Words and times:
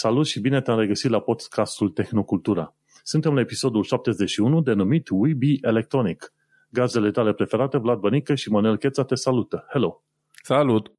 Salut 0.00 0.26
și 0.26 0.40
bine 0.40 0.60
te-am 0.60 0.78
regăsit 0.78 1.10
la 1.10 1.20
podcastul 1.20 1.88
Tehnocultura. 1.88 2.74
Suntem 3.02 3.34
la 3.34 3.40
episodul 3.40 3.82
71 3.82 4.60
denumit 4.60 5.08
We 5.10 5.34
Be 5.34 5.68
Electronic. 5.68 6.32
Gazele 6.70 7.10
tale 7.10 7.32
preferate, 7.32 7.78
Vlad 7.78 7.98
Bănică 7.98 8.34
și 8.34 8.50
Manuel 8.50 8.76
Cheța 8.76 9.04
te 9.04 9.14
salută. 9.14 9.66
Hello! 9.70 10.02
Salut! 10.42 10.92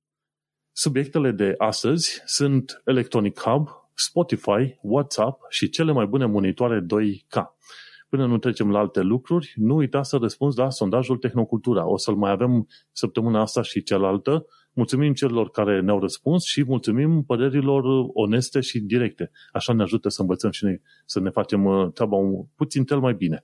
Subiectele 0.71 1.31
de 1.31 1.53
astăzi 1.57 2.21
sunt 2.25 2.81
Electronic 2.85 3.39
Hub, 3.39 3.67
Spotify, 3.93 4.77
WhatsApp 4.81 5.45
și 5.49 5.69
cele 5.69 5.91
mai 5.91 6.05
bune 6.05 6.25
monitoare 6.25 6.81
2K. 6.81 7.43
Până 8.09 8.25
nu 8.25 8.37
trecem 8.37 8.71
la 8.71 8.79
alte 8.79 9.01
lucruri, 9.01 9.53
nu 9.55 9.75
uita 9.75 10.03
să 10.03 10.17
răspunzi 10.17 10.57
la 10.57 10.69
sondajul 10.69 11.17
Tehnocultura. 11.17 11.87
O 11.87 11.97
să-l 11.97 12.15
mai 12.15 12.31
avem 12.31 12.67
săptămâna 12.91 13.41
asta 13.41 13.61
și 13.61 13.83
cealaltă. 13.83 14.45
Mulțumim 14.79 15.13
celor 15.13 15.49
care 15.49 15.81
ne-au 15.81 15.99
răspuns 15.99 16.43
și 16.43 16.63
mulțumim 16.63 17.23
părerilor 17.23 17.83
oneste 18.13 18.59
și 18.59 18.79
directe. 18.79 19.31
Așa 19.51 19.73
ne 19.73 19.81
ajută 19.81 20.09
să 20.09 20.21
învățăm 20.21 20.51
și 20.51 20.63
noi 20.63 20.81
să 21.05 21.19
ne 21.19 21.29
facem 21.29 21.65
uh, 21.65 21.91
treaba 21.93 22.17
puțin 22.55 22.83
tel 22.83 22.99
mai 22.99 23.13
bine. 23.13 23.43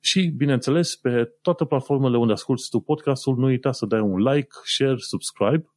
Și, 0.00 0.32
bineînțeles, 0.36 0.96
pe 0.96 1.32
toate 1.42 1.64
platformele 1.64 2.16
unde 2.16 2.32
asculti 2.32 2.68
tu 2.70 2.80
podcastul, 2.80 3.36
nu 3.36 3.46
uita 3.46 3.72
să 3.72 3.86
dai 3.86 4.00
un 4.00 4.18
like, 4.18 4.48
share, 4.64 4.96
subscribe 4.96 5.72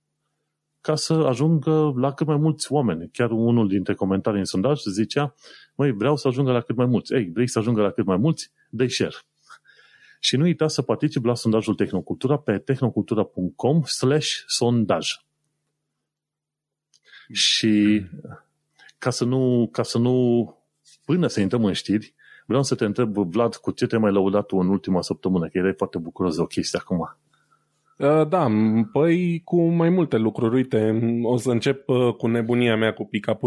ca 0.79 0.95
să 0.95 1.13
ajungă 1.13 1.93
la 1.95 2.13
cât 2.13 2.27
mai 2.27 2.37
mulți 2.37 2.71
oameni. 2.71 3.09
Chiar 3.13 3.31
unul 3.31 3.67
dintre 3.67 3.93
comentarii 3.93 4.39
în 4.39 4.45
sondaj 4.45 4.81
zicea, 4.81 5.35
măi, 5.75 5.91
vreau 5.91 6.15
să 6.15 6.27
ajungă 6.27 6.51
la 6.51 6.61
cât 6.61 6.75
mai 6.75 6.85
mulți. 6.85 7.13
Ei, 7.13 7.29
vrei 7.33 7.47
să 7.47 7.59
ajungă 7.59 7.81
la 7.81 7.91
cât 7.91 8.05
mai 8.05 8.17
mulți? 8.17 8.51
dă 8.69 8.87
share. 8.87 9.15
Și 10.23 10.37
nu 10.37 10.43
uita 10.43 10.67
să 10.67 10.81
participi 10.81 11.27
la 11.27 11.35
sondajul 11.35 11.75
Tehnocultura 11.75 12.37
pe 12.37 12.57
tehnocultura.com 12.57 13.83
slash 13.83 14.29
sondaj. 14.47 15.07
Și 17.31 18.05
ca 18.97 19.09
să 19.09 19.25
nu, 19.25 19.69
ca 19.71 19.83
să 19.83 19.97
nu, 19.97 20.45
până 21.05 21.27
să 21.27 21.39
intrăm 21.39 21.65
în 21.65 21.73
știri, 21.73 22.13
vreau 22.45 22.63
să 22.63 22.75
te 22.75 22.85
întreb, 22.85 23.17
Vlad, 23.17 23.55
cu 23.55 23.71
ce 23.71 23.87
te 23.87 23.97
mai 23.97 24.11
lăudat 24.11 24.45
tu 24.45 24.57
în 24.57 24.67
ultima 24.67 25.01
săptămână? 25.01 25.47
Că 25.47 25.57
erai 25.57 25.73
foarte 25.73 25.97
bucuros 25.97 26.35
de 26.35 26.41
o 26.41 26.45
chestie 26.45 26.79
acum. 26.81 27.17
Uh, 27.97 28.27
da, 28.27 28.47
păi 28.91 29.41
cu 29.43 29.61
mai 29.61 29.89
multe 29.89 30.17
lucruri. 30.17 30.55
Uite, 30.55 30.99
o 31.23 31.37
să 31.37 31.51
încep 31.51 31.89
uh, 31.89 32.13
cu 32.13 32.27
nebunia 32.27 32.75
mea 32.75 32.93
cu 32.93 33.05
pick 33.05 33.37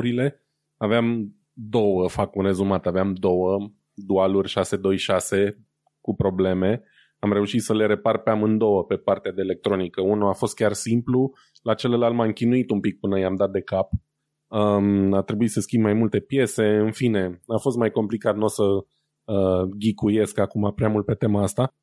Aveam 0.77 1.35
două, 1.53 2.09
fac 2.09 2.35
un 2.35 2.45
rezumat, 2.45 2.87
aveam 2.87 3.15
două 3.15 3.71
dualuri 3.95 4.49
626 4.49 5.65
cu 6.05 6.15
probleme. 6.15 6.83
Am 7.19 7.33
reușit 7.33 7.63
să 7.63 7.75
le 7.75 7.87
repar 7.87 8.19
pe 8.19 8.31
amândouă 8.31 8.85
pe 8.85 8.97
partea 8.97 9.33
de 9.33 9.41
electronică. 9.41 10.01
Unul 10.01 10.29
a 10.29 10.33
fost 10.33 10.55
chiar 10.55 10.73
simplu, 10.73 11.33
la 11.63 11.75
celălalt 11.75 12.15
m-am 12.15 12.33
chinuit 12.33 12.71
un 12.71 12.81
pic 12.81 12.99
până 12.99 13.19
i-am 13.19 13.35
dat 13.35 13.51
de 13.51 13.61
cap. 13.61 13.91
Um, 14.47 15.13
a 15.13 15.23
trebuit 15.23 15.51
să 15.51 15.61
schimb 15.61 15.83
mai 15.83 15.93
multe 15.93 16.21
piese, 16.21 16.65
în 16.65 16.93
fine, 16.93 17.41
a 17.47 17.59
fost 17.59 17.77
mai 17.77 17.91
complicat, 17.91 18.37
nu 18.37 18.45
o 18.45 18.49
să 18.49 18.63
uh, 18.63 19.63
ghicuiesc 19.79 20.39
acum 20.39 20.73
prea 20.75 20.89
mult 20.89 21.05
pe 21.05 21.15
tema 21.15 21.43
asta. 21.43 21.75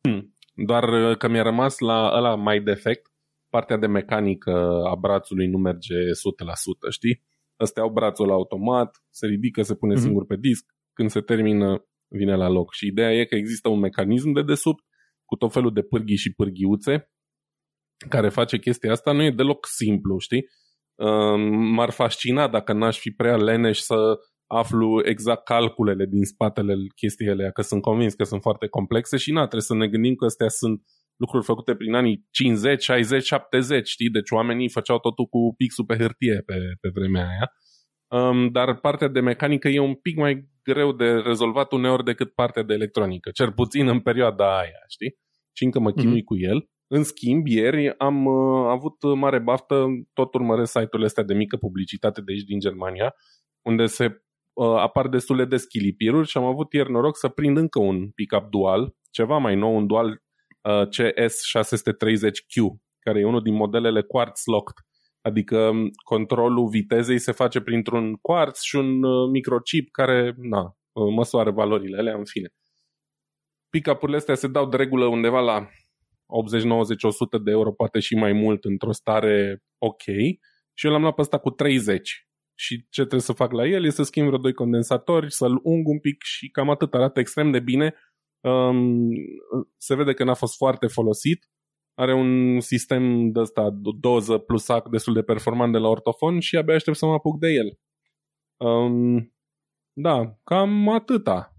Hmm. 0.00 0.34
Doar 0.54 1.10
uh, 1.10 1.16
că 1.16 1.28
mi-a 1.28 1.42
rămas 1.42 1.78
la 1.78 2.10
ăla 2.16 2.34
mai 2.34 2.60
defect, 2.60 3.10
partea 3.48 3.76
de 3.76 3.86
mecanică 3.86 4.82
a 4.90 4.94
brațului 4.94 5.46
nu 5.46 5.58
merge 5.58 5.94
100%, 5.94 6.90
știi? 6.90 7.22
Ăstea 7.60 7.82
au 7.82 7.90
brațul 7.90 8.30
automat, 8.30 9.02
se 9.10 9.26
ridică, 9.26 9.62
se 9.62 9.74
pune 9.74 9.94
mm-hmm. 9.94 10.02
singur 10.02 10.26
pe 10.26 10.36
disc, 10.36 10.64
când 10.92 11.10
se 11.10 11.20
termină, 11.20 11.86
vine 12.08 12.34
la 12.34 12.48
loc. 12.48 12.72
Și 12.72 12.86
ideea 12.86 13.12
e 13.12 13.24
că 13.24 13.34
există 13.34 13.68
un 13.68 13.78
mecanism 13.78 14.32
de 14.32 14.42
desubt 14.42 14.84
cu 15.24 15.36
tot 15.36 15.52
felul 15.52 15.72
de 15.72 15.82
pârghii 15.82 16.16
și 16.16 16.34
pârghiuțe 16.34 17.10
care 18.08 18.28
face 18.28 18.58
chestia 18.58 18.90
asta. 18.90 19.12
Nu 19.12 19.22
e 19.22 19.30
deloc 19.30 19.66
simplu, 19.66 20.18
știi? 20.18 20.44
M-ar 21.74 21.90
fascina 21.90 22.48
dacă 22.48 22.72
n-aș 22.72 22.98
fi 22.98 23.10
prea 23.10 23.36
leneș 23.36 23.78
să 23.78 24.18
aflu 24.46 25.00
exact 25.04 25.44
calculele 25.44 26.06
din 26.06 26.24
spatele 26.24 26.74
chestiile 26.94 27.50
că 27.54 27.62
sunt 27.62 27.82
convins 27.82 28.14
că 28.14 28.24
sunt 28.24 28.42
foarte 28.42 28.66
complexe 28.66 29.16
și 29.16 29.32
na, 29.32 29.40
trebuie 29.40 29.60
să 29.60 29.74
ne 29.74 29.88
gândim 29.88 30.14
că 30.14 30.24
astea 30.24 30.48
sunt 30.48 30.82
lucruri 31.16 31.44
făcute 31.44 31.74
prin 31.74 31.94
anii 31.94 32.26
50, 32.30 32.82
60, 32.82 33.24
70, 33.24 33.88
știi? 33.88 34.10
Deci 34.10 34.30
oamenii 34.30 34.70
făceau 34.70 34.98
totul 34.98 35.26
cu 35.26 35.54
pixul 35.56 35.84
pe 35.84 35.96
hârtie 35.96 36.42
pe, 36.46 36.54
pe 36.80 36.88
vremea 36.94 37.28
aia. 37.28 37.50
Um, 38.08 38.50
dar 38.50 38.80
partea 38.80 39.08
de 39.08 39.20
mecanică 39.20 39.68
e 39.68 39.78
un 39.78 39.94
pic 39.94 40.16
mai 40.16 40.48
greu 40.66 40.92
de 40.92 41.10
rezolvat 41.12 41.72
uneori 41.72 42.04
decât 42.04 42.34
partea 42.34 42.62
de 42.62 42.74
electronică, 42.74 43.30
cel 43.30 43.52
puțin 43.52 43.88
în 43.88 44.00
perioada 44.00 44.58
aia, 44.58 44.82
știi? 44.88 45.16
Și 45.52 45.64
încă 45.64 45.78
mă 45.78 45.92
chinui 45.92 46.20
mm-hmm. 46.20 46.24
cu 46.24 46.36
el. 46.38 46.68
În 46.86 47.02
schimb, 47.02 47.46
ieri 47.46 47.98
am 47.98 48.24
uh, 48.26 48.68
avut 48.68 49.14
mare 49.14 49.38
baftă, 49.38 49.86
tot 50.12 50.34
urmăresc 50.34 50.70
site-urile 50.70 51.06
astea 51.06 51.22
de 51.22 51.34
mică 51.34 51.56
publicitate 51.56 52.20
de 52.20 52.32
aici 52.32 52.42
din 52.42 52.58
Germania, 52.58 53.14
unde 53.62 53.86
se 53.86 54.22
uh, 54.52 54.76
apar 54.76 55.08
destule 55.08 55.44
de 55.44 55.56
schilipiruri 55.56 56.28
și 56.28 56.36
am 56.36 56.44
avut 56.44 56.72
ieri 56.72 56.90
noroc 56.90 57.16
să 57.16 57.28
prind 57.28 57.56
încă 57.56 57.78
un 57.78 58.10
pickup 58.10 58.50
dual, 58.50 58.94
ceva 59.10 59.38
mai 59.38 59.56
nou, 59.56 59.76
un 59.76 59.86
dual 59.86 60.08
uh, 60.08 60.86
CS630Q, 60.86 62.54
care 62.98 63.20
e 63.20 63.24
unul 63.24 63.42
din 63.42 63.54
modelele 63.54 64.02
Quartz 64.02 64.42
Locked, 64.44 64.85
adică 65.26 65.68
um, 65.68 65.90
controlul 66.04 66.68
vitezei 66.68 67.18
se 67.18 67.32
face 67.32 67.60
printr-un 67.60 68.14
quartz 68.14 68.60
și 68.60 68.76
un 68.76 69.02
uh, 69.02 69.30
microchip 69.30 69.90
care 69.90 70.34
na, 70.36 70.76
uh, 70.92 71.12
măsoară 71.14 71.50
valorile 71.50 71.98
alea, 71.98 72.16
în 72.16 72.24
fine. 72.24 72.48
Pick-up-urile 73.70 74.16
astea 74.16 74.34
se 74.34 74.48
dau 74.48 74.68
de 74.68 74.76
regulă 74.76 75.04
undeva 75.04 75.40
la 75.40 75.68
80, 76.26 76.62
90, 76.62 77.02
100 77.02 77.38
de 77.38 77.50
euro, 77.50 77.72
poate 77.72 77.98
și 78.00 78.14
mai 78.14 78.32
mult, 78.32 78.64
într-o 78.64 78.92
stare 78.92 79.62
ok. 79.78 80.02
Și 80.74 80.86
eu 80.86 80.92
l-am 80.92 81.00
luat 81.00 81.14
pe 81.14 81.20
ăsta 81.20 81.38
cu 81.38 81.50
30 81.50 82.26
și 82.58 82.86
ce 82.88 83.00
trebuie 83.00 83.20
să 83.20 83.32
fac 83.32 83.52
la 83.52 83.66
el 83.66 83.84
este 83.84 84.02
să 84.02 84.02
schimb 84.02 84.26
vreo 84.26 84.38
doi 84.38 84.52
condensatori, 84.52 85.32
să-l 85.32 85.60
ung 85.62 85.88
un 85.88 85.98
pic 85.98 86.22
și 86.22 86.48
cam 86.48 86.70
atât 86.70 86.94
arată 86.94 87.20
extrem 87.20 87.50
de 87.50 87.60
bine. 87.60 87.94
Um, 88.40 89.08
se 89.76 89.94
vede 89.94 90.12
că 90.12 90.24
n-a 90.24 90.34
fost 90.34 90.56
foarte 90.56 90.86
folosit. 90.86 91.48
Are 91.98 92.14
un 92.14 92.60
sistem 92.60 93.30
de 93.30 93.40
ăsta, 93.40 93.70
doză 94.00 94.38
plus 94.38 94.68
ac 94.68 94.88
destul 94.88 95.14
de 95.14 95.22
performant 95.22 95.72
de 95.72 95.78
la 95.78 95.88
ortofon 95.88 96.40
și 96.40 96.56
abia 96.56 96.74
aștept 96.74 96.96
să 96.96 97.06
mă 97.06 97.12
apuc 97.12 97.38
de 97.38 97.48
el. 97.48 97.78
Um, 98.56 99.34
da, 99.92 100.38
cam 100.44 100.88
atâta 100.88 101.56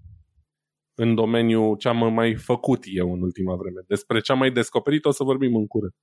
în 0.93 1.15
domeniul 1.15 1.77
ce 1.77 1.87
am 1.87 2.13
mai 2.13 2.35
făcut 2.35 2.83
eu 2.85 3.13
în 3.13 3.21
ultima 3.21 3.55
vreme. 3.55 3.81
Despre 3.87 4.19
ce 4.19 4.31
am 4.31 4.37
mai 4.37 4.51
descoperit 4.51 5.05
o 5.05 5.11
să 5.11 5.23
vorbim 5.23 5.55
în 5.55 5.67
curând. 5.67 5.93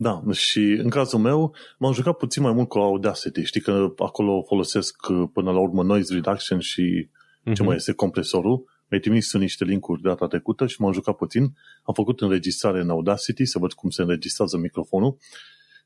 Da, 0.00 0.22
și 0.32 0.58
în 0.58 0.88
cazul 0.88 1.18
meu 1.18 1.54
m-am 1.78 1.92
jucat 1.92 2.16
puțin 2.16 2.42
mai 2.42 2.52
mult 2.52 2.68
cu 2.68 2.78
Audacity. 2.78 3.42
Știi 3.42 3.60
că 3.60 3.94
acolo 3.96 4.42
folosesc 4.42 5.06
uh, 5.08 5.28
până 5.32 5.52
la 5.52 5.58
urmă 5.58 5.82
noise 5.82 6.14
reduction 6.14 6.58
și 6.58 7.08
uh-huh. 7.08 7.44
ce 7.44 7.50
mhm. 7.50 7.64
mai 7.64 7.76
este 7.76 7.92
compresorul. 7.92 8.64
Mi-ai 8.88 9.00
trimis 9.00 9.32
niște 9.32 9.64
linkuri 9.64 10.02
data 10.02 10.26
trecută 10.26 10.66
și 10.66 10.80
m-am 10.80 10.92
jucat 10.92 11.16
puțin. 11.16 11.42
Am 11.82 11.94
făcut 11.94 12.20
înregistrare 12.20 12.80
în 12.80 12.90
Audacity 12.90 13.44
să 13.44 13.58
văd 13.58 13.72
cum 13.72 13.90
se 13.90 14.02
înregistrează 14.02 14.56
microfonul 14.56 15.16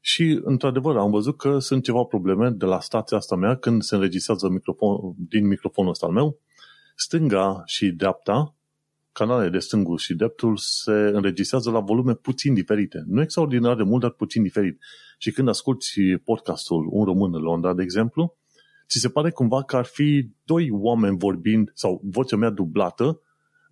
și, 0.05 0.41
într-adevăr, 0.43 0.97
am 0.97 1.11
văzut 1.11 1.37
că 1.37 1.59
sunt 1.59 1.83
ceva 1.83 2.03
probleme 2.03 2.51
de 2.51 2.65
la 2.65 2.81
stația 2.81 3.17
asta 3.17 3.37
mea 3.37 3.57
când 3.57 3.83
se 3.83 3.95
înregistrează 3.95 4.49
microfon, 4.49 5.15
din 5.29 5.47
microfonul 5.47 5.91
ăsta 5.91 6.07
al 6.07 6.12
meu. 6.12 6.39
Stânga 6.95 7.62
și 7.65 7.91
dreapta 7.91 8.55
canalele 9.12 9.51
de 9.51 9.59
stângul 9.59 9.99
și 9.99 10.15
dreptul 10.15 10.57
se 10.57 10.93
înregistrează 10.93 11.71
la 11.71 11.81
volume 11.81 12.15
puțin 12.15 12.55
diferite. 12.55 13.03
Nu 13.07 13.21
extraordinar 13.21 13.77
de 13.77 13.83
mult, 13.83 14.03
dar 14.03 14.11
puțin 14.11 14.43
diferit. 14.43 14.79
Și 15.19 15.31
când 15.31 15.49
asculti 15.49 16.17
podcastul 16.25 16.89
Un 16.91 17.05
român 17.05 17.35
în 17.35 17.41
Londra, 17.41 17.75
de 17.75 17.83
exemplu, 17.83 18.37
ți 18.88 18.98
se 18.98 19.09
pare 19.09 19.31
cumva 19.31 19.62
că 19.62 19.76
ar 19.76 19.84
fi 19.84 20.31
doi 20.44 20.69
oameni 20.70 21.19
vorbind 21.19 21.70
sau 21.75 22.00
vocea 22.04 22.37
mea 22.37 22.50
dublată 22.50 23.20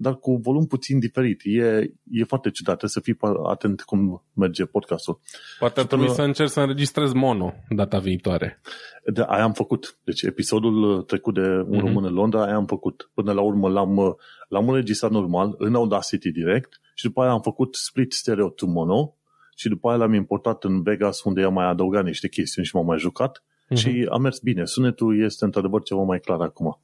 dar 0.02 0.16
cu 0.16 0.36
volum 0.36 0.66
puțin 0.66 0.98
diferit. 0.98 1.40
E, 1.44 1.90
e 2.10 2.24
foarte 2.24 2.50
ciudat, 2.50 2.76
trebuie 2.78 2.90
să 2.90 3.00
fii 3.00 3.16
atent 3.48 3.82
cum 3.82 4.24
merge 4.32 4.64
podcastul. 4.64 5.20
Poate 5.58 5.80
ar 5.80 5.86
trebui 5.86 6.04
până... 6.04 6.16
să 6.16 6.22
încerci 6.22 6.50
să 6.50 6.60
înregistrezi 6.60 7.14
mono 7.14 7.54
data 7.68 7.98
viitoare. 7.98 8.60
De, 9.04 9.24
aia 9.26 9.42
am 9.42 9.52
făcut. 9.52 9.98
Deci 10.04 10.22
episodul 10.22 11.02
trecut 11.02 11.34
de 11.34 11.40
un 11.40 11.64
mm-hmm. 11.64 11.80
român 11.80 12.04
în 12.04 12.12
Londra, 12.12 12.44
aia 12.44 12.54
am 12.54 12.66
făcut. 12.66 13.10
Până 13.14 13.32
la 13.32 13.40
urmă 13.40 13.68
l-am, 13.68 14.16
l-am 14.48 14.68
înregistrat 14.68 15.10
normal 15.10 15.54
în 15.58 15.74
Audacity 15.74 16.30
direct 16.30 16.80
și 16.94 17.04
după 17.04 17.22
aia 17.22 17.30
am 17.30 17.40
făcut 17.40 17.74
split 17.74 18.12
stereo 18.12 18.48
to 18.48 18.66
mono 18.66 19.14
și 19.56 19.68
după 19.68 19.88
aia 19.88 19.96
l-am 19.96 20.14
importat 20.14 20.64
în 20.64 20.82
Vegas 20.82 21.22
unde 21.22 21.42
am 21.42 21.52
mai 21.52 21.66
adăugat 21.66 22.04
niște 22.04 22.28
chestiuni 22.28 22.66
și 22.66 22.76
m-am 22.76 22.86
mai 22.86 22.98
jucat 22.98 23.44
mm-hmm. 23.70 23.76
și 23.76 24.06
a 24.10 24.16
mers 24.16 24.38
bine. 24.38 24.64
Sunetul 24.64 25.22
este 25.22 25.44
într-adevăr 25.44 25.82
ceva 25.82 26.02
mai 26.02 26.20
clar 26.20 26.40
acum. 26.40 26.80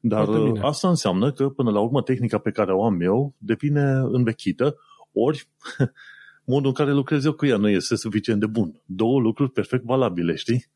Dar 0.00 0.28
asta 0.60 0.88
înseamnă 0.88 1.32
că, 1.32 1.48
până 1.48 1.70
la 1.70 1.80
urmă, 1.80 2.02
tehnica 2.02 2.38
pe 2.38 2.50
care 2.50 2.72
o 2.72 2.84
am 2.84 3.00
eu 3.00 3.34
devine 3.38 3.82
învechită, 3.90 4.76
ori 5.12 5.48
modul 6.44 6.68
în 6.68 6.74
care 6.74 6.92
lucrez 6.92 7.24
eu 7.24 7.32
cu 7.32 7.46
ea 7.46 7.56
nu 7.56 7.68
este 7.68 7.96
suficient 7.96 8.40
de 8.40 8.46
bun. 8.46 8.82
Două 8.84 9.20
lucruri 9.20 9.50
perfect 9.50 9.84
valabile, 9.84 10.34
știi? 10.34 10.66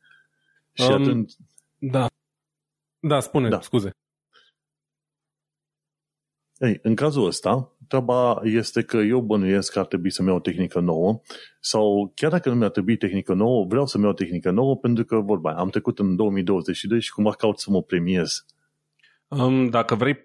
Și 0.71 0.87
um, 0.89 1.01
atunci... 1.01 1.33
Da. 1.77 2.09
Da, 2.99 3.19
spune, 3.19 3.49
da. 3.49 3.61
scuze. 3.61 3.91
Ei, 6.57 6.79
în 6.81 6.95
cazul 6.95 7.25
ăsta, 7.25 7.75
treaba 7.87 8.41
este 8.43 8.81
că 8.81 8.97
eu 8.97 9.21
bănuiesc 9.21 9.71
că 9.71 9.79
ar 9.79 9.85
trebui 9.85 10.11
să-mi 10.11 10.27
iau 10.27 10.37
o 10.37 10.39
tehnică 10.39 10.79
nouă 10.79 11.21
sau 11.59 12.11
chiar 12.15 12.31
dacă 12.31 12.49
nu 12.49 12.55
mi-ar 12.55 12.69
trebui 12.69 12.97
tehnică 12.97 13.33
nouă, 13.33 13.65
vreau 13.65 13.85
să-mi 13.85 14.03
iau 14.03 14.11
o 14.11 14.15
tehnică 14.15 14.51
nouă 14.51 14.77
pentru 14.77 15.05
că, 15.05 15.19
vorba, 15.19 15.53
am 15.53 15.69
trecut 15.69 15.99
în 15.99 16.15
2022 16.15 17.01
și 17.01 17.11
cumva 17.11 17.31
caut 17.31 17.59
să 17.59 17.71
mă 17.71 17.81
premiez. 17.81 18.45
Um, 19.27 19.69
dacă 19.69 19.95
vrei, 19.95 20.23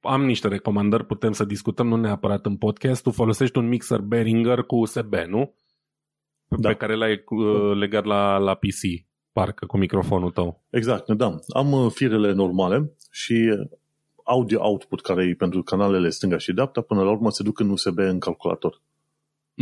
am 0.00 0.24
niște 0.24 0.48
recomandări, 0.48 1.06
putem 1.06 1.32
să 1.32 1.44
discutăm, 1.44 1.88
nu 1.88 1.96
neapărat 1.96 2.46
în 2.46 2.56
podcast. 2.56 3.02
Tu 3.02 3.10
folosești 3.10 3.58
un 3.58 3.68
mixer 3.68 4.00
Behringer 4.00 4.62
cu 4.62 4.76
USB, 4.76 5.14
nu? 5.14 5.54
Da. 6.48 6.68
Pe 6.68 6.74
care 6.74 6.94
l-ai 6.94 7.24
uh, 7.28 7.76
legat 7.76 8.04
la, 8.04 8.36
la 8.36 8.54
PC, 8.54 9.06
parcă, 9.32 9.66
cu 9.66 9.76
microfonul 9.76 10.30
tău. 10.30 10.64
Exact, 10.70 11.12
da. 11.12 11.38
Am 11.54 11.72
uh, 11.72 11.90
firele 11.90 12.32
normale 12.32 12.92
și 13.10 13.66
audio 14.32 14.60
output 14.62 15.00
care 15.00 15.24
e 15.24 15.34
pentru 15.34 15.62
canalele 15.62 16.08
stânga 16.08 16.38
și 16.38 16.52
dreapta, 16.52 16.80
până 16.80 17.02
la 17.02 17.10
urmă 17.10 17.30
se 17.30 17.42
duc 17.42 17.58
în 17.58 17.70
USB 17.70 17.98
în 17.98 18.18
calculator. 18.18 18.82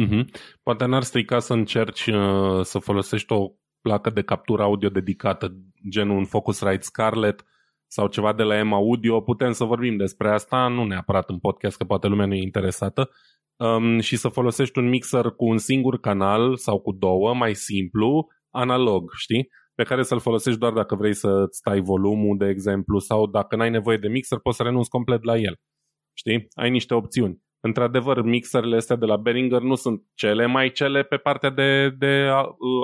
Mm-hmm. 0.00 0.24
Poate 0.62 0.84
n-ar 0.84 1.02
strica 1.02 1.38
să 1.38 1.52
încerci 1.52 2.06
uh, 2.06 2.60
să 2.62 2.78
folosești 2.78 3.32
o 3.32 3.52
placă 3.80 4.10
de 4.10 4.22
captură 4.22 4.62
audio 4.62 4.88
dedicată, 4.88 5.56
genul 5.90 6.16
un 6.16 6.24
Focusrite 6.24 6.82
Scarlett 6.82 7.44
sau 7.86 8.06
ceva 8.06 8.32
de 8.32 8.42
la 8.42 8.62
M 8.62 8.72
Audio. 8.72 9.20
Putem 9.20 9.52
să 9.52 9.64
vorbim 9.64 9.96
despre 9.96 10.30
asta, 10.30 10.68
nu 10.68 10.84
neapărat 10.84 11.28
în 11.30 11.38
podcast, 11.38 11.76
că 11.76 11.84
poate 11.84 12.06
lumea 12.06 12.26
nu 12.26 12.34
e 12.34 12.42
interesată. 12.42 13.10
Um, 13.56 14.00
și 14.00 14.16
să 14.16 14.28
folosești 14.28 14.78
un 14.78 14.88
mixer 14.88 15.24
cu 15.24 15.44
un 15.44 15.58
singur 15.58 16.00
canal 16.00 16.56
sau 16.56 16.80
cu 16.80 16.92
două, 16.92 17.34
mai 17.34 17.54
simplu, 17.54 18.28
analog, 18.50 19.10
știi? 19.16 19.48
Pe 19.80 19.86
care 19.86 20.02
să-l 20.02 20.20
folosești 20.20 20.58
doar 20.58 20.72
dacă 20.72 20.94
vrei 20.94 21.14
să-ți 21.14 21.56
stai 21.58 21.80
volumul, 21.80 22.36
de 22.36 22.48
exemplu, 22.48 22.98
sau 22.98 23.26
dacă 23.26 23.56
n-ai 23.56 23.70
nevoie 23.70 23.96
de 23.96 24.08
mixer, 24.08 24.38
poți 24.38 24.56
să 24.56 24.62
renunți 24.62 24.88
complet 24.88 25.24
la 25.24 25.36
el. 25.36 25.56
Știi? 26.12 26.48
Ai 26.52 26.70
niște 26.70 26.94
opțiuni. 26.94 27.42
Într-adevăr, 27.60 28.22
mixerele 28.22 28.76
astea 28.76 28.96
de 28.96 29.04
la 29.06 29.16
Behringer 29.16 29.60
nu 29.60 29.74
sunt 29.74 30.02
cele 30.14 30.46
mai 30.46 30.70
cele 30.70 31.02
pe 31.02 31.16
partea 31.16 31.50
de, 31.50 31.90
de 31.98 32.30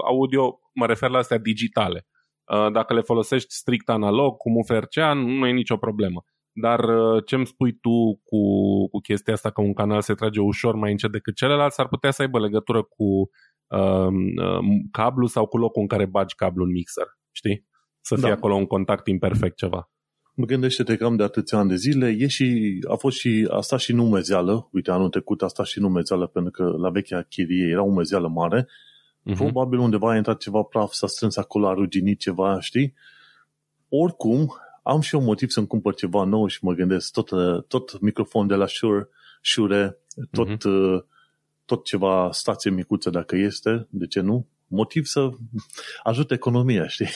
audio, 0.09 0.61
mă 0.75 0.87
refer 0.87 1.11
la 1.11 1.19
astea 1.19 1.39
digitale. 1.39 2.07
Dacă 2.73 2.95
le 2.95 3.01
folosești 3.01 3.55
strict 3.55 3.89
analog, 3.89 4.37
cu 4.37 4.49
RCA, 4.69 5.13
nu 5.13 5.47
e 5.47 5.53
nicio 5.53 5.77
problemă. 5.77 6.25
Dar 6.53 6.81
ce 7.25 7.35
îmi 7.35 7.47
spui 7.47 7.73
tu 7.73 8.21
cu, 8.25 8.41
cu 8.89 8.99
chestia 9.03 9.33
asta 9.33 9.51
că 9.51 9.61
un 9.61 9.75
canal 9.75 10.01
se 10.01 10.15
trage 10.15 10.41
ușor 10.41 10.75
mai 10.75 10.91
încet 10.91 11.11
decât 11.13 11.35
celălalt, 11.35 11.73
s-ar 11.73 11.89
putea 11.89 12.11
să 12.11 12.23
aibă 12.23 12.41
legătură 12.41 12.83
cu 12.83 13.31
uh, 13.69 14.59
cablu 14.91 15.27
sau 15.27 15.47
cu 15.47 15.57
locul 15.57 15.83
în 15.83 15.89
care 15.89 16.07
bagi 16.07 16.35
cablul 16.35 16.67
în 16.67 16.73
mixer, 16.73 17.07
știi? 17.31 17.67
Să 18.01 18.15
fie 18.15 18.29
da. 18.29 18.35
acolo 18.35 18.55
un 18.55 18.67
contact 18.67 19.07
imperfect 19.07 19.57
ceva. 19.57 19.91
Mă 20.35 20.45
gândește-te 20.45 20.97
că 20.97 21.05
am 21.05 21.17
de 21.17 21.23
atâția 21.23 21.59
ani 21.59 21.69
de 21.69 21.77
zile, 21.77 22.09
e 22.19 22.27
și, 22.27 22.79
a 22.91 22.95
fost 22.95 23.19
și, 23.19 23.49
a 23.51 23.61
stat 23.61 23.81
și 23.81 23.93
numezeală, 23.93 24.69
uite, 24.73 24.91
anul 24.91 25.09
trecut 25.09 25.43
a 25.43 25.47
stat 25.47 25.67
și 25.67 25.81
numezeală, 25.81 26.27
pentru 26.27 26.51
că 26.51 26.65
la 26.65 26.91
vechea 26.91 27.23
chirie 27.23 27.69
era 27.71 27.83
umezeală 27.83 28.29
mare, 28.29 28.63
uh-huh. 28.63 29.35
probabil 29.35 29.79
undeva 29.79 30.11
a 30.11 30.17
intrat 30.17 30.39
ceva 30.39 30.63
praf, 30.63 30.93
s-a 30.93 31.07
strâns 31.07 31.37
acolo, 31.37 31.69
a 31.69 31.73
ruginit 31.73 32.19
ceva, 32.19 32.61
știi? 32.61 32.95
Oricum, 33.89 34.55
am 34.83 35.01
și 35.01 35.15
eu 35.15 35.23
motiv 35.23 35.49
să-mi 35.49 35.67
cumpăr 35.67 35.95
ceva 35.95 36.25
nou 36.25 36.47
și 36.47 36.59
mă 36.65 36.73
gândesc, 36.73 37.13
tot, 37.13 37.31
tot 37.69 38.01
microfon 38.01 38.47
de 38.47 38.55
la 38.55 38.67
Shure, 38.67 39.09
Shure 39.43 39.99
tot 40.31 40.49
uh-huh 40.49 41.15
tot 41.67 41.85
ceva 41.85 42.29
stație 42.33 42.71
micuță 42.71 43.11
dacă 43.11 43.37
este, 43.37 43.87
de 43.91 44.07
ce 44.07 44.21
nu? 44.21 44.49
Motiv 44.69 45.05
să 45.05 45.31
ajute 46.03 46.35
economia, 46.35 46.87
știi? 46.87 47.09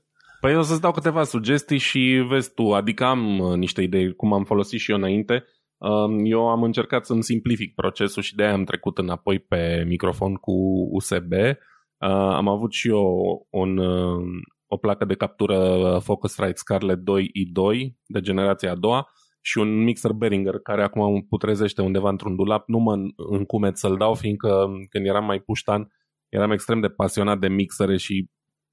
Păi 0.40 0.52
eu 0.52 0.58
o 0.58 0.62
să-ți 0.62 0.80
dau 0.80 0.92
câteva 0.92 1.24
sugestii 1.24 1.78
și 1.78 2.24
vezi 2.28 2.54
tu, 2.54 2.72
adică 2.72 3.04
am 3.04 3.38
uh, 3.38 3.56
niște 3.56 3.82
idei, 3.82 4.14
cum 4.14 4.32
am 4.32 4.44
folosit 4.44 4.80
și 4.80 4.90
eu 4.90 4.96
înainte. 4.96 5.44
Um, 5.76 6.24
eu 6.24 6.48
am 6.48 6.62
încercat 6.62 7.06
să-mi 7.06 7.22
simplific 7.22 7.74
procesul 7.74 8.22
și 8.22 8.34
de-aia 8.34 8.52
am 8.52 8.64
trecut 8.64 8.98
înapoi 8.98 9.38
pe 9.38 9.84
microfon 9.86 10.34
cu 10.34 10.52
USB. 10.90 11.32
Uh, 11.32 12.08
am 12.08 12.48
avut 12.48 12.72
și 12.72 12.88
eu 12.88 13.46
un, 13.50 13.78
uh, 13.78 14.24
o 14.66 14.76
placă 14.76 15.04
de 15.04 15.14
captură 15.14 15.58
Focusrite 16.02 16.52
Scarlett 16.54 17.00
2i2 17.00 17.92
de 18.06 18.20
generația 18.20 18.70
a 18.70 18.74
doua 18.74 19.08
și 19.46 19.58
un 19.58 19.82
mixer 19.82 20.12
Behringer 20.12 20.58
care 20.58 20.82
acum 20.82 21.26
putrezește 21.28 21.82
undeva 21.82 22.08
într-un 22.08 22.36
dulap, 22.36 22.68
nu 22.68 22.78
mă 22.78 22.96
încumet 23.16 23.76
să-l 23.76 23.96
dau, 23.96 24.14
fiindcă 24.14 24.66
când 24.90 25.06
eram 25.06 25.24
mai 25.24 25.40
puștan, 25.40 25.92
eram 26.28 26.50
extrem 26.50 26.80
de 26.80 26.88
pasionat 26.88 27.38
de 27.38 27.48
mixere 27.48 27.96
și 27.96 28.30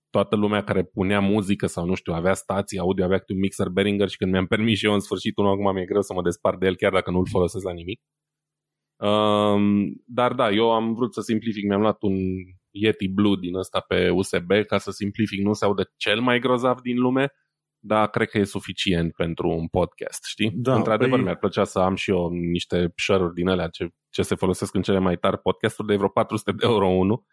toată 0.10 0.36
lumea 0.36 0.64
care 0.64 0.84
punea 0.84 1.20
muzică 1.20 1.66
sau 1.66 1.86
nu 1.86 1.94
știu, 1.94 2.14
avea 2.14 2.34
stații 2.34 2.80
audio, 2.80 3.04
avea 3.04 3.24
un 3.28 3.40
mixer 3.40 3.70
Behringer 3.70 4.10
și 4.10 4.18
când 4.18 4.32
mi-am 4.32 4.46
permis 4.46 4.78
și 4.78 4.86
eu 4.86 4.94
în 4.94 5.00
sfârșit 5.00 5.38
unul, 5.38 5.52
acum 5.52 5.74
mi-e 5.74 5.86
greu 5.86 6.02
să 6.02 6.14
mă 6.14 6.22
despart 6.22 6.60
de 6.60 6.66
el 6.66 6.76
chiar 6.76 6.92
dacă 6.92 7.12
nu-l 7.12 7.28
folosesc 7.30 7.66
la 7.66 7.74
nimic. 7.74 8.02
Um, 8.96 9.94
dar 10.06 10.34
da, 10.34 10.52
eu 10.52 10.72
am 10.72 10.94
vrut 10.94 11.14
să 11.14 11.22
simplific, 11.22 11.64
mi-am 11.68 11.82
luat 11.82 12.02
un 12.02 12.16
Yeti 12.72 13.08
Blue 13.08 13.36
din 13.40 13.56
ăsta 13.56 13.80
pe 13.80 14.10
USB 14.10 14.52
ca 14.68 14.78
să 14.78 14.92
simplific, 14.92 15.42
nu 15.42 15.54
se 15.54 15.66
aude 15.66 15.84
cel 15.96 16.20
mai 16.20 16.40
grozav 16.40 16.82
din 16.82 17.00
lume, 17.00 17.34
dar 17.86 18.10
cred 18.10 18.30
că 18.30 18.38
e 18.38 18.44
suficient 18.44 19.14
pentru 19.14 19.50
un 19.50 19.68
podcast, 19.68 20.24
știi? 20.26 20.52
Da, 20.56 20.76
Într-adevăr, 20.76 21.16
păi... 21.16 21.24
mi-ar 21.24 21.38
plăcea 21.38 21.64
să 21.64 21.80
am 21.80 21.96
și 21.96 22.10
eu 22.10 22.30
niște 22.30 22.94
share 22.96 23.30
din 23.34 23.48
alea 23.48 23.68
ce, 23.68 23.88
ce 24.10 24.22
se 24.22 24.36
folosesc 24.36 24.76
în 24.76 24.82
cele 24.82 25.00
mai 25.00 25.18
tari 25.18 25.38
podcasturi 25.38 25.88
de 25.88 25.96
vreo 25.96 26.10
400 26.10 26.52
de 26.52 26.66
euro 26.66 26.88
unul 26.88 27.26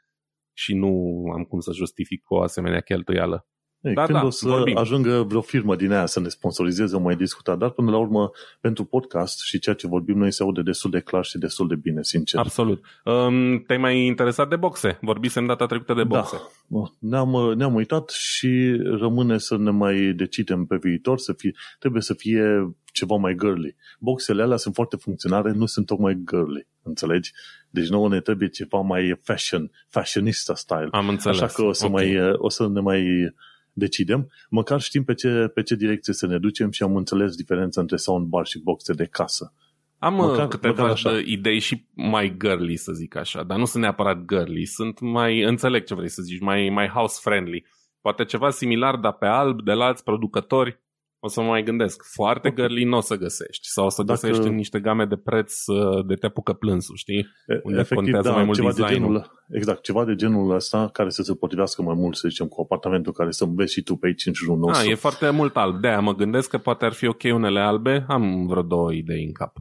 și 0.53 0.75
nu 0.75 1.25
am 1.35 1.45
cum 1.45 1.61
să 1.61 1.73
justific 1.73 2.31
o 2.31 2.43
asemenea 2.43 2.81
cheltuială. 2.81 3.47
Ei, 3.81 3.95
da, 3.95 4.05
când 4.05 4.19
da, 4.19 4.25
o 4.25 4.31
să 4.31 4.49
vorbim. 4.49 4.77
ajungă 4.77 5.23
vreo 5.23 5.41
firmă 5.41 5.77
din 5.77 5.93
aia 5.93 6.07
să 6.07 6.21
ne 6.21 6.29
sponsorizeze, 6.29 6.97
o 6.97 7.01
mai 7.01 7.17
discuta, 7.17 7.57
dar 7.57 7.71
până 7.71 7.91
la 7.91 7.97
urmă, 7.97 8.31
pentru 8.61 8.85
podcast 8.85 9.41
și 9.45 9.59
ceea 9.59 9.75
ce 9.75 9.87
vorbim 9.87 10.19
noi 10.19 10.33
se 10.33 10.43
aude 10.43 10.63
destul 10.63 10.91
de 10.91 11.01
clar 11.01 11.25
și 11.25 11.39
destul 11.39 11.69
de 11.69 11.75
bine, 11.75 12.03
sincer. 12.03 12.41
Absolut. 12.41 12.85
Um, 13.05 13.63
te-ai 13.67 13.79
mai 13.79 14.07
interesat 14.07 14.49
de 14.49 14.57
boxe? 14.57 14.99
Vorbisem 15.01 15.47
data 15.47 15.67
trecută 15.67 15.95
de 15.95 16.05
boxe. 16.05 16.37
Da. 16.67 16.83
Ne-am, 16.99 17.53
ne-am 17.57 17.75
uitat 17.75 18.11
și 18.11 18.81
rămâne 18.99 19.39
să 19.39 19.57
ne 19.57 19.71
mai 19.71 20.13
decidem 20.17 20.65
pe 20.65 20.77
viitor, 20.77 21.19
să 21.19 21.33
fie, 21.33 21.53
trebuie 21.79 22.03
să 22.03 22.15
fie 22.15 22.75
ceva 22.93 23.17
mai 23.17 23.37
girly. 23.37 23.77
Boxele 23.99 24.43
alea 24.43 24.57
sunt 24.57 24.75
foarte 24.75 24.97
funcționale, 24.97 25.53
nu 25.53 25.67
sunt 25.67 25.87
tocmai 25.87 26.23
girly, 26.31 26.67
înțelegi? 26.83 27.33
Deci 27.71 27.89
nouă 27.89 28.09
ne 28.09 28.21
trebuie 28.21 28.49
ceva 28.49 28.81
mai 28.81 29.19
fashion, 29.23 29.71
fashionista 29.89 30.55
style. 30.55 30.89
Am 30.91 31.09
înțeles. 31.09 31.41
Așa 31.41 31.53
că 31.55 31.63
o 31.63 31.73
să, 31.73 31.87
okay. 31.87 32.13
mai, 32.13 32.33
o 32.37 32.49
să 32.49 32.69
ne 32.69 32.81
mai 32.81 33.33
decidem, 33.73 34.31
măcar 34.49 34.81
știm 34.81 35.05
pe 35.05 35.15
ce, 35.15 35.51
pe 35.55 35.63
ce 35.63 35.75
direcție 35.75 36.13
să 36.13 36.27
ne 36.27 36.39
ducem 36.39 36.71
și 36.71 36.83
am 36.83 36.97
înțeles 36.97 37.37
diferența 37.37 37.81
între 37.81 37.97
soundbar 37.97 38.47
și 38.47 38.59
boxe 38.59 38.93
de 38.93 39.05
casă. 39.05 39.53
Am 39.99 40.19
uh, 40.19 40.27
măcar, 40.27 40.49
câteva 40.49 40.83
măcar 40.83 40.91
așa. 40.91 41.19
idei 41.25 41.59
și 41.59 41.87
mai 41.95 42.37
girly, 42.39 42.77
să 42.77 42.93
zic 42.93 43.17
așa, 43.17 43.43
dar 43.43 43.59
nu 43.59 43.65
sunt 43.65 43.83
neapărat 43.83 44.25
girly, 44.29 44.65
sunt 44.65 45.01
mai, 45.01 45.43
înțeleg 45.43 45.85
ce 45.85 45.95
vrei 45.95 46.09
să 46.09 46.23
zici, 46.23 46.41
mai, 46.41 46.69
mai 46.69 46.89
house-friendly. 46.89 47.65
Poate 48.01 48.25
ceva 48.25 48.51
similar, 48.51 48.97
dar 48.97 49.13
pe 49.13 49.27
alb, 49.27 49.63
de 49.63 49.73
la 49.73 49.85
alți 49.85 50.05
producători, 50.05 50.81
o 51.21 51.29
să 51.29 51.41
mă 51.41 51.47
mai 51.47 51.63
gândesc. 51.63 52.03
Foarte 52.13 52.49
okay. 52.49 52.67
girly 52.67 52.85
nu 52.85 52.97
o 52.97 53.01
să 53.01 53.17
găsești. 53.17 53.69
Sau 53.69 53.85
o 53.85 53.89
să 53.89 54.03
Dacă... 54.03 54.21
găsești 54.21 54.49
în 54.49 54.55
niște 54.55 54.81
game 54.81 55.05
de 55.05 55.17
preț 55.17 55.67
uh, 55.67 56.07
de 56.07 56.15
te 56.15 56.27
apucă 56.27 56.53
plânsul, 56.53 56.97
știi? 56.97 57.27
Unde 57.63 57.79
Efectiv, 57.79 57.97
contează 57.97 58.29
da, 58.29 58.35
mai 58.35 58.45
mult 58.45 58.57
ceva 58.57 58.73
de 58.73 58.85
genul, 58.87 59.31
Exact, 59.49 59.83
ceva 59.83 60.05
de 60.05 60.15
genul 60.15 60.55
ăsta 60.55 60.89
care 60.93 61.09
să 61.09 61.23
se 61.23 61.35
potrivească 61.35 61.83
mai 61.83 61.95
mult, 61.95 62.17
să 62.17 62.29
zicem, 62.29 62.47
cu 62.47 62.61
apartamentul 62.61 63.13
care 63.13 63.31
să 63.31 63.45
vezi 63.45 63.73
și 63.73 63.83
tu 63.83 63.97
pe 63.97 64.07
aici 64.07 64.27
în 64.27 64.33
jurul 64.33 64.55
ah, 64.55 64.61
nostru. 64.61 64.89
A, 64.89 64.91
e 64.91 64.95
foarte 64.95 65.31
mult 65.31 65.57
alb. 65.57 65.81
De-aia 65.81 66.01
mă 66.01 66.15
gândesc 66.15 66.51
că 66.51 66.59
poate 66.59 66.85
ar 66.85 66.93
fi 66.93 67.07
ok 67.07 67.23
unele 67.23 67.61
albe. 67.61 68.05
Am 68.09 68.47
vreo 68.47 68.63
două 68.63 68.93
idei 68.93 69.25
în 69.25 69.33
cap. 69.33 69.57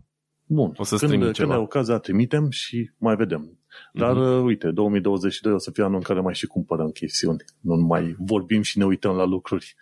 Bun, 0.45 0.73
o 0.77 0.83
să 0.83 0.95
când, 0.95 1.21
când 1.21 1.33
ceva. 1.33 1.59
ocazia 1.59 1.97
trimitem 1.97 2.49
și 2.49 2.91
mai 2.97 3.15
vedem. 3.15 3.59
Dar, 3.93 4.15
uh-huh. 4.15 4.43
uite, 4.43 4.71
2022 4.71 5.53
o 5.53 5.57
să 5.57 5.71
fie 5.71 5.83
anul 5.83 5.95
în 5.95 6.01
care 6.01 6.19
mai 6.19 6.33
și 6.33 6.47
cumpărăm 6.47 6.89
chestiuni. 6.89 7.43
Nu 7.61 7.75
mai 7.75 8.15
vorbim 8.19 8.61
și 8.61 8.77
ne 8.77 8.85
uităm 8.85 9.15
la 9.15 9.25
lucruri. 9.25 9.75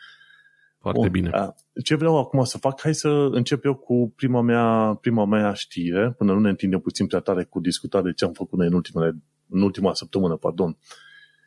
Foarte 0.91 1.09
Bun. 1.09 1.21
bine. 1.21 1.53
Ce 1.83 1.95
vreau 1.95 2.17
acum 2.17 2.43
să 2.43 2.57
fac? 2.57 2.81
Hai 2.81 2.93
să 2.93 3.07
încep 3.31 3.65
eu 3.65 3.75
cu 3.75 4.13
prima 4.15 4.41
mea, 4.41 4.97
prima 5.01 5.25
mea 5.25 5.53
știre, 5.53 6.13
până 6.17 6.33
nu 6.33 6.39
ne 6.39 6.49
întindem 6.49 6.79
puțin 6.79 7.07
prea 7.07 7.19
tare 7.19 7.43
cu 7.43 7.59
discutat 7.59 8.03
de 8.03 8.13
ce 8.13 8.25
am 8.25 8.31
făcut 8.31 8.57
noi 8.57 8.67
în, 8.67 8.73
ultimele, 8.73 9.15
în 9.49 9.61
ultima 9.61 9.93
săptămână. 9.93 10.35
Pardon. 10.35 10.77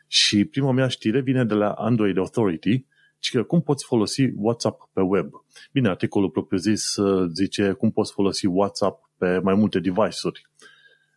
Și 0.06 0.44
prima 0.44 0.72
mea 0.72 0.88
știre 0.88 1.20
vine 1.20 1.44
de 1.44 1.54
la 1.54 1.70
Android 1.70 2.18
Authority, 2.18 2.84
și 3.22 3.32
că 3.32 3.42
cum 3.42 3.60
poți 3.60 3.84
folosi 3.84 4.22
WhatsApp 4.36 4.90
pe 4.92 5.00
web. 5.00 5.30
Bine, 5.72 5.88
articolul 5.88 6.30
propriu-zis 6.30 6.96
zice 7.34 7.72
cum 7.72 7.90
poți 7.90 8.12
folosi 8.12 8.46
WhatsApp 8.46 9.10
pe 9.18 9.38
mai 9.42 9.54
multe 9.54 9.80
device-uri. 9.80 10.48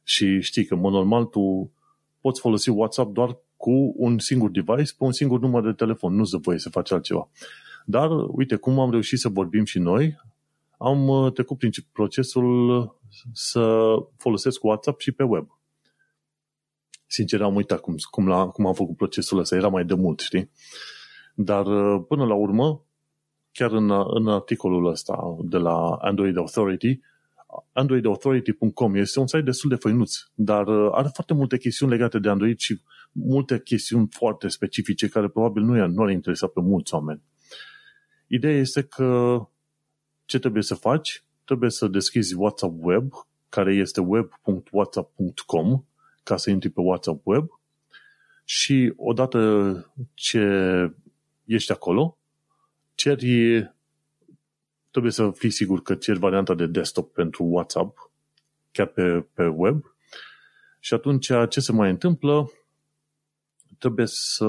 Și 0.03 0.41
știi 0.41 0.65
că, 0.65 0.73
în 0.73 0.79
mod 0.79 0.91
normal, 0.91 1.25
tu 1.25 1.71
poți 2.21 2.39
folosi 2.39 2.69
WhatsApp 2.69 3.13
doar 3.13 3.37
cu 3.57 3.93
un 3.95 4.19
singur 4.19 4.49
device, 4.49 4.93
pe 4.97 5.03
un 5.03 5.11
singur 5.11 5.39
număr 5.39 5.63
de 5.63 5.71
telefon. 5.71 6.15
Nu-ți 6.15 6.37
voie 6.37 6.57
să 6.57 6.69
faci 6.69 6.91
altceva. 6.91 7.29
Dar, 7.85 8.09
uite, 8.27 8.55
cum 8.55 8.79
am 8.79 8.91
reușit 8.91 9.19
să 9.19 9.29
vorbim 9.29 9.63
și 9.63 9.79
noi, 9.79 10.17
am 10.77 11.07
uh, 11.07 11.31
trecut 11.31 11.57
prin 11.57 11.71
procesul 11.91 12.99
să 13.33 13.95
folosesc 14.17 14.63
WhatsApp 14.63 14.99
și 14.99 15.11
pe 15.11 15.23
web. 15.23 15.47
Sincer, 17.05 17.41
am 17.41 17.55
uitat 17.55 17.79
cum, 17.79 17.95
cum, 18.11 18.27
la, 18.27 18.47
cum 18.47 18.65
am 18.65 18.73
făcut 18.73 18.95
procesul 18.95 19.39
ăsta, 19.39 19.55
era 19.55 19.67
mai 19.67 19.85
de 19.85 19.93
mult, 19.93 20.19
știi? 20.19 20.51
Dar, 21.35 21.65
uh, 21.65 22.03
până 22.07 22.25
la 22.25 22.33
urmă, 22.33 22.85
chiar 23.51 23.71
în, 23.71 23.91
în 24.13 24.27
articolul 24.27 24.85
ăsta 24.85 25.35
de 25.43 25.57
la 25.57 25.97
Android 26.01 26.37
Authority, 26.37 26.99
androidauthority.com. 27.71 28.95
Este 28.95 29.19
un 29.19 29.27
site 29.27 29.41
destul 29.41 29.69
de 29.69 29.75
făinuț, 29.75 30.15
dar 30.33 30.67
uh, 30.67 30.89
are 30.91 31.09
foarte 31.13 31.33
multe 31.33 31.57
chestiuni 31.57 31.91
legate 31.91 32.19
de 32.19 32.29
Android 32.29 32.57
și 32.57 32.81
multe 33.11 33.61
chestiuni 33.63 34.07
foarte 34.11 34.47
specifice 34.47 35.07
care 35.07 35.27
probabil 35.27 35.63
nu, 35.63 35.87
nu 35.87 36.03
ar 36.03 36.09
interesa 36.09 36.47
pe 36.47 36.61
mulți 36.61 36.93
oameni. 36.93 37.21
Ideea 38.33 38.57
este 38.57 38.83
că 38.83 39.41
ce 40.25 40.39
trebuie 40.39 40.63
să 40.63 40.75
faci? 40.75 41.23
Trebuie 41.45 41.69
să 41.69 41.87
deschizi 41.87 42.35
WhatsApp 42.35 42.73
Web, 42.79 43.11
care 43.49 43.73
este 43.73 44.01
web.whatsapp.com, 44.01 45.83
ca 46.23 46.37
să 46.37 46.49
intri 46.49 46.69
pe 46.69 46.81
WhatsApp 46.81 47.25
Web 47.25 47.47
și 48.43 48.93
odată 48.95 49.93
ce 50.13 50.39
ești 51.45 51.71
acolo, 51.71 52.17
ceri, 52.95 53.73
trebuie 54.91 55.11
să 55.11 55.31
fii 55.31 55.51
sigur 55.51 55.81
că 55.81 55.95
ceri 55.95 56.19
varianta 56.19 56.53
de 56.53 56.67
desktop 56.67 57.13
pentru 57.13 57.43
WhatsApp, 57.43 58.11
chiar 58.71 58.87
pe, 58.87 59.25
pe 59.33 59.47
web, 59.47 59.95
și 60.79 60.93
atunci 60.93 61.31
ce 61.49 61.59
se 61.59 61.71
mai 61.71 61.89
întâmplă? 61.89 62.51
Trebuie 63.77 64.05
să 64.07 64.45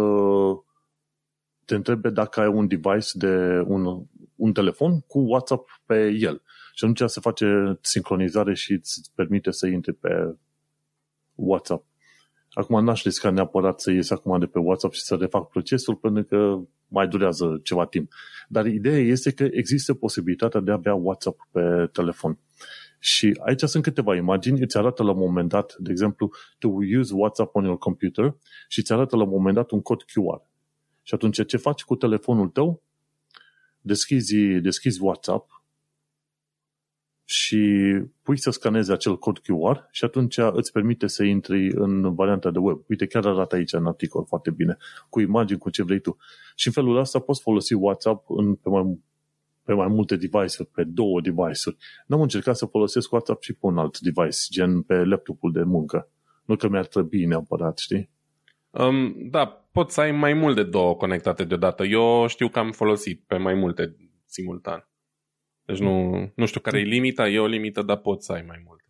te 1.64 1.74
întrebe 1.74 2.10
dacă 2.10 2.40
ai 2.40 2.48
un 2.48 2.66
device 2.66 3.18
de 3.18 3.62
un, 3.66 4.04
un 4.36 4.52
telefon 4.52 5.00
cu 5.00 5.18
WhatsApp 5.18 5.68
pe 5.86 6.08
el. 6.08 6.42
Și 6.74 6.84
atunci 6.84 7.10
se 7.10 7.20
face 7.20 7.78
sincronizare 7.80 8.54
și 8.54 8.72
îți 8.72 9.10
permite 9.14 9.50
să 9.50 9.66
intri 9.66 9.92
pe 9.92 10.34
WhatsApp. 11.34 11.86
Acum 12.50 12.84
n-aș 12.84 13.02
risca 13.02 13.30
neapărat 13.30 13.80
să 13.80 13.90
ies 13.90 14.10
acum 14.10 14.38
de 14.38 14.46
pe 14.46 14.58
WhatsApp 14.58 14.94
și 14.94 15.02
să 15.02 15.14
refac 15.14 15.48
procesul 15.48 15.94
pentru 15.94 16.24
că 16.24 16.58
mai 16.88 17.08
durează 17.08 17.60
ceva 17.62 17.86
timp. 17.86 18.12
Dar 18.48 18.66
ideea 18.66 18.98
este 18.98 19.32
că 19.32 19.48
există 19.50 19.94
posibilitatea 19.94 20.60
de 20.60 20.70
a 20.70 20.74
avea 20.74 20.94
WhatsApp 20.94 21.48
pe 21.50 21.88
telefon. 21.92 22.38
Și 22.98 23.40
aici 23.44 23.60
sunt 23.60 23.82
câteva 23.82 24.16
imagini, 24.16 24.60
îți 24.60 24.76
arată 24.76 25.02
la 25.02 25.10
un 25.10 25.18
moment 25.18 25.48
dat, 25.48 25.74
de 25.78 25.90
exemplu, 25.90 26.30
to 26.58 26.68
use 26.98 27.14
WhatsApp 27.14 27.54
on 27.54 27.64
your 27.64 27.78
computer 27.78 28.36
și 28.68 28.78
îți 28.78 28.92
arată 28.92 29.16
la 29.16 29.22
un 29.22 29.28
moment 29.28 29.54
dat 29.54 29.70
un 29.70 29.80
cod 29.80 30.02
QR. 30.02 30.52
Și 31.04 31.14
atunci 31.14 31.46
ce 31.46 31.56
faci 31.56 31.82
cu 31.82 31.94
telefonul 31.94 32.48
tău? 32.48 32.82
Deschizi, 33.80 34.60
deschizi 34.60 35.02
WhatsApp 35.02 35.62
și 37.24 37.94
pui 38.22 38.38
să 38.38 38.50
scanezi 38.50 38.92
acel 38.92 39.18
cod 39.18 39.38
QR 39.38 39.88
și 39.90 40.04
atunci 40.04 40.36
îți 40.38 40.72
permite 40.72 41.06
să 41.06 41.24
intri 41.24 41.70
în 41.74 42.14
varianta 42.14 42.50
de 42.50 42.58
web. 42.58 42.80
Uite, 42.88 43.06
chiar 43.06 43.26
arată 43.26 43.54
aici 43.54 43.72
în 43.72 43.86
articol 43.86 44.24
foarte 44.24 44.50
bine, 44.50 44.76
cu 45.08 45.20
imagini, 45.20 45.58
cu 45.58 45.70
ce 45.70 45.82
vrei 45.82 46.00
tu. 46.00 46.16
Și 46.54 46.66
în 46.66 46.72
felul 46.72 46.96
ăsta 46.96 47.18
poți 47.18 47.40
folosi 47.40 47.74
WhatsApp 47.74 48.30
în, 48.30 48.54
pe, 48.54 48.68
mai, 48.68 48.98
pe 49.62 49.72
mai 49.72 49.88
multe 49.88 50.16
device-uri, 50.16 50.70
pe 50.74 50.84
două 50.84 51.20
device-uri. 51.20 51.76
N-am 52.06 52.20
încercat 52.20 52.56
să 52.56 52.66
folosesc 52.66 53.12
WhatsApp 53.12 53.42
și 53.42 53.52
pe 53.52 53.66
un 53.66 53.78
alt 53.78 53.98
device, 53.98 54.38
gen 54.50 54.82
pe 54.82 55.04
laptopul 55.04 55.52
de 55.52 55.62
muncă. 55.62 56.08
Nu 56.44 56.56
că 56.56 56.68
mi-ar 56.68 56.86
trebui 56.86 57.24
neapărat, 57.24 57.78
știi? 57.78 58.10
Um, 58.78 59.28
da, 59.30 59.46
poți 59.72 59.94
să 59.94 60.00
ai 60.00 60.12
mai 60.12 60.32
mult 60.32 60.54
de 60.54 60.62
două 60.62 60.96
conectate 60.96 61.44
deodată. 61.44 61.84
Eu 61.84 62.26
știu 62.26 62.48
că 62.48 62.58
am 62.58 62.72
folosit 62.72 63.24
pe 63.26 63.36
mai 63.36 63.54
multe 63.54 63.96
simultan. 64.26 64.88
Deci 65.64 65.78
nu, 65.78 66.14
nu 66.34 66.46
știu 66.46 66.60
care 66.60 66.78
e 66.78 66.82
limita, 66.82 67.28
e 67.28 67.38
o 67.38 67.46
limită, 67.46 67.82
dar 67.82 67.96
poți 67.96 68.26
să 68.26 68.32
ai 68.32 68.44
mai 68.46 68.62
mult. 68.66 68.80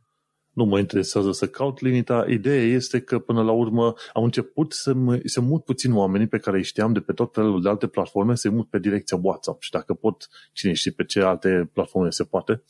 Nu 0.51 0.65
mă 0.65 0.79
interesează 0.79 1.33
să 1.33 1.49
caut 1.49 1.81
limita. 1.81 2.25
Ideea 2.29 2.63
este 2.63 3.01
că 3.01 3.19
până 3.19 3.43
la 3.43 3.51
urmă 3.51 3.95
au 4.13 4.25
început 4.25 4.73
să, 4.73 4.93
mă, 4.93 5.21
să 5.25 5.41
mut 5.41 5.65
puțin 5.65 5.93
oamenii 5.93 6.27
pe 6.27 6.39
care 6.39 6.57
îi 6.57 6.65
știam 6.65 6.93
de 6.93 7.01
pe 7.01 7.13
tot 7.13 7.35
felul 7.35 7.63
de 7.63 7.69
alte 7.69 7.87
platforme, 7.87 8.35
să 8.35 8.51
mut 8.51 8.69
pe 8.69 8.79
direcția 8.79 9.19
WhatsApp. 9.23 9.63
Și 9.63 9.71
dacă 9.71 9.95
pot, 9.95 10.29
cine 10.53 10.73
știe 10.73 10.91
pe 10.91 11.05
ce 11.05 11.21
alte 11.21 11.71
platforme 11.73 12.11
se 12.11 12.25
poate, 12.25 12.63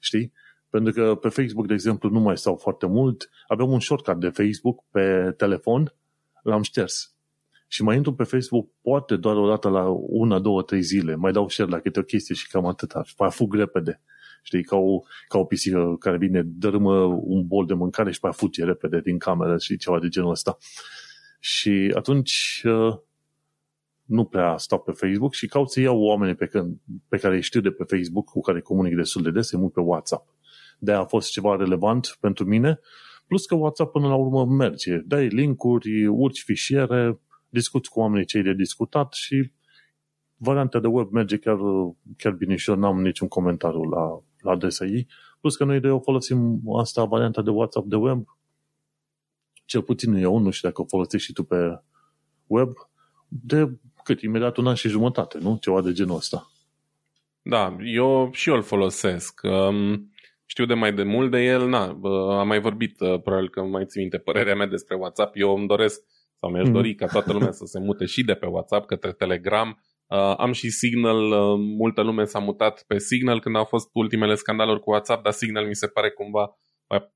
știi? 0.00 0.32
Pentru 0.70 0.92
că 0.92 1.14
pe 1.14 1.28
Facebook, 1.28 1.66
de 1.66 1.72
exemplu, 1.72 2.08
nu 2.08 2.20
mai 2.20 2.38
stau 2.38 2.56
foarte 2.56 2.86
mult. 2.86 3.30
Aveam 3.46 3.70
un 3.70 3.80
shortcut 3.80 4.20
de 4.20 4.28
Facebook 4.28 4.84
pe 4.90 5.34
telefon, 5.36 5.94
l-am 6.42 6.62
șters 6.62 7.12
și 7.72 7.82
mai 7.82 7.96
intru 7.96 8.14
pe 8.14 8.24
Facebook 8.24 8.70
poate 8.82 9.16
doar 9.16 9.36
o 9.36 9.48
dată 9.48 9.68
la 9.68 9.84
una, 9.90 10.38
două, 10.38 10.62
trei 10.62 10.82
zile, 10.82 11.14
mai 11.14 11.32
dau 11.32 11.48
share 11.48 11.70
la 11.70 11.80
câte 11.80 11.98
o 11.98 12.02
chestie 12.02 12.34
și 12.34 12.48
cam 12.48 12.66
atâta, 12.66 13.02
și 13.02 13.14
fug 13.28 13.54
repede. 13.54 14.00
Știi, 14.42 14.64
ca 14.64 14.76
o, 14.76 15.00
ca 15.28 15.38
o 15.38 15.44
pisică 15.44 15.96
care 15.98 16.16
vine, 16.16 16.42
dărâmă 16.44 17.04
un 17.04 17.46
bol 17.46 17.66
de 17.66 17.74
mâncare 17.74 18.12
și 18.12 18.18
mai 18.22 18.32
fuge 18.32 18.64
repede 18.64 19.00
din 19.00 19.18
cameră 19.18 19.58
și 19.58 19.76
ceva 19.76 19.98
de 19.98 20.08
genul 20.08 20.30
ăsta. 20.30 20.56
Și 21.40 21.92
atunci 21.94 22.62
uh, 22.64 22.98
nu 24.04 24.24
prea 24.24 24.56
stau 24.56 24.80
pe 24.80 24.92
Facebook 24.92 25.34
și 25.34 25.46
caut 25.46 25.70
să 25.70 25.80
iau 25.80 26.00
oamenii 26.00 26.34
pe, 26.34 26.46
când, 26.46 26.76
pe 27.08 27.16
care 27.16 27.34
îi 27.34 27.42
știu 27.42 27.60
de 27.60 27.70
pe 27.70 27.96
Facebook, 27.96 28.24
cu 28.24 28.40
care 28.40 28.60
comunic 28.60 28.96
destul 28.96 29.22
de 29.22 29.30
des, 29.30 29.46
să 29.46 29.56
mult 29.56 29.72
pe 29.72 29.80
WhatsApp. 29.80 30.34
de 30.78 30.92
a 30.92 31.04
fost 31.04 31.30
ceva 31.30 31.56
relevant 31.56 32.16
pentru 32.20 32.44
mine, 32.44 32.80
plus 33.32 33.46
că 33.46 33.54
WhatsApp 33.54 33.92
până 33.92 34.08
la 34.08 34.14
urmă 34.14 34.44
merge. 34.44 34.96
Dai 34.96 35.28
linkuri, 35.28 36.06
urci 36.06 36.42
fișiere, 36.42 37.20
discuți 37.48 37.90
cu 37.90 38.00
oamenii 38.00 38.26
cei 38.26 38.42
de 38.42 38.52
discutat 38.52 39.12
și 39.12 39.52
varianta 40.36 40.80
de 40.80 40.86
web 40.86 41.10
merge 41.12 41.36
chiar, 41.36 41.58
chiar 42.16 42.32
bine 42.32 42.56
și 42.56 42.70
eu 42.70 42.76
n-am 42.76 43.02
niciun 43.02 43.28
comentariu 43.28 43.82
la, 43.82 44.22
la 44.38 44.50
adresa 44.50 44.84
ei. 44.84 45.06
Plus 45.40 45.56
că 45.56 45.64
noi 45.64 45.80
de 45.80 45.88
o 45.88 46.00
folosim 46.00 46.62
asta, 46.78 47.04
varianta 47.04 47.42
de 47.42 47.50
WhatsApp 47.50 47.86
de 47.86 47.96
web, 47.96 48.24
cel 49.64 49.82
puțin 49.82 50.14
eu, 50.14 50.38
nu 50.38 50.50
știu 50.50 50.68
dacă 50.68 50.82
o 50.82 50.86
folosești 50.86 51.26
și 51.26 51.32
tu 51.32 51.44
pe 51.44 51.82
web, 52.46 52.72
de 53.28 53.78
cât? 54.04 54.20
Imediat 54.20 54.56
un 54.56 54.66
an 54.66 54.74
și 54.74 54.88
jumătate, 54.88 55.38
nu? 55.38 55.58
Ceva 55.60 55.80
de 55.80 55.92
genul 55.92 56.16
ăsta. 56.16 56.50
Da, 57.42 57.76
eu 57.84 58.30
și 58.32 58.48
eu 58.48 58.54
îl 58.54 58.62
folosesc. 58.62 59.40
Um, 59.42 60.11
știu 60.52 60.64
de 60.66 60.74
mai 60.74 60.92
de 60.92 61.02
mult 61.02 61.30
de 61.30 61.38
el, 61.38 61.68
na, 61.68 61.98
am 62.40 62.46
mai 62.46 62.60
vorbit, 62.60 63.00
uh, 63.00 63.20
probabil 63.22 63.50
că 63.50 63.62
mai 63.62 63.86
ții 63.86 64.00
minte 64.00 64.18
părerea 64.18 64.54
mea 64.54 64.66
despre 64.66 64.96
WhatsApp. 64.96 65.36
Eu 65.36 65.56
îmi 65.56 65.66
doresc 65.66 66.00
sau 66.40 66.50
mi-aș 66.50 66.66
mm. 66.66 66.72
dori 66.72 66.94
ca 66.94 67.06
toată 67.06 67.32
lumea 67.32 67.50
să 67.50 67.64
se 67.64 67.78
mute 67.78 68.04
și 68.04 68.24
de 68.24 68.34
pe 68.34 68.46
WhatsApp 68.46 68.86
către 68.86 69.12
Telegram. 69.12 69.68
Uh, 70.06 70.34
am 70.36 70.52
și 70.52 70.70
Signal, 70.70 71.30
uh, 71.30 71.58
multă 71.78 72.02
lume 72.02 72.24
s-a 72.24 72.38
mutat 72.38 72.84
pe 72.86 72.98
Signal 72.98 73.40
când 73.40 73.56
au 73.56 73.64
fost 73.64 73.88
ultimele 73.92 74.34
scandaluri 74.34 74.80
cu 74.80 74.90
WhatsApp, 74.90 75.22
dar 75.22 75.32
Signal 75.32 75.66
mi 75.66 75.74
se 75.74 75.86
pare 75.86 76.10
cumva 76.10 76.56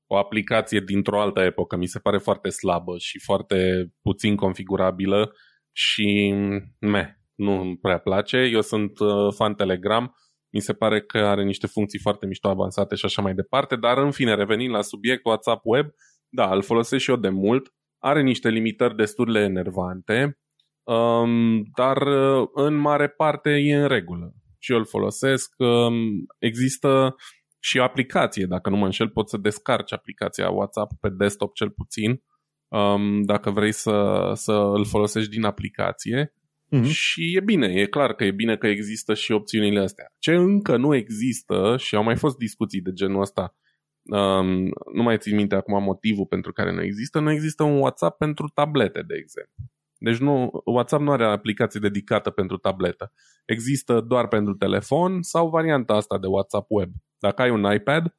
o 0.07 0.17
aplicație 0.17 0.79
dintr-o 0.79 1.21
altă 1.21 1.39
epocă. 1.39 1.75
Mi 1.75 1.85
se 1.85 1.99
pare 1.99 2.17
foarte 2.17 2.49
slabă 2.49 2.97
și 2.97 3.19
foarte 3.19 3.87
puțin 4.01 4.35
configurabilă 4.35 5.31
și 5.71 6.33
me, 6.79 7.19
nu 7.35 7.61
îmi 7.61 7.77
prea 7.77 7.97
place. 7.97 8.37
Eu 8.37 8.61
sunt 8.61 8.99
uh, 8.99 9.33
fan 9.35 9.53
Telegram, 9.55 10.15
mi 10.49 10.61
se 10.61 10.73
pare 10.73 11.01
că 11.01 11.17
are 11.17 11.43
niște 11.43 11.67
funcții 11.67 11.99
foarte 11.99 12.25
mișto 12.25 12.49
avansate 12.49 12.95
și 12.95 13.05
așa 13.05 13.21
mai 13.21 13.33
departe, 13.33 13.75
dar 13.75 13.97
în 13.97 14.11
fine, 14.11 14.35
revenind 14.35 14.73
la 14.73 14.81
subiect, 14.81 15.25
WhatsApp 15.25 15.61
Web, 15.63 15.87
da, 16.29 16.53
îl 16.53 16.61
folosesc 16.61 17.03
și 17.03 17.09
eu 17.09 17.15
de 17.15 17.29
mult 17.29 17.71
are 17.99 18.21
niște 18.21 18.49
limitări 18.49 18.95
destul 18.95 19.31
de 19.31 19.39
enervante, 19.39 20.39
um, 20.83 21.63
dar 21.75 21.97
uh, 22.01 22.47
în 22.53 22.75
mare 22.75 23.07
parte 23.07 23.49
e 23.49 23.75
în 23.75 23.87
regulă. 23.87 24.33
Și 24.59 24.71
eu 24.71 24.77
îl 24.77 24.85
folosesc. 24.85 25.53
Um, 25.57 26.25
există 26.39 27.15
și 27.59 27.77
o 27.77 27.83
aplicație, 27.83 28.45
dacă 28.45 28.69
nu 28.69 28.77
mă 28.77 28.85
înșel, 28.85 29.09
poți 29.09 29.29
să 29.29 29.37
descarci 29.37 29.93
aplicația 29.93 30.49
WhatsApp 30.49 30.91
pe 30.99 31.09
desktop 31.09 31.53
cel 31.53 31.69
puțin, 31.69 32.23
um, 32.67 33.21
dacă 33.21 33.51
vrei 33.51 33.71
să, 33.71 34.29
să 34.33 34.51
îl 34.51 34.85
folosești 34.85 35.29
din 35.29 35.43
aplicație. 35.43 36.33
Mm-hmm. 36.75 36.89
Și 36.89 37.35
e 37.35 37.39
bine, 37.39 37.67
e 37.67 37.85
clar 37.85 38.13
că 38.13 38.23
e 38.23 38.31
bine 38.31 38.57
că 38.57 38.67
există 38.67 39.13
și 39.13 39.31
opțiunile 39.31 39.79
astea. 39.79 40.05
Ce 40.19 40.33
încă 40.33 40.77
nu 40.77 40.95
există, 40.95 41.75
și 41.79 41.95
au 41.95 42.03
mai 42.03 42.15
fost 42.15 42.37
discuții 42.37 42.81
de 42.81 42.91
genul 42.93 43.21
ăsta 43.21 43.55
um, 44.07 44.63
nu 44.93 45.03
mai 45.03 45.17
țin 45.17 45.35
minte 45.35 45.55
acum 45.55 45.83
motivul 45.83 46.25
pentru 46.25 46.51
care 46.51 46.73
nu 46.73 46.83
există, 46.83 47.19
nu 47.19 47.31
există 47.31 47.63
un 47.63 47.79
WhatsApp 47.79 48.17
pentru 48.17 48.47
tablete, 48.53 49.01
de 49.07 49.15
exemplu. 49.15 49.63
Deci 49.99 50.17
nu, 50.17 50.61
WhatsApp 50.65 51.03
nu 51.03 51.11
are 51.11 51.25
aplicație 51.25 51.79
dedicată 51.79 52.29
pentru 52.29 52.57
tabletă. 52.57 53.13
Există 53.45 54.01
doar 54.01 54.27
pentru 54.27 54.53
telefon 54.53 55.21
sau 55.21 55.49
varianta 55.49 55.93
asta 55.93 56.17
de 56.17 56.27
WhatsApp 56.27 56.65
web. 56.69 56.89
Dacă 57.19 57.41
ai 57.41 57.49
un 57.49 57.73
iPad, 57.73 58.03
mm, 58.03 58.11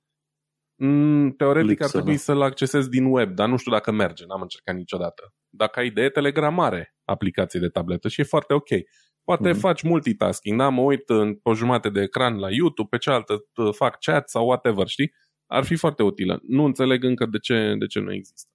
teoretic 1.37 1.69
Lipsă, 1.69 1.85
ar 1.85 1.91
trebui 1.91 2.13
da. 2.13 2.19
să-l 2.19 2.43
accesezi 2.43 2.89
din 2.89 3.05
web, 3.05 3.35
dar 3.35 3.49
nu 3.49 3.57
știu 3.57 3.73
dacă 3.73 3.93
merge, 3.93 4.25
n-am 4.27 4.41
încercat 4.41 4.75
niciodată. 4.75 5.35
Dacă 5.49 5.81
ai 5.81 5.91
de 5.91 6.09
Telegram 6.09 6.61
are 6.61 6.95
aplicație 7.05 7.61
de 7.61 7.69
tabletă 7.69 8.09
și 8.09 8.21
e 8.21 8.25
foarte 8.25 8.55
ok. 8.55 8.69
Poate 9.25 9.51
mm-hmm. 9.51 9.59
faci 9.59 9.83
multitasking, 9.83 10.59
da? 10.59 10.69
Mă 10.69 10.81
uit 10.81 11.09
în, 11.09 11.35
pe 11.35 11.49
o 11.49 11.55
jumătate 11.55 11.89
de 11.89 12.01
ecran 12.01 12.39
la 12.39 12.51
YouTube, 12.51 12.89
pe 12.91 12.99
cealaltă 12.99 13.45
fac 13.73 13.99
chat 14.01 14.29
sau 14.29 14.47
whatever, 14.47 14.87
știi? 14.87 15.13
ar 15.49 15.65
fi 15.65 15.77
foarte 15.77 16.03
utilă. 16.03 16.41
Nu 16.43 16.65
înțeleg 16.65 17.05
încă 17.05 17.27
de 17.27 17.39
ce, 17.39 17.75
de 17.79 17.87
ce 17.87 18.01
nu 18.01 18.13
există. 18.13 18.51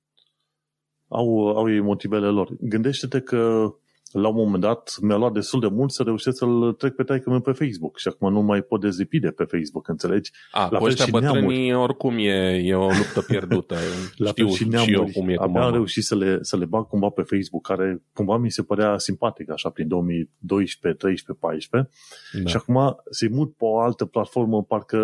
Au, 1.08 1.58
au 1.58 1.72
ei 1.72 1.80
motivele 1.80 2.27
lor. 2.27 2.50
Gândește-te 2.60 3.20
că 3.20 3.74
la 4.13 4.27
un 4.27 4.36
moment 4.36 4.62
dat 4.62 4.96
mi-a 5.01 5.15
luat 5.15 5.32
destul 5.32 5.60
de 5.60 5.67
mult 5.67 5.91
să 5.91 6.03
reușesc 6.03 6.38
să-l 6.38 6.74
trec 6.77 6.96
pe 6.96 7.03
taică 7.03 7.39
pe 7.43 7.51
Facebook 7.51 7.98
și 7.98 8.08
acum 8.08 8.32
nu 8.32 8.41
mai 8.41 8.62
pot 8.62 8.82
dezipi 8.82 9.20
de 9.20 9.32
pe 9.32 9.43
Facebook, 9.43 9.88
înțelegi? 9.88 10.32
A, 10.51 10.67
la 10.72 10.77
cu 10.77 10.86
ăștia 10.86 11.05
bătrânii 11.12 11.67
neamuri. 11.67 11.74
oricum 11.74 12.17
e, 12.17 12.62
e 12.63 12.75
o 12.75 12.88
luptă 12.88 13.22
pierdută. 13.27 13.75
la 14.15 14.29
Știu 14.29 14.46
fel 14.46 14.55
și, 14.55 14.67
neamuri, 14.67 14.91
și 14.91 14.98
eu 14.98 15.10
cum 15.13 15.29
e 15.29 15.36
Abia 15.39 15.62
am 15.62 15.72
reușit 15.72 16.03
să 16.03 16.15
le, 16.15 16.38
să 16.41 16.58
le 16.58 16.65
bag 16.65 16.88
cumva 16.88 17.10
pe 17.10 17.22
Facebook, 17.22 17.67
care 17.67 18.03
cumva 18.13 18.38
mi 18.38 18.51
se 18.51 18.63
părea 18.63 18.98
simpatic 18.98 19.51
așa 19.51 19.70
prin 19.70 19.88
2012, 19.88 21.00
13, 21.00 21.46
14 21.46 21.91
da. 22.43 22.50
și 22.50 22.55
acum 22.55 22.96
se 23.10 23.27
mut 23.32 23.55
pe 23.55 23.65
o 23.65 23.79
altă 23.79 24.05
platformă, 24.05 24.63
parcă 24.63 24.98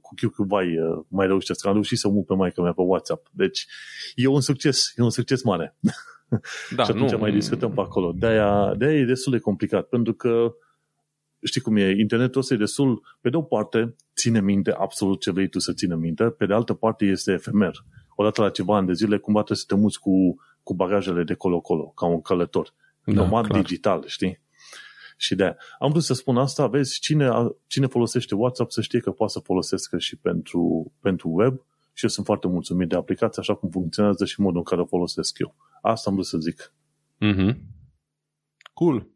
cu 0.00 0.14
QQ 0.14 0.46
vai 0.46 0.78
mai 1.08 1.26
reușesc. 1.26 1.66
Am 1.66 1.72
reușit 1.72 1.98
să 1.98 2.08
mut 2.08 2.26
pe 2.26 2.34
maica 2.34 2.62
mea 2.62 2.72
pe 2.72 2.82
WhatsApp. 2.82 3.28
Deci 3.30 3.66
e 4.14 4.26
un 4.26 4.40
succes, 4.40 4.92
e 4.96 5.02
un 5.02 5.10
succes 5.10 5.42
mare. 5.42 5.76
Da, 6.74 6.84
și 6.84 6.90
atunci 6.90 7.10
nu, 7.10 7.18
mai 7.18 7.32
discutăm 7.32 7.72
pe 7.72 7.80
acolo. 7.80 8.12
De-aia, 8.12 8.74
de-aia 8.74 8.98
e 8.98 9.04
destul 9.04 9.32
de 9.32 9.38
complicat, 9.38 9.86
pentru 9.86 10.12
că 10.14 10.54
știi 11.42 11.60
cum 11.60 11.76
e, 11.76 11.90
internetul 11.90 12.40
ăsta 12.40 12.54
e 12.54 12.56
destul, 12.56 13.02
pe 13.20 13.30
de 13.30 13.36
o 13.36 13.42
parte, 13.42 13.94
ține 14.16 14.40
minte 14.40 14.72
absolut 14.72 15.20
ce 15.20 15.30
vrei 15.30 15.48
tu 15.48 15.58
să 15.58 15.72
țină 15.72 15.94
minte, 15.94 16.24
pe 16.24 16.46
de 16.46 16.54
altă 16.54 16.74
parte 16.74 17.04
este 17.04 17.32
efemer. 17.32 17.84
Odată 18.14 18.42
la 18.42 18.50
ceva 18.50 18.76
ani 18.76 18.86
de 18.86 18.92
zile, 18.92 19.18
cumva 19.18 19.38
trebuie 19.38 19.58
să 19.58 19.74
te 19.74 19.80
muți 19.80 20.00
cu, 20.00 20.36
cu 20.62 20.74
bagajele 20.74 21.22
de 21.22 21.34
colo-colo, 21.34 21.84
ca 21.84 22.06
un 22.06 22.20
călător. 22.22 22.72
Da, 23.04 23.12
Nomad 23.12 23.46
clar. 23.46 23.60
digital, 23.60 24.04
știi? 24.06 24.40
Și 25.16 25.34
de 25.34 25.56
Am 25.78 25.90
vrut 25.90 26.02
să 26.02 26.14
spun 26.14 26.36
asta, 26.36 26.66
vezi, 26.66 27.00
cine, 27.00 27.30
cine 27.66 27.86
folosește 27.86 28.34
WhatsApp 28.34 28.70
să 28.70 28.80
știe 28.80 29.00
că 29.00 29.10
poate 29.10 29.32
să 29.32 29.38
folosească 29.38 29.98
și 29.98 30.16
pentru, 30.16 30.92
pentru 31.00 31.28
web 31.28 31.60
și 31.92 32.04
eu 32.04 32.10
sunt 32.10 32.26
foarte 32.26 32.46
mulțumit 32.46 32.88
de 32.88 32.96
aplicație, 32.96 33.42
așa 33.42 33.54
cum 33.54 33.68
funcționează 33.70 34.24
și 34.24 34.40
modul 34.40 34.56
în 34.56 34.62
care 34.62 34.80
o 34.80 34.84
folosesc 34.84 35.38
eu. 35.38 35.54
Asta 35.86 36.10
am 36.10 36.14
vrut 36.14 36.26
să 36.26 36.38
zic. 36.38 36.72
Mm-hmm. 37.24 37.56
Cool. 38.72 39.10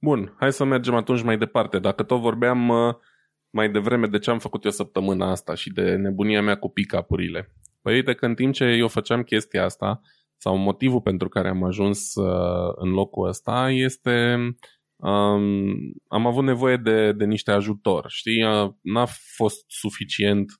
Bun, 0.00 0.34
hai 0.38 0.52
să 0.52 0.64
mergem 0.64 0.94
atunci 0.94 1.22
mai 1.22 1.38
departe. 1.38 1.78
Dacă 1.78 2.02
tot 2.02 2.20
vorbeam 2.20 2.68
uh, 2.68 2.94
mai 3.50 3.70
devreme 3.70 4.06
de 4.06 4.18
ce 4.18 4.30
am 4.30 4.38
făcut 4.38 4.64
eu 4.64 4.70
săptămâna 4.70 5.30
asta 5.30 5.54
și 5.54 5.72
de 5.72 5.94
nebunia 5.94 6.42
mea 6.42 6.56
cu 6.58 6.68
pick-up-urile. 6.68 7.52
Păi 7.82 7.94
uite 7.94 8.14
că 8.14 8.26
în 8.26 8.34
timp 8.34 8.54
ce 8.54 8.64
eu 8.64 8.88
făceam 8.88 9.22
chestia 9.22 9.64
asta, 9.64 10.00
sau 10.36 10.56
motivul 10.56 11.00
pentru 11.00 11.28
care 11.28 11.48
am 11.48 11.64
ajuns 11.64 12.14
uh, 12.14 12.72
în 12.74 12.90
locul 12.90 13.28
ăsta 13.28 13.70
este 13.70 14.36
um, 14.96 15.74
am 16.08 16.26
avut 16.26 16.44
nevoie 16.44 16.76
de, 16.76 17.12
de 17.12 17.24
niște 17.24 17.50
ajutor. 17.50 18.04
Știi, 18.08 18.44
uh, 18.44 18.70
n-a 18.80 19.06
fost 19.36 19.64
suficient 19.66 20.50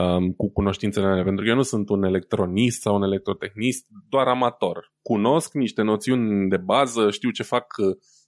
um, 0.00 0.32
cu 0.32 0.52
cunoștințele 0.52 1.06
mele, 1.06 1.22
pentru 1.22 1.44
că 1.44 1.50
eu 1.50 1.56
nu 1.56 1.62
sunt 1.62 1.88
un 1.88 2.02
electronist 2.02 2.80
sau 2.80 2.94
un 2.94 3.02
electrotehnist, 3.02 3.86
doar 4.08 4.26
amator. 4.26 4.92
Cunosc 5.02 5.54
niște 5.54 5.82
noțiuni 5.82 6.48
de 6.48 6.56
bază, 6.56 7.10
știu 7.10 7.30
ce 7.30 7.42
fac 7.42 7.66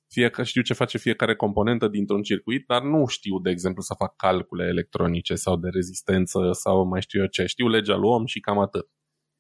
fie 0.09 0.29
că 0.29 0.43
știu 0.43 0.63
ce 0.63 0.75
face 0.75 0.99
fiecare 0.99 1.37
componentă 1.37 1.89
dintr-un 1.89 2.23
circuit, 2.23 2.67
dar 2.67 2.83
nu 2.83 3.07
știu, 3.07 3.39
de 3.39 3.51
exemplu, 3.51 3.83
să 3.83 3.95
fac 3.99 4.17
calcule 4.17 4.65
electronice 4.65 5.35
sau 5.35 5.57
de 5.57 5.69
rezistență 5.69 6.51
sau 6.53 6.85
mai 6.85 7.01
știu 7.01 7.21
eu 7.21 7.27
ce. 7.27 7.47
Știu 7.47 7.69
legea 7.69 7.97
lui 7.97 8.11
om 8.11 8.25
și 8.25 8.41
cam 8.41 8.59
atât. 8.59 8.89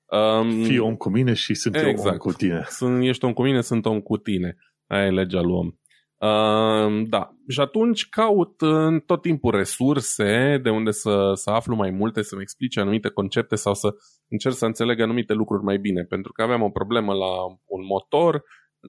Um, 0.07 0.63
Fii 0.63 0.79
om 0.79 0.97
cu 0.97 1.09
mine 1.09 1.33
și 1.33 1.55
sunt 1.55 1.75
exact. 1.75 1.97
eu 1.97 2.01
om 2.01 2.07
exact. 2.07 2.23
cu 2.23 2.33
tine. 2.33 2.65
Sunt, 2.69 3.05
ești 3.05 3.25
om 3.25 3.33
cu 3.33 3.43
mine, 3.43 3.61
sunt 3.61 3.87
om 3.87 4.01
cu 4.01 4.17
tine. 4.17 4.57
Aia 4.87 5.07
e 5.07 5.11
legea 5.11 5.41
lui 5.41 5.53
om. 5.53 5.71
Uh, 6.19 7.03
da, 7.09 7.31
și 7.49 7.61
atunci 7.61 8.09
caut 8.09 8.61
în 8.61 9.01
tot 9.01 9.23
timpul 9.23 9.51
resurse 9.51 10.59
de 10.63 10.71
unde 10.71 10.91
să, 10.91 11.31
să 11.35 11.51
aflu 11.51 11.75
mai 11.75 11.91
multe, 11.91 12.23
să-mi 12.23 12.43
explice 12.43 12.81
anumite 12.81 13.09
concepte 13.09 13.55
sau 13.55 13.75
să 13.75 13.89
încerc 14.29 14.55
să 14.55 14.67
înțeleg 14.67 15.01
anumite 15.01 15.33
lucruri 15.33 15.63
mai 15.63 15.79
bine. 15.79 16.03
Pentru 16.03 16.33
că 16.33 16.43
aveam 16.43 16.63
o 16.63 16.71
problemă 16.71 17.13
la 17.13 17.45
un 17.65 17.85
motor 17.87 18.43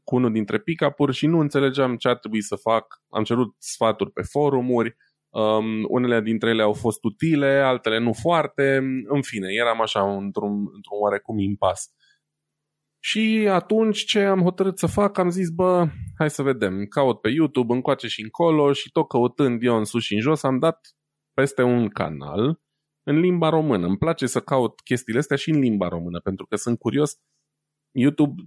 cu 0.03 0.15
unul 0.15 0.31
dintre 0.31 0.59
pick 0.59 1.11
și 1.11 1.27
nu 1.27 1.39
înțelegeam 1.39 1.95
ce 1.95 2.07
ar 2.07 2.17
trebui 2.17 2.41
să 2.41 2.55
fac. 2.55 2.85
Am 3.09 3.23
cerut 3.23 3.55
sfaturi 3.57 4.11
pe 4.11 4.21
forumuri, 4.21 4.95
um, 5.29 5.85
unele 5.87 6.21
dintre 6.21 6.49
ele 6.49 6.61
au 6.61 6.73
fost 6.73 7.03
utile, 7.03 7.61
altele 7.65 7.99
nu 7.99 8.13
foarte. 8.13 8.77
În 9.07 9.21
fine, 9.21 9.47
eram 9.51 9.81
așa 9.81 10.15
într-un, 10.15 10.51
într-un 10.51 10.97
oarecum 11.01 11.37
impas. 11.39 11.91
Și 12.99 13.47
atunci 13.49 14.05
ce 14.05 14.19
am 14.19 14.41
hotărât 14.41 14.77
să 14.77 14.87
fac, 14.87 15.17
am 15.17 15.29
zis, 15.29 15.49
bă, 15.49 15.87
hai 16.17 16.29
să 16.29 16.41
vedem, 16.41 16.85
caut 16.85 17.21
pe 17.21 17.29
YouTube 17.29 17.73
încoace 17.73 18.07
și 18.07 18.21
încolo 18.21 18.73
și 18.73 18.91
tot 18.91 19.07
căutând 19.07 19.63
eu 19.63 19.77
în 19.77 19.85
sus 19.85 20.03
și 20.03 20.13
în 20.13 20.19
jos 20.19 20.43
am 20.43 20.59
dat 20.59 20.79
peste 21.33 21.61
un 21.61 21.89
canal 21.89 22.59
în 23.03 23.19
limba 23.19 23.49
română. 23.49 23.87
Îmi 23.87 23.97
place 23.97 24.25
să 24.25 24.39
caut 24.39 24.81
chestiile 24.81 25.19
astea 25.19 25.37
și 25.37 25.49
în 25.49 25.59
limba 25.59 25.87
română, 25.87 26.19
pentru 26.19 26.45
că 26.45 26.55
sunt 26.55 26.79
curios. 26.79 27.19
YouTube, 27.91 28.41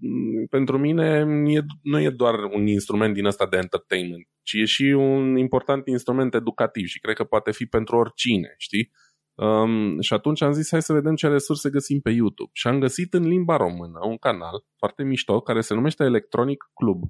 pentru 0.50 0.78
mine, 0.78 1.26
e, 1.47 1.61
nu 1.83 2.00
e 2.00 2.11
doar 2.11 2.35
un 2.45 2.66
instrument 2.66 3.14
din 3.14 3.25
ăsta 3.25 3.47
de 3.47 3.57
entertainment, 3.57 4.29
ci 4.42 4.53
e 4.53 4.64
și 4.64 4.83
un 4.83 5.37
important 5.37 5.87
instrument 5.87 6.35
educativ 6.35 6.87
și 6.87 7.01
cred 7.01 7.14
că 7.14 7.24
poate 7.24 7.53
fi 7.53 7.66
pentru 7.66 7.96
oricine, 7.96 8.55
știi? 8.57 8.90
Um, 9.35 10.01
și 10.01 10.12
atunci 10.12 10.43
am 10.43 10.53
zis, 10.53 10.71
hai 10.71 10.83
să 10.83 10.93
vedem 10.93 11.14
ce 11.14 11.29
resurse 11.29 11.71
găsim 11.71 12.01
pe 12.01 12.11
YouTube. 12.11 12.51
Și 12.53 12.66
am 12.66 12.79
găsit 12.79 13.14
în 13.14 13.29
limba 13.29 13.57
română 13.57 13.99
un 14.03 14.16
canal 14.16 14.64
foarte 14.77 15.03
mișto 15.03 15.40
care 15.40 15.61
se 15.61 15.75
numește 15.75 16.05
Electronic 16.05 16.71
Club. 16.75 17.03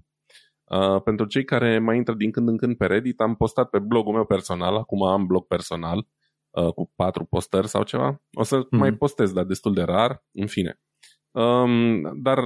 Uh, 0.64 1.02
pentru 1.02 1.26
cei 1.26 1.44
care 1.44 1.78
mai 1.78 1.96
intră 1.96 2.14
din 2.14 2.30
când 2.30 2.48
în 2.48 2.56
când 2.56 2.76
pe 2.76 2.86
Reddit, 2.86 3.20
am 3.20 3.34
postat 3.34 3.70
pe 3.70 3.78
blogul 3.78 4.12
meu 4.12 4.24
personal, 4.24 4.76
acum 4.76 5.02
am 5.02 5.26
blog 5.26 5.46
personal, 5.46 6.06
uh, 6.50 6.72
cu 6.72 6.92
patru 6.96 7.24
postări 7.24 7.68
sau 7.68 7.82
ceva. 7.82 8.22
O 8.32 8.42
să 8.42 8.58
mm-hmm. 8.58 8.78
mai 8.78 8.92
postez, 8.92 9.32
dar 9.32 9.44
destul 9.44 9.74
de 9.74 9.82
rar, 9.82 10.24
în 10.32 10.46
fine. 10.46 10.80
Um, 11.30 12.22
dar 12.22 12.38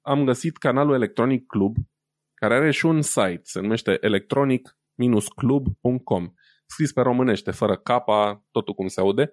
am 0.00 0.24
găsit 0.24 0.56
canalul 0.56 0.94
Electronic 0.94 1.46
Club, 1.46 1.76
care 2.34 2.54
are 2.54 2.70
și 2.70 2.86
un 2.86 3.02
site, 3.02 3.40
se 3.42 3.60
numește 3.60 3.98
electronic-club.com 4.00 6.32
scris 6.66 6.92
pe 6.92 7.00
românește, 7.00 7.50
fără 7.50 7.76
capa, 7.76 8.44
totul 8.50 8.74
cum 8.74 8.86
se 8.86 9.00
aude, 9.00 9.30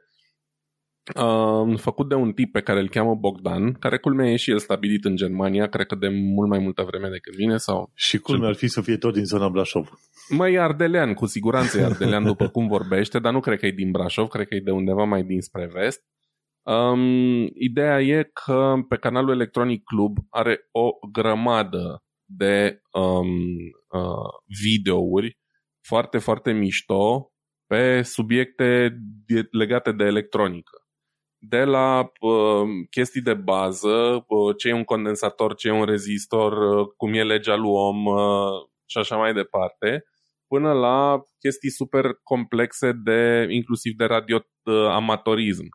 uh, 1.15 1.79
făcut 1.79 2.09
de 2.09 2.15
un 2.15 2.31
tip 2.31 2.51
pe 2.51 2.61
care 2.61 2.79
îl 2.79 2.89
cheamă 2.89 3.15
Bogdan, 3.15 3.73
care 3.73 3.97
culmea 3.97 4.31
e 4.31 4.35
și 4.35 4.51
el 4.51 4.59
stabilit 4.59 5.05
în 5.05 5.15
Germania, 5.15 5.67
cred 5.67 5.85
că 5.85 5.95
de 5.95 6.09
mult 6.09 6.49
mai 6.49 6.59
multă 6.59 6.83
vreme 6.83 7.09
decât 7.09 7.37
mine. 7.37 7.57
Sau 7.57 7.91
și 7.93 8.17
culmea 8.17 8.47
ar 8.47 8.55
fi 8.55 8.67
să 8.67 8.81
fie 8.81 8.97
tot 8.97 9.13
din 9.13 9.25
zona 9.25 9.49
Brașov. 9.49 9.89
Mai 10.29 10.55
ardelean, 10.55 11.13
cu 11.13 11.25
siguranță 11.25 11.79
e 11.79 11.83
ardelean 11.83 12.23
după 12.23 12.47
cum 12.47 12.67
vorbește, 12.67 13.19
dar 13.19 13.33
nu 13.33 13.39
cred 13.39 13.59
că 13.59 13.65
e 13.65 13.71
din 13.71 13.91
Brașov, 13.91 14.27
cred 14.27 14.47
că 14.47 14.55
e 14.55 14.59
de 14.59 14.71
undeva 14.71 15.03
mai 15.03 15.23
dinspre 15.23 15.69
vest. 15.73 16.03
Um, 16.63 17.49
ideea 17.53 18.01
e 18.01 18.31
că 18.45 18.73
pe 18.87 18.97
canalul 18.97 19.33
Electronic 19.33 19.83
Club 19.83 20.17
are 20.29 20.67
o 20.71 20.89
grămadă 21.11 22.03
de 22.25 22.81
um, 22.91 23.27
uh, 23.87 24.31
videouri 24.63 25.39
foarte, 25.81 26.17
foarte 26.17 26.51
mișto 26.51 27.31
pe 27.67 28.01
subiecte 28.01 28.97
legate 29.51 29.91
de 29.91 30.03
electronică. 30.03 30.77
De 31.43 31.63
la 31.63 32.11
uh, 32.19 32.67
chestii 32.89 33.21
de 33.21 33.33
bază, 33.33 34.25
uh, 34.27 34.55
ce 34.57 34.67
e 34.67 34.73
un 34.73 34.83
condensator, 34.83 35.55
ce 35.55 35.67
e 35.67 35.71
un 35.71 35.85
rezistor, 35.85 36.51
uh, 36.51 36.87
cum 36.97 37.13
e 37.13 37.23
legea 37.23 37.55
lui 37.55 37.69
om 37.69 38.05
uh, 38.05 38.69
și 38.85 38.97
așa 38.97 39.15
mai 39.15 39.33
departe, 39.33 40.03
până 40.47 40.73
la 40.73 41.21
chestii 41.39 41.69
super 41.69 42.05
complexe 42.23 42.91
de 42.91 43.47
inclusiv 43.49 43.93
de 43.95 44.05
radioamatorism. 44.05 45.65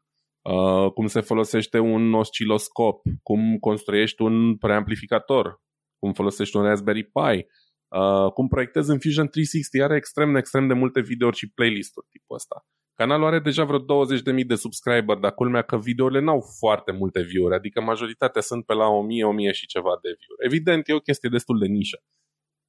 Uh, 0.42 0.92
cum 0.92 1.06
se 1.06 1.20
folosește 1.20 1.78
un 1.78 2.14
osciloscop, 2.14 3.02
cum 3.22 3.56
construiești 3.58 4.22
un 4.22 4.56
preamplificator, 4.56 5.60
cum 5.98 6.12
folosești 6.12 6.56
un 6.56 6.62
Raspberry 6.62 7.02
Pi, 7.02 7.46
Uh, 7.88 8.32
cum 8.32 8.48
proiectez 8.48 8.88
în 8.88 8.98
Fusion 8.98 9.28
360 9.28 9.82
are 9.82 9.96
extrem, 9.96 10.34
extrem 10.34 10.66
de 10.66 10.74
multe 10.74 11.00
videouri 11.00 11.36
și 11.36 11.50
playlist-uri 11.50 12.06
tipul 12.10 12.36
ăsta. 12.36 12.66
Canalul 12.94 13.26
are 13.26 13.38
deja 13.38 13.64
vreo 13.64 13.80
20.000 13.80 14.46
de 14.46 14.54
subscriber, 14.54 15.16
dar 15.16 15.34
culmea 15.34 15.62
că 15.62 15.78
videourile 15.78 16.20
n-au 16.20 16.40
foarte 16.58 16.92
multe 16.92 17.22
view-uri, 17.22 17.54
adică 17.54 17.80
majoritatea 17.80 18.40
sunt 18.40 18.66
pe 18.66 18.74
la 18.74 18.86
1000-1000 19.50 19.52
și 19.52 19.66
ceva 19.66 19.98
de 20.02 20.08
view-uri. 20.08 20.46
Evident, 20.46 20.88
e 20.88 20.92
o 20.92 20.98
chestie 20.98 21.28
destul 21.28 21.58
de 21.58 21.66
nișă. 21.66 22.02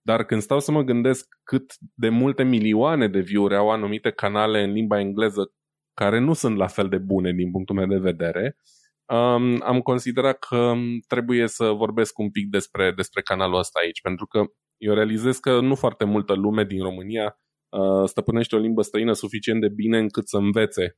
Dar 0.02 0.26
când 0.26 0.42
stau 0.42 0.60
să 0.60 0.72
mă 0.72 0.82
gândesc 0.82 1.28
cât 1.44 1.74
de 1.94 2.10
multe 2.10 2.44
milioane 2.44 3.08
de 3.08 3.20
view-uri 3.20 3.56
au 3.56 3.70
anumite 3.70 4.12
canale 4.12 4.64
în 4.64 4.72
limba 4.72 5.00
engleză 5.00 5.52
care 5.94 6.20
nu 6.20 6.34
sunt 6.34 6.58
la 6.58 6.68
fel 6.68 6.90
de 6.90 6.98
bune 6.98 7.32
din 7.32 7.52
punctul 7.52 7.76
meu 7.76 7.86
de 7.86 7.98
vedere, 7.98 8.58
um, 9.06 9.62
am 9.62 9.80
considerat 9.84 10.40
că 10.40 10.74
trebuie 11.08 11.48
să 11.48 11.66
vorbesc 11.70 12.18
un 12.18 12.32
pic 12.32 12.50
despre, 12.50 12.92
despre 12.92 13.22
canalul 13.22 13.58
ăsta 13.58 13.80
aici, 13.84 14.02
pentru 14.02 14.26
că 14.26 14.44
eu 14.78 14.94
realizez 14.94 15.38
că 15.38 15.60
nu 15.60 15.76
foarte 15.76 16.06
multă 16.06 16.34
lume 16.34 16.64
din 16.64 16.82
România 16.82 17.40
uh, 17.70 18.06
stăpânește 18.06 18.56
o 18.56 18.60
limbă 18.60 18.82
străină 18.82 19.14
suficient 19.14 19.62
de 19.62 19.70
bine 19.70 19.98
încât 19.98 20.28
să 20.28 20.38
învețe 20.38 20.98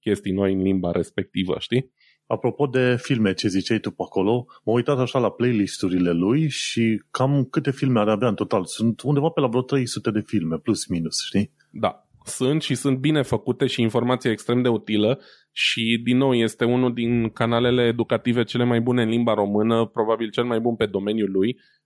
chestii 0.00 0.32
noi 0.32 0.52
în 0.52 0.62
limba 0.62 0.90
respectivă, 0.90 1.56
știi? 1.58 1.92
Apropo 2.26 2.66
de 2.66 2.96
filme, 3.00 3.34
ce 3.34 3.48
ziceai 3.48 3.78
tu 3.78 3.90
pe 3.90 4.02
acolo, 4.02 4.46
m-am 4.64 4.74
uitat 4.74 4.98
așa 4.98 5.18
la 5.18 5.30
playlisturile 5.30 6.12
lui 6.12 6.48
și 6.48 7.02
cam 7.10 7.44
câte 7.44 7.70
filme 7.70 8.00
are 8.00 8.10
avea 8.10 8.28
în 8.28 8.34
total. 8.34 8.64
Sunt 8.64 9.00
undeva 9.00 9.28
pe 9.28 9.40
la 9.40 9.46
vreo 9.46 9.62
300 9.62 10.10
de 10.10 10.20
filme, 10.20 10.58
plus 10.58 10.86
minus, 10.86 11.24
știi? 11.24 11.52
Da, 11.70 12.08
sunt 12.24 12.62
și 12.62 12.74
sunt 12.74 12.98
bine 12.98 13.22
făcute 13.22 13.66
și 13.66 13.80
informația 13.80 14.30
extrem 14.30 14.62
de 14.62 14.68
utilă 14.68 15.20
și, 15.50 16.00
din 16.04 16.16
nou, 16.16 16.34
este 16.34 16.64
unul 16.64 16.94
din 16.94 17.30
canalele 17.30 17.82
educative 17.82 18.44
cele 18.44 18.64
mai 18.64 18.80
bune 18.80 19.02
în 19.02 19.08
limba 19.08 19.34
română, 19.34 19.86
probabil 19.86 20.30
cel 20.30 20.44
mai 20.44 20.60
bun 20.60 20.76
pe 20.76 20.86
domeniul 20.86 21.30
lui 21.30 21.56
Um, 21.56 21.81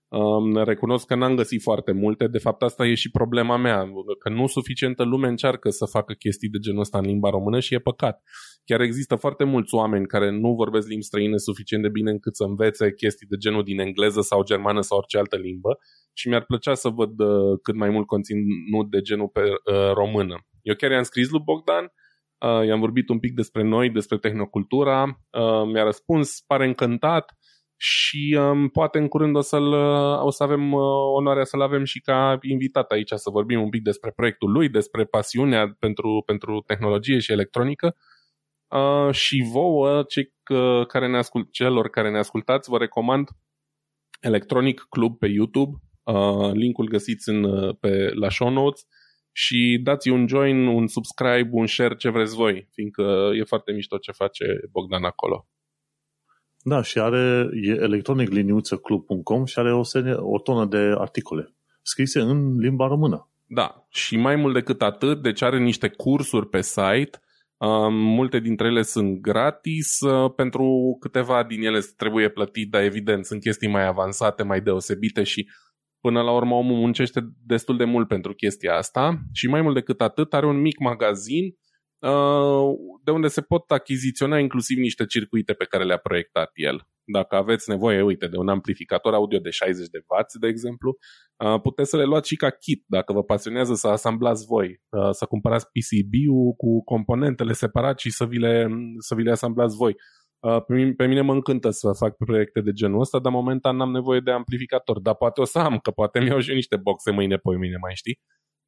recunosc 0.63 1.05
că 1.05 1.15
n-am 1.15 1.35
găsit 1.35 1.61
foarte 1.61 1.91
multe, 1.91 2.27
de 2.27 2.37
fapt 2.37 2.61
asta 2.61 2.85
e 2.85 2.93
și 2.93 3.11
problema 3.11 3.57
mea, 3.57 3.83
că 4.19 4.29
nu 4.29 4.47
suficientă 4.47 5.03
lume 5.03 5.27
încearcă 5.27 5.69
să 5.69 5.85
facă 5.85 6.13
chestii 6.13 6.49
de 6.49 6.57
genul 6.57 6.79
ăsta 6.79 6.97
în 6.97 7.05
limba 7.05 7.29
română 7.29 7.59
și 7.59 7.73
e 7.73 7.79
păcat. 7.79 8.21
Chiar 8.65 8.81
există 8.81 9.15
foarte 9.15 9.43
mulți 9.43 9.75
oameni 9.75 10.05
care 10.05 10.31
nu 10.31 10.53
vorbesc 10.53 10.87
limbi 10.87 11.03
străine 11.03 11.37
suficient 11.37 11.83
de 11.83 11.89
bine 11.89 12.11
încât 12.11 12.35
să 12.35 12.43
învețe 12.43 12.93
chestii 12.93 13.27
de 13.27 13.35
genul 13.35 13.63
din 13.63 13.79
engleză 13.79 14.21
sau 14.21 14.43
germană 14.43 14.81
sau 14.81 14.97
orice 14.97 15.17
altă 15.17 15.35
limbă 15.35 15.77
și 16.13 16.27
mi-ar 16.27 16.45
plăcea 16.45 16.73
să 16.73 16.89
văd 16.89 17.19
uh, 17.19 17.59
cât 17.61 17.75
mai 17.75 17.89
mult 17.89 18.05
conținut 18.05 18.89
de 18.89 19.01
genul 19.01 19.27
pe 19.27 19.41
uh, 19.41 19.91
română. 19.93 20.35
Eu 20.61 20.75
chiar 20.75 20.91
i-am 20.91 21.03
scris 21.03 21.29
lui 21.29 21.41
Bogdan, 21.45 21.83
uh, 21.83 22.67
i-am 22.67 22.79
vorbit 22.79 23.09
un 23.09 23.19
pic 23.19 23.33
despre 23.33 23.63
noi, 23.63 23.89
despre 23.89 24.17
tehnocultura, 24.17 25.03
uh, 25.03 25.71
mi-a 25.71 25.83
răspuns, 25.83 26.43
pare 26.47 26.65
încântat, 26.65 27.36
și 27.79 28.37
um, 28.39 28.67
poate 28.67 28.97
în 28.97 29.07
curând 29.07 29.35
o, 29.35 29.41
să-l, 29.41 29.71
uh, 29.71 30.23
o 30.23 30.29
să 30.29 30.43
avem 30.43 30.73
uh, 30.73 30.81
onoarea 31.15 31.43
să-l 31.43 31.61
avem 31.61 31.83
și 31.83 31.99
ca 31.99 32.37
invitat 32.41 32.91
aici 32.91 33.11
să 33.15 33.29
vorbim 33.29 33.61
un 33.61 33.69
pic 33.69 33.83
despre 33.83 34.11
proiectul 34.11 34.51
lui, 34.51 34.69
despre 34.69 35.05
pasiunea 35.05 35.75
pentru, 35.79 36.23
pentru 36.25 36.63
tehnologie 36.65 37.19
și 37.19 37.31
electronică. 37.31 37.95
Uh, 38.67 39.13
și 39.13 39.47
vouă, 39.51 40.03
cei 40.03 40.33
uh, 40.49 40.85
care 40.85 41.07
ne 41.07 41.17
ascult, 41.17 41.51
celor 41.51 41.89
care 41.89 42.09
ne 42.11 42.17
ascultați, 42.17 42.69
vă 42.69 42.77
recomand 42.77 43.27
Electronic 44.19 44.85
Club 44.89 45.17
pe 45.17 45.27
YouTube, 45.27 45.77
uh, 46.03 46.51
linkul 46.53 46.87
găsiți 46.87 47.29
în, 47.29 47.43
uh, 47.43 47.75
pe, 47.79 48.11
la 48.13 48.29
show 48.29 48.49
notes. 48.49 48.85
Și 49.31 49.79
dați 49.83 50.09
un 50.09 50.27
join, 50.27 50.67
un 50.67 50.87
subscribe, 50.87 51.49
un 51.51 51.65
share, 51.65 51.95
ce 51.95 52.09
vreți 52.09 52.35
voi, 52.35 52.67
fiindcă 52.71 53.31
e 53.33 53.43
foarte 53.43 53.71
mișto 53.71 53.97
ce 53.97 54.11
face 54.11 54.45
Bogdan 54.71 55.03
acolo. 55.03 55.47
Da, 56.69 56.81
și 56.81 56.99
are 56.99 57.49
e 57.61 57.69
electronicliniuțăclub.com 57.69 59.45
și 59.45 59.59
are 59.59 59.73
o, 59.73 59.83
serie, 59.83 60.13
o 60.17 60.39
tonă 60.39 60.65
de 60.65 60.95
articole 60.97 61.55
scrise 61.81 62.19
în 62.19 62.59
limba 62.59 62.87
română. 62.87 63.29
Da, 63.45 63.85
și 63.89 64.17
mai 64.17 64.35
mult 64.35 64.53
decât 64.53 64.81
atât, 64.81 65.21
deci 65.21 65.41
are 65.41 65.59
niște 65.59 65.87
cursuri 65.87 66.49
pe 66.49 66.61
site, 66.61 67.19
um, 67.57 67.93
multe 67.93 68.39
dintre 68.39 68.67
ele 68.67 68.81
sunt 68.81 69.19
gratis, 69.19 69.99
uh, 69.99 70.33
pentru 70.35 70.97
câteva 70.99 71.43
din 71.43 71.63
ele 71.63 71.79
trebuie 71.97 72.29
plătit, 72.29 72.69
dar 72.69 72.83
evident 72.83 73.25
sunt 73.25 73.41
chestii 73.41 73.69
mai 73.69 73.87
avansate, 73.87 74.43
mai 74.43 74.61
deosebite 74.61 75.23
și 75.23 75.49
până 75.99 76.21
la 76.21 76.31
urmă 76.31 76.55
omul 76.55 76.77
muncește 76.77 77.29
destul 77.45 77.77
de 77.77 77.85
mult 77.85 78.07
pentru 78.07 78.33
chestia 78.33 78.75
asta 78.75 79.19
și 79.31 79.47
mai 79.47 79.61
mult 79.61 79.75
decât 79.75 80.01
atât 80.01 80.33
are 80.33 80.45
un 80.45 80.61
mic 80.61 80.79
magazin 80.79 81.43
Uh, 81.45 81.66
de 83.03 83.11
unde 83.11 83.27
se 83.27 83.41
pot 83.41 83.71
achiziționa 83.71 84.39
inclusiv 84.39 84.77
niște 84.77 85.05
circuite 85.05 85.53
pe 85.53 85.65
care 85.65 85.83
le-a 85.83 85.97
proiectat 85.97 86.51
el. 86.53 86.87
Dacă 87.11 87.35
aveți 87.35 87.69
nevoie, 87.69 88.01
uite, 88.01 88.27
de 88.27 88.37
un 88.37 88.47
amplificator 88.47 89.13
audio 89.13 89.39
de 89.39 89.49
60 89.49 89.87
de 89.87 89.97
W, 90.07 90.39
de 90.39 90.47
exemplu, 90.47 90.97
uh, 91.37 91.61
puteți 91.61 91.89
să 91.89 91.97
le 91.97 92.03
luați 92.03 92.27
și 92.27 92.35
ca 92.35 92.49
kit, 92.49 92.83
dacă 92.87 93.13
vă 93.13 93.23
pasionează 93.23 93.73
să 93.73 93.87
asamblați 93.87 94.45
voi, 94.45 94.81
uh, 94.89 95.09
să 95.11 95.25
cumpărați 95.25 95.65
PCB-ul 95.65 96.53
cu 96.53 96.83
componentele 96.83 97.53
separat 97.53 97.99
și 97.99 98.11
să 98.11 98.25
vi 98.25 98.37
le, 98.37 98.67
să 98.99 99.15
vi 99.15 99.23
le 99.23 99.31
asamblați 99.31 99.75
voi. 99.75 99.95
Pe 100.67 100.73
mine, 100.73 100.91
pe 100.91 101.05
mine 101.05 101.21
mă 101.21 101.33
încântă 101.33 101.69
să 101.69 101.91
fac 101.91 102.15
proiecte 102.15 102.61
de 102.61 102.71
genul 102.71 102.99
ăsta, 102.99 103.19
dar 103.19 103.31
momentan 103.31 103.75
n-am 103.75 103.91
nevoie 103.91 104.19
de 104.19 104.31
amplificator. 104.31 104.99
Dar 104.99 105.15
poate 105.15 105.41
o 105.41 105.43
să 105.43 105.59
am, 105.59 105.77
că 105.77 105.91
poate 105.91 106.19
mi-au 106.19 106.39
și 106.39 106.53
niște 106.53 106.75
boxe 106.75 107.11
mâine, 107.11 107.37
poi 107.37 107.57
mine, 107.57 107.77
mai 107.81 107.91
știi? 107.95 108.19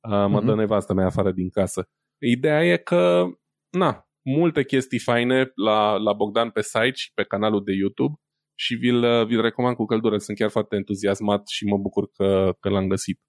Mă 0.08 0.42
uh-huh. 0.42 0.46
dă 0.46 0.56
nevastă 0.56 0.94
mea 0.94 1.06
afară 1.06 1.32
din 1.32 1.50
casă. 1.50 1.90
Ideea 2.20 2.66
e 2.66 2.78
că, 2.78 3.26
na, 3.70 4.08
multe 4.22 4.64
chestii 4.64 5.00
faine 5.00 5.52
la, 5.56 5.96
la 5.96 6.14
Bogdan 6.14 6.50
pe 6.50 6.62
site 6.62 6.92
și 6.96 7.14
pe 7.14 7.24
canalul 7.24 7.64
de 7.64 7.72
YouTube 7.72 8.20
și 8.56 8.76
vi-l, 8.76 9.26
vi-l 9.26 9.42
recomand 9.42 9.76
cu 9.76 9.86
căldură. 9.86 10.18
Sunt 10.18 10.38
chiar 10.38 10.50
foarte 10.50 10.76
entuziasmat 10.76 11.48
și 11.48 11.66
mă 11.66 11.78
bucur 11.78 12.10
că, 12.14 12.56
că 12.60 12.70
l-am 12.70 12.88
găsit. 12.88 13.20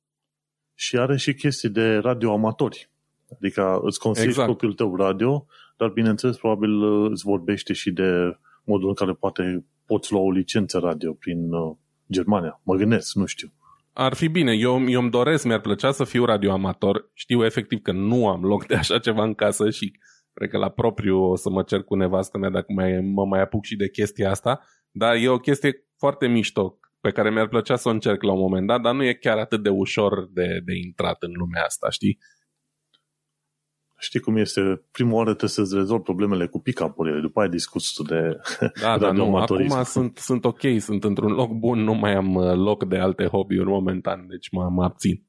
Și 0.75 0.99
are 0.99 1.17
și 1.17 1.35
chestii 1.35 1.69
de 1.69 1.97
radioamatori. 1.97 2.91
Adică 3.33 3.81
îți 3.83 3.99
construiești 3.99 4.41
exact. 4.41 4.59
propriul 4.59 4.75
tău 4.75 4.97
radio, 4.97 5.47
dar 5.77 5.89
bineînțeles 5.89 6.37
probabil 6.37 6.83
îți 7.11 7.25
vorbește 7.25 7.73
și 7.73 7.91
de 7.91 8.39
modul 8.65 8.89
în 8.89 8.95
care 8.95 9.13
poate 9.13 9.67
poți 9.87 10.13
lua 10.13 10.21
o 10.21 10.31
licență 10.31 10.79
radio 10.79 11.13
prin 11.13 11.53
uh, 11.53 11.77
Germania. 12.13 12.61
Mă 12.63 12.75
gândesc, 12.75 13.15
nu 13.15 13.27
știu. 13.27 13.53
Ar 13.93 14.15
fi 14.15 14.29
bine, 14.29 14.53
eu, 14.53 14.89
eu 14.89 15.01
îmi 15.01 15.11
doresc, 15.11 15.45
mi-ar 15.45 15.61
plăcea 15.61 15.91
să 15.91 16.05
fiu 16.05 16.25
radioamator. 16.25 17.11
Știu 17.15 17.45
efectiv 17.45 17.81
că 17.83 17.93
nu 17.93 18.29
am 18.29 18.43
loc 18.43 18.67
de 18.67 18.75
așa 18.75 18.99
ceva 18.99 19.23
în 19.23 19.35
casă 19.35 19.71
și 19.71 19.93
cred 20.33 20.51
că 20.51 20.59
la 20.59 20.69
propriu 20.69 21.19
o 21.19 21.37
să 21.37 21.51
mă 21.51 21.63
cer 21.63 21.83
cu 21.83 21.95
nevastă 21.95 22.39
mea 22.39 22.51
dacă 22.51 22.73
mai, 22.73 23.01
mă 23.01 23.25
mai 23.25 23.41
apuc 23.41 23.65
și 23.65 23.77
de 23.77 23.91
chestia 23.91 24.31
asta. 24.31 24.61
Dar 24.91 25.15
e 25.15 25.29
o 25.29 25.39
chestie 25.39 25.87
foarte 25.99 26.27
mișto 26.27 26.79
pe 27.01 27.11
care 27.11 27.31
mi-ar 27.31 27.49
plăcea 27.49 27.77
să 27.77 27.89
o 27.89 27.93
încerc 27.93 28.23
la 28.23 28.33
un 28.33 28.41
moment 28.41 28.67
dat, 28.67 28.81
dar 28.81 28.95
nu 28.95 29.05
e 29.05 29.15
chiar 29.15 29.39
atât 29.39 29.63
de 29.63 29.69
ușor 29.69 30.29
de, 30.33 30.61
de 30.65 30.73
intrat 30.85 31.23
în 31.23 31.33
lumea 31.33 31.65
asta, 31.65 31.91
știi? 31.91 32.19
Știi 34.01 34.21
cum 34.21 34.37
este, 34.37 34.83
prima 34.91 35.13
oară 35.13 35.29
trebuie 35.29 35.51
să-ți 35.51 35.75
rezolvi 35.75 36.03
problemele 36.03 36.47
cu 36.47 36.61
pick-up-urile, 36.61 37.21
după 37.21 37.41
aia 37.41 37.49
discuți 37.49 38.03
de 38.07 38.41
Da, 38.83 38.99
dar 39.03 39.13
nu, 39.13 39.37
acum 39.37 39.83
sunt, 39.85 40.17
sunt 40.17 40.45
ok, 40.45 40.61
sunt 40.79 41.05
într-un 41.05 41.33
loc 41.33 41.53
bun, 41.53 41.83
nu 41.83 41.95
mai 41.95 42.15
am 42.15 42.35
uh, 42.35 42.55
loc 42.55 42.85
de 42.85 42.99
alte 42.99 43.27
hobby-uri 43.27 43.69
momentan, 43.69 44.27
deci 44.29 44.51
mă, 44.51 44.69
mă 44.69 44.85
abțin. 44.85 45.25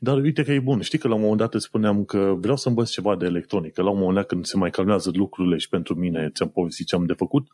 Dar 0.00 0.18
uite 0.18 0.42
că 0.42 0.52
e 0.52 0.60
bun. 0.60 0.80
Știi 0.80 0.98
că 0.98 1.08
la 1.08 1.14
un 1.14 1.20
moment 1.20 1.38
dat 1.38 1.54
îți 1.54 1.64
spuneam 1.64 2.04
că 2.04 2.34
vreau 2.38 2.56
să 2.56 2.68
învăț 2.68 2.90
ceva 2.90 3.16
de 3.16 3.24
electronică. 3.24 3.82
La 3.82 3.90
un 3.90 3.98
moment 3.98 4.14
dat 4.14 4.26
când 4.26 4.44
se 4.44 4.56
mai 4.56 4.70
calmează 4.70 5.10
lucrurile 5.14 5.56
și 5.56 5.68
pentru 5.68 5.94
mine 5.94 6.30
ți-am 6.34 6.48
povestit 6.48 6.86
ce 6.86 6.94
am 6.94 7.06
de 7.06 7.12
făcut, 7.12 7.46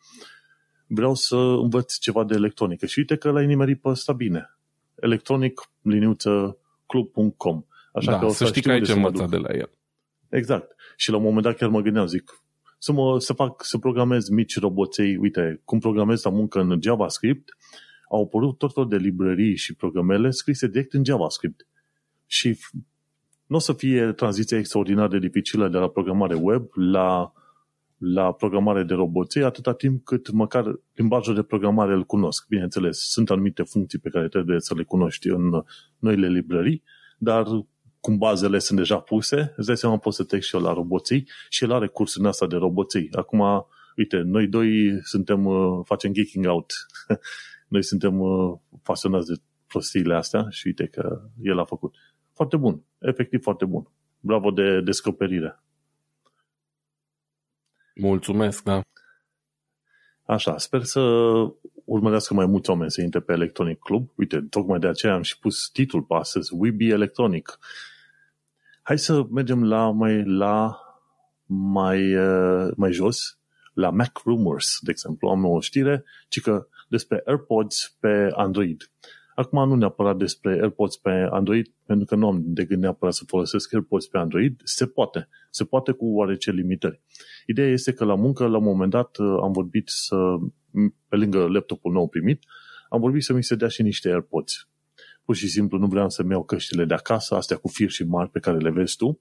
vreau 0.86 1.14
să 1.14 1.36
învăț 1.36 1.98
ceva 1.98 2.24
de 2.24 2.34
electronică. 2.34 2.86
Și 2.86 2.98
uite 2.98 3.16
că 3.16 3.30
l-ai 3.30 3.46
nimerit 3.46 3.80
pe 3.80 3.88
ăsta 3.88 4.12
bine. 4.12 4.56
Electronic, 4.94 5.70
liniuță, 5.82 6.58
club.com. 6.86 7.64
Așa 7.92 8.10
da, 8.10 8.18
că 8.18 8.24
o 8.24 8.28
să, 8.28 8.36
să 8.36 8.44
știi 8.44 8.62
că 8.62 8.70
ai 8.70 8.80
ce 8.80 8.92
învăța 8.92 9.26
de 9.26 9.36
la 9.36 9.48
el. 9.54 9.70
Exact. 10.30 10.74
Și 10.96 11.10
la 11.10 11.16
un 11.16 11.22
moment 11.22 11.42
dat 11.42 11.56
chiar 11.56 11.68
mă 11.68 11.80
gândeam, 11.80 12.06
zic, 12.06 12.42
să, 12.78 12.92
mă, 12.92 13.18
să 13.18 13.32
fac, 13.32 13.64
să 13.64 13.78
programez 13.78 14.28
mici 14.28 14.58
roboței, 14.58 15.16
uite, 15.16 15.60
cum 15.64 15.78
programez 15.78 16.22
la 16.22 16.30
muncă 16.30 16.60
în 16.60 16.78
JavaScript, 16.82 17.56
au 18.08 18.22
apărut 18.22 18.58
tot 18.58 18.72
felul 18.72 18.88
de 18.88 18.96
librării 18.96 19.56
și 19.56 19.74
programele 19.74 20.30
scrise 20.30 20.66
direct 20.66 20.92
în 20.92 21.04
JavaScript. 21.04 21.66
Și 22.26 22.58
nu 23.46 23.56
o 23.56 23.58
să 23.58 23.72
fie 23.72 24.12
tranziția 24.12 24.58
extraordinar 24.58 25.08
de 25.08 25.18
dificilă 25.18 25.68
de 25.68 25.78
la 25.78 25.88
programare 25.88 26.34
web 26.34 26.66
la, 26.72 27.32
la 27.98 28.32
programare 28.32 28.82
de 28.82 28.94
roboței, 28.94 29.42
atâta 29.42 29.72
timp 29.72 30.04
cât 30.04 30.30
măcar 30.30 30.80
limbajul 30.94 31.34
de 31.34 31.42
programare 31.42 31.92
îl 31.92 32.04
cunosc. 32.04 32.46
Bineînțeles, 32.48 32.98
sunt 32.98 33.30
anumite 33.30 33.62
funcții 33.62 33.98
pe 33.98 34.08
care 34.08 34.28
trebuie 34.28 34.60
să 34.60 34.74
le 34.74 34.82
cunoști 34.82 35.28
în 35.28 35.62
noile 35.98 36.28
librării, 36.28 36.82
dar 37.18 37.46
cum 38.00 38.18
bazele 38.18 38.58
sunt 38.58 38.78
deja 38.78 39.00
puse, 39.00 39.52
îți 39.56 39.66
dai 39.66 39.76
seama, 39.76 39.98
poți 39.98 40.16
să 40.16 40.24
trec 40.24 40.42
și 40.42 40.54
eu 40.54 40.60
la 40.60 40.72
roboții 40.72 41.28
și 41.48 41.64
el 41.64 41.72
are 41.72 41.86
cursul 41.86 42.22
în 42.22 42.28
asta 42.28 42.46
de 42.46 42.56
roboții. 42.56 43.08
Acum, 43.12 43.66
uite, 43.96 44.16
noi 44.16 44.46
doi 44.46 45.00
suntem, 45.02 45.44
uh, 45.44 45.80
facem 45.84 46.12
geeking 46.12 46.46
out. 46.46 46.72
noi 47.68 47.82
suntem 47.82 48.20
uh, 48.20 48.58
pasionați 48.82 49.26
de 49.26 49.40
prostiile 49.66 50.14
astea 50.14 50.46
și 50.48 50.66
uite 50.66 50.86
că 50.86 51.20
el 51.42 51.58
a 51.58 51.64
făcut. 51.64 51.94
Foarte 52.32 52.56
bun, 52.56 52.82
efectiv 52.98 53.42
foarte 53.42 53.64
bun. 53.64 53.88
Bravo 54.20 54.50
de 54.50 54.80
descoperire. 54.80 55.62
Mulțumesc, 57.94 58.62
da. 58.62 58.80
Așa, 60.22 60.58
sper 60.58 60.82
să 60.82 61.00
urmărească 61.84 62.34
mai 62.34 62.46
mulți 62.46 62.70
oameni 62.70 62.90
să 62.90 63.00
intre 63.00 63.20
pe 63.20 63.32
Electronic 63.32 63.78
Club. 63.78 64.10
Uite, 64.16 64.46
tocmai 64.50 64.78
de 64.78 64.86
aceea 64.86 65.14
am 65.14 65.22
și 65.22 65.38
pus 65.38 65.70
titlul 65.72 66.02
pe 66.02 66.14
astăzi, 66.14 66.54
We 66.54 66.70
Be 66.70 66.84
Electronic. 66.84 67.58
Hai 68.82 68.98
să 68.98 69.26
mergem 69.30 69.64
la 69.64 69.90
mai, 69.90 70.24
la 70.24 70.78
mai, 71.46 72.14
uh, 72.16 72.72
mai 72.76 72.92
jos, 72.92 73.38
la 73.72 73.90
Mac 73.90 74.20
Rumors, 74.24 74.78
de 74.80 74.90
exemplu. 74.90 75.28
Am 75.28 75.44
o 75.44 75.60
știre, 75.60 76.04
ci 76.28 76.40
că 76.40 76.66
despre 76.88 77.22
AirPods 77.24 77.96
pe 78.00 78.30
Android. 78.34 78.90
Acum 79.34 79.68
nu 79.68 79.74
neapărat 79.74 80.16
despre 80.16 80.50
AirPods 80.50 80.96
pe 80.96 81.10
Android, 81.30 81.66
pentru 81.86 82.06
că 82.06 82.14
nu 82.14 82.26
am 82.26 82.42
de 82.44 82.64
gând 82.64 82.82
neapărat 82.82 83.14
să 83.14 83.24
folosesc 83.26 83.74
AirPods 83.74 84.06
pe 84.06 84.18
Android. 84.18 84.60
Se 84.64 84.86
poate. 84.86 85.28
Se 85.50 85.64
poate 85.64 85.92
cu 85.92 86.06
oarece 86.06 86.50
limitări. 86.50 87.00
Ideea 87.46 87.68
este 87.68 87.92
că 87.92 88.04
la 88.04 88.14
muncă, 88.14 88.46
la 88.46 88.56
un 88.56 88.64
moment 88.64 88.90
dat, 88.90 89.16
uh, 89.18 89.38
am 89.42 89.52
vorbit 89.52 89.88
să, 89.88 90.16
pe 91.08 91.16
lângă 91.16 91.46
laptopul 91.46 91.92
nou 91.92 92.08
primit, 92.08 92.42
am 92.88 93.00
vorbit 93.00 93.22
să 93.22 93.32
mi 93.32 93.42
se 93.42 93.54
dea 93.54 93.68
și 93.68 93.82
niște 93.82 94.08
AirPods 94.08 94.68
pur 95.24 95.34
și 95.34 95.48
simplu 95.48 95.78
nu 95.78 95.86
vreau 95.86 96.10
să-mi 96.10 96.30
iau 96.30 96.44
căștile 96.44 96.84
de 96.84 96.94
acasă, 96.94 97.34
astea 97.34 97.56
cu 97.56 97.68
fir 97.68 97.90
și 97.90 98.04
mari 98.04 98.30
pe 98.30 98.38
care 98.38 98.58
le 98.58 98.70
vezi 98.70 98.96
tu, 98.96 99.20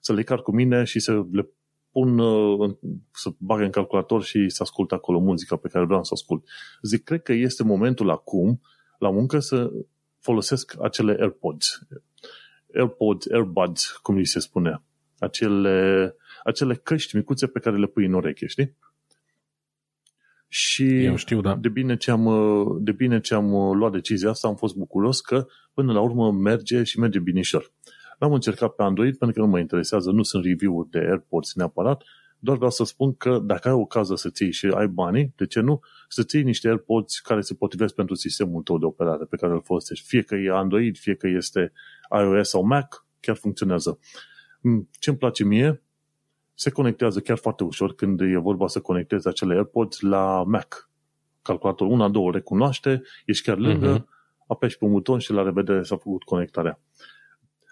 să 0.00 0.12
le 0.12 0.22
car 0.22 0.42
cu 0.42 0.54
mine 0.54 0.84
și 0.84 1.00
să 1.00 1.24
le 1.32 1.48
pun, 1.90 2.18
uh, 2.18 2.76
să 3.12 3.30
bag 3.38 3.60
în 3.60 3.70
calculator 3.70 4.22
și 4.22 4.48
să 4.48 4.62
ascult 4.62 4.92
acolo 4.92 5.18
muzica 5.18 5.56
pe 5.56 5.68
care 5.68 5.84
vreau 5.84 6.04
să 6.04 6.10
ascult. 6.12 6.48
Zic, 6.82 7.04
cred 7.04 7.22
că 7.22 7.32
este 7.32 7.62
momentul 7.62 8.10
acum, 8.10 8.60
la 8.98 9.10
muncă, 9.10 9.38
să 9.38 9.70
folosesc 10.18 10.76
acele 10.82 11.16
AirPods. 11.20 11.80
AirPods, 12.74 13.26
AirBuds, 13.30 13.90
cum 14.02 14.16
li 14.16 14.26
se 14.26 14.40
spune. 14.40 14.82
Acele, 15.18 16.14
acele 16.44 16.74
căști 16.74 17.16
micuțe 17.16 17.46
pe 17.46 17.58
care 17.58 17.78
le 17.78 17.86
pui 17.86 18.04
în 18.06 18.12
ureche, 18.12 18.46
știi? 18.46 18.76
Și 20.52 21.04
Eu 21.04 21.16
știu, 21.16 21.40
da. 21.40 21.56
de, 21.56 21.68
bine 21.68 21.96
ce 21.96 22.10
am, 22.10 22.26
de 22.80 22.92
bine 22.92 23.20
ce 23.20 23.34
am 23.34 23.76
luat 23.76 23.92
decizia 23.92 24.30
asta, 24.30 24.48
am 24.48 24.56
fost 24.56 24.74
bucuros 24.74 25.20
că 25.20 25.46
până 25.74 25.92
la 25.92 26.00
urmă 26.00 26.32
merge 26.32 26.82
și 26.82 26.98
merge 26.98 27.18
binișor. 27.18 27.72
L-am 28.18 28.32
încercat 28.32 28.74
pe 28.74 28.82
Android 28.82 29.16
pentru 29.16 29.40
că 29.40 29.46
nu 29.46 29.52
mă 29.52 29.58
interesează, 29.58 30.10
nu 30.10 30.22
sunt 30.22 30.44
review-uri 30.44 30.90
de 30.90 30.98
AirPods 30.98 31.54
neapărat, 31.54 32.02
doar 32.38 32.56
vreau 32.56 32.70
să 32.70 32.84
spun 32.84 33.14
că 33.14 33.38
dacă 33.38 33.68
ai 33.68 33.74
ocazia 33.74 34.16
să 34.16 34.30
ții 34.30 34.52
și 34.52 34.66
ai 34.66 34.86
banii, 34.86 35.32
de 35.36 35.46
ce 35.46 35.60
nu, 35.60 35.80
să 36.08 36.22
ții 36.22 36.42
niște 36.42 36.68
AirPods 36.68 37.18
care 37.18 37.40
se 37.40 37.54
potrivesc 37.54 37.94
pentru 37.94 38.14
sistemul 38.14 38.62
tău 38.62 38.78
de 38.78 38.84
operare 38.84 39.24
pe 39.24 39.36
care 39.36 39.52
îl 39.52 39.62
folosești. 39.62 40.06
Fie 40.06 40.22
că 40.22 40.34
e 40.34 40.50
Android, 40.50 40.96
fie 40.96 41.14
că 41.14 41.26
este 41.26 41.72
iOS 42.10 42.48
sau 42.48 42.66
Mac, 42.66 43.06
chiar 43.20 43.36
funcționează. 43.36 43.98
Mm, 44.60 44.88
ce 44.98 45.10
îmi 45.10 45.18
place 45.18 45.44
mie, 45.44 45.82
se 46.60 46.70
conectează 46.70 47.20
chiar 47.20 47.36
foarte 47.36 47.64
ușor 47.64 47.94
când 47.94 48.20
e 48.20 48.36
vorba 48.36 48.66
să 48.66 48.80
conectezi 48.80 49.28
acele 49.28 49.54
AirPods 49.54 50.00
la 50.00 50.44
Mac. 50.46 50.90
Calculatorul 51.42 51.92
una, 51.92 52.08
două 52.08 52.30
recunoaște, 52.30 53.02
ești 53.26 53.44
chiar 53.44 53.58
lângă, 53.58 54.00
uh-huh. 54.00 54.44
apeși 54.46 54.78
pe 54.78 54.84
un 54.84 54.90
buton 54.90 55.18
și 55.18 55.32
la 55.32 55.42
revedere 55.42 55.82
s-a 55.82 55.96
făcut 55.96 56.22
conectarea. 56.22 56.80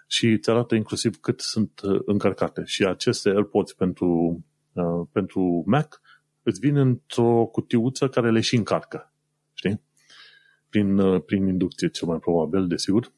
Și 0.07 0.27
îți 0.27 0.49
arată 0.49 0.75
inclusiv 0.75 1.19
cât 1.19 1.41
sunt 1.41 1.81
uh, 1.83 2.01
încărcate. 2.05 2.63
Și 2.65 2.85
aceste 2.85 3.29
AirPods 3.29 3.73
pentru, 3.73 4.39
uh, 4.73 5.07
pentru 5.11 5.63
Mac 5.65 6.01
îți 6.43 6.59
vin 6.59 6.75
într-o 6.75 7.45
cutiuță 7.45 8.07
care 8.07 8.31
le 8.31 8.39
și 8.39 8.55
încarcă. 8.55 9.13
Știi? 9.53 9.81
Prin, 10.69 10.97
uh, 10.97 11.21
prin 11.25 11.47
inducție, 11.47 11.89
cel 11.89 12.07
mai 12.07 12.19
probabil, 12.19 12.67
desigur. 12.67 13.11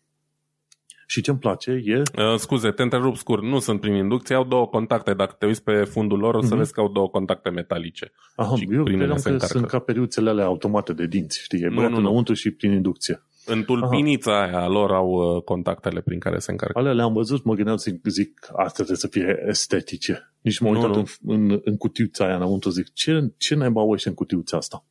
Și 1.12 1.22
ce-mi 1.22 1.38
place 1.38 1.72
e... 1.86 2.02
Uh, 2.02 2.36
scuze, 2.38 2.72
te 2.72 2.82
întrerup 2.82 3.16
scurt. 3.16 3.44
Nu 3.44 3.60
sunt 3.60 3.80
prin 3.80 3.94
inducție, 3.94 4.36
au 4.36 4.44
două 4.44 4.68
contacte. 4.68 5.14
Dacă 5.14 5.36
te 5.40 5.46
uiți 5.46 5.64
pe 5.64 5.84
fundul 5.84 6.20
lor, 6.20 6.36
o 6.36 6.42
să 6.42 6.54
mm-hmm. 6.54 6.58
vezi 6.58 6.74
că 6.74 6.80
au 6.80 6.88
două 6.88 7.10
contacte 7.10 7.50
metalice. 7.50 8.12
Aha, 8.36 8.56
și 8.56 8.68
eu 8.72 8.84
credeam 8.84 9.10
că 9.10 9.30
încarcă. 9.30 9.46
sunt 9.46 9.66
ca 9.66 9.80
periuțele 9.80 10.30
alea 10.30 10.46
automate 10.46 10.94
de 10.94 11.06
dinți, 11.06 11.42
știi? 11.44 11.62
E 11.62 11.68
nu, 11.68 11.90
nu, 11.90 11.98
înăuntru 11.98 12.34
și 12.34 12.52
prin 12.52 12.72
inducție. 12.72 13.24
În 13.46 13.64
tulpinița 13.64 14.42
Aha. 14.42 14.58
aia 14.58 14.68
lor 14.68 14.92
au 14.92 15.10
uh, 15.10 15.44
contactele 15.44 16.02
prin 16.02 16.20
care 16.20 16.38
se 16.40 16.52
încarcă. 16.52 16.80
Alea 16.80 16.94
le-am 16.94 17.14
văzut, 17.14 17.44
mă 17.44 17.54
gândeam, 17.54 17.78
zic, 17.78 18.06
zic 18.06 18.40
astea 18.56 18.72
trebuie 18.74 18.98
să 18.98 19.08
fie 19.08 19.44
estetice. 19.48 20.34
Nici 20.42 20.60
m-am 20.60 20.76
uitat 20.76 20.96
în, 20.96 21.06
în, 21.26 21.62
în 21.64 21.78
cutiuța 21.78 22.26
aia 22.26 22.36
înăuntru, 22.36 22.70
zic, 22.70 22.94
ce, 22.94 23.34
ce 23.38 23.56
naiba 23.56 23.82
au 23.82 23.96
în 24.06 24.14
cutiuța 24.14 24.58
asta? 24.58 24.86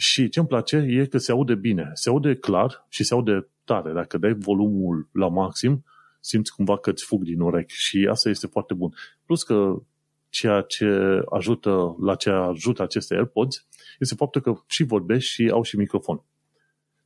Și 0.00 0.28
ce 0.28 0.38
îmi 0.38 0.48
place 0.48 0.76
e 0.76 1.06
că 1.06 1.18
se 1.18 1.32
aude 1.32 1.54
bine, 1.54 1.90
se 1.92 2.08
aude 2.08 2.34
clar 2.34 2.86
și 2.88 3.04
se 3.04 3.14
aude 3.14 3.48
tare. 3.64 3.92
Dacă 3.92 4.18
dai 4.18 4.34
volumul 4.34 5.08
la 5.12 5.28
maxim, 5.28 5.84
simți 6.20 6.54
cumva 6.54 6.78
că 6.78 6.90
îți 6.90 7.04
fug 7.04 7.22
din 7.22 7.40
urechi 7.40 7.74
și 7.74 8.06
asta 8.10 8.28
este 8.28 8.46
foarte 8.46 8.74
bun. 8.74 8.94
Plus 9.24 9.42
că 9.42 9.82
ceea 10.28 10.60
ce 10.60 11.20
ajută, 11.30 11.96
la 12.00 12.14
ce 12.14 12.30
ajută 12.30 12.82
aceste 12.82 13.14
AirPods 13.14 13.66
este 13.98 14.14
faptul 14.14 14.40
că 14.40 14.54
și 14.66 14.82
vorbești 14.82 15.30
și 15.30 15.50
au 15.52 15.62
și 15.62 15.76
microfon. 15.76 16.22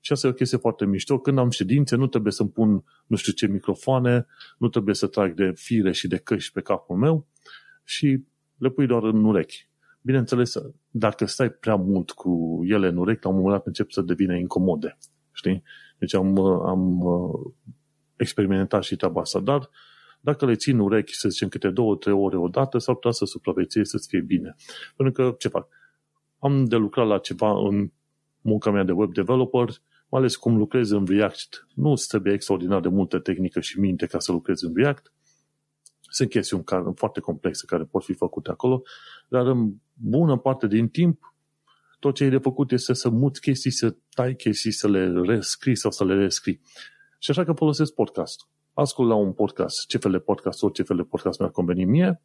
Și 0.01 0.13
asta 0.13 0.27
e 0.27 0.31
o 0.31 0.35
chestie 0.35 0.59
foarte 0.59 0.87
mișto. 0.87 1.19
Când 1.19 1.39
am 1.39 1.51
ședințe, 1.51 1.97
nu 1.97 2.07
trebuie 2.07 2.33
să-mi 2.33 2.51
pun 2.51 2.85
nu 3.07 3.17
știu 3.17 3.33
ce 3.33 3.47
microfoane, 3.47 4.27
nu 4.59 4.69
trebuie 4.69 4.95
să 4.95 5.07
trag 5.07 5.35
de 5.35 5.53
fire 5.55 5.93
și 5.93 6.09
de 6.09 6.17
căști 6.17 6.53
pe 6.53 6.61
capul 6.61 6.97
meu 6.97 7.27
și 7.85 8.21
le 8.57 8.71
pui 8.71 8.87
doar 8.87 9.03
în 9.03 9.25
urechi. 9.25 9.69
Bineînțeles, 10.01 10.55
dacă 10.97 11.25
stai 11.25 11.51
prea 11.51 11.75
mult 11.75 12.11
cu 12.11 12.61
ele 12.65 12.89
în 12.89 12.97
urechi, 12.97 13.25
la 13.25 13.31
un 13.31 13.37
moment 13.37 13.55
dat 13.55 13.67
încep 13.67 13.91
să 13.91 14.03
devină 14.03 14.37
incomode. 14.37 14.99
Știi? 15.33 15.63
Deci 15.99 16.15
am, 16.15 16.39
am 16.39 17.01
uh, 17.01 17.53
experimentat 18.17 18.83
și 18.83 18.97
treaba 18.97 19.21
asta. 19.21 19.41
Dar 19.41 19.71
dacă 20.21 20.47
le 20.47 20.55
țin 20.55 20.79
urechi, 20.79 21.15
să 21.15 21.29
zicem, 21.29 21.49
câte 21.49 21.71
două, 21.71 21.97
trei 21.97 22.15
ore 22.15 22.37
odată, 22.37 22.79
s-ar 22.79 22.95
putea 22.95 23.11
să 23.11 23.25
supraviețuie 23.25 23.85
să-ți 23.85 24.09
fie 24.09 24.21
bine. 24.21 24.55
Pentru 24.97 25.15
că, 25.15 25.35
ce 25.39 25.49
fac? 25.49 25.69
Am 26.39 26.65
de 26.65 26.77
lucrat 26.77 27.07
la 27.07 27.19
ceva 27.19 27.51
în 27.69 27.91
munca 28.41 28.71
mea 28.71 28.85
de 28.85 28.93
web 28.93 29.13
developer, 29.13 29.69
mai 30.09 30.21
ales 30.21 30.37
cum 30.37 30.57
lucrez 30.57 30.91
în 30.91 31.07
React. 31.07 31.67
Nu 31.75 31.91
îți 31.91 32.09
trebuie 32.09 32.33
extraordinar 32.33 32.81
de 32.81 32.89
multă 32.89 33.19
tehnică 33.19 33.61
și 33.61 33.81
minte 33.81 34.07
ca 34.07 34.19
să 34.19 34.33
lucrezi 34.33 34.65
în 34.65 34.73
React. 34.75 35.13
Sunt 36.15 36.29
chestiuni 36.29 36.65
care, 36.65 36.83
foarte 36.95 37.21
complexe 37.21 37.67
care 37.67 37.85
pot 37.85 38.05
fi 38.05 38.13
făcute 38.13 38.51
acolo, 38.51 38.83
dar 39.29 39.47
în 39.47 39.73
bună 39.95 40.39
parte 40.39 40.67
din 40.67 40.89
timp 40.89 41.35
tot 41.99 42.15
ce 42.15 42.25
ai 42.25 42.31
de 42.31 42.39
făcut 42.39 42.73
este 42.73 42.93
să 42.93 43.09
muți 43.09 43.41
chestii, 43.41 43.71
să 43.71 43.97
tai 44.11 44.35
chestii, 44.35 44.71
să 44.71 44.89
le 44.89 45.13
rescrii 45.25 45.77
sau 45.77 45.91
să 45.91 46.05
le 46.05 46.15
rescrii. 46.15 46.61
Și 47.19 47.31
așa 47.31 47.45
că 47.45 47.53
folosesc 47.53 47.95
podcast. 47.95 48.49
Ascult 48.73 49.09
la 49.09 49.15
un 49.15 49.33
podcast, 49.33 49.87
ce 49.87 49.99
fel 49.99 50.11
de 50.11 50.19
podcast, 50.19 50.63
orice 50.63 50.83
fel 50.83 50.97
de 50.97 51.03
podcast 51.03 51.39
mi-ar 51.39 51.51
conveni 51.51 51.85
mie 51.85 52.23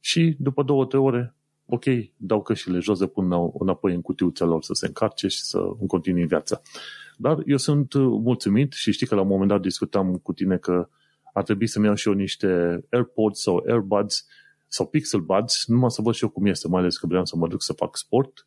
și 0.00 0.36
după 0.38 0.62
două, 0.62 0.86
trei 0.86 1.00
ore, 1.00 1.36
ok, 1.66 1.84
dau 2.16 2.42
căștile 2.42 2.78
jos 2.78 2.98
de 2.98 3.06
pun 3.06 3.32
înapoi 3.58 3.94
în 3.94 4.00
cutiuța 4.00 4.44
lor 4.44 4.62
să 4.62 4.72
se 4.72 4.86
încarce 4.86 5.28
și 5.28 5.42
să 5.42 5.58
îmi 5.58 5.88
continui 5.88 6.26
viața. 6.26 6.60
Dar 7.16 7.42
eu 7.46 7.56
sunt 7.56 7.94
mulțumit 7.94 8.72
și 8.72 8.92
știi 8.92 9.06
că 9.06 9.14
la 9.14 9.20
un 9.20 9.28
moment 9.28 9.48
dat 9.48 9.60
discutam 9.60 10.16
cu 10.16 10.32
tine 10.32 10.56
că 10.56 10.88
ar 11.36 11.42
trebui 11.42 11.66
să-mi 11.66 11.84
iau 11.84 11.94
și 11.94 12.08
eu 12.08 12.14
niște 12.14 12.46
AirPods 12.90 13.40
sau 13.40 13.64
AirBuds 13.68 14.26
sau 14.66 14.86
Pixel 14.86 15.20
Buds, 15.20 15.66
numai 15.66 15.90
să 15.90 16.02
văd 16.02 16.14
și 16.14 16.22
eu 16.22 16.30
cum 16.30 16.46
este, 16.46 16.68
mai 16.68 16.80
ales 16.80 16.96
că 16.98 17.06
vreau 17.06 17.24
să 17.24 17.36
mă 17.36 17.48
duc 17.48 17.62
să 17.62 17.72
fac 17.72 17.96
sport 17.96 18.46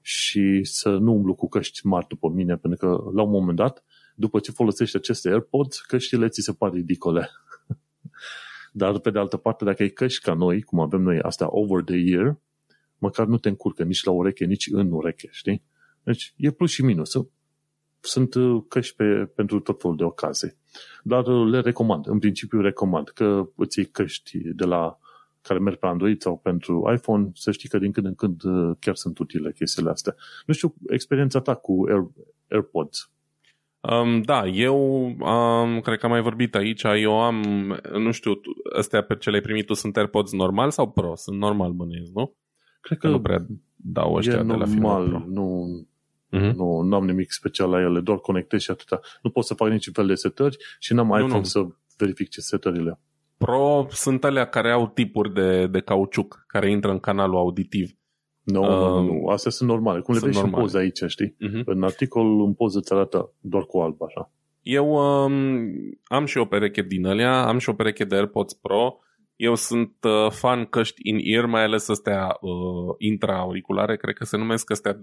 și 0.00 0.64
să 0.64 0.90
nu 0.90 1.12
umblu 1.12 1.34
cu 1.34 1.48
căști 1.48 1.86
mari 1.86 2.06
după 2.08 2.28
mine, 2.28 2.56
pentru 2.56 2.78
că 2.78 3.10
la 3.14 3.22
un 3.22 3.30
moment 3.30 3.56
dat, 3.56 3.84
după 4.14 4.40
ce 4.40 4.50
folosești 4.50 4.96
aceste 4.96 5.28
AirPods, 5.28 5.80
căștile 5.80 6.28
ți 6.28 6.42
se 6.42 6.52
par 6.52 6.72
ridicole. 6.72 7.30
Dar, 8.72 8.98
pe 8.98 9.10
de 9.10 9.18
altă 9.18 9.36
parte, 9.36 9.64
dacă 9.64 9.82
ai 9.82 9.88
căști 9.88 10.22
ca 10.22 10.34
noi, 10.34 10.62
cum 10.62 10.80
avem 10.80 11.00
noi 11.00 11.20
astea 11.20 11.46
over 11.50 11.82
the 11.82 11.96
year, 11.96 12.38
măcar 12.98 13.26
nu 13.26 13.38
te 13.38 13.48
încurcă 13.48 13.82
nici 13.82 14.04
la 14.04 14.12
ureche, 14.12 14.44
nici 14.44 14.68
în 14.72 14.92
ureche, 14.92 15.28
știi? 15.30 15.62
Deci 16.02 16.34
e 16.36 16.50
plus 16.50 16.70
și 16.70 16.84
minus. 16.84 17.12
Sunt 18.00 18.34
uh, 18.34 18.62
căști 18.68 18.96
pe, 18.96 19.04
pentru 19.34 19.60
tot 19.60 19.80
felul 19.80 19.96
de 19.96 20.04
ocazii. 20.04 20.56
Dar 21.02 21.26
uh, 21.26 21.50
le 21.50 21.60
recomand. 21.60 22.06
În 22.06 22.18
principiu 22.18 22.60
recomand 22.60 23.08
că 23.08 23.48
îți 23.56 23.78
iei 23.78 23.88
căști 23.88 24.38
de 24.38 24.64
la 24.64 24.98
care 25.42 25.58
merg 25.58 25.76
pe 25.76 25.86
Android 25.86 26.20
sau 26.20 26.38
pentru 26.38 26.92
iPhone, 26.94 27.30
să 27.34 27.50
știi 27.50 27.68
că 27.68 27.78
din 27.78 27.92
când 27.92 28.06
în 28.06 28.14
când 28.14 28.42
uh, 28.44 28.76
chiar 28.80 28.94
sunt 28.94 29.18
utile 29.18 29.52
chestiile 29.52 29.90
astea. 29.90 30.14
Nu 30.46 30.54
știu, 30.54 30.74
experiența 30.88 31.40
ta 31.40 31.54
cu 31.54 31.84
Air, 31.88 32.06
AirPods. 32.48 33.10
Um, 33.80 34.22
da, 34.22 34.46
eu 34.46 35.04
um, 35.04 35.80
cred 35.80 35.98
că 35.98 36.06
am 36.06 36.10
mai 36.10 36.22
vorbit 36.22 36.54
aici, 36.54 36.82
eu 36.82 37.20
am, 37.20 37.42
nu 37.98 38.10
știu, 38.10 38.32
astea 38.76 39.02
pe 39.02 39.16
ce 39.16 39.30
le-ai 39.30 39.42
primit 39.42 39.66
tu 39.66 39.74
sunt 39.74 39.96
AirPods 39.96 40.32
normal 40.32 40.70
sau 40.70 40.90
Pro? 40.90 41.14
Sunt 41.14 41.38
normal 41.38 41.72
bănuiesc, 41.72 42.12
nu? 42.12 42.34
Cred 42.80 42.98
că, 42.98 43.06
că 43.06 43.12
nu 43.12 43.20
prea 43.20 43.46
dau 43.76 44.14
ăștia 44.14 44.42
de 44.42 44.52
la 44.52 44.64
normal, 44.64 45.08
Pro. 45.08 45.22
nu, 45.26 45.66
uh-huh. 46.36 46.54
nu, 46.54 46.80
nu 46.80 46.96
am 46.96 47.04
nimic 47.06 47.30
special 47.30 47.70
la 47.70 47.80
ele, 47.80 48.00
doar 48.00 48.18
conectez 48.18 48.60
și 48.60 48.70
atâta. 48.70 49.00
Nu 49.22 49.30
pot 49.30 49.44
să 49.44 49.54
fac 49.54 49.68
niciun 49.68 49.92
fel 49.92 50.06
de 50.06 50.14
setări 50.14 50.56
și 50.78 50.94
n-am 50.94 51.06
nu, 51.06 51.16
iPhone 51.16 51.36
nu. 51.36 51.42
să 51.42 51.66
verific 51.96 52.28
ce 52.28 52.40
setările. 52.40 53.00
Pro 53.38 53.86
sunt 53.90 54.24
alea 54.24 54.46
care 54.46 54.70
au 54.70 54.88
tipuri 54.88 55.32
de, 55.32 55.66
de 55.66 55.80
cauciuc, 55.80 56.44
care 56.46 56.70
intră 56.70 56.90
în 56.90 56.98
canalul 56.98 57.36
auditiv. 57.36 57.90
Nu, 58.42 58.64
no, 58.64 58.96
uh, 58.96 59.02
nu, 59.02 59.12
nu, 59.12 59.26
astea 59.26 59.50
sunt 59.50 59.68
normale. 59.68 60.00
Cum 60.00 60.14
le 60.14 60.20
vezi 60.20 60.34
normale. 60.34 60.54
și 60.54 60.58
în 60.58 60.62
poză 60.62 60.78
aici, 60.78 61.10
știi? 61.10 61.36
Uh-huh. 61.48 61.64
În 61.64 61.82
articol, 61.82 62.44
în 62.44 62.54
poză 62.54 62.78
îți 62.78 62.92
arată 62.92 63.32
doar 63.40 63.62
cu 63.62 63.78
alb, 63.78 64.02
așa. 64.02 64.30
Eu 64.62 64.88
um, 64.88 65.70
am 66.04 66.24
și 66.24 66.38
o 66.38 66.44
pereche 66.44 66.82
din 66.82 67.06
alea, 67.06 67.46
am 67.46 67.58
și 67.58 67.68
o 67.68 67.72
pereche 67.72 68.04
de 68.04 68.14
AirPods 68.14 68.54
Pro. 68.54 68.98
Eu 69.36 69.54
sunt 69.54 69.92
uh, 70.02 70.30
fan 70.30 70.64
căști 70.64 71.00
in-ear, 71.08 71.46
mai 71.46 71.62
ales 71.62 71.88
astea 71.88 72.36
uh, 72.40 72.94
intra-auriculare, 72.98 73.96
cred 73.96 74.14
că 74.14 74.24
se 74.24 74.36
numesc 74.36 74.70
astea 74.70 75.00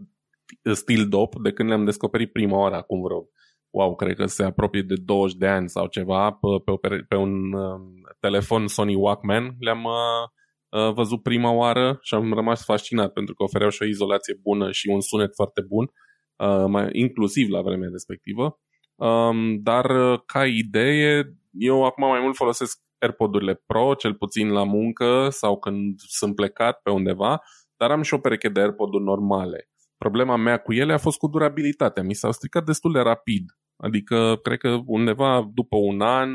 Steel 0.73 1.07
Dop, 1.07 1.35
de 1.41 1.51
când 1.51 1.69
le-am 1.69 1.85
descoperit 1.85 2.31
prima 2.31 2.57
oară, 2.57 2.75
acum 2.75 3.01
vreo 3.01 3.27
wow, 3.73 3.95
cred 3.95 4.15
că 4.15 4.25
se 4.25 4.43
apropie 4.43 4.81
de 4.81 4.95
20 5.05 5.37
de 5.37 5.47
ani 5.47 5.69
sau 5.69 5.87
ceva, 5.87 6.31
pe, 6.31 6.77
pe, 6.81 7.05
pe 7.07 7.15
un 7.15 7.53
uh, 7.53 7.81
telefon 8.19 8.67
Sony 8.67 8.95
Walkman. 8.95 9.55
Le-am 9.59 9.83
uh, 9.83 10.81
uh, 10.81 10.93
văzut 10.93 11.23
prima 11.23 11.51
oară 11.51 11.97
și 12.01 12.13
am 12.13 12.33
rămas 12.33 12.63
fascinat 12.63 13.13
pentru 13.13 13.33
că 13.33 13.43
ofereau 13.43 13.69
și 13.69 13.81
o 13.81 13.85
izolație 13.85 14.39
bună 14.41 14.71
și 14.71 14.87
un 14.87 15.01
sunet 15.01 15.35
foarte 15.35 15.61
bun, 15.61 15.91
uh, 16.35 16.65
mai, 16.67 16.89
inclusiv 16.91 17.49
la 17.49 17.61
vremea 17.61 17.89
respectivă. 17.91 18.59
Um, 18.95 19.61
dar 19.61 19.85
uh, 19.85 20.19
ca 20.25 20.45
idee, 20.45 21.37
eu 21.51 21.85
acum 21.85 22.07
mai 22.07 22.21
mult 22.21 22.35
folosesc 22.35 22.79
AirPod-urile 22.97 23.63
Pro, 23.65 23.93
cel 23.93 24.13
puțin 24.13 24.49
la 24.51 24.63
muncă 24.63 25.27
sau 25.29 25.59
când 25.59 25.99
sunt 25.99 26.35
plecat 26.35 26.81
pe 26.81 26.89
undeva, 26.89 27.41
dar 27.77 27.91
am 27.91 28.01
și 28.01 28.13
o 28.13 28.17
pereche 28.17 28.49
de 28.49 28.59
AirPod-uri 28.59 29.03
normale. 29.03 29.67
Problema 29.97 30.35
mea 30.35 30.57
cu 30.57 30.73
ele 30.73 30.93
a 30.93 30.97
fost 30.97 31.17
cu 31.17 31.27
durabilitatea. 31.27 32.03
Mi 32.03 32.13
s-au 32.13 32.31
stricat 32.31 32.65
destul 32.65 32.91
de 32.91 32.99
rapid. 32.99 33.43
Adică, 33.83 34.39
cred 34.41 34.57
că 34.57 34.79
undeva 34.85 35.49
după 35.53 35.77
un 35.77 36.01
an 36.01 36.29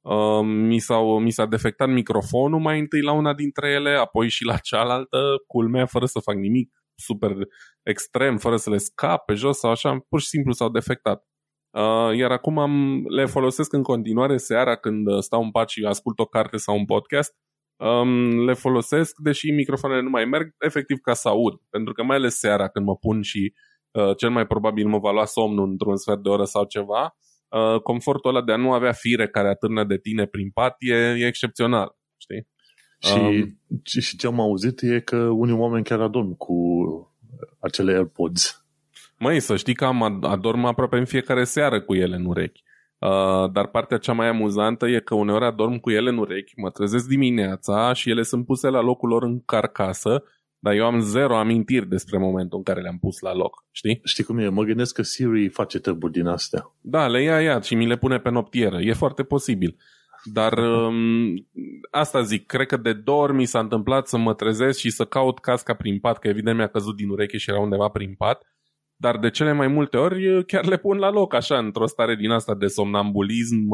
uh, 0.00 0.44
mi, 0.44 0.78
s-au, 0.78 1.18
mi 1.18 1.30
s-a 1.30 1.46
defectat 1.46 1.88
microfonul 1.88 2.60
mai 2.60 2.78
întâi 2.78 3.02
la 3.02 3.12
una 3.12 3.34
dintre 3.34 3.70
ele, 3.70 3.90
apoi 3.90 4.28
și 4.28 4.44
la 4.44 4.56
cealaltă, 4.56 5.18
culmea, 5.46 5.86
fără 5.86 6.06
să 6.06 6.18
fac 6.18 6.34
nimic 6.34 6.72
super 6.94 7.36
extrem, 7.82 8.36
fără 8.36 8.56
să 8.56 8.70
le 8.70 8.76
scap 8.76 9.24
pe 9.24 9.34
jos 9.34 9.58
sau 9.58 9.70
așa, 9.70 9.98
pur 10.08 10.20
și 10.20 10.26
simplu 10.26 10.52
s-au 10.52 10.68
defectat. 10.68 11.22
Uh, 11.70 12.16
iar 12.16 12.30
acum 12.30 12.58
am, 12.58 13.04
le 13.08 13.24
folosesc 13.26 13.72
în 13.72 13.82
continuare 13.82 14.36
seara 14.36 14.76
când 14.76 15.20
stau 15.20 15.42
în 15.42 15.50
pat 15.50 15.68
și 15.68 15.84
ascult 15.84 16.18
o 16.18 16.24
carte 16.26 16.56
sau 16.56 16.76
un 16.76 16.84
podcast. 16.84 17.34
Um, 17.78 18.44
le 18.44 18.52
folosesc, 18.52 19.16
deși 19.18 19.50
microfoanele 19.50 20.02
nu 20.02 20.10
mai 20.10 20.24
merg, 20.24 20.54
efectiv 20.58 20.98
ca 20.98 21.14
să 21.14 21.28
aud. 21.28 21.54
Pentru 21.70 21.92
că 21.92 22.02
mai 22.02 22.16
ales 22.16 22.38
seara 22.38 22.68
când 22.68 22.86
mă 22.86 22.96
pun 22.96 23.22
și 23.22 23.52
uh, 23.90 24.16
cel 24.16 24.30
mai 24.30 24.46
probabil 24.46 24.86
mă 24.86 24.98
va 24.98 25.10
lua 25.10 25.24
somnul 25.24 25.68
într-un 25.68 25.96
sfert 25.96 26.22
de 26.22 26.28
oră 26.28 26.44
sau 26.44 26.64
ceva, 26.64 27.16
uh, 27.48 27.80
confortul 27.80 28.30
ăla 28.30 28.44
de 28.44 28.52
a 28.52 28.56
nu 28.56 28.72
avea 28.72 28.92
fire 28.92 29.28
care 29.28 29.48
atârnă 29.48 29.84
de 29.84 29.98
tine 29.98 30.26
prin 30.26 30.50
pat 30.50 30.76
e, 30.78 30.94
e 30.94 31.26
excepțional. 31.26 31.96
Știi? 32.16 32.48
Și, 33.00 33.18
um, 33.18 33.60
și 33.84 34.16
ce 34.16 34.26
am 34.26 34.40
auzit 34.40 34.82
e 34.82 35.00
că 35.00 35.16
unii 35.16 35.54
oameni 35.54 35.84
chiar 35.84 36.00
adorm 36.00 36.36
cu 36.36 36.54
acele 37.60 37.92
AirPods. 37.92 38.66
Măi, 39.18 39.40
să 39.40 39.56
știi 39.56 39.74
că 39.74 39.84
am 39.84 40.02
adorm 40.24 40.64
aproape 40.64 40.96
în 40.96 41.04
fiecare 41.04 41.44
seară 41.44 41.80
cu 41.80 41.94
ele 41.94 42.16
în 42.16 42.24
urechi. 42.24 42.62
Uh, 42.98 43.50
dar 43.52 43.66
partea 43.66 43.98
cea 43.98 44.12
mai 44.12 44.28
amuzantă 44.28 44.86
e 44.86 45.00
că 45.00 45.14
uneori 45.14 45.44
adorm 45.44 45.76
cu 45.76 45.90
ele 45.90 46.08
în 46.08 46.18
urechi, 46.18 46.52
mă 46.56 46.70
trezesc 46.70 47.08
dimineața 47.08 47.92
și 47.92 48.10
ele 48.10 48.22
sunt 48.22 48.46
puse 48.46 48.68
la 48.68 48.80
locul 48.80 49.08
lor 49.08 49.22
în 49.22 49.42
carcasă, 49.44 50.22
dar 50.58 50.74
eu 50.74 50.84
am 50.84 51.00
zero 51.00 51.36
amintiri 51.36 51.88
despre 51.88 52.18
momentul 52.18 52.58
în 52.58 52.64
care 52.64 52.80
le-am 52.80 52.98
pus 52.98 53.18
la 53.20 53.34
loc, 53.34 53.64
știi? 53.70 54.00
Știi 54.04 54.24
cum 54.24 54.38
e? 54.38 54.48
Mă 54.48 54.62
gândesc 54.62 54.94
că 54.94 55.02
Siri 55.02 55.48
face 55.48 55.78
treburi 55.78 56.12
din 56.12 56.26
astea. 56.26 56.72
Da, 56.80 57.06
le 57.06 57.22
ia 57.22 57.42
ea 57.42 57.60
și 57.60 57.74
mi 57.74 57.86
le 57.86 57.96
pune 57.96 58.18
pe 58.18 58.30
noptieră. 58.30 58.80
E 58.80 58.92
foarte 58.92 59.22
posibil. 59.22 59.76
Dar 60.24 60.58
um, 60.58 61.46
asta 61.90 62.22
zic, 62.22 62.46
cred 62.46 62.66
că 62.66 62.76
de 62.76 62.92
două 62.92 63.22
ori 63.22 63.34
mi 63.34 63.44
s-a 63.44 63.58
întâmplat 63.58 64.08
să 64.08 64.16
mă 64.16 64.34
trezesc 64.34 64.78
și 64.78 64.90
să 64.90 65.04
caut 65.04 65.38
casca 65.38 65.74
prin 65.74 65.98
pat, 65.98 66.18
că 66.18 66.28
evident 66.28 66.56
mi-a 66.56 66.68
căzut 66.68 66.96
din 66.96 67.08
ureche 67.08 67.36
și 67.36 67.50
era 67.50 67.60
undeva 67.60 67.88
prin 67.88 68.14
pat 68.14 68.42
dar 69.00 69.18
de 69.18 69.30
cele 69.30 69.52
mai 69.52 69.68
multe 69.68 69.96
ori 69.96 70.44
chiar 70.46 70.66
le 70.66 70.76
pun 70.76 70.98
la 70.98 71.10
loc, 71.10 71.34
așa, 71.34 71.58
într-o 71.58 71.86
stare 71.86 72.14
din 72.14 72.30
asta 72.30 72.54
de 72.54 72.66
somnambulism, 72.66 73.68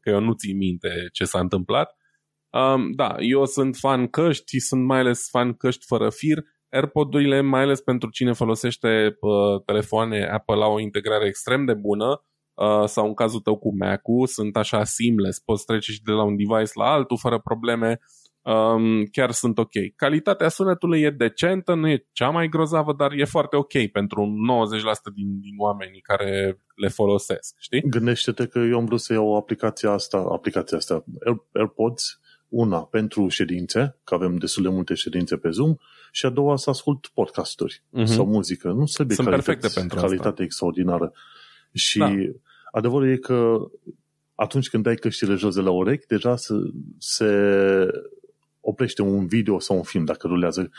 că 0.00 0.10
eu 0.10 0.20
nu 0.20 0.32
țin 0.32 0.56
minte 0.56 0.88
ce 1.12 1.24
s-a 1.24 1.38
întâmplat. 1.38 1.96
Um, 2.50 2.92
da, 2.92 3.14
eu 3.18 3.44
sunt 3.44 3.76
fan 3.76 4.06
căști 4.06 4.44
și 4.54 4.60
sunt 4.60 4.84
mai 4.84 4.98
ales 4.98 5.28
fan 5.30 5.52
căști 5.52 5.84
fără 5.86 6.10
fir. 6.10 6.38
AirPod-urile, 6.70 7.40
mai 7.40 7.62
ales 7.62 7.80
pentru 7.80 8.10
cine 8.10 8.32
folosește 8.32 9.16
uh, 9.20 9.62
telefoane 9.64 10.26
Apple, 10.26 10.62
au 10.62 10.74
o 10.74 10.80
integrare 10.80 11.26
extrem 11.26 11.64
de 11.64 11.74
bună 11.74 12.24
uh, 12.54 12.84
sau 12.84 13.06
în 13.06 13.14
cazul 13.14 13.40
tău 13.40 13.58
cu 13.58 13.76
Mac-ul, 13.76 14.26
sunt 14.26 14.56
așa 14.56 14.84
seamless, 14.84 15.38
poți 15.38 15.64
trece 15.64 15.92
și 15.92 16.02
de 16.02 16.12
la 16.12 16.22
un 16.22 16.36
device 16.36 16.72
la 16.74 16.84
altul 16.84 17.18
fără 17.18 17.38
probleme 17.38 17.98
um, 18.52 19.04
chiar 19.04 19.30
sunt 19.30 19.58
ok. 19.58 19.70
Calitatea 19.96 20.48
sunetului 20.48 21.00
e 21.00 21.10
decentă, 21.10 21.74
nu 21.74 21.88
e 21.88 22.06
cea 22.12 22.28
mai 22.28 22.48
grozavă, 22.48 22.92
dar 22.92 23.12
e 23.12 23.24
foarte 23.24 23.56
ok 23.56 23.86
pentru 23.92 24.34
90% 25.10 25.14
din, 25.14 25.40
din 25.40 25.54
oamenii 25.58 26.00
care 26.00 26.58
le 26.74 26.88
folosesc, 26.88 27.54
știi? 27.58 27.82
Gândește-te 27.82 28.46
că 28.46 28.58
eu 28.58 28.78
am 28.78 28.84
vrut 28.84 29.00
să 29.00 29.12
iau 29.12 29.36
aplicația 29.36 29.90
asta, 29.90 30.26
aplicația 30.32 30.76
asta, 30.76 31.04
AirPods, 31.52 32.20
una 32.48 32.78
pentru 32.78 33.28
ședințe, 33.28 33.96
că 34.04 34.14
avem 34.14 34.36
destul 34.36 34.62
de 34.62 34.68
multe 34.68 34.94
ședințe 34.94 35.36
pe 35.36 35.50
Zoom, 35.50 35.74
și 36.10 36.26
a 36.26 36.30
doua 36.30 36.56
să 36.56 36.70
ascult 36.70 37.06
podcasturi 37.06 37.82
uh-huh. 38.00 38.04
sau 38.04 38.26
muzică. 38.26 38.68
Nu 38.68 38.86
se 38.86 39.04
Sunt 39.08 39.28
perfecte 39.28 39.68
pentru 39.74 39.98
calitate 39.98 40.28
asta. 40.28 40.42
extraordinară. 40.42 41.12
Și 41.72 41.98
da. 41.98 42.12
adevărul 42.72 43.08
e 43.08 43.16
că 43.16 43.56
atunci 44.34 44.68
când 44.68 44.82
dai 44.82 44.94
căștile 44.94 45.34
jos 45.34 45.54
de 45.54 45.60
la 45.60 45.70
urechi, 45.70 46.06
deja 46.06 46.36
se, 46.36 46.54
se 46.98 47.26
oprește 48.68 49.02
un 49.02 49.26
video 49.26 49.58
sau 49.58 49.76
un 49.76 49.82
film 49.82 50.04
dacă 50.04 50.26
rulează. 50.26 50.70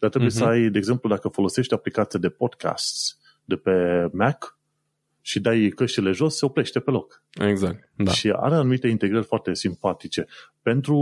Dar 0.00 0.10
trebuie 0.10 0.30
uh-huh. 0.30 0.34
să 0.34 0.44
ai, 0.44 0.68
de 0.68 0.78
exemplu, 0.78 1.08
dacă 1.08 1.28
folosești 1.28 1.74
aplicația 1.74 2.18
de 2.18 2.28
podcasts 2.28 3.18
de 3.44 3.56
pe 3.56 4.08
Mac 4.12 4.58
și 5.20 5.40
dai 5.40 5.68
căștile 5.68 6.10
jos, 6.10 6.36
se 6.36 6.44
oprește 6.44 6.80
pe 6.80 6.90
loc. 6.90 7.22
Exact. 7.30 7.92
Da. 7.96 8.10
Și 8.10 8.30
are 8.30 8.54
anumite 8.54 8.88
integrări 8.88 9.24
foarte 9.24 9.54
simpatice. 9.54 10.26
Pentru 10.62 10.96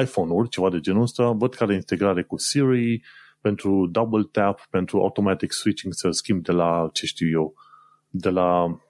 iPhone-uri, 0.00 0.48
ceva 0.48 0.70
de 0.70 0.80
genul 0.80 1.02
ăsta, 1.02 1.30
văd 1.30 1.54
că 1.54 1.62
are 1.62 1.74
integrare 1.74 2.22
cu 2.22 2.36
Siri, 2.36 3.02
pentru 3.40 3.86
double 3.86 4.22
tap, 4.22 4.66
pentru 4.70 5.00
automatic 5.00 5.52
switching, 5.52 5.92
să 5.92 6.10
schimb 6.10 6.42
de 6.42 6.52
la, 6.52 6.88
ce 6.92 7.06
știu 7.06 7.28
eu, 7.28 7.54
de 8.08 8.28
la 8.28 8.80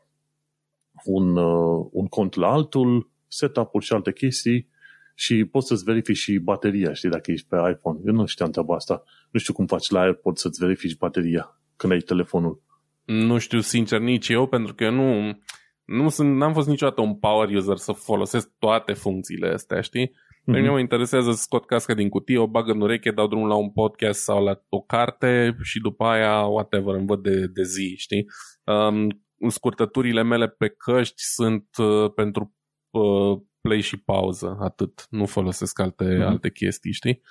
un, 1.05 1.37
uh, 1.37 1.87
un 1.93 2.07
cont 2.07 2.35
la 2.35 2.49
altul, 2.49 3.11
setup-uri 3.29 3.85
și 3.85 3.93
alte 3.93 4.13
chestii 4.13 4.69
și 5.19 5.45
poți 5.45 5.67
să-ți 5.67 5.85
verifici 5.85 6.17
și 6.17 6.39
bateria, 6.39 6.93
știi, 6.93 7.09
dacă 7.09 7.31
ești 7.31 7.47
pe 7.49 7.57
iPhone. 7.57 8.01
Eu 8.07 8.13
nu 8.13 8.27
știam 8.27 8.51
treaba 8.51 8.75
asta. 8.75 9.03
Nu 9.31 9.39
știu 9.39 9.53
cum 9.53 9.67
faci 9.67 9.91
la 9.91 10.01
AirPods 10.01 10.41
să-ți 10.41 10.61
verifici 10.65 10.97
bateria 10.97 11.61
când 11.77 11.93
ai 11.93 11.99
telefonul. 11.99 12.63
Nu 13.05 13.39
știu 13.39 13.61
sincer 13.61 14.01
nici 14.01 14.29
eu, 14.29 14.47
pentru 14.47 14.75
că 14.75 14.85
eu 14.85 14.93
nu, 14.93 15.39
nu 15.85 16.09
sunt, 16.09 16.37
n-am 16.37 16.53
fost 16.53 16.69
niciodată 16.69 17.01
un 17.01 17.19
power 17.19 17.49
user 17.49 17.77
să 17.77 17.93
folosesc 17.93 18.51
toate 18.59 18.93
funcțiile 18.93 19.49
astea, 19.49 19.81
știi? 19.81 20.07
Pe 20.07 20.53
mm-hmm. 20.53 20.55
mine 20.55 20.71
mă 20.71 20.79
interesează 20.79 21.31
să 21.31 21.43
scot 21.43 21.67
casca 21.67 21.95
din 21.95 22.09
cutie, 22.09 22.39
o 22.39 22.47
bag 22.47 22.69
în 22.69 22.81
ureche, 22.81 23.11
dau 23.11 23.27
drumul 23.27 23.49
la 23.49 23.55
un 23.55 23.71
podcast 23.71 24.21
sau 24.21 24.45
la 24.45 24.63
o 24.69 24.81
carte 24.81 25.57
și 25.63 25.81
după 25.81 26.05
aia, 26.05 26.41
whatever, 26.41 26.95
îmi 26.95 27.07
văd 27.07 27.23
de, 27.23 27.47
de 27.47 27.63
zi, 27.63 27.95
știi? 27.97 28.27
Um, 28.65 29.25
scurtăturile 29.49 30.23
mele 30.23 30.49
pe 30.49 30.69
căști 30.69 31.23
sunt 31.23 31.69
uh, 31.79 32.13
pentru 32.15 32.55
uh, 32.91 33.39
play 33.67 33.81
și 33.81 33.97
pauză, 33.97 34.57
atât. 34.61 35.07
Nu 35.11 35.27
folosesc 35.27 35.79
alte, 35.81 36.05
mm-hmm. 36.05 36.27
alte 36.27 36.51
chestii, 36.51 36.93
știi? 36.93 37.23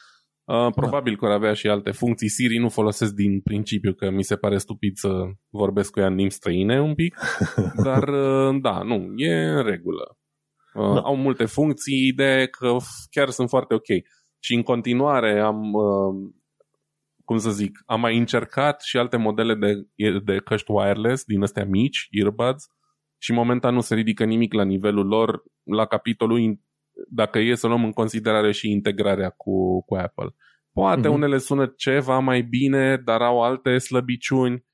Uh, 0.44 0.68
probabil 0.76 1.14
da. 1.14 1.20
că 1.20 1.26
ar 1.26 1.32
avea 1.32 1.54
și 1.54 1.68
alte 1.68 1.92
funcții. 1.92 2.30
Siri 2.30 2.58
nu 2.58 2.70
folosesc 2.70 3.14
din 3.14 3.42
principiu, 3.42 3.94
că 3.94 4.10
mi 4.10 4.24
se 4.24 4.36
pare 4.36 4.58
stupid 4.58 4.96
să 4.96 5.10
vorbesc 5.50 5.92
cu 5.92 6.00
ea 6.00 6.08
în 6.08 6.16
limbi 6.16 6.34
străine 6.34 6.82
un 6.82 6.96
pic, 6.96 7.18
dar 7.84 8.08
uh, 8.08 8.58
da, 8.62 8.82
nu, 8.84 9.14
e 9.16 9.34
în 9.34 9.64
regulă. 9.64 10.18
Uh, 10.74 10.94
da. 10.94 11.00
Au 11.00 11.16
multe 11.16 11.46
funcții, 11.46 12.08
ideea 12.08 12.46
că 12.46 12.78
chiar 13.10 13.30
sunt 13.30 13.50
foarte 13.50 13.74
ok. 13.74 13.88
Și 14.40 14.54
în 14.54 14.64
continuare 14.64 15.40
am, 15.40 15.74
uh, 15.74 16.32
cum 17.24 17.38
să 17.38 17.50
zic, 17.50 17.84
am 17.86 18.00
mai 18.00 18.18
încercat 18.18 18.82
și 18.82 18.98
alte 18.98 19.18
modele 19.18 19.56
de, 19.56 19.74
de 20.24 20.38
căști 20.38 20.72
wireless 20.72 21.24
din 21.24 21.42
astea 21.42 21.66
mici, 21.66 22.08
earbuds, 22.12 22.68
și 23.18 23.32
momentan 23.32 23.74
nu 23.74 23.82
se 23.82 23.96
ridică 23.96 24.24
nimic 24.24 24.54
la 24.54 24.64
nivelul 24.64 25.08
lor 25.08 25.44
la 25.64 25.86
capitolul 25.86 26.60
dacă 27.10 27.40
e 27.40 27.56
să 27.56 27.68
luăm 27.68 27.84
în 27.84 27.92
considerare 27.92 28.52
și 28.52 28.72
integrarea 28.72 29.30
cu, 29.30 29.84
cu 29.86 29.96
Apple. 29.96 30.36
Poate 30.72 31.08
uh-huh. 31.08 31.12
unele 31.12 31.38
sună 31.38 31.74
ceva 31.78 32.20
mai 32.20 32.42
bine, 32.42 32.98
dar 32.98 33.22
au 33.22 33.44
alte 33.44 33.78
slăbiciuni. 33.78 34.66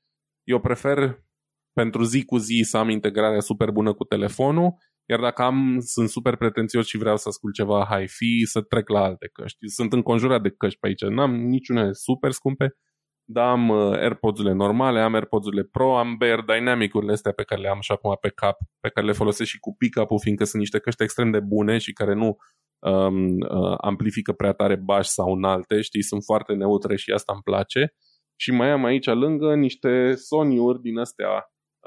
Eu 0.42 0.60
prefer 0.60 1.24
pentru 1.72 2.02
zi 2.02 2.24
cu 2.24 2.36
zi 2.36 2.62
să 2.64 2.76
am 2.76 2.88
integrarea 2.88 3.40
super 3.40 3.70
bună 3.70 3.92
cu 3.92 4.04
telefonul, 4.04 4.74
iar 5.08 5.20
dacă 5.20 5.42
am, 5.42 5.78
sunt 5.80 6.08
super 6.08 6.36
pretențios 6.36 6.86
și 6.86 6.98
vreau 6.98 7.16
să 7.16 7.28
ascult 7.28 7.54
ceva 7.54 7.86
hi-fi, 7.90 8.42
să 8.44 8.60
trec 8.60 8.88
la 8.88 9.02
alte 9.02 9.30
căști. 9.32 9.68
Sunt 9.68 9.92
înconjurat 9.92 10.42
de 10.42 10.50
căști 10.50 10.78
pe 10.78 10.86
aici. 10.86 11.02
N-am 11.02 11.34
niciune 11.34 11.92
super 11.92 12.30
scumpe, 12.30 12.76
da, 13.24 13.50
am 13.50 13.68
uh, 13.68 13.92
AirPods-urile 13.92 14.54
normale, 14.54 15.00
am 15.00 15.14
AirPods-urile 15.14 15.62
Pro, 15.62 15.96
am 15.98 16.16
Bear 16.16 16.40
Dynamic-urile 16.40 17.12
astea 17.12 17.32
pe 17.32 17.42
care 17.42 17.60
le 17.60 17.68
am 17.68 17.80
și 17.80 17.92
acum 17.92 18.16
pe 18.20 18.28
cap, 18.28 18.58
pe 18.80 18.88
care 18.88 19.06
le 19.06 19.12
folosesc 19.12 19.50
și 19.50 19.58
cu 19.58 19.74
pick-up-ul, 19.76 20.20
fiindcă 20.20 20.44
sunt 20.44 20.60
niște 20.60 20.78
căști 20.78 21.02
extrem 21.02 21.30
de 21.30 21.40
bune 21.40 21.78
și 21.78 21.92
care 21.92 22.14
nu 22.14 22.36
um, 22.78 23.40
uh, 23.40 23.74
amplifică 23.80 24.32
prea 24.32 24.52
tare 24.52 24.76
bași 24.76 25.10
sau 25.10 25.32
înalte, 25.32 25.80
știi, 25.80 26.02
sunt 26.02 26.22
foarte 26.24 26.52
neutre 26.52 26.96
și 26.96 27.10
asta 27.10 27.32
îmi 27.32 27.42
place. 27.42 27.94
Și 28.36 28.50
mai 28.50 28.70
am 28.70 28.84
aici 28.84 29.06
lângă 29.06 29.54
niște 29.54 30.14
Sony-uri 30.14 30.80
din 30.80 30.98
astea 30.98 31.28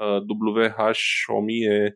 uh, 0.00 0.20
WH-1000 0.20 1.92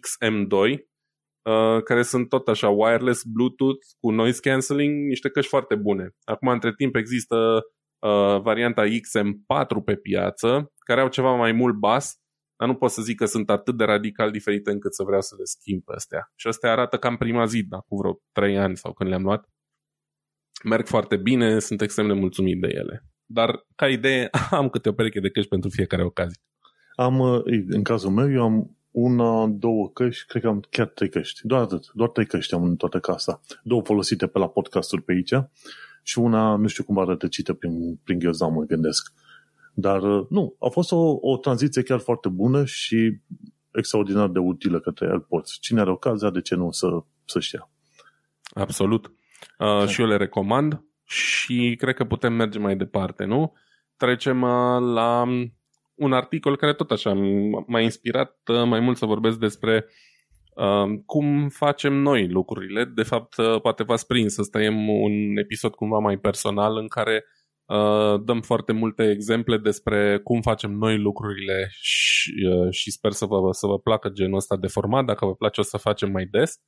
XM2, 0.00 0.56
uh, 0.58 1.82
care 1.82 2.02
sunt 2.02 2.28
tot 2.28 2.48
așa 2.48 2.68
wireless, 2.68 3.22
Bluetooth, 3.24 3.86
cu 4.00 4.10
noise 4.10 4.40
cancelling, 4.40 5.06
niște 5.06 5.30
căști 5.30 5.50
foarte 5.50 5.74
bune. 5.74 6.10
Acum, 6.24 6.48
între 6.48 6.72
timp, 6.76 6.96
există 6.96 7.62
uh, 7.98 8.40
varianta 8.40 8.84
XM4 8.84 9.84
pe 9.84 9.96
piață, 9.96 10.72
care 10.78 11.00
au 11.00 11.08
ceva 11.08 11.34
mai 11.34 11.52
mult 11.52 11.74
bas, 11.74 12.16
dar 12.56 12.68
nu 12.68 12.74
pot 12.74 12.90
să 12.90 13.02
zic 13.02 13.16
că 13.16 13.26
sunt 13.26 13.50
atât 13.50 13.76
de 13.76 13.84
radical 13.84 14.30
diferite 14.30 14.70
încât 14.70 14.94
să 14.94 15.02
vreau 15.02 15.20
să 15.20 15.34
le 15.38 15.44
schimb 15.44 15.82
pe 15.84 15.92
astea. 15.94 16.32
Și 16.34 16.46
astea 16.46 16.70
arată 16.70 16.96
cam 16.96 17.16
prima 17.16 17.44
zi, 17.44 17.62
da, 17.62 17.78
cu 17.78 17.96
vreo 17.96 18.20
3 18.32 18.58
ani 18.58 18.76
sau 18.76 18.92
când 18.92 19.10
le-am 19.10 19.22
luat. 19.22 19.48
Merg 20.64 20.86
foarte 20.86 21.16
bine, 21.16 21.58
sunt 21.58 21.80
extrem 21.80 22.06
de 22.06 22.12
mulțumit 22.12 22.60
de 22.60 22.68
ele. 22.68 23.04
Dar, 23.24 23.66
ca 23.74 23.88
idee, 23.88 24.28
am 24.50 24.68
câte 24.68 24.88
o 24.88 24.92
pereche 24.92 25.20
de 25.20 25.30
căști 25.30 25.48
pentru 25.48 25.70
fiecare 25.70 26.04
ocazie. 26.04 26.42
Am, 26.94 27.18
uh, 27.18 27.42
în 27.68 27.82
cazul 27.82 28.10
meu, 28.10 28.32
eu 28.32 28.42
am 28.42 28.76
una, 28.90 29.46
două 29.46 29.90
căști, 29.90 30.26
cred 30.26 30.42
că 30.42 30.48
am 30.48 30.64
chiar 30.70 30.86
trei 30.86 31.08
căști. 31.08 31.46
Doar 31.46 31.60
atât, 31.60 31.90
doar 31.92 32.08
trei 32.08 32.26
căști 32.26 32.54
am 32.54 32.62
în 32.62 32.76
toată 32.76 32.98
casa. 32.98 33.40
Două 33.62 33.82
folosite 33.82 34.26
pe 34.26 34.38
la 34.38 34.48
podcasturi 34.48 35.02
pe 35.02 35.12
aici 35.12 35.32
și 36.08 36.18
una, 36.18 36.56
nu 36.56 36.66
știu 36.66 36.84
cum 36.84 36.98
a 36.98 37.04
rătăcită 37.04 37.52
prin, 37.52 38.00
prin 38.04 38.18
ghiozdan, 38.18 38.52
mă 38.52 38.62
gândesc. 38.62 39.12
Dar 39.74 40.02
uh, 40.02 40.26
nu, 40.28 40.56
a 40.60 40.68
fost 40.68 40.92
o, 40.92 41.18
o 41.20 41.36
tranziție 41.36 41.82
chiar 41.82 41.98
foarte 41.98 42.28
bună 42.28 42.64
și 42.64 43.20
extraordinar 43.72 44.28
de 44.28 44.38
utilă 44.38 44.80
către 44.80 45.06
AirPods. 45.06 45.58
Cine 45.60 45.80
are 45.80 45.90
ocazia, 45.90 46.30
de 46.30 46.40
ce 46.40 46.54
nu 46.54 46.70
să, 46.70 46.86
să 47.24 47.40
știa? 47.40 47.70
Absolut. 48.54 49.12
Uh, 49.58 49.86
și 49.86 50.00
eu 50.00 50.06
le 50.06 50.16
recomand 50.16 50.84
și 51.04 51.74
cred 51.78 51.94
că 51.94 52.04
putem 52.04 52.32
merge 52.32 52.58
mai 52.58 52.76
departe, 52.76 53.24
nu? 53.24 53.52
Trecem 53.96 54.42
uh, 54.42 54.80
la 54.80 55.24
un 55.94 56.12
articol 56.12 56.56
care 56.56 56.74
tot 56.74 56.90
așa 56.90 57.12
m-a 57.66 57.80
inspirat 57.80 58.38
uh, 58.46 58.64
mai 58.64 58.80
mult 58.80 58.96
să 58.96 59.06
vorbesc 59.06 59.38
despre 59.38 59.84
Uh, 59.84 60.07
cum 61.06 61.48
facem 61.48 61.94
noi 61.94 62.28
lucrurile? 62.28 62.84
De 62.84 63.02
fapt, 63.02 63.36
uh, 63.36 63.60
poate 63.60 63.82
v-ați 63.82 64.06
prins, 64.06 64.36
ăsta 64.36 64.62
e 64.62 64.68
un 64.68 65.36
episod 65.36 65.74
cumva 65.74 65.98
mai 65.98 66.18
personal 66.18 66.76
în 66.76 66.88
care 66.88 67.24
uh, 67.64 68.20
dăm 68.24 68.40
foarte 68.40 68.72
multe 68.72 69.10
exemple 69.10 69.56
despre 69.58 70.20
cum 70.24 70.40
facem 70.40 70.70
noi 70.70 70.98
lucrurile 70.98 71.68
și, 71.70 72.32
uh, 72.50 72.70
și 72.70 72.90
sper 72.90 73.12
să 73.12 73.24
vă, 73.24 73.48
să 73.50 73.66
vă 73.66 73.78
placă 73.78 74.08
genul 74.08 74.36
ăsta 74.36 74.56
de 74.56 74.66
format. 74.66 75.04
Dacă 75.04 75.26
vă 75.26 75.34
place 75.34 75.60
o 75.60 75.64
să 75.64 75.76
facem 75.76 76.10
mai 76.10 76.24
des. 76.24 76.60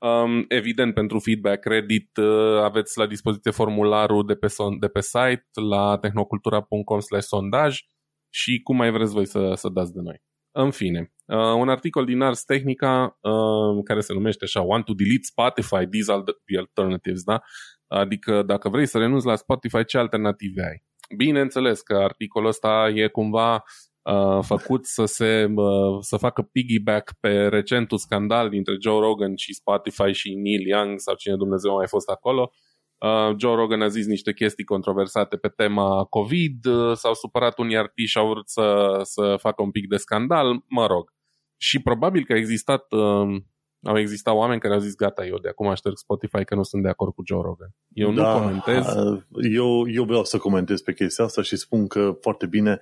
Um, 0.00 0.44
evident, 0.48 0.94
pentru 0.94 1.18
feedback 1.18 1.60
credit 1.60 2.16
uh, 2.16 2.60
aveți 2.62 2.98
la 2.98 3.06
dispoziție 3.06 3.50
formularul 3.50 4.26
de 4.26 4.34
pe, 4.34 4.46
son- 4.46 4.78
de 4.80 4.88
pe 4.88 5.00
site 5.00 5.46
la 5.70 5.98
tehnocultura.com 5.98 6.98
sondaj 7.18 7.80
și 8.28 8.60
cum 8.62 8.76
mai 8.76 8.90
vreți 8.90 9.12
voi 9.12 9.26
să, 9.26 9.52
să 9.54 9.68
dați 9.68 9.92
de 9.92 10.00
noi. 10.00 10.22
În 10.52 10.70
fine, 10.70 11.12
uh, 11.30 11.54
un 11.56 11.68
articol 11.68 12.04
din 12.04 12.20
Ars 12.20 12.44
Technica 12.44 13.18
uh, 13.20 13.84
care 13.84 14.00
se 14.00 14.12
numește 14.12 14.44
așa 14.44 14.60
Want 14.60 14.84
to 14.84 14.92
delete 14.94 15.22
Spotify, 15.22 15.86
these 15.90 16.12
are 16.12 16.22
the 16.22 16.58
alternatives, 16.58 17.22
da? 17.22 17.40
Adică 17.86 18.42
dacă 18.42 18.68
vrei 18.68 18.86
să 18.86 18.98
renunți 18.98 19.26
la 19.26 19.36
Spotify, 19.36 19.84
ce 19.84 19.98
alternative 19.98 20.62
ai? 20.62 20.84
Bineînțeles 21.16 21.80
că 21.80 21.94
articolul 21.94 22.48
ăsta 22.48 22.90
e 22.94 23.08
cumva 23.08 23.62
uh, 24.02 24.38
făcut 24.42 24.86
să 24.86 25.04
se 25.04 25.48
uh, 25.54 25.98
să 26.00 26.16
facă 26.16 26.42
piggyback 26.42 27.12
pe 27.20 27.48
recentul 27.48 27.98
scandal 27.98 28.48
dintre 28.48 28.76
Joe 28.80 29.00
Rogan 29.00 29.36
și 29.36 29.54
Spotify 29.54 30.12
și 30.12 30.34
Neil 30.34 30.66
Young 30.66 31.00
sau 31.00 31.14
cine 31.14 31.36
Dumnezeu 31.36 31.72
a 31.72 31.76
mai 31.76 31.86
fost 31.86 32.08
acolo. 32.08 32.52
Uh, 32.98 33.34
Joe 33.38 33.54
Rogan 33.54 33.82
a 33.82 33.88
zis 33.88 34.06
niște 34.06 34.32
chestii 34.32 34.64
controversate 34.64 35.36
pe 35.36 35.48
tema 35.48 36.04
COVID, 36.04 36.64
uh, 36.64 36.96
s-au 36.96 37.14
supărat 37.14 37.58
unii 37.58 37.76
artiști 37.76 38.10
și 38.10 38.18
au 38.18 38.28
vrut 38.28 38.48
să, 38.48 39.00
să 39.02 39.36
facă 39.38 39.62
un 39.62 39.70
pic 39.70 39.88
de 39.88 39.96
scandal, 39.96 40.62
mă 40.68 40.86
rog. 40.86 41.12
Și 41.62 41.82
probabil 41.82 42.24
că 42.24 42.32
a 42.32 42.36
existat 42.36 42.92
uh, 42.92 43.42
au 43.82 43.98
existat 43.98 44.34
oameni 44.34 44.60
care 44.60 44.74
au 44.74 44.80
zis 44.80 44.94
gata, 44.94 45.26
eu 45.26 45.38
de 45.38 45.48
acum 45.48 45.74
șterg 45.74 45.96
Spotify 45.96 46.44
că 46.44 46.54
nu 46.54 46.62
sunt 46.62 46.82
de 46.82 46.88
acord 46.88 47.14
cu 47.14 47.22
Joe 47.26 47.40
Rogan. 47.42 47.74
Eu 47.92 48.12
da, 48.12 48.32
nu 48.32 48.38
comentez. 48.38 48.86
Eu, 49.52 49.88
eu 49.88 50.04
vreau 50.04 50.24
să 50.24 50.38
comentez 50.38 50.80
pe 50.80 50.92
chestia 50.92 51.24
asta 51.24 51.42
și 51.42 51.56
spun 51.56 51.86
că 51.86 52.16
foarte 52.20 52.46
bine 52.46 52.78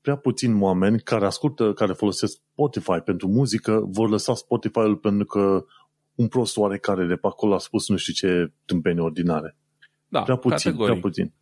prea 0.00 0.16
puțini 0.16 0.60
oameni 0.60 1.00
care 1.00 1.26
ascultă, 1.26 1.72
care 1.72 1.92
folosesc 1.92 2.40
Spotify 2.52 2.98
pentru 3.04 3.28
muzică, 3.28 3.82
vor 3.84 4.08
lăsa 4.08 4.34
Spotify-ul 4.34 4.96
pentru 4.96 5.26
că 5.26 5.64
un 6.14 6.28
prost 6.28 6.56
oarecare 6.56 7.06
de 7.06 7.14
pe 7.14 7.26
acolo 7.26 7.54
a 7.54 7.58
spus 7.58 7.88
nu 7.88 7.96
știu 7.96 8.12
ce 8.12 8.52
tâmpeni 8.64 9.00
ordinare. 9.00 9.56
Da, 10.08 10.22
prea 10.22 10.36
puțin, 10.36 10.56
categoric. 10.56 10.90
prea 10.90 11.00
puțin. 11.00 11.32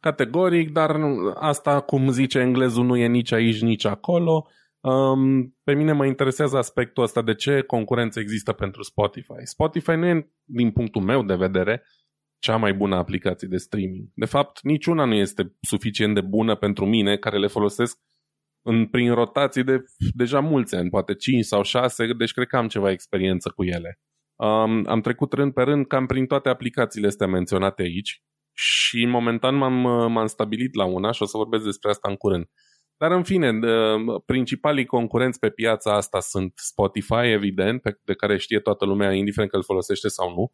Categoric, 0.00 0.72
dar 0.72 1.00
asta, 1.34 1.80
cum 1.80 2.10
zice 2.10 2.38
englezul, 2.38 2.84
nu 2.84 2.96
e 2.96 3.06
nici 3.06 3.32
aici, 3.32 3.60
nici 3.60 3.84
acolo. 3.84 4.46
Um, 4.80 5.56
pe 5.64 5.74
mine 5.74 5.92
mă 5.92 6.06
interesează 6.06 6.56
aspectul 6.56 7.02
ăsta 7.02 7.22
de 7.22 7.34
ce 7.34 7.62
concurență 7.62 8.20
există 8.20 8.52
pentru 8.52 8.82
Spotify. 8.82 9.44
Spotify 9.44 9.90
nu 9.90 10.06
e, 10.06 10.30
din 10.44 10.70
punctul 10.70 11.02
meu 11.02 11.22
de 11.22 11.34
vedere, 11.34 11.82
cea 12.38 12.56
mai 12.56 12.74
bună 12.74 12.96
aplicație 12.96 13.48
de 13.48 13.56
streaming. 13.56 14.08
De 14.14 14.24
fapt, 14.24 14.62
niciuna 14.62 15.04
nu 15.04 15.14
este 15.14 15.56
suficient 15.60 16.14
de 16.14 16.20
bună 16.20 16.54
pentru 16.54 16.86
mine, 16.86 17.16
care 17.16 17.38
le 17.38 17.46
folosesc 17.46 17.98
în, 18.62 18.86
prin 18.86 19.14
rotații 19.14 19.64
de 19.64 19.84
deja 20.14 20.40
mulți 20.40 20.74
ani, 20.74 20.90
poate 20.90 21.14
5 21.14 21.44
sau 21.44 21.62
6, 21.62 22.12
deci 22.12 22.32
cred 22.32 22.46
că 22.46 22.56
am 22.56 22.68
ceva 22.68 22.90
experiență 22.90 23.52
cu 23.56 23.64
ele. 23.64 23.98
Um, 24.36 24.86
am 24.86 25.00
trecut 25.00 25.32
rând 25.32 25.52
pe 25.52 25.62
rând 25.62 25.86
cam 25.86 26.06
prin 26.06 26.26
toate 26.26 26.48
aplicațiile 26.48 27.06
astea 27.06 27.26
menționate 27.26 27.82
aici 27.82 28.22
și 28.52 29.06
momentan 29.06 29.54
m-am, 29.54 29.72
m-am 30.12 30.26
stabilit 30.26 30.74
la 30.74 30.84
una 30.84 31.10
și 31.10 31.22
o 31.22 31.26
să 31.26 31.36
vorbesc 31.36 31.64
despre 31.64 31.90
asta 31.90 32.08
în 32.08 32.16
curând. 32.16 32.46
Dar 33.00 33.10
în 33.10 33.22
fine, 33.22 33.52
de, 33.52 33.68
principalii 34.26 34.84
concurenți 34.84 35.38
pe 35.38 35.50
piața 35.50 35.94
asta 35.94 36.20
sunt 36.20 36.52
Spotify, 36.54 37.24
evident, 37.32 37.82
pe, 37.82 37.98
de 38.04 38.14
care 38.14 38.38
știe 38.38 38.60
toată 38.60 38.84
lumea, 38.84 39.12
indiferent 39.12 39.50
că 39.50 39.56
îl 39.56 39.62
folosește 39.64 40.08
sau 40.08 40.34
nu. 40.34 40.52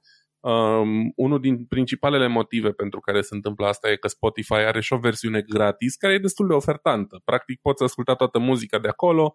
Um, 0.51 1.13
unul 1.17 1.41
din 1.41 1.65
principalele 1.65 2.27
motive 2.27 2.71
pentru 2.71 3.01
care 3.01 3.21
se 3.21 3.35
întâmplă 3.35 3.67
asta 3.67 3.91
e 3.91 3.97
că 3.97 4.09
Spotify 4.09 4.53
are 4.53 4.81
și 4.81 4.93
o 4.93 4.99
versiune 4.99 5.41
gratis 5.41 5.97
care 5.97 6.15
e 6.15 6.19
destul 6.19 6.47
de 6.47 6.55
ofertantă. 6.55 7.21
Practic 7.25 7.61
poți 7.61 7.83
asculta 7.83 8.15
toată 8.15 8.39
muzica 8.39 8.79
de 8.79 8.89
acolo, 8.89 9.35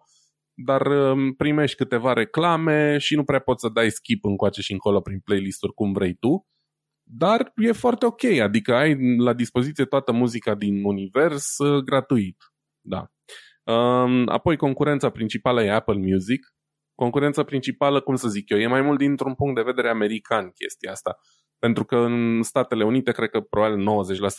dar 0.54 0.86
um, 0.86 1.32
primești 1.34 1.76
câteva 1.76 2.12
reclame 2.12 2.98
și 2.98 3.14
nu 3.14 3.24
prea 3.24 3.40
poți 3.40 3.60
să 3.60 3.68
dai 3.68 3.90
skip 3.90 4.24
încoace 4.24 4.60
și 4.60 4.72
încolo 4.72 5.00
prin 5.00 5.20
playlist-uri 5.20 5.72
cum 5.72 5.92
vrei 5.92 6.14
tu. 6.14 6.46
Dar 7.02 7.52
e 7.56 7.72
foarte 7.72 8.06
ok, 8.06 8.24
adică 8.24 8.74
ai 8.74 9.16
la 9.18 9.32
dispoziție 9.32 9.84
toată 9.84 10.12
muzica 10.12 10.54
din 10.54 10.84
univers 10.84 11.58
uh, 11.58 11.82
gratuit. 11.82 12.51
Da. 12.82 13.10
Um, 13.64 14.28
apoi 14.28 14.56
concurența 14.56 15.10
principală 15.10 15.62
e 15.62 15.72
Apple 15.72 15.98
Music, 15.98 16.46
concurența 16.94 17.42
principală, 17.42 18.00
cum 18.00 18.14
să 18.14 18.28
zic 18.28 18.50
eu, 18.50 18.58
e 18.58 18.66
mai 18.66 18.80
mult 18.82 18.98
dintr-un 18.98 19.34
punct 19.34 19.54
de 19.54 19.62
vedere 19.62 19.88
american 19.88 20.50
chestia 20.50 20.90
asta. 20.90 21.18
Pentru 21.58 21.84
că 21.84 21.96
în 21.96 22.42
Statele 22.42 22.84
Unite 22.84 23.12
cred 23.12 23.30
că 23.30 23.40
probabil 23.40 23.78
90% 23.78 23.82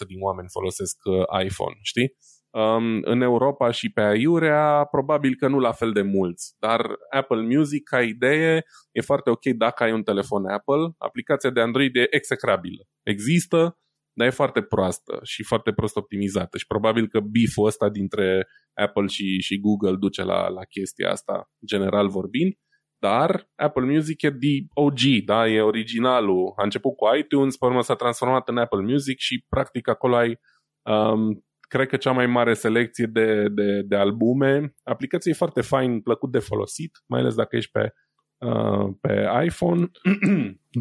din 0.08 0.22
oameni 0.22 0.48
folosesc 0.52 0.98
uh, 1.04 1.44
iPhone, 1.44 1.78
știi? 1.82 2.16
Um, 2.50 3.00
în 3.02 3.22
Europa 3.22 3.72
și 3.72 3.92
pe 3.92 4.02
aiurea, 4.02 4.88
probabil 4.92 5.36
că 5.36 5.48
nu 5.48 5.60
la 5.60 5.72
fel 5.72 5.92
de 5.92 6.02
mulți, 6.02 6.56
dar 6.60 6.96
Apple 7.10 7.42
Music 7.42 7.84
ca 7.84 8.02
idee 8.02 8.66
e 8.92 9.02
foarte 9.02 9.30
ok 9.30 9.46
dacă 9.46 9.84
ai 9.84 9.92
un 9.92 10.04
telefon 10.04 10.46
Apple. 10.46 10.94
Aplicația 10.98 11.50
de 11.50 11.62
Android 11.62 11.96
e 11.96 12.08
execrabilă. 12.10 12.84
Există, 13.04 13.78
dar 14.14 14.28
e 14.28 14.30
foarte 14.30 14.62
proastă 14.62 15.20
și 15.24 15.44
foarte 15.44 15.72
prost 15.72 15.96
optimizată 15.96 16.58
și 16.58 16.68
probabil 16.68 17.08
că 17.08 17.20
beef-ul 17.20 17.66
ăsta 17.66 17.90
dintre 17.90 18.48
Apple 18.74 19.06
și, 19.06 19.40
și 19.42 19.60
Google 19.60 19.96
duce 19.96 20.24
la, 20.24 20.48
la 20.48 20.64
chestia 20.64 21.10
asta, 21.12 21.52
general 21.66 22.10
vorbind, 22.10 22.54
dar 23.00 23.50
Apple 23.56 23.86
Music 23.86 24.22
e 24.22 24.32
the 24.32 24.66
OG, 24.74 25.26
da? 25.26 25.48
e 25.48 25.62
originalul. 25.62 26.54
A 26.56 26.64
început 26.64 26.96
cu 26.96 27.16
iTunes, 27.16 27.58
pe 27.58 27.66
urmă 27.66 27.82
s-a 27.82 27.96
transformat 27.96 28.50
în 28.50 28.58
Apple 28.58 28.82
Music 28.82 29.18
și 29.20 29.46
practic 29.50 29.88
acolo 29.88 30.16
ai 30.16 30.40
um, 30.82 31.46
cred 31.60 31.88
că 31.88 31.98
cea 31.98 32.12
mai 32.12 32.26
mare 32.26 32.54
selecție 32.54 33.06
de, 33.06 33.48
de, 33.48 33.82
de 33.82 33.96
albume. 33.96 34.74
Aplicația 34.84 35.32
e 35.32 35.36
foarte 35.36 35.62
fain, 35.62 36.02
plăcut 36.02 36.32
de 36.32 36.40
folosit, 36.40 36.92
mai 37.08 37.20
ales 37.20 37.36
dacă 37.36 37.56
ești 37.56 37.72
pe, 37.72 37.94
uh, 38.38 38.94
pe 39.02 39.30
iPhone. 39.46 39.92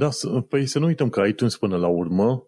da, 0.01 0.09
păi 0.49 0.67
să 0.67 0.79
nu 0.79 0.87
uităm 0.87 1.09
că 1.09 1.25
iTunes 1.27 1.57
până 1.57 1.77
la 1.77 1.89
urmă 1.89 2.47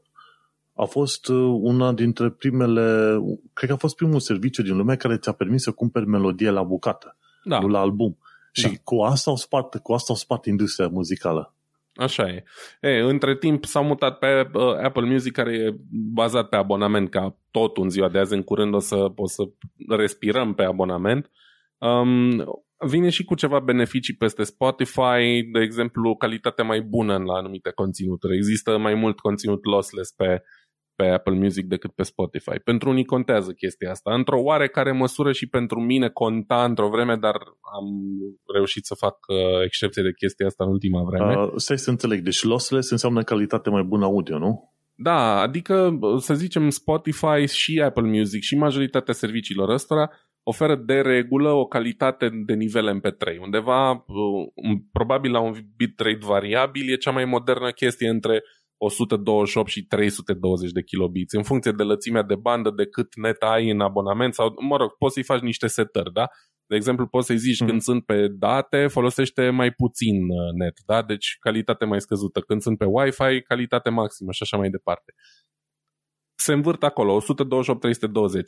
a 0.75 0.85
fost 0.85 1.29
uh, 1.29 1.59
una 1.61 1.93
dintre 1.93 2.31
primele, 2.31 3.19
cred 3.53 3.69
că 3.69 3.75
a 3.75 3.79
fost 3.79 3.97
primul 3.97 4.21
serviciu 4.21 4.63
din 4.63 4.77
lume 4.77 4.97
care 4.97 5.17
ți-a 5.17 5.33
permis 5.33 5.63
să 5.63 5.71
cumperi 5.71 6.07
melodie 6.07 6.51
la 6.51 6.63
bucată, 6.63 7.17
da. 7.45 7.59
nu 7.59 7.69
la 7.69 7.79
album. 7.79 8.19
Și 8.53 8.69
da. 8.69 8.75
cu 8.85 9.01
asta 9.03 9.31
au 9.31 9.37
spart, 9.37 9.77
cu 9.77 9.93
asta 9.93 10.07
au 10.13 10.19
spart 10.19 10.45
industria 10.45 10.89
muzicală. 10.89 11.55
Așa 11.95 12.29
e. 12.29 12.45
e. 12.81 13.01
Între 13.01 13.37
timp 13.37 13.65
s-au 13.65 13.85
mutat 13.85 14.19
pe 14.19 14.51
uh, 14.53 14.75
Apple 14.83 15.07
Music 15.07 15.33
care 15.33 15.53
e 15.55 15.77
bazat 15.91 16.49
pe 16.49 16.57
abonament 16.57 17.11
ca 17.11 17.37
tot 17.51 17.77
în 17.77 17.91
ziua 17.91 18.09
de 18.09 18.19
azi. 18.19 18.35
În 18.35 18.43
curând 18.43 18.75
o 18.75 18.79
să, 18.79 19.13
o 19.17 19.27
să 19.27 19.43
respirăm 19.89 20.55
pe 20.55 20.63
abonament. 20.63 21.31
Um, 21.79 22.45
vine 22.87 23.09
și 23.09 23.25
cu 23.25 23.35
ceva 23.35 23.59
beneficii 23.59 24.15
peste 24.15 24.43
Spotify, 24.43 25.43
de 25.53 25.61
exemplu, 25.61 26.17
calitate 26.17 26.63
mai 26.63 26.81
bună 26.81 27.17
la 27.17 27.35
anumite 27.35 27.71
conținuturi. 27.71 28.37
Există 28.37 28.79
mai 28.79 28.95
mult 28.95 29.19
conținut 29.19 29.65
lossless 29.65 30.13
pe 30.13 30.43
pe 30.97 31.07
Apple 31.07 31.35
Music 31.35 31.67
decât 31.67 31.93
pe 31.93 32.03
Spotify. 32.03 32.59
Pentru 32.65 32.91
unii 32.91 33.05
contează 33.05 33.53
chestia 33.53 33.91
asta. 33.91 34.15
Într-o 34.15 34.41
oarecare 34.41 34.93
măsură 34.93 35.33
și 35.33 35.49
pentru 35.49 35.81
mine 35.81 36.09
conta 36.09 36.65
într-o 36.65 36.89
vreme, 36.89 37.17
dar 37.17 37.35
am 37.77 37.87
reușit 38.55 38.85
să 38.85 38.95
fac 38.95 39.17
uh, 39.29 39.65
excepție 39.65 40.03
de 40.03 40.13
chestia 40.13 40.47
asta 40.47 40.65
în 40.65 40.71
ultima 40.71 41.03
vreme. 41.03 41.37
Uh, 41.37 41.53
stai 41.57 41.79
să 41.79 41.91
înțeleg. 41.91 42.21
Deci 42.21 42.43
lossless 42.43 42.91
înseamnă 42.91 43.23
calitate 43.23 43.71
mai 43.71 43.83
bună 43.83 44.05
audio, 44.05 44.39
nu? 44.39 44.73
Da, 44.97 45.41
adică 45.41 45.99
să 46.19 46.35
zicem 46.35 46.71
Spotify 46.71 47.47
și 47.47 47.81
Apple 47.81 48.09
Music 48.09 48.43
și 48.43 48.57
majoritatea 48.57 49.15
serviciilor 49.15 49.69
ăstora 49.69 50.11
oferă 50.43 50.77
de 50.77 51.01
regulă 51.01 51.51
o 51.51 51.67
calitate 51.67 52.31
de 52.47 52.55
nivel 52.55 53.01
MP3. 53.01 53.39
Undeva, 53.41 53.91
uh, 53.91 54.77
probabil 54.93 55.31
la 55.31 55.41
un 55.41 55.55
bitrate 55.77 56.19
variabil, 56.21 56.93
e 56.93 56.97
cea 56.97 57.11
mai 57.11 57.25
modernă 57.25 57.71
chestie 57.71 58.09
între 58.09 58.43
128 58.77 59.69
și 59.69 59.83
320 59.85 60.71
de 60.71 60.83
kilobits, 60.83 61.33
în 61.33 61.43
funcție 61.43 61.73
de 61.73 61.83
lățimea 61.83 62.23
de 62.23 62.35
bandă, 62.35 62.71
de 62.71 62.87
cât 62.87 63.17
net 63.17 63.43
ai 63.43 63.71
în 63.71 63.81
abonament 63.81 64.35
sau, 64.35 64.55
mă 64.61 64.77
rog, 64.77 64.91
poți 64.99 65.15
să-i 65.15 65.23
faci 65.23 65.41
niște 65.41 65.67
setări, 65.67 66.13
da? 66.13 66.27
De 66.67 66.77
exemplu, 66.77 67.07
poți 67.07 67.27
să-i 67.27 67.39
zici 67.39 67.61
mm. 67.61 67.67
când 67.67 67.81
sunt 67.81 68.05
pe 68.05 68.29
date, 68.29 68.87
folosește 68.87 69.51
mai 69.51 69.71
puțin 69.71 70.17
uh, 70.31 70.53
net, 70.59 70.79
da? 70.87 71.03
Deci 71.03 71.37
calitate 71.41 71.85
mai 71.85 72.01
scăzută. 72.01 72.41
Când 72.41 72.61
sunt 72.61 72.79
pe 72.79 72.85
Wi-Fi, 72.85 73.43
calitate 73.43 73.91
maximă 73.91 74.33
și 74.33 74.43
așa 74.43 74.57
mai 74.57 74.71
departe. 74.71 75.15
Se 76.35 76.53
învârt 76.53 76.83
acolo, 76.83 77.21
128-320. 77.21 77.25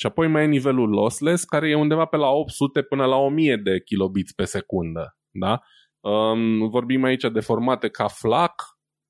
Apoi 0.02 0.28
mai 0.28 0.42
e 0.42 0.46
nivelul 0.46 0.88
lossless, 0.88 1.44
care 1.44 1.68
e 1.68 1.74
undeva 1.74 2.04
pe 2.04 2.16
la 2.16 2.28
800 2.28 2.82
până 2.82 3.04
la 3.04 3.16
1000 3.16 3.56
de 3.56 3.80
kilobits 3.80 4.32
pe 4.32 4.44
secundă, 4.44 5.16
da? 5.30 5.60
Um, 6.00 6.68
vorbim 6.68 7.04
aici 7.04 7.24
de 7.32 7.40
formate 7.40 7.88
ca 7.88 8.06
FLAC, 8.08 8.62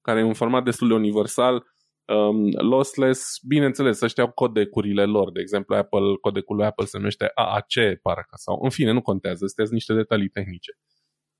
care 0.07 0.21
e 0.21 0.23
un 0.33 0.41
format 0.43 0.65
destul 0.65 0.89
de 0.89 0.95
universal, 0.95 1.55
um, 1.55 2.51
lossless, 2.71 3.39
bineînțeles, 3.49 3.99
să 3.99 4.07
știau 4.07 4.31
codecurile 4.33 5.05
lor, 5.05 5.33
de 5.33 5.41
exemplu 5.41 5.77
Apple, 5.77 6.17
codecul 6.21 6.57
lui 6.57 6.65
Apple 6.67 6.85
se 6.85 6.97
numește 6.99 7.31
AAC, 7.35 7.75
parcă, 8.03 8.35
sau 8.35 8.61
în 8.63 8.71
fine, 8.71 8.91
nu 8.91 9.03
contează, 9.03 9.45
astea 9.45 9.65
sunt 9.65 9.77
niște 9.77 9.95
detalii 9.95 10.29
tehnice. 10.29 10.73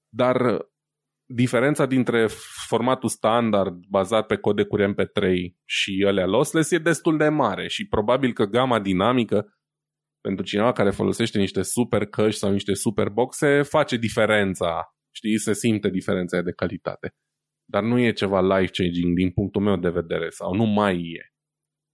Dar 0.09 0.37
diferența 1.27 1.87
dintre 1.87 2.27
formatul 2.67 3.09
standard 3.09 3.75
bazat 3.89 4.27
pe 4.27 4.37
codecuri 4.37 4.95
MP3 4.95 5.23
și 5.65 6.05
alea 6.07 6.27
lossless 6.27 6.71
e 6.71 6.79
destul 6.79 7.17
de 7.17 7.29
mare 7.29 7.69
și 7.69 7.87
probabil 7.87 8.33
că 8.33 8.45
gama 8.45 8.81
dinamică 8.81 9.47
pentru 10.21 10.45
cineva 10.45 10.73
care 10.73 10.91
folosește 10.91 11.39
niște 11.39 11.63
super 11.63 12.07
căști 12.07 12.39
sau 12.39 12.51
niște 12.53 12.75
super 12.75 13.09
boxe 13.09 13.63
face 13.63 13.97
diferența, 13.97 14.97
știi, 15.15 15.39
se 15.39 15.53
simte 15.53 15.89
diferența 15.91 16.41
de 16.41 16.53
calitate. 16.53 17.15
Dar 17.69 17.83
nu 17.83 17.99
e 17.99 18.13
ceva 18.13 18.59
life-changing 18.59 19.17
din 19.17 19.31
punctul 19.31 19.63
meu 19.63 19.77
de 19.77 19.89
vedere 19.89 20.29
sau 20.29 20.55
nu 20.55 20.65
mai 20.65 21.01
e. 21.01 21.33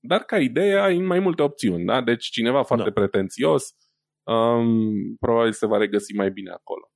Dar 0.01 0.20
ca 0.20 0.39
idee 0.39 0.81
ai 0.81 0.99
mai 0.99 1.18
multe 1.18 1.43
opțiuni, 1.43 1.85
da? 1.85 2.03
Deci 2.03 2.27
cineva 2.27 2.62
foarte 2.62 2.85
da. 2.85 2.93
pretențios 2.93 3.75
um, 4.23 5.16
probabil 5.20 5.53
se 5.53 5.66
va 5.66 5.77
regăsi 5.77 6.14
mai 6.14 6.31
bine 6.31 6.51
acolo. 6.51 6.93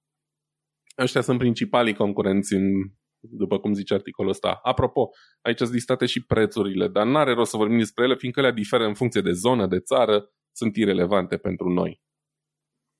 Ăștia 0.99 1.21
sunt 1.21 1.39
principalii 1.39 1.95
concurenți 1.95 2.55
în, 2.55 2.73
după 3.21 3.59
cum 3.59 3.75
zice 3.75 3.95
articolul 3.95 4.31
ăsta. 4.31 4.59
Apropo, 4.63 5.09
aici 5.41 5.59
sunt 5.59 5.73
listate 5.73 6.07
și 6.07 6.27
prețurile, 6.27 6.89
dar 6.89 7.07
n-are 7.07 7.33
rost 7.33 7.51
să 7.51 7.57
vorbim 7.57 7.79
despre 7.79 8.05
ele, 8.05 8.15
fiindcă 8.15 8.41
ele 8.41 8.53
diferă 8.53 8.85
în 8.85 8.95
funcție 8.95 9.21
de 9.21 9.33
zonă, 9.33 9.67
de 9.67 9.81
țară, 9.81 10.31
sunt 10.53 10.77
irelevante 10.77 11.37
pentru 11.37 11.69
noi. 11.69 12.01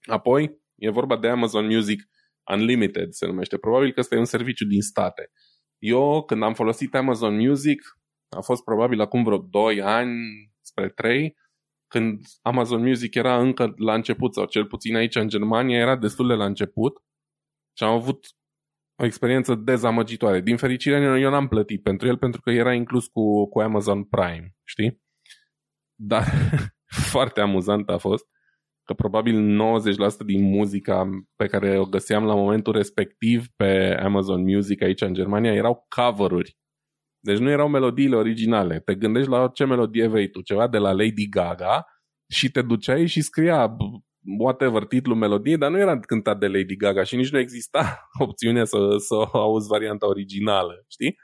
Apoi, 0.07 0.61
e 0.75 0.91
vorba 0.91 1.17
de 1.19 1.29
Amazon 1.29 1.67
Music 1.67 2.03
Unlimited, 2.53 3.13
se 3.13 3.27
numește. 3.27 3.59
Probabil 3.59 3.93
că 3.93 4.01
ăsta 4.01 4.15
e 4.15 4.19
un 4.19 4.25
serviciu 4.25 4.65
din 4.65 4.81
state. 4.81 5.31
Eu, 5.79 6.25
când 6.25 6.43
am 6.43 6.55
folosit 6.55 6.95
Amazon 6.95 7.37
Music, 7.37 7.99
a 8.37 8.41
fost 8.41 8.65
probabil 8.65 9.01
acum 9.01 9.25
vreo 9.25 9.39
2 9.39 9.83
ani 9.83 10.13
spre 10.61 10.89
3, 10.89 11.37
când 11.89 12.21
Amazon 12.43 12.83
Music 12.83 13.15
era 13.15 13.41
încă 13.41 13.73
la 13.77 13.95
început, 13.95 14.35
sau 14.35 14.45
cel 14.45 14.67
puțin 14.67 14.97
aici 14.97 15.15
în 15.15 15.29
Germania 15.29 15.79
era 15.79 15.97
destul 15.97 16.27
de 16.29 16.35
la 16.35 16.45
început 16.45 17.03
și 17.77 17.85
am 17.85 17.93
avut 17.93 18.27
o 18.99 19.05
experiență 19.05 19.55
dezamăgitoare. 19.55 20.41
Din 20.41 20.57
fericire, 20.57 21.21
eu 21.21 21.31
n-am 21.31 21.49
plătit 21.49 21.83
pentru 21.83 22.07
el 22.07 22.19
pentru 22.19 22.41
că 22.41 22.51
era 22.51 22.75
inclus 22.75 23.07
cu, 23.07 23.49
cu 23.49 23.61
Amazon 23.61 24.05
Prime, 24.05 24.57
știi? 24.65 25.03
Dar 25.95 26.25
foarte 27.13 27.41
amuzant 27.41 27.89
a 27.89 27.99
fost 27.99 28.27
că 28.87 28.95
probabil 28.95 29.59
90% 30.23 30.27
din 30.27 30.43
muzica 30.43 31.09
pe 31.37 31.47
care 31.47 31.79
o 31.79 31.85
găseam 31.85 32.25
la 32.25 32.35
momentul 32.35 32.73
respectiv 32.73 33.47
pe 33.57 33.99
Amazon 34.03 34.43
Music 34.43 34.83
aici 34.83 35.01
în 35.01 35.15
Germania 35.15 35.53
erau 35.53 35.87
cover-uri. 35.89 36.57
Deci 37.21 37.39
nu 37.39 37.51
erau 37.51 37.69
melodiile 37.69 38.17
originale. 38.17 38.81
Te 38.81 38.95
gândești 38.95 39.31
la 39.31 39.51
ce 39.55 39.65
melodie 39.65 40.07
vrei 40.07 40.31
tu, 40.31 40.41
ceva 40.41 40.69
de 40.69 40.79
la 40.79 40.93
Lady 40.93 41.29
Gaga 41.29 41.85
și 42.29 42.51
te 42.51 42.63
duceai 42.63 43.07
și 43.07 43.21
scria 43.21 43.77
whatever, 44.39 44.85
titlul 44.85 45.17
melodiei, 45.17 45.59
dar 45.59 45.71
nu 45.71 45.79
era 45.79 46.01
cântat 46.01 46.39
de 46.39 46.47
Lady 46.47 46.77
Gaga 46.77 47.03
și 47.03 47.17
nici 47.17 47.31
nu 47.31 47.39
exista 47.39 48.01
opțiunea 48.27 48.65
să, 48.65 48.79
să 48.99 49.15
auzi 49.33 49.69
varianta 49.69 50.07
originală, 50.07 50.85
știi? 50.89 51.17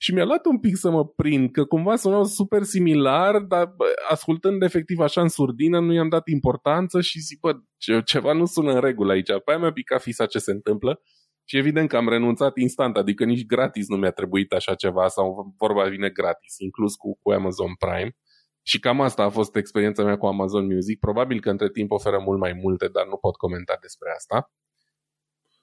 Și 0.00 0.14
mi-a 0.14 0.24
luat 0.24 0.46
un 0.46 0.58
pic 0.58 0.76
să 0.76 0.90
mă 0.90 1.06
prind, 1.06 1.50
că 1.50 1.64
cumva 1.64 1.96
sunau 1.96 2.24
super 2.24 2.62
similar, 2.62 3.38
dar 3.38 3.66
bă, 3.76 3.84
ascultând 4.08 4.62
efectiv 4.62 4.98
așa 4.98 5.20
în 5.20 5.28
surdină 5.28 5.80
nu 5.80 5.92
i-am 5.92 6.08
dat 6.08 6.28
importanță 6.28 7.00
și 7.00 7.18
zic, 7.18 7.40
bă, 7.40 7.52
ce, 7.76 8.00
ceva 8.04 8.32
nu 8.32 8.44
sună 8.44 8.72
în 8.72 8.80
regulă 8.80 9.12
aici. 9.12 9.26
Pe 9.26 9.42
aia 9.50 9.58
mi-a 9.58 9.72
picat 9.72 10.02
fisa 10.02 10.26
ce 10.26 10.38
se 10.38 10.50
întâmplă 10.50 11.00
și 11.44 11.56
evident 11.56 11.88
că 11.88 11.96
am 11.96 12.08
renunțat 12.08 12.56
instant, 12.56 12.96
adică 12.96 13.24
nici 13.24 13.46
gratis 13.46 13.88
nu 13.88 13.96
mi-a 13.96 14.10
trebuit 14.10 14.52
așa 14.52 14.74
ceva 14.74 15.08
sau 15.08 15.54
vorba 15.58 15.88
vine 15.88 16.08
gratis, 16.08 16.58
inclus 16.58 16.94
cu, 16.94 17.18
cu 17.22 17.30
Amazon 17.30 17.74
Prime. 17.74 18.16
Și 18.62 18.78
cam 18.78 19.00
asta 19.00 19.22
a 19.22 19.28
fost 19.28 19.56
experiența 19.56 20.04
mea 20.04 20.16
cu 20.16 20.26
Amazon 20.26 20.66
Music. 20.66 20.98
Probabil 20.98 21.40
că 21.40 21.50
între 21.50 21.70
timp 21.70 21.90
oferă 21.90 22.18
mult 22.18 22.38
mai 22.38 22.52
multe, 22.52 22.88
dar 22.88 23.06
nu 23.06 23.16
pot 23.16 23.36
comenta 23.36 23.76
despre 23.80 24.10
asta. 24.16 24.52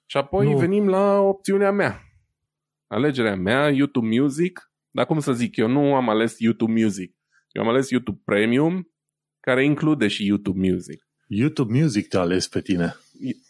Și 0.06 0.16
apoi 0.16 0.50
nu. 0.50 0.58
venim 0.58 0.88
la 0.88 1.20
opțiunea 1.20 1.70
mea. 1.70 2.05
Alegerea 2.86 3.36
mea, 3.36 3.68
YouTube 3.70 4.20
Music. 4.20 4.70
Dar 4.90 5.06
cum 5.06 5.18
să 5.18 5.32
zic, 5.32 5.56
eu 5.56 5.68
nu 5.68 5.94
am 5.94 6.08
ales 6.08 6.38
YouTube 6.38 6.72
Music. 6.82 7.16
Eu 7.50 7.62
am 7.62 7.68
ales 7.68 7.90
YouTube 7.90 8.20
Premium, 8.24 8.90
care 9.40 9.64
include 9.64 10.08
și 10.08 10.26
YouTube 10.26 10.68
Music. 10.68 11.06
YouTube 11.28 11.78
Music 11.78 12.08
te-a 12.08 12.20
ales 12.20 12.48
pe 12.48 12.60
tine. 12.60 12.94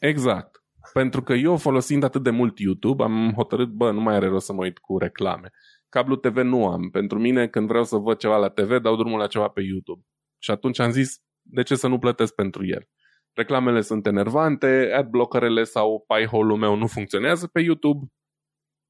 Exact. 0.01 0.65
Pentru 0.93 1.23
că 1.23 1.33
eu 1.33 1.57
folosind 1.57 2.03
atât 2.03 2.23
de 2.23 2.31
mult 2.31 2.59
YouTube, 2.59 3.03
am 3.03 3.33
hotărât, 3.37 3.69
bă, 3.69 3.91
nu 3.91 4.01
mai 4.01 4.15
are 4.15 4.27
rost 4.27 4.47
să 4.47 4.53
mă 4.53 4.63
uit 4.63 4.79
cu 4.79 4.99
reclame. 4.99 5.51
Cablu 5.89 6.17
TV 6.17 6.37
nu 6.37 6.67
am. 6.67 6.91
Pentru 6.91 7.19
mine, 7.19 7.49
când 7.49 7.69
vreau 7.69 7.85
să 7.85 7.97
văd 7.97 8.19
ceva 8.19 8.37
la 8.37 8.49
TV, 8.49 8.79
dau 8.79 8.97
drumul 8.97 9.19
la 9.19 9.27
ceva 9.27 9.49
pe 9.49 9.63
YouTube. 9.63 10.03
Și 10.39 10.51
atunci 10.51 10.79
am 10.79 10.91
zis, 10.91 11.17
de 11.43 11.63
ce 11.63 11.75
să 11.75 11.89
nu 11.89 11.99
plătesc 11.99 12.35
pentru 12.35 12.67
el? 12.67 12.89
Reclamele 13.33 13.81
sunt 13.81 14.07
enervante, 14.07 14.93
adblockerele 14.97 15.63
sau 15.65 16.05
piehole-ul 16.07 16.59
meu 16.59 16.75
nu 16.77 16.87
funcționează 16.87 17.47
pe 17.47 17.61
YouTube. 17.61 18.07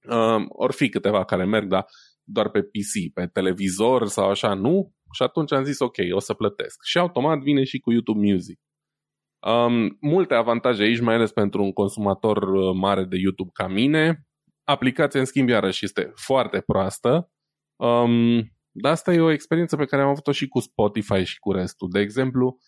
Uh, 0.08 0.44
or 0.48 0.72
fi 0.72 0.88
câteva 0.88 1.24
care 1.24 1.44
merg, 1.44 1.68
dar 1.68 1.86
doar 2.22 2.48
pe 2.48 2.62
PC, 2.62 3.12
pe 3.14 3.26
televizor 3.26 4.06
sau 4.06 4.30
așa, 4.30 4.54
nu. 4.54 4.94
Și 5.12 5.22
atunci 5.22 5.52
am 5.52 5.64
zis, 5.64 5.78
ok, 5.78 5.96
o 6.10 6.18
să 6.18 6.34
plătesc. 6.34 6.84
Și 6.84 6.98
automat 6.98 7.38
vine 7.38 7.64
și 7.64 7.78
cu 7.78 7.92
YouTube 7.92 8.30
Music. 8.32 8.60
Um, 9.46 9.96
multe 10.00 10.34
avantaje 10.34 10.82
aici, 10.82 11.00
mai 11.00 11.14
ales 11.14 11.32
pentru 11.32 11.62
un 11.62 11.72
consumator 11.72 12.42
uh, 12.42 12.74
mare 12.74 13.04
de 13.04 13.16
YouTube 13.16 13.50
ca 13.52 13.68
mine. 13.68 14.26
Aplicația, 14.64 15.20
în 15.20 15.26
schimb, 15.26 15.48
iarăși 15.48 15.84
este 15.84 16.12
foarte 16.14 16.60
proastă. 16.60 17.30
Um, 17.76 18.36
dar 18.70 18.92
asta 18.92 19.12
e 19.12 19.20
o 19.20 19.30
experiență 19.30 19.76
pe 19.76 19.84
care 19.84 20.02
am 20.02 20.08
avut-o 20.08 20.32
și 20.32 20.48
cu 20.48 20.60
Spotify 20.60 21.22
și 21.22 21.38
cu 21.38 21.52
restul. 21.52 21.88
De 21.90 22.00
exemplu, 22.00 22.58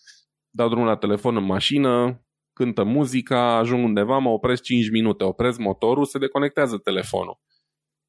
dau 0.51 0.69
drumul 0.69 0.87
la 0.87 0.97
telefon 0.97 1.37
în 1.37 1.45
mașină, 1.45 2.23
cântă 2.59 2.85
muzica, 2.85 3.57
ajung 3.57 3.85
undeva, 3.85 4.19
mă 4.19 4.29
opresc 4.29 4.63
5 4.63 4.91
minute, 4.91 5.25
opresc 5.25 5.59
motorul, 5.59 6.05
se 6.05 6.19
deconectează 6.19 6.79
telefonul. 6.79 7.41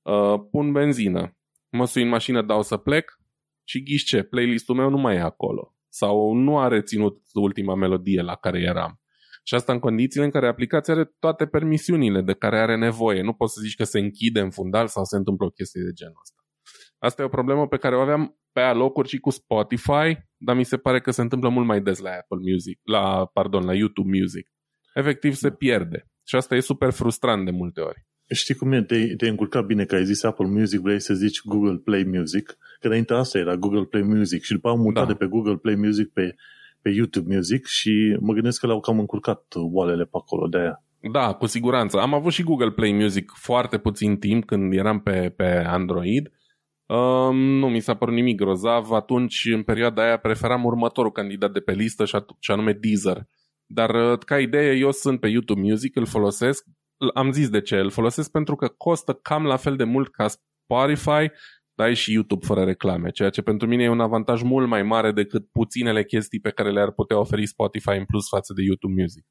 Uh, 0.01 0.39
pun 0.51 0.71
benzină, 0.71 1.37
mă 1.69 1.85
sui 1.85 2.01
în 2.01 2.07
mașină, 2.07 2.41
dau 2.41 2.61
să 2.61 2.77
plec 2.77 3.19
și 3.63 3.83
ghiși 3.83 4.05
ce, 4.05 4.23
playlistul 4.23 4.75
meu 4.75 4.89
nu 4.89 4.97
mai 4.97 5.15
e 5.15 5.19
acolo. 5.19 5.75
Sau 5.89 6.33
nu 6.33 6.57
a 6.57 6.67
reținut 6.67 7.21
ultima 7.33 7.75
melodie 7.75 8.21
la 8.21 8.35
care 8.35 8.59
eram. 8.59 9.01
Și 9.43 9.55
asta 9.55 9.73
în 9.73 9.79
condițiile 9.79 10.25
în 10.25 10.31
care 10.31 10.47
aplicația 10.47 10.93
are 10.93 11.15
toate 11.19 11.45
permisiunile 11.45 12.21
de 12.21 12.33
care 12.33 12.59
are 12.59 12.77
nevoie. 12.77 13.21
Nu 13.21 13.33
poți 13.33 13.53
să 13.53 13.59
zici 13.61 13.75
că 13.75 13.83
se 13.83 13.99
închide 13.99 14.39
în 14.39 14.49
fundal 14.49 14.87
sau 14.87 15.03
se 15.03 15.15
întâmplă 15.15 15.45
o 15.45 15.49
chestie 15.49 15.81
de 15.81 15.91
genul 15.91 16.19
ăsta. 16.21 16.43
Asta 16.97 17.21
e 17.21 17.25
o 17.25 17.29
problemă 17.29 17.67
pe 17.67 17.77
care 17.77 17.95
o 17.95 18.01
aveam 18.01 18.39
pe 18.51 18.59
alocuri 18.59 19.07
și 19.07 19.17
cu 19.17 19.29
Spotify, 19.29 20.28
dar 20.39 20.55
mi 20.55 20.63
se 20.63 20.77
pare 20.77 20.99
că 20.99 21.11
se 21.11 21.21
întâmplă 21.21 21.49
mult 21.49 21.65
mai 21.65 21.81
des 21.81 21.99
la 21.99 22.09
Apple 22.09 22.51
Music, 22.51 22.79
la, 22.83 23.29
pardon, 23.33 23.65
la 23.65 23.73
YouTube 23.73 24.17
Music. 24.19 24.47
Efectiv 24.93 25.33
se 25.33 25.51
pierde. 25.51 26.07
Și 26.23 26.35
asta 26.35 26.55
e 26.55 26.59
super 26.59 26.91
frustrant 26.91 27.45
de 27.45 27.51
multe 27.51 27.81
ori. 27.81 28.05
Știi 28.33 28.55
cum 28.55 28.71
e? 28.71 28.83
Te-ai, 28.83 29.13
te 29.17 29.27
încurcat 29.27 29.65
bine 29.65 29.85
că 29.85 29.95
ai 29.95 30.05
zis 30.05 30.23
Apple 30.23 30.47
Music, 30.47 30.79
vrei 30.79 30.99
să 30.99 31.13
zici 31.13 31.41
Google 31.41 31.77
Play 31.77 32.03
Music, 32.03 32.57
că 32.79 32.87
înainte 32.87 33.13
asta 33.13 33.37
era 33.37 33.55
Google 33.55 33.83
Play 33.83 34.03
Music 34.03 34.43
și 34.43 34.53
după 34.53 34.69
am 34.69 34.79
mutat 34.79 35.07
da. 35.07 35.11
de 35.11 35.17
pe 35.17 35.25
Google 35.25 35.55
Play 35.55 35.75
Music 35.75 36.09
pe 36.13 36.35
pe 36.81 36.89
YouTube 36.89 37.35
Music 37.35 37.65
și 37.65 38.17
mă 38.19 38.33
gândesc 38.33 38.59
că 38.59 38.65
le-au 38.65 38.79
cam 38.79 38.99
încurcat 38.99 39.43
oalele 39.55 40.03
pe 40.03 40.17
acolo 40.17 40.47
de 40.47 40.57
aia. 40.57 40.83
Da, 41.11 41.33
cu 41.33 41.45
siguranță. 41.45 41.97
Am 41.97 42.13
avut 42.13 42.31
și 42.31 42.43
Google 42.43 42.71
Play 42.71 42.91
Music 42.91 43.31
foarte 43.35 43.77
puțin 43.77 44.17
timp 44.17 44.45
când 44.45 44.73
eram 44.73 44.99
pe, 44.99 45.33
pe 45.35 45.63
Android. 45.67 46.31
Um, 46.95 47.35
nu 47.37 47.69
mi 47.69 47.79
s-a 47.79 47.95
părut 47.95 48.13
nimic 48.13 48.37
grozav. 48.37 48.91
Atunci, 48.91 49.45
în 49.45 49.63
perioada 49.63 50.03
aia, 50.03 50.17
preferam 50.17 50.63
următorul 50.63 51.11
candidat 51.11 51.51
de 51.51 51.59
pe 51.59 51.71
listă 51.71 52.05
și, 52.05 52.15
at- 52.15 52.37
și 52.39 52.51
anume 52.51 52.73
Deezer. 52.73 53.23
Dar, 53.65 54.11
uh, 54.11 54.17
ca 54.25 54.39
idee, 54.39 54.73
eu 54.75 54.91
sunt 54.91 55.19
pe 55.19 55.27
YouTube 55.27 55.61
Music, 55.61 55.95
îl 55.95 56.05
folosesc. 56.05 56.65
Am 57.13 57.31
zis 57.31 57.49
de 57.49 57.61
ce. 57.61 57.77
Îl 57.77 57.89
folosesc 57.89 58.31
pentru 58.31 58.55
că 58.55 58.67
costă 58.67 59.13
cam 59.13 59.43
la 59.45 59.55
fel 59.55 59.75
de 59.75 59.83
mult 59.83 60.11
ca 60.11 60.27
Spotify 60.27 61.31
dar 61.79 61.87
ai 61.87 61.95
și 61.95 62.13
YouTube 62.13 62.45
fără 62.45 62.63
reclame, 62.63 63.09
ceea 63.09 63.29
ce 63.29 63.41
pentru 63.41 63.67
mine 63.67 63.83
e 63.83 63.89
un 63.89 63.99
avantaj 63.99 64.41
mult 64.41 64.67
mai 64.67 64.83
mare 64.83 65.11
decât 65.11 65.49
puținele 65.51 66.03
chestii 66.03 66.39
pe 66.39 66.49
care 66.49 66.71
le-ar 66.71 66.91
putea 66.91 67.19
oferi 67.19 67.45
Spotify 67.45 67.89
în 67.97 68.05
plus 68.05 68.27
față 68.27 68.53
de 68.53 68.61
YouTube 68.61 69.01
Music. 69.01 69.25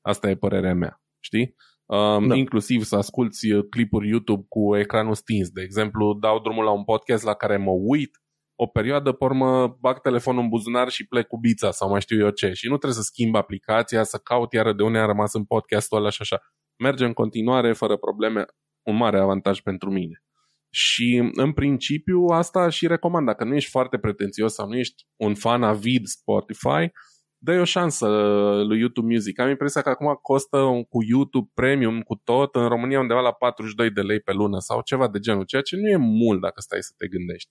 Asta 0.00 0.30
e 0.30 0.36
părerea 0.36 0.74
mea, 0.74 1.02
știi? 1.20 1.54
Um, 1.86 2.26
da. 2.26 2.34
Inclusiv 2.34 2.82
să 2.82 2.96
asculti 2.96 3.52
uh, 3.52 3.64
clipuri 3.70 4.08
YouTube 4.08 4.44
cu 4.48 4.76
ecranul 4.76 5.14
stins. 5.14 5.48
De 5.48 5.62
exemplu, 5.62 6.14
dau 6.20 6.40
drumul 6.40 6.64
la 6.64 6.70
un 6.70 6.84
podcast 6.84 7.24
la 7.24 7.34
care 7.34 7.56
mă 7.56 7.70
uit, 7.70 8.10
o 8.58 8.66
perioadă, 8.66 9.12
pe 9.12 9.24
urmă, 9.24 9.76
bag 9.80 10.00
telefonul 10.00 10.42
în 10.42 10.48
buzunar 10.48 10.88
și 10.88 11.06
plec 11.06 11.26
cu 11.26 11.38
bița 11.38 11.70
sau 11.70 11.88
mai 11.88 12.00
știu 12.00 12.18
eu 12.18 12.30
ce. 12.30 12.52
Și 12.52 12.68
nu 12.68 12.76
trebuie 12.76 13.02
să 13.02 13.08
schimb 13.10 13.34
aplicația, 13.34 14.02
să 14.02 14.18
caut 14.18 14.52
iară 14.52 14.72
de 14.72 14.82
unde 14.82 14.98
a 14.98 15.06
rămas 15.06 15.34
în 15.34 15.44
podcastul 15.44 15.98
ăla 15.98 16.10
și 16.10 16.22
așa. 16.22 16.40
Merge 16.78 17.04
în 17.04 17.12
continuare, 17.12 17.72
fără 17.72 17.96
probleme, 17.96 18.44
un 18.82 18.96
mare 18.96 19.18
avantaj 19.18 19.60
pentru 19.60 19.90
mine. 19.90 20.22
Și 20.70 21.30
în 21.34 21.52
principiu 21.52 22.24
asta 22.24 22.68
și 22.68 22.86
recomand. 22.86 23.26
Dacă 23.26 23.44
nu 23.44 23.54
ești 23.54 23.70
foarte 23.70 23.98
pretențios 23.98 24.54
sau 24.54 24.68
nu 24.68 24.76
ești 24.76 25.04
un 25.16 25.34
fan 25.34 25.62
avid 25.62 26.06
Spotify, 26.06 26.90
dă 27.38 27.60
o 27.60 27.64
șansă 27.64 28.06
lui 28.66 28.78
YouTube 28.78 29.12
Music. 29.12 29.40
Am 29.40 29.48
impresia 29.48 29.80
că 29.82 29.88
acum 29.88 30.18
costă 30.22 30.58
cu 30.88 31.04
YouTube 31.08 31.50
Premium, 31.54 32.00
cu 32.00 32.20
tot, 32.24 32.54
în 32.54 32.68
România 32.68 33.00
undeva 33.00 33.20
la 33.20 33.32
42 33.32 33.90
de 33.90 34.00
lei 34.00 34.20
pe 34.20 34.32
lună 34.32 34.58
sau 34.58 34.80
ceva 34.84 35.08
de 35.08 35.18
genul, 35.18 35.44
ceea 35.44 35.62
ce 35.62 35.76
nu 35.76 35.88
e 35.88 35.96
mult 35.96 36.40
dacă 36.40 36.60
stai 36.60 36.82
să 36.82 36.92
te 36.96 37.08
gândești. 37.08 37.50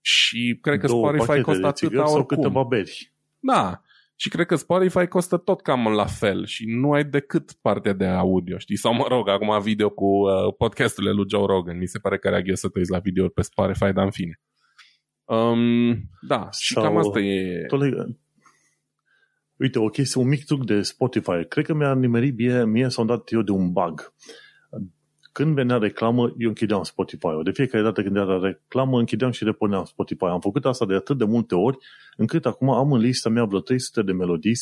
Și 0.00 0.58
cred 0.60 0.80
că 0.80 0.86
Două 0.86 1.12
Spotify 1.12 1.40
costă 1.40 1.66
atâta 1.66 1.94
oricum. 1.94 2.12
Sau 2.12 2.26
câteva 2.26 2.62
beri. 2.62 3.12
Da. 3.38 3.82
și 4.16 4.28
cred 4.28 4.46
că 4.46 4.54
Spotify 4.54 5.06
costă 5.06 5.36
tot 5.36 5.60
cam 5.60 5.88
la 5.88 6.06
fel 6.06 6.46
și 6.46 6.64
nu 6.66 6.92
ai 6.92 7.04
decât 7.04 7.52
partea 7.52 7.92
de 7.92 8.06
audio, 8.06 8.58
știi? 8.58 8.76
Sau 8.76 8.94
mă 8.94 9.04
rog, 9.08 9.28
acum 9.28 9.60
video 9.60 9.90
cu 9.90 10.04
uh, 10.04 10.54
podcasturile 10.58 11.12
lui 11.12 11.28
Joe 11.28 11.46
Rogan. 11.46 11.78
Mi 11.78 11.86
se 11.86 11.98
pare 11.98 12.18
că 12.18 12.28
are 12.28 12.54
să 12.54 12.68
te 12.68 12.78
uiți 12.78 12.90
la 12.90 12.98
video 12.98 13.28
pe 13.28 13.42
Spotify, 13.42 13.92
dar 13.92 14.04
în 14.04 14.10
fine. 14.10 14.40
Um, 15.24 16.10
da, 16.20 16.50
și 16.50 16.72
Sau, 16.72 16.82
cam 16.82 16.96
asta 16.96 17.20
e... 17.20 17.64
Tole... 17.66 18.18
Uite, 19.62 19.78
o 19.78 19.88
chestie, 19.88 20.20
un 20.20 20.28
mic 20.28 20.44
truc 20.44 20.64
de 20.64 20.82
Spotify. 20.82 21.44
Cred 21.48 21.64
că 21.64 21.74
mi-a 21.74 21.94
nimerit 21.94 22.36
mie, 22.36 22.64
mie 22.64 22.88
s-a 22.88 23.04
dat 23.04 23.32
eu 23.32 23.42
de 23.42 23.50
un 23.50 23.72
bug. 23.72 24.14
Când 25.32 25.54
venea 25.54 25.78
reclamă, 25.78 26.34
eu 26.38 26.48
închideam 26.48 26.82
Spotify-ul. 26.82 27.42
De 27.42 27.50
fiecare 27.50 27.82
dată 27.82 28.02
când 28.02 28.16
era 28.16 28.38
reclamă, 28.38 28.98
închideam 28.98 29.30
și 29.30 29.44
repuneam 29.44 29.84
Spotify. 29.84 30.24
Am 30.24 30.40
făcut 30.40 30.64
asta 30.64 30.86
de 30.86 30.94
atât 30.94 31.18
de 31.18 31.24
multe 31.24 31.54
ori, 31.54 31.78
încât 32.16 32.46
acum 32.46 32.70
am 32.70 32.92
în 32.92 33.00
lista 33.00 33.28
mea 33.28 33.44
vreo 33.44 33.60
300 33.60 34.02
de 34.02 34.12
melodii, 34.12 34.56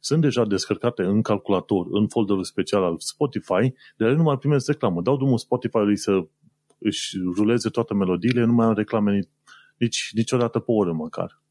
sunt 0.00 0.20
deja 0.20 0.44
descărcate 0.44 1.02
în 1.02 1.22
calculator, 1.22 1.86
în 1.90 2.08
folderul 2.08 2.44
special 2.44 2.82
al 2.82 2.94
Spotify, 2.98 3.74
dar 3.96 4.08
eu 4.08 4.16
nu 4.16 4.22
mai 4.22 4.38
primesc 4.38 4.66
reclamă. 4.66 5.02
Dau 5.02 5.16
drumul 5.16 5.38
Spotify-ului 5.38 5.96
să 5.96 6.26
își 6.78 7.16
ruleze 7.36 7.68
toate 7.68 7.94
melodiile, 7.94 8.44
nu 8.44 8.52
mai 8.52 8.66
am 8.66 8.74
reclame 8.74 9.18
nici, 9.76 10.10
niciodată 10.12 10.58
pe 10.58 10.70
oră 10.70 10.92
măcar. 10.92 11.42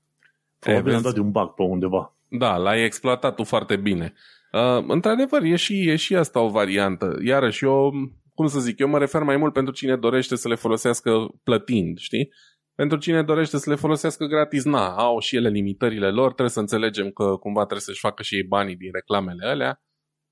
Probabil 0.59 0.93
am 0.93 1.01
dat 1.01 1.13
de 1.13 1.19
un 1.19 1.31
bug 1.31 1.53
pe 1.53 1.63
undeva. 1.63 2.15
Da, 2.37 2.57
l-ai 2.57 2.83
exploatat 2.83 3.35
tu 3.35 3.43
foarte 3.43 3.75
bine. 3.75 4.13
Uh, 4.51 4.83
într-adevăr, 4.87 5.43
e 5.43 5.55
și, 5.55 5.89
e 5.89 5.95
și 5.95 6.15
asta 6.15 6.39
o 6.39 6.49
variantă. 6.49 7.17
Iarăși, 7.23 7.63
eu 7.63 7.91
cum 8.33 8.47
să 8.47 8.59
zic, 8.59 8.79
eu 8.79 8.87
mă 8.87 8.97
refer 8.97 9.23
mai 9.23 9.37
mult 9.37 9.53
pentru 9.53 9.73
cine 9.73 9.95
dorește 9.95 10.35
să 10.35 10.47
le 10.47 10.55
folosească 10.55 11.11
plătind, 11.43 11.97
știi? 11.97 12.29
Pentru 12.75 12.97
cine 12.97 13.23
dorește 13.23 13.57
să 13.57 13.69
le 13.69 13.75
folosească 13.75 14.25
gratis, 14.25 14.63
na, 14.63 14.95
au 14.95 15.19
și 15.19 15.35
ele 15.35 15.49
limitările 15.49 16.09
lor, 16.09 16.25
trebuie 16.25 16.49
să 16.49 16.59
înțelegem 16.59 17.11
că 17.11 17.23
cumva 17.23 17.59
trebuie 17.59 17.81
să-și 17.81 17.99
facă 17.99 18.23
și 18.23 18.35
ei 18.35 18.43
banii 18.43 18.75
din 18.75 18.89
reclamele 18.93 19.47
alea. 19.47 19.81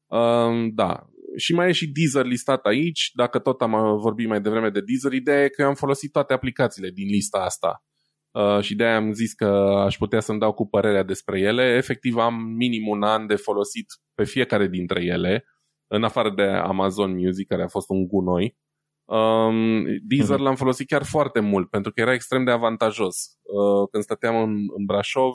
Uh, 0.08 0.72
da, 0.74 1.06
și 1.38 1.54
mai 1.54 1.70
e 1.70 1.72
și 1.72 1.92
Deezer 1.92 2.26
listat 2.26 2.66
aici, 2.66 3.12
dacă 3.14 3.40
tot 3.40 3.62
am 3.62 3.98
vorbit 3.98 4.28
mai 4.28 4.42
devreme 4.42 4.70
de 4.70 4.82
Deezer, 4.82 5.12
ideea 5.14 5.44
e 5.44 5.50
că 5.50 5.62
eu 5.62 5.68
am 5.68 5.76
folosit 5.76 6.12
toate 6.12 6.34
aplicațiile 6.34 6.90
din 6.90 7.08
lista 7.08 7.38
asta. 7.38 7.84
Uh, 8.32 8.60
și 8.62 8.76
de-aia 8.76 8.96
am 8.96 9.12
zis 9.12 9.34
că 9.34 9.46
aș 9.86 9.98
putea 9.98 10.20
să-mi 10.20 10.40
dau 10.40 10.54
cu 10.54 10.68
părerea 10.68 11.04
despre 11.04 11.40
ele. 11.40 11.76
Efectiv 11.76 12.18
am 12.18 12.34
minim 12.36 12.88
un 12.88 13.04
an 13.04 13.28
de 13.28 13.36
folosit 13.36 13.86
pe 14.14 14.24
fiecare 14.24 14.68
dintre 14.68 15.04
ele 15.04 15.46
în 15.88 16.04
afară 16.04 16.30
de 16.30 16.44
Amazon 16.44 17.18
Music, 17.18 17.48
care 17.48 17.64
a 17.64 17.68
fost 17.68 17.90
un 17.90 18.08
gunoi, 18.08 18.58
um, 19.06 19.84
Deezer 20.02 20.38
uh-huh. 20.38 20.42
l-am 20.42 20.56
folosit 20.56 20.88
chiar 20.88 21.04
foarte 21.04 21.40
mult, 21.40 21.70
pentru 21.70 21.92
că 21.92 22.02
era 22.02 22.14
extrem 22.14 22.44
de 22.44 22.52
avantajos. 22.52 23.16
Uh, 23.42 23.88
când 23.92 24.04
stăteam 24.04 24.36
în, 24.36 24.56
în 24.78 24.86
Brașov, 24.86 25.34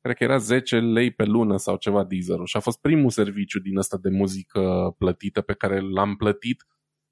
cred 0.00 0.16
că 0.16 0.24
era 0.24 0.36
10 0.36 0.78
lei 0.78 1.10
pe 1.10 1.24
lună 1.24 1.56
sau 1.56 1.76
ceva 1.76 2.04
deezer 2.04 2.38
și 2.44 2.56
a 2.56 2.60
fost 2.60 2.80
primul 2.80 3.10
serviciu 3.10 3.58
din 3.58 3.76
ăsta 3.76 3.98
de 4.02 4.08
muzică 4.10 4.94
plătită 4.98 5.40
pe 5.40 5.54
care 5.54 5.80
l-am 5.80 6.16
plătit. 6.16 6.66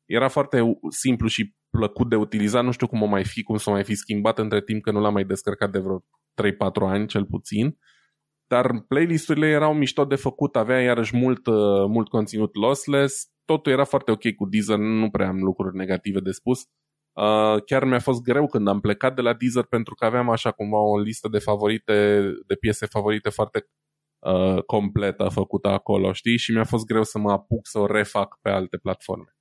Era 0.05 0.29
foarte 0.29 0.79
simplu 0.89 1.27
și 1.27 1.55
plăcut 1.71 2.09
de 2.09 2.17
utilizat, 2.17 2.65
nu 2.65 2.71
știu 2.71 2.87
cum 2.87 3.03
o 3.03 3.07
mai 3.07 3.25
fi, 3.25 3.43
cum 3.43 3.57
să 3.57 3.71
o 3.71 3.73
mai 3.73 3.85
fi 3.85 3.95
schimbat 3.95 4.39
între 4.39 4.63
timp, 4.63 4.83
că 4.83 4.91
nu 4.91 5.01
l-am 5.01 5.13
mai 5.13 5.25
descărcat 5.25 5.71
de 5.71 5.79
vreo 5.79 5.99
3-4 5.99 6.05
ani 6.81 7.07
cel 7.07 7.25
puțin. 7.25 7.67
Uh, 7.67 7.73
dar 8.53 8.85
playlisturile 8.89 9.47
erau 9.47 9.75
mișto 9.75 10.05
de 10.05 10.15
făcut, 10.15 10.57
avea 10.57 10.81
iarăși 10.81 11.17
mult, 11.17 11.47
uh, 11.47 11.55
mult 11.89 12.09
conținut 12.09 12.55
lossless, 12.55 13.31
totul 13.45 13.73
era 13.73 13.85
foarte 13.85 14.11
ok 14.11 14.35
cu 14.37 14.47
Deezer, 14.47 14.77
nu 14.79 15.11
prea 15.11 15.29
am 15.29 15.43
lucruri 15.43 15.77
negative 15.77 16.21
de 16.21 16.31
spus. 16.31 16.61
Uh, 17.13 17.63
chiar 17.65 17.85
mi-a 17.85 17.99
fost 17.99 18.23
greu 18.23 18.47
când 18.47 18.69
am 18.69 18.81
plecat 18.81 19.15
de 19.15 19.21
la 19.21 19.35
Deezer 19.35 19.65
pentru 19.65 19.95
că 19.95 20.05
aveam 20.05 20.31
așa 20.31 20.51
cumva 20.51 20.79
o 20.79 20.99
listă 20.99 21.29
de 21.29 21.39
favorite, 21.39 22.23
de 22.47 22.55
piese 22.55 22.87
favorite 22.87 23.29
foarte 23.29 23.67
uh, 24.19 24.63
completă 24.63 25.29
făcută 25.29 25.69
acolo, 25.69 26.13
știi? 26.13 26.39
Și 26.39 26.53
mi-a 26.53 26.65
fost 26.65 26.87
greu 26.87 27.03
să 27.03 27.19
mă 27.19 27.31
apuc 27.31 27.67
să 27.67 27.79
o 27.79 27.87
refac 27.87 28.39
pe 28.43 28.51
alte 28.51 28.77
platforme. 28.77 29.37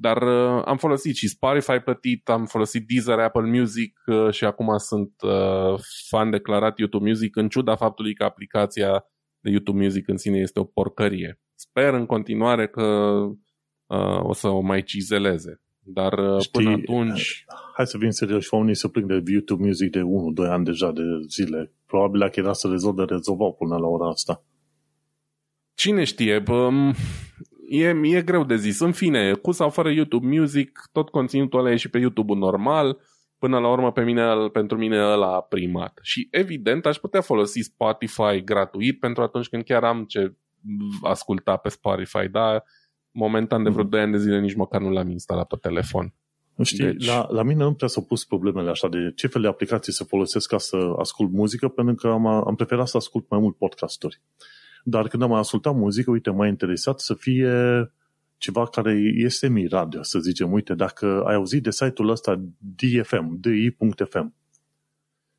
Dar 0.00 0.22
uh, 0.22 0.62
am 0.64 0.76
folosit 0.76 1.14
și 1.14 1.28
Spotify 1.28 1.78
plătit, 1.78 2.28
am 2.28 2.46
folosit 2.46 2.86
Deezer, 2.86 3.18
Apple 3.18 3.58
Music 3.58 3.98
uh, 4.06 4.30
și 4.30 4.44
acum 4.44 4.76
sunt 4.76 5.12
uh, 5.22 5.80
fan 6.08 6.30
declarat 6.30 6.78
YouTube 6.78 7.08
Music 7.08 7.36
în 7.36 7.48
ciuda 7.48 7.76
faptului 7.76 8.14
că 8.14 8.24
aplicația 8.24 9.04
de 9.40 9.50
YouTube 9.50 9.82
Music 9.82 10.08
în 10.08 10.16
sine 10.16 10.38
este 10.38 10.60
o 10.60 10.64
porcărie. 10.64 11.40
Sper 11.54 11.94
în 11.94 12.06
continuare 12.06 12.68
că 12.68 12.82
uh, 13.86 14.20
o 14.22 14.32
să 14.32 14.48
o 14.48 14.60
mai 14.60 14.82
cizeleze. 14.82 15.60
Dar 15.80 16.12
uh, 16.12 16.40
Știi, 16.40 16.62
până 16.62 16.70
atunci... 16.70 17.44
Hai 17.74 17.86
să 17.86 17.98
fim 17.98 18.10
serios, 18.10 18.50
unii 18.50 18.74
se 18.74 18.88
plâng 18.88 19.06
de 19.06 19.30
YouTube 19.30 19.66
Music 19.66 19.90
de 19.90 20.00
1-2 20.46 20.48
ani 20.48 20.64
deja 20.64 20.92
de 20.92 21.02
zile. 21.28 21.72
Probabil 21.86 22.20
dacă 22.20 22.40
era 22.40 22.52
să 22.52 22.68
rezolve, 22.68 23.04
rezolvau 23.04 23.54
până 23.54 23.76
la 23.76 23.86
ora 23.86 24.08
asta. 24.08 24.44
Cine 25.74 26.04
știe? 26.04 26.38
Bă, 26.38 26.68
e, 27.70 28.00
e 28.02 28.22
greu 28.22 28.44
de 28.44 28.56
zis. 28.56 28.80
În 28.80 28.92
fine, 28.92 29.32
cu 29.32 29.52
sau 29.52 29.70
fără 29.70 29.90
YouTube 29.90 30.38
Music, 30.38 30.80
tot 30.92 31.08
conținutul 31.08 31.58
ăla 31.58 31.70
e 31.70 31.76
și 31.76 31.90
pe 31.90 31.98
YouTube 31.98 32.34
normal. 32.34 32.98
Până 33.38 33.58
la 33.58 33.70
urmă, 33.70 33.92
pe 33.92 34.04
mine, 34.04 34.22
pentru 34.52 34.76
mine 34.76 34.96
ăla 34.96 35.34
a 35.34 35.40
primat. 35.40 35.98
Și 36.02 36.28
evident, 36.30 36.86
aș 36.86 36.96
putea 36.96 37.20
folosi 37.20 37.60
Spotify 37.60 38.44
gratuit 38.44 38.98
pentru 39.00 39.22
atunci 39.22 39.48
când 39.48 39.64
chiar 39.64 39.84
am 39.84 40.04
ce 40.04 40.34
asculta 41.02 41.56
pe 41.56 41.68
Spotify, 41.68 42.28
dar 42.30 42.64
momentan 43.10 43.62
de 43.62 43.70
vreo 43.70 43.84
2 43.84 44.00
ani 44.00 44.12
de 44.12 44.18
zile 44.18 44.40
nici 44.40 44.54
măcar 44.54 44.80
nu 44.80 44.90
l-am 44.90 45.10
instalat 45.10 45.46
pe 45.46 45.56
telefon. 45.56 46.14
Știi, 46.62 46.84
deci... 46.84 47.06
la, 47.06 47.26
la 47.30 47.42
mine 47.42 47.62
nu 47.62 47.74
prea 47.74 47.88
s-au 47.88 48.02
pus 48.02 48.24
problemele 48.24 48.70
așa 48.70 48.88
de 48.88 49.12
ce 49.14 49.26
fel 49.26 49.42
de 49.42 49.48
aplicații 49.48 49.92
să 49.92 50.04
folosesc 50.04 50.48
ca 50.48 50.58
să 50.58 50.76
ascult 50.98 51.32
muzică, 51.32 51.68
pentru 51.68 51.94
că 51.94 52.08
am, 52.08 52.26
am 52.26 52.54
preferat 52.54 52.88
să 52.88 52.96
ascult 52.96 53.28
mai 53.28 53.40
mult 53.40 53.56
podcasturi. 53.56 54.20
Dar 54.84 55.08
când 55.08 55.22
am 55.22 55.32
ascultat 55.32 55.74
muzică, 55.74 56.10
uite, 56.10 56.30
m-a 56.30 56.46
interesat 56.46 57.00
să 57.00 57.14
fie 57.14 57.52
ceva 58.36 58.66
care 58.66 58.92
este 59.14 59.48
mi-radio, 59.48 60.02
să 60.02 60.18
zicem. 60.18 60.52
Uite, 60.52 60.74
dacă 60.74 61.22
ai 61.26 61.34
auzit 61.34 61.62
de 61.62 61.70
site-ul 61.70 62.08
ăsta 62.08 62.40
DFM, 62.58 63.40
di.fm, 63.40 64.34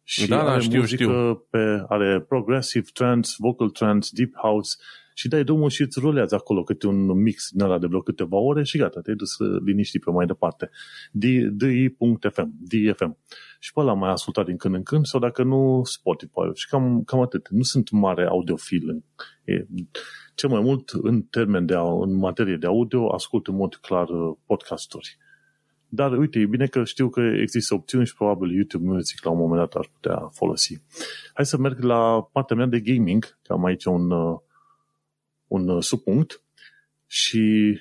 și 0.04 0.28
da, 0.28 0.44
da, 0.44 0.52
are 0.52 0.62
știu, 0.62 0.80
muzică 0.80 1.04
știu. 1.04 1.36
pe, 1.50 1.84
are 1.88 2.20
progressive 2.20 2.88
trance, 2.94 3.32
vocal 3.38 3.70
trance, 3.70 4.10
deep 4.14 4.34
house 4.36 4.78
și 5.14 5.28
dai 5.28 5.44
drumul 5.44 5.70
și 5.70 5.82
îți 5.82 6.00
rulează 6.00 6.36
acolo 6.36 6.64
câte 6.64 6.88
un 6.88 7.22
mix 7.22 7.50
din 7.52 7.62
ăla 7.62 7.80
de 7.80 7.88
vreo 7.88 8.02
câteva 8.02 8.38
ore 8.38 8.64
și 8.64 8.78
gata, 8.78 9.02
te-ai 9.02 9.16
dus 9.16 9.38
liniștit 9.66 10.04
pe 10.04 10.12
mai 10.12 10.26
departe. 10.26 10.70
di.fm, 11.12 12.54
DFM. 12.60 13.18
Și 13.60 13.74
pe 13.74 13.80
ăla 13.80 13.94
mai 13.94 14.10
ascultat 14.10 14.46
din 14.46 14.58
când 14.58 14.76
în 14.76 14.84
când 14.84 15.06
sau 15.06 15.20
dacă 15.20 15.44
nu 15.44 15.82
Spotify 15.84 16.50
și 16.54 16.68
cam, 16.68 17.04
cam 17.04 17.20
atât. 17.20 17.50
Nu 17.50 17.62
sunt 17.62 17.90
mare 17.90 18.26
audiofil. 18.26 19.04
E, 19.44 19.66
cel 20.36 20.50
mai 20.50 20.62
mult 20.62 20.90
în 20.90 21.22
termen 21.22 21.66
de, 21.66 21.76
în 21.76 22.16
materie 22.16 22.56
de 22.56 22.68
audio 22.68 23.14
ascult 23.14 23.48
în 23.48 23.56
mod 23.56 23.76
clar 23.76 24.10
uh, 24.10 24.38
podcasturi. 24.46 25.18
Dar 25.94 26.18
uite, 26.18 26.40
e 26.40 26.46
bine 26.46 26.68
că 26.68 26.84
știu 26.84 27.10
că 27.10 27.22
există 27.22 27.74
opțiuni 27.74 28.06
și 28.06 28.16
probabil 28.16 28.54
YouTube 28.54 28.86
Music 28.86 29.24
la 29.24 29.32
un 29.32 29.38
moment 29.38 29.60
dat 29.60 29.74
ar 29.74 29.90
putea 29.94 30.30
folosi. 30.32 30.82
Hai 31.34 31.46
să 31.46 31.58
merg 31.58 31.80
la 31.80 32.30
partea 32.32 32.56
mea 32.56 32.66
de 32.66 32.80
gaming, 32.80 33.38
că 33.44 33.54
am 33.54 33.66
aici 33.66 33.86
un, 33.86 34.12
uh, 34.12 34.40
un 35.52 35.68
uh, 35.68 35.84
subpunct 35.84 36.42
și 37.08 37.78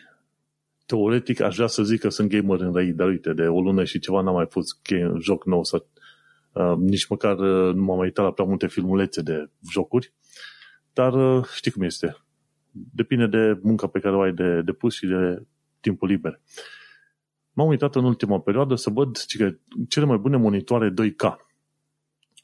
teoretic 0.87 1.41
aș 1.41 1.55
vrea 1.55 1.67
să 1.67 1.83
zic 1.83 2.01
că 2.01 2.09
sunt 2.09 2.31
gamer 2.31 2.61
în 2.61 2.73
răi, 2.73 2.93
dar 2.93 3.09
uite, 3.09 3.33
de 3.33 3.47
o 3.47 3.61
lună 3.61 3.85
și 3.85 3.99
ceva 3.99 4.21
n-am 4.21 4.35
mai 4.35 4.47
pus 4.47 4.79
joc 5.19 5.47
nou 5.47 5.65
să 5.65 5.85
uh, 6.53 6.75
nici 6.77 7.07
măcar 7.07 7.39
uh, 7.39 7.75
nu 7.75 7.83
m-am 7.83 7.97
mai 7.97 8.05
uitat 8.05 8.25
la 8.25 8.33
prea 8.33 8.47
multe 8.47 8.67
filmulețe 8.67 9.23
de 9.23 9.51
jocuri, 9.71 10.13
dar 10.93 11.13
uh, 11.13 11.45
știi 11.55 11.71
cum 11.71 11.83
este. 11.83 12.17
Depinde 12.71 13.27
de 13.27 13.59
munca 13.63 13.87
pe 13.87 14.01
care 14.01 14.17
o 14.17 14.21
ai 14.21 14.33
de, 14.33 14.63
de 14.63 14.73
pus 14.73 14.95
și 14.95 15.07
de 15.07 15.43
timpul 15.81 16.09
liber. 16.09 16.41
M-am 17.53 17.69
uitat 17.69 17.95
în 17.95 18.05
ultima 18.05 18.41
perioadă 18.41 18.75
să 18.75 18.91
văd 18.91 19.17
că 19.39 19.55
cele 19.89 20.05
mai 20.05 20.17
bune 20.17 20.37
monitoare 20.37 20.91
2K, 20.91 21.37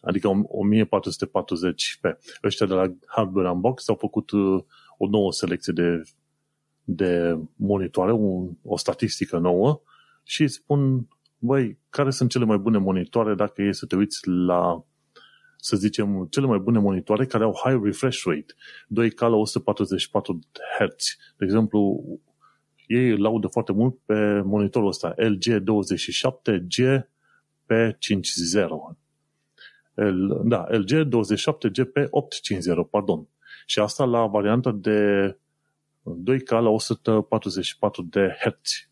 adică 0.00 0.28
1440p. 0.28 2.18
Ăștia 2.42 2.66
de 2.66 2.74
la 2.74 2.92
Hardware 3.06 3.50
Unbox 3.50 3.88
au 3.88 3.94
făcut 3.94 4.30
uh, 4.30 4.64
o 4.98 5.08
nouă 5.08 5.32
selecție 5.32 5.72
de, 5.72 6.02
de 6.84 7.38
monitoare, 7.56 8.12
un, 8.12 8.50
o 8.62 8.76
statistică 8.76 9.38
nouă 9.38 9.80
și 10.22 10.42
îți 10.42 10.54
spun, 10.54 11.08
băi, 11.38 11.78
care 11.90 12.10
sunt 12.10 12.30
cele 12.30 12.44
mai 12.44 12.56
bune 12.56 12.78
monitoare 12.78 13.34
dacă 13.34 13.62
e 13.62 13.72
să 13.72 13.86
te 13.86 13.96
uiți 13.96 14.28
la, 14.28 14.84
să 15.56 15.76
zicem, 15.76 16.26
cele 16.30 16.46
mai 16.46 16.58
bune 16.58 16.78
monitoare 16.78 17.26
care 17.26 17.44
au 17.44 17.60
high 17.64 17.80
refresh 17.82 18.22
rate, 18.24 18.54
2K 19.02 19.18
la 19.18 19.36
144 19.36 20.38
Hz. 20.78 21.04
De 21.36 21.44
exemplu, 21.44 22.04
ei 22.86 23.16
laudă 23.16 23.46
foarte 23.46 23.72
mult 23.72 23.98
pe 24.04 24.40
monitorul 24.44 24.88
ăsta, 24.88 25.14
LG27G 25.14 27.00
P50. 27.66 28.68
L, 29.94 30.48
da, 30.48 30.66
LG27G 30.70 31.84
P850, 31.84 32.90
pardon. 32.90 33.28
Și 33.66 33.78
asta 33.80 34.04
la 34.04 34.26
varianta 34.26 34.72
de 34.72 35.30
2K 36.04 36.48
la 36.48 36.68
144 36.68 38.02
de 38.02 38.36
Hz. 38.40 38.88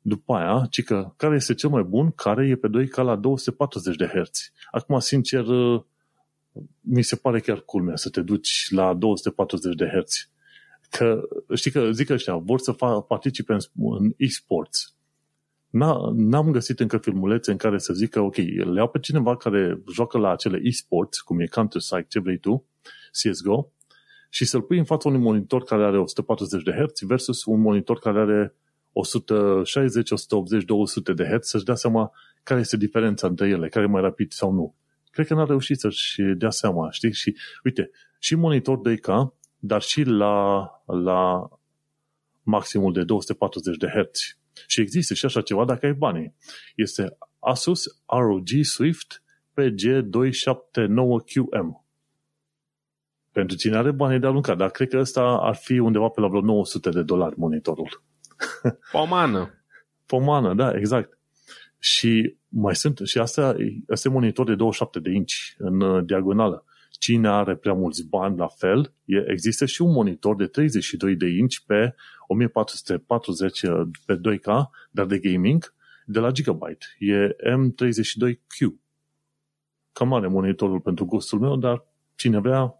După 0.00 0.34
aia, 0.34 0.66
cică, 0.70 1.14
care 1.16 1.34
este 1.34 1.54
cel 1.54 1.70
mai 1.70 1.82
bun? 1.82 2.10
Care 2.10 2.46
e 2.46 2.56
pe 2.56 2.68
2K 2.68 2.94
la 2.94 3.16
240 3.16 3.96
de 3.96 4.06
Hz. 4.06 4.52
Acum, 4.70 4.98
sincer, 4.98 5.44
mi 6.80 7.02
se 7.02 7.16
pare 7.16 7.40
chiar 7.40 7.60
culmea 7.60 7.96
să 7.96 8.10
te 8.10 8.20
duci 8.20 8.66
la 8.70 8.94
240 8.94 9.74
de 9.74 9.86
Hz. 9.86 10.30
Că, 10.90 11.20
știi 11.54 11.70
că 11.70 11.90
zic 11.90 12.10
ăștia, 12.10 12.36
vor 12.36 12.58
să 12.58 12.72
fa- 12.72 13.06
participe 13.08 13.52
în, 13.52 13.58
în 13.74 14.12
e-sports. 14.16 14.96
N-am 16.12 16.50
găsit 16.50 16.80
încă 16.80 16.98
filmulețe 16.98 17.50
în 17.50 17.56
care 17.56 17.78
să 17.78 17.92
zică, 17.92 18.20
ok, 18.20 18.36
le 18.36 18.72
iau 18.74 18.88
pe 18.88 18.98
cineva 18.98 19.36
care 19.36 19.82
joacă 19.92 20.18
la 20.18 20.30
acele 20.30 20.58
e-sports, 20.62 21.20
cum 21.20 21.40
e 21.40 21.46
Counter-Strike, 21.46 22.06
ce 22.08 22.20
vrei 22.20 22.38
tu, 22.38 22.66
CSGO, 23.12 23.72
și 24.34 24.44
să-l 24.44 24.62
pui 24.62 24.78
în 24.78 24.84
fața 24.84 25.08
unui 25.08 25.20
monitor 25.20 25.62
care 25.62 25.84
are 25.84 25.98
140 25.98 26.62
de 26.62 26.72
Hz 26.72 27.00
versus 27.00 27.44
un 27.44 27.60
monitor 27.60 27.98
care 27.98 28.20
are 28.20 28.54
160, 28.92 30.10
180, 30.10 30.64
200 30.64 31.12
de 31.12 31.24
Hz, 31.24 31.46
să-și 31.46 31.64
dea 31.64 31.74
seama 31.74 32.12
care 32.42 32.60
este 32.60 32.76
diferența 32.76 33.26
între 33.26 33.48
ele, 33.48 33.68
care 33.68 33.84
e 33.84 33.88
mai 33.88 34.00
rapid 34.00 34.32
sau 34.32 34.52
nu. 34.52 34.74
Cred 35.10 35.26
că 35.26 35.34
n-a 35.34 35.44
reușit 35.44 35.78
să-și 35.78 36.22
dea 36.22 36.50
seama, 36.50 36.90
știi? 36.90 37.12
Și 37.12 37.36
uite, 37.64 37.90
și 38.18 38.34
monitor 38.34 38.78
2K, 38.78 39.06
dar 39.58 39.82
și 39.82 40.02
la, 40.02 40.66
la 40.86 41.48
maximul 42.42 42.92
de 42.92 43.04
240 43.04 43.76
de 43.76 43.86
Hz. 43.86 44.36
Și 44.66 44.80
există 44.80 45.14
și 45.14 45.24
așa 45.24 45.40
ceva 45.40 45.64
dacă 45.64 45.86
ai 45.86 45.92
banii. 45.92 46.34
Este 46.76 47.16
Asus 47.38 47.84
ROG 48.06 48.48
Swift 48.62 49.22
PG279QM. 49.60 51.82
Pentru 53.32 53.56
cine 53.56 53.76
are 53.76 53.90
bani 53.90 54.20
de 54.20 54.26
aruncat, 54.26 54.56
dar 54.56 54.70
cred 54.70 54.88
că 54.88 54.98
ăsta 54.98 55.22
ar 55.22 55.54
fi 55.54 55.78
undeva 55.78 56.08
pe 56.08 56.20
la 56.20 56.28
vreo 56.28 56.40
900 56.40 56.90
de 56.90 57.02
dolari 57.02 57.38
monitorul. 57.38 58.02
Pomană. 58.92 59.64
Pomană, 60.06 60.54
da, 60.54 60.72
exact. 60.76 61.18
Și 61.78 62.36
mai 62.48 62.76
sunt, 62.76 62.98
și 63.04 63.18
asta, 63.18 63.56
asta 63.88 64.08
e 64.08 64.12
monitor 64.12 64.46
de 64.46 64.54
27 64.54 65.00
de 65.00 65.10
inch 65.10 65.32
în 65.58 65.80
uh, 65.80 66.04
diagonală. 66.04 66.64
Cine 66.90 67.28
are 67.28 67.56
prea 67.56 67.72
mulți 67.72 68.08
bani 68.08 68.36
la 68.36 68.46
fel, 68.46 68.94
e, 69.04 69.24
există 69.30 69.64
și 69.66 69.82
un 69.82 69.92
monitor 69.92 70.36
de 70.36 70.46
32 70.46 71.16
de 71.16 71.26
inch 71.26 71.56
pe 71.66 71.94
1440 72.26 73.62
uh, 73.62 73.82
pe 74.06 74.16
2K, 74.16 74.62
dar 74.90 75.06
de 75.06 75.18
gaming, 75.18 75.74
de 76.06 76.18
la 76.18 76.30
Gigabyte. 76.30 76.86
E 76.98 77.28
M32Q. 77.28 78.68
Cam 79.92 80.08
mare 80.08 80.26
monitorul 80.26 80.80
pentru 80.80 81.04
gustul 81.04 81.38
meu, 81.38 81.56
dar 81.56 81.84
cine 82.14 82.38
vrea, 82.38 82.74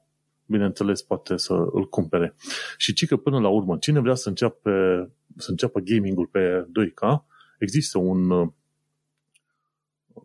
bineînțeles, 0.47 1.03
poate 1.03 1.37
să 1.37 1.53
îl 1.53 1.89
cumpere. 1.89 2.35
Și 2.77 2.93
ci 2.93 3.07
că 3.07 3.17
până 3.17 3.41
la 3.41 3.49
urmă, 3.49 3.77
cine 3.77 4.01
vrea 4.01 4.15
să 4.15 4.29
înceapă, 4.29 4.71
să 5.37 5.51
înceapă 5.51 5.81
gaming-ul 5.81 6.27
pe 6.27 6.67
2K, 6.67 7.25
există 7.59 7.99
un, 7.99 8.53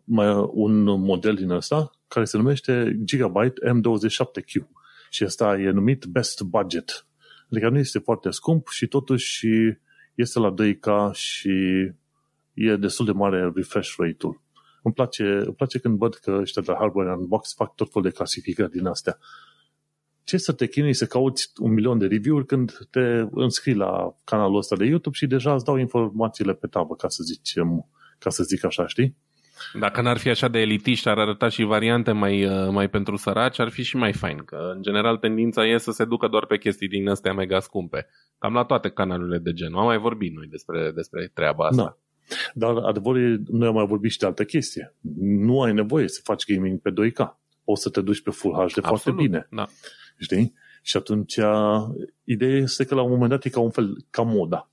mai, 0.04 0.48
un 0.50 0.84
model 0.84 1.34
din 1.34 1.50
ăsta 1.50 1.90
care 2.08 2.24
se 2.24 2.36
numește 2.36 3.00
Gigabyte 3.04 3.60
M27Q 3.68 4.66
și 5.10 5.24
ăsta 5.24 5.58
e 5.58 5.70
numit 5.70 6.04
Best 6.04 6.42
Budget. 6.42 7.06
Adică 7.50 7.68
nu 7.68 7.78
este 7.78 7.98
foarte 7.98 8.30
scump 8.30 8.68
și 8.68 8.86
totuși 8.86 9.46
este 10.14 10.38
la 10.38 10.54
2K 10.54 11.12
și 11.12 11.50
e 12.54 12.76
destul 12.76 13.04
de 13.04 13.12
mare 13.12 13.52
refresh 13.54 13.94
rate-ul. 13.96 14.42
Îmi 14.82 14.94
place, 14.94 15.24
îmi 15.24 15.54
place 15.54 15.78
când 15.78 15.98
văd 15.98 16.14
că 16.14 16.38
ăștia 16.40 16.62
de 16.62 16.70
la 16.70 16.76
Hardware 16.78 17.14
Unbox 17.14 17.54
fac 17.54 17.74
tot 17.74 17.92
felul 17.92 18.08
de 18.08 18.14
clasificări 18.14 18.70
din 18.70 18.86
astea 18.86 19.18
ce 20.28 20.36
să 20.36 20.52
te 20.52 20.66
chinui 20.66 20.94
să 20.94 21.06
cauți 21.06 21.52
un 21.58 21.72
milion 21.72 21.98
de 21.98 22.06
review-uri 22.06 22.46
când 22.46 22.78
te 22.90 23.24
înscrii 23.30 23.74
la 23.74 24.14
canalul 24.24 24.56
ăsta 24.56 24.76
de 24.76 24.84
YouTube 24.84 25.16
și 25.16 25.26
deja 25.26 25.54
îți 25.54 25.64
dau 25.64 25.76
informațiile 25.76 26.54
pe 26.54 26.66
tavă, 26.66 26.94
ca 26.94 27.08
să, 27.08 27.22
zicem, 27.22 27.88
ca 28.18 28.30
să 28.30 28.42
zic 28.42 28.64
așa, 28.64 28.86
știi? 28.86 29.16
Dacă 29.80 30.02
n-ar 30.02 30.18
fi 30.18 30.28
așa 30.28 30.48
de 30.48 30.58
elitiști, 30.58 31.08
ar 31.08 31.18
arăta 31.18 31.48
și 31.48 31.62
variante 31.62 32.12
mai, 32.12 32.44
uh, 32.44 32.68
mai 32.70 32.88
pentru 32.88 33.16
săraci, 33.16 33.58
ar 33.58 33.68
fi 33.68 33.82
și 33.82 33.96
mai 33.96 34.12
fain, 34.12 34.36
că 34.38 34.72
în 34.74 34.82
general 34.82 35.16
tendința 35.16 35.66
e 35.66 35.78
să 35.78 35.90
se 35.90 36.04
ducă 36.04 36.28
doar 36.28 36.46
pe 36.46 36.58
chestii 36.58 36.88
din 36.88 37.08
astea 37.08 37.32
mega 37.32 37.60
scumpe. 37.60 38.06
Cam 38.38 38.52
la 38.52 38.64
toate 38.64 38.88
canalurile 38.88 39.38
de 39.38 39.52
genul. 39.52 39.78
Am 39.78 39.86
mai 39.86 39.98
vorbit 39.98 40.34
noi 40.34 40.46
despre, 40.46 40.90
despre 40.94 41.30
treaba 41.34 41.66
asta. 41.66 41.82
Da. 41.82 41.96
Dar 42.54 42.76
adevărul 42.76 43.42
noi 43.46 43.68
am 43.68 43.74
mai 43.74 43.86
vorbit 43.86 44.10
și 44.10 44.18
de 44.18 44.26
altă 44.26 44.44
chestie. 44.44 44.94
Nu 45.18 45.62
ai 45.62 45.72
nevoie 45.72 46.08
să 46.08 46.20
faci 46.24 46.44
gaming 46.46 46.80
pe 46.80 46.90
2K. 46.90 47.36
Poți 47.64 47.82
să 47.82 47.90
te 47.90 48.00
duci 48.00 48.22
pe 48.22 48.30
Full 48.30 48.52
HD 48.52 48.60
Absolut, 48.60 48.86
foarte 48.86 49.10
bine. 49.10 49.46
Da. 49.50 49.66
Știi? 50.18 50.54
Și 50.82 50.96
atunci, 50.96 51.38
ideea 52.24 52.56
este 52.56 52.84
că 52.84 52.94
la 52.94 53.02
un 53.02 53.10
moment 53.10 53.30
dat 53.30 53.44
e 53.44 53.48
ca 53.48 53.60
un 53.60 53.70
fel, 53.70 54.04
ca 54.10 54.22
moda. 54.22 54.70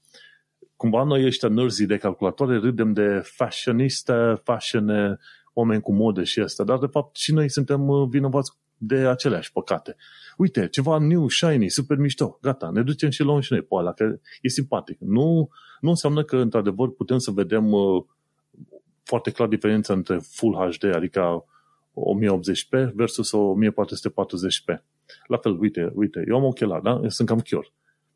Cumva 0.75 1.03
noi 1.03 1.25
ăștia 1.25 1.49
nărzi 1.49 1.85
de 1.85 1.97
calculatoare 1.97 2.57
râdem 2.57 2.93
de 2.93 3.21
fashioniste, 3.23 4.41
fashion, 4.43 5.19
oameni 5.55 5.81
cu 5.81 5.93
modă 5.93 6.23
și 6.23 6.39
asta, 6.39 6.63
dar 6.63 6.77
de 6.77 6.85
fapt 6.85 7.15
și 7.15 7.33
noi 7.33 7.49
suntem 7.49 7.87
uh, 7.87 8.07
vinovați 8.09 8.51
de 8.77 8.95
aceleași 8.95 9.51
păcate. 9.51 9.95
Uite, 10.37 10.67
ceva 10.67 10.97
new, 10.97 11.29
shiny, 11.29 11.69
super 11.69 11.97
mișto, 11.97 12.37
gata, 12.41 12.69
ne 12.73 12.81
ducem 12.81 13.09
și 13.09 13.23
luăm 13.23 13.39
și 13.39 13.51
noi 13.51 13.61
pe 13.61 13.75
ăla, 13.75 13.93
că 13.93 14.19
e 14.41 14.47
simpatic. 14.47 14.99
Nu, 14.99 15.49
nu 15.79 15.89
înseamnă 15.89 16.23
că, 16.23 16.37
într-adevăr, 16.37 16.89
putem 16.91 17.17
să 17.17 17.31
vedem 17.31 17.71
uh, 17.71 18.03
foarte 19.03 19.31
clar 19.31 19.47
diferența 19.47 19.93
între 19.93 20.19
Full 20.29 20.71
HD, 20.71 20.83
adică 20.83 21.45
1080p 21.93 22.93
versus 22.93 23.31
1440p. 23.35 24.83
La 25.27 25.37
fel, 25.37 25.59
uite, 25.59 25.91
uite, 25.93 26.23
eu 26.27 26.35
am 26.35 26.43
ochelari, 26.43 26.83
da? 26.83 26.99
Eu 27.03 27.09
sunt 27.09 27.27
cam 27.27 27.39
chior. 27.39 27.73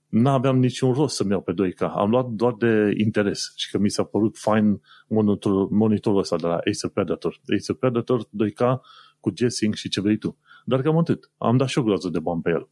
N-aveam 0.07 0.59
niciun 0.59 0.93
rost 0.93 1.15
să-mi 1.15 1.31
iau 1.31 1.41
pe 1.41 1.53
2K. 1.53 1.79
Am 1.79 2.09
luat 2.09 2.25
doar 2.25 2.53
de 2.53 2.93
interes 2.97 3.53
și 3.55 3.71
că 3.71 3.77
mi 3.77 3.89
s-a 3.89 4.03
părut 4.03 4.37
fine 4.37 4.79
monitor, 5.07 5.69
monitorul 5.69 6.19
ăsta 6.19 6.35
de 6.35 6.47
la 6.47 6.55
Acer 6.55 6.89
Predator. 6.89 7.41
Acer 7.57 7.75
Predator 7.75 8.23
2K 8.23 8.79
cu 9.19 9.29
G-Sync 9.29 9.73
și 9.73 9.89
ce 9.89 10.01
vrei 10.01 10.17
tu. 10.17 10.37
Dar 10.65 10.81
cam 10.81 10.97
atât. 10.97 11.31
Am 11.37 11.57
dat 11.57 11.67
și 11.67 11.77
o 11.77 11.83
groază 11.83 12.09
de 12.09 12.19
bani 12.19 12.41
pe 12.41 12.49
el. 12.49 12.69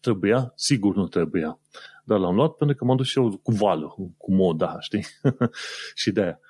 Trebuia? 0.00 0.52
Sigur 0.54 0.94
nu 0.94 1.06
trebuia. 1.06 1.58
Dar 2.04 2.18
l-am 2.18 2.34
luat 2.34 2.52
pentru 2.52 2.76
că 2.76 2.84
m-am 2.84 2.96
dus 2.96 3.06
și 3.06 3.18
eu 3.18 3.40
cu 3.42 3.52
vală, 3.52 3.94
cu 4.16 4.32
moda, 4.32 4.80
știi? 4.80 5.04
și 5.94 6.12
de 6.12 6.20
aia. 6.20 6.40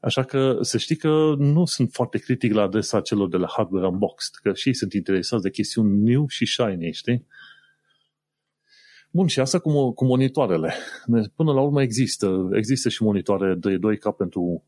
Așa 0.00 0.22
că 0.22 0.58
să 0.60 0.78
știi 0.78 0.96
că 0.96 1.34
nu 1.38 1.64
sunt 1.64 1.92
foarte 1.92 2.18
critic 2.18 2.52
la 2.52 2.62
adresa 2.62 3.00
celor 3.00 3.28
de 3.28 3.36
la 3.36 3.46
Hardware 3.56 3.86
Unboxed, 3.86 4.34
că 4.42 4.54
și 4.54 4.68
ei 4.68 4.74
sunt 4.74 4.92
interesați 4.92 5.42
de 5.42 5.50
chestiuni 5.50 6.02
new 6.02 6.28
și 6.28 6.46
shiny, 6.46 6.92
știi? 6.92 7.26
Bun, 9.10 9.26
și 9.26 9.40
asta 9.40 9.58
cu, 9.58 9.92
cu 9.92 10.04
monitoarele. 10.04 10.74
Până 11.36 11.52
la 11.52 11.60
urmă 11.60 11.82
există, 11.82 12.48
există 12.52 12.88
și 12.88 13.02
monitoare 13.02 13.54
de 13.54 13.78
2K 13.78 14.16
pentru 14.16 14.64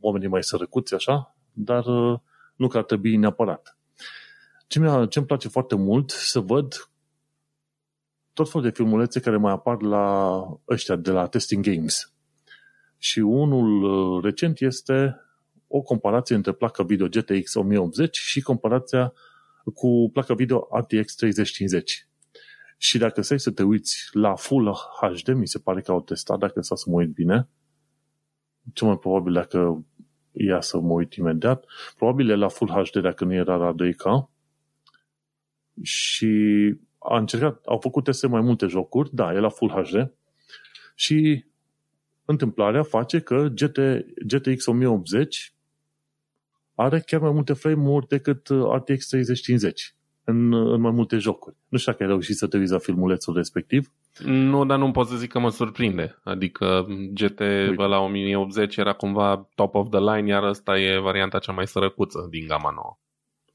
oamenii 0.00 0.28
mai 0.28 0.42
sărăcuți, 0.42 0.94
așa, 0.94 1.36
dar 1.52 1.84
uh, 1.86 2.18
nu 2.56 2.68
că 2.68 2.78
ar 2.78 2.84
trebui 2.84 3.16
neapărat. 3.16 3.78
Ce 4.66 4.78
mi 4.78 5.08
ce-mi 5.08 5.26
place 5.26 5.48
foarte 5.48 5.74
mult 5.74 6.10
să 6.10 6.40
văd 6.40 6.90
tot 8.32 8.50
felul 8.50 8.66
de 8.66 8.74
filmulețe 8.74 9.20
care 9.20 9.36
mai 9.36 9.52
apar 9.52 9.82
la 9.82 10.42
ăștia 10.68 10.96
de 10.96 11.10
la 11.10 11.26
Testing 11.26 11.64
Games. 11.64 12.12
Și 12.98 13.18
unul 13.18 13.82
uh, 13.82 14.22
recent 14.24 14.60
este 14.60 15.20
o 15.66 15.80
comparație 15.80 16.34
între 16.34 16.52
placa 16.52 16.82
video 16.82 17.08
GTX 17.08 17.54
1080 17.54 18.16
și 18.16 18.40
comparația 18.40 19.12
cu 19.74 20.10
placa 20.12 20.34
video 20.34 20.68
RTX 20.72 21.14
3050. 21.14 22.08
Și 22.76 22.98
dacă 22.98 23.22
stai 23.22 23.40
să 23.40 23.50
te 23.50 23.62
uiți 23.62 24.08
la 24.12 24.34
Full 24.34 24.74
HD, 25.00 25.28
mi 25.34 25.48
se 25.48 25.58
pare 25.58 25.80
că 25.80 25.90
au 25.90 26.00
testat, 26.00 26.38
dacă 26.38 26.60
să 26.60 26.74
mă 26.86 26.94
uit 26.94 27.10
bine, 27.10 27.48
ce 28.72 28.84
mai 28.84 28.98
probabil 28.98 29.32
dacă 29.32 29.84
ia 30.32 30.60
să 30.60 30.78
mă 30.78 30.92
uit 30.92 31.14
imediat, 31.14 31.64
probabil 31.96 32.30
e 32.30 32.34
la 32.34 32.48
Full 32.48 32.70
HD 32.70 33.02
dacă 33.02 33.24
nu 33.24 33.34
era 33.34 33.56
la 33.56 33.74
2K, 33.74 34.28
și 35.82 36.74
a 36.98 37.18
încercat, 37.18 37.64
au 37.66 37.78
făcut 37.78 38.04
teste 38.04 38.26
mai 38.26 38.40
multe 38.40 38.66
jocuri, 38.66 39.14
da, 39.14 39.32
e 39.32 39.38
la 39.38 39.48
Full 39.48 39.70
HD, 39.70 40.12
și 40.94 41.44
întâmplarea 42.30 42.82
face 42.82 43.20
că 43.20 43.48
GT, 43.54 43.78
GTX 44.26 44.66
1080 44.66 45.54
are 46.74 47.00
chiar 47.00 47.20
mai 47.20 47.30
multe 47.30 47.52
frame-uri 47.52 48.08
decât 48.08 48.48
uh, 48.48 48.72
RTX 48.74 49.08
3050 49.08 49.94
în, 50.24 50.52
uh, 50.52 50.72
în 50.72 50.80
mai 50.80 50.90
multe 50.90 51.18
jocuri. 51.18 51.56
Nu 51.68 51.78
știu 51.78 51.92
dacă 51.92 52.04
ai 52.04 52.10
reușit 52.10 52.36
să 52.36 52.46
te 52.46 52.56
uiți 52.56 52.72
la 52.72 52.78
filmulețul 52.78 53.34
respectiv. 53.34 53.92
Nu, 54.24 54.64
dar 54.64 54.78
nu 54.78 54.90
pot 54.90 55.06
să 55.06 55.16
zic 55.16 55.30
că 55.30 55.38
mă 55.38 55.50
surprinde. 55.50 56.18
Adică 56.24 56.86
GT 57.12 57.40
la 57.76 57.98
1080 57.98 58.76
era 58.76 58.92
cumva 58.92 59.48
top 59.54 59.74
of 59.74 59.88
the 59.90 60.00
line, 60.00 60.28
iar 60.28 60.42
asta 60.42 60.78
e 60.78 60.98
varianta 60.98 61.38
cea 61.38 61.52
mai 61.52 61.66
sărăcuță 61.66 62.26
din 62.30 62.46
gama 62.46 62.70
nouă. 62.74 62.98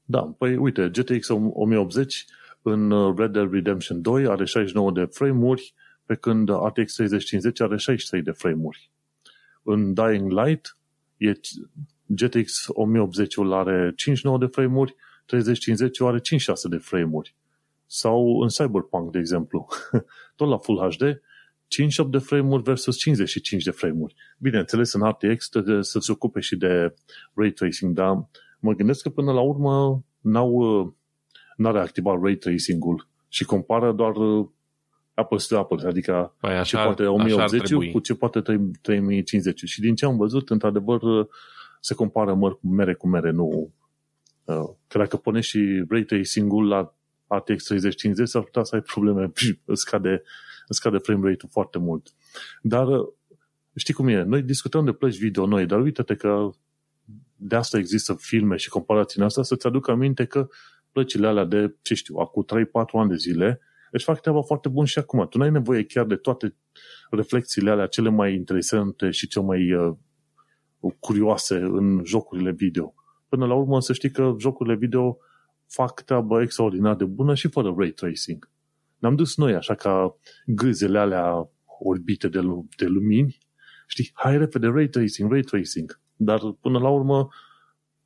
Da, 0.04 0.34
păi 0.38 0.56
uite, 0.56 0.88
GTX 0.92 1.28
1080 1.28 2.24
în 2.62 2.90
uh, 2.90 3.14
Red 3.16 3.32
Dead 3.32 3.52
Redemption 3.52 4.02
2 4.02 4.26
are 4.26 4.44
69 4.44 4.90
de 4.90 5.04
frame-uri, 5.04 5.74
pe 6.06 6.14
când 6.14 6.48
RTX 6.48 6.94
3050 6.94 7.60
are 7.60 7.76
63 7.76 8.22
de 8.22 8.30
frame-uri. 8.30 8.90
În 9.62 9.94
Dying 9.94 10.30
Light, 10.30 10.76
e 11.16 11.32
GTX 12.06 12.66
1080-ul 12.68 13.52
are 13.52 13.92
59 13.96 14.38
de 14.38 14.46
frame-uri, 14.46 14.94
3050 15.26 16.00
are 16.00 16.20
56 16.20 16.68
de 16.68 16.76
frame-uri. 16.76 17.34
Sau 17.86 18.40
în 18.40 18.48
Cyberpunk, 18.48 19.12
de 19.12 19.18
exemplu, 19.18 19.66
tot 20.36 20.48
la 20.48 20.58
Full 20.58 20.90
HD, 20.90 21.20
58 21.66 22.10
de 22.10 22.18
frame-uri 22.18 22.62
versus 22.62 22.96
55 22.96 23.62
de 23.62 23.70
frame-uri. 23.70 24.14
Bineînțeles, 24.38 24.92
în 24.92 25.08
RTX 25.08 25.48
trebuie 25.48 25.82
să 25.82 25.98
se 25.98 26.12
ocupe 26.12 26.40
și 26.40 26.56
de 26.56 26.94
ray 27.34 27.50
tracing, 27.50 27.94
dar 27.94 28.28
mă 28.58 28.72
gândesc 28.72 29.02
că 29.02 29.10
până 29.10 29.32
la 29.32 29.40
urmă 29.40 30.04
n-au, 30.20 30.50
uh, 30.50 30.92
n-a 31.56 31.70
reactivat 31.70 32.22
ray 32.22 32.34
tracing-ul 32.34 33.08
și 33.28 33.44
compară 33.44 33.92
doar 33.92 34.16
uh, 34.16 34.46
apples 35.14 35.46
to 35.46 35.58
apples, 35.58 35.84
adică 35.84 36.34
Păi 36.40 36.50
așa, 36.50 36.62
ce 36.62 36.76
poate 36.76 37.02
așa 37.02 37.10
ar 37.12 37.18
1080 37.20 37.62
trebui. 37.62 37.90
cu 37.90 37.98
ce 37.98 38.14
poate 38.14 38.40
3- 38.40 38.42
3050. 38.80 39.62
Și 39.64 39.80
din 39.80 39.94
ce 39.94 40.04
am 40.04 40.16
văzut, 40.16 40.50
într-adevăr, 40.50 41.02
uh, 41.02 41.26
se 41.80 41.94
compară 41.94 42.34
măr 42.34 42.58
cu 42.58 42.66
mere 42.66 42.94
cu 42.94 43.08
mere, 43.08 43.30
nu... 43.30 43.72
uh, 44.44 44.68
Că 44.86 44.98
dacă 44.98 45.16
pune 45.16 45.40
și 45.40 45.84
ray 45.88 46.02
tracing-ul 46.02 46.66
la 46.68 46.94
RTX 47.26 47.64
3050, 47.64 48.28
s-ar 48.28 48.42
putea 48.42 48.62
să 48.62 48.74
ai 48.74 48.80
probleme 48.80 49.30
și 49.34 49.58
îți 49.64 49.80
scade, 49.80 50.22
îți 50.66 50.78
scade 50.78 50.98
frame 50.98 51.28
rate-ul 51.28 51.50
foarte 51.52 51.78
mult. 51.78 52.14
Dar 52.62 52.88
uh, 52.88 53.06
știi 53.74 53.94
cum 53.94 54.08
e? 54.08 54.22
Noi 54.22 54.42
discutăm 54.42 54.84
de 54.84 54.92
plăci 54.92 55.16
video 55.18 55.46
noi, 55.46 55.66
dar 55.66 55.80
uite-te 55.80 56.14
că 56.14 56.50
de 57.36 57.56
asta 57.56 57.78
există 57.78 58.14
filme 58.18 58.56
și 58.56 58.68
comparații 58.68 59.20
în 59.20 59.26
asta, 59.26 59.42
să-ți 59.42 59.66
aduc 59.66 59.88
aminte 59.88 60.24
că 60.24 60.48
plăcile 60.92 61.26
alea 61.26 61.44
de, 61.44 61.74
ce 61.82 61.94
știu, 61.94 62.16
acum 62.16 62.44
3-4 62.44 62.66
ani 62.92 63.08
de 63.08 63.16
zile, 63.16 63.60
își 63.96 64.04
fac 64.04 64.20
treaba 64.20 64.42
foarte 64.42 64.68
bun 64.68 64.84
și 64.84 64.98
acum. 64.98 65.26
Tu 65.28 65.38
nu 65.38 65.44
ai 65.44 65.50
nevoie 65.50 65.84
chiar 65.84 66.06
de 66.06 66.16
toate 66.16 66.56
reflexiile 67.10 67.70
alea 67.70 67.86
cele 67.86 68.08
mai 68.08 68.34
interesante 68.34 69.10
și 69.10 69.26
cele 69.26 69.44
mai 69.44 69.72
uh, 69.72 69.94
curioase 70.98 71.54
în 71.56 72.02
jocurile 72.04 72.50
video. 72.50 72.94
Până 73.28 73.46
la 73.46 73.54
urmă 73.54 73.80
să 73.80 73.92
știi 73.92 74.10
că 74.10 74.34
jocurile 74.38 74.74
video 74.74 75.18
fac 75.66 76.00
treaba 76.00 76.42
extraordinar 76.42 76.94
de 76.94 77.04
bună 77.04 77.34
și 77.34 77.48
fără 77.48 77.74
ray 77.78 77.90
tracing. 77.90 78.50
Ne-am 78.98 79.14
dus 79.14 79.36
noi 79.36 79.54
așa 79.54 79.74
ca 79.74 80.16
gâzele 80.46 80.98
alea 80.98 81.48
orbite 81.78 82.28
de, 82.28 82.40
lu- 82.40 82.68
de 82.76 82.86
lumini, 82.86 83.38
știi, 83.86 84.10
hai 84.14 84.38
repede 84.38 84.66
ray 84.66 84.88
tracing, 84.88 85.30
ray 85.30 85.42
tracing. 85.42 86.00
Dar 86.16 86.40
până 86.60 86.78
la 86.78 86.88
urmă 86.88 87.28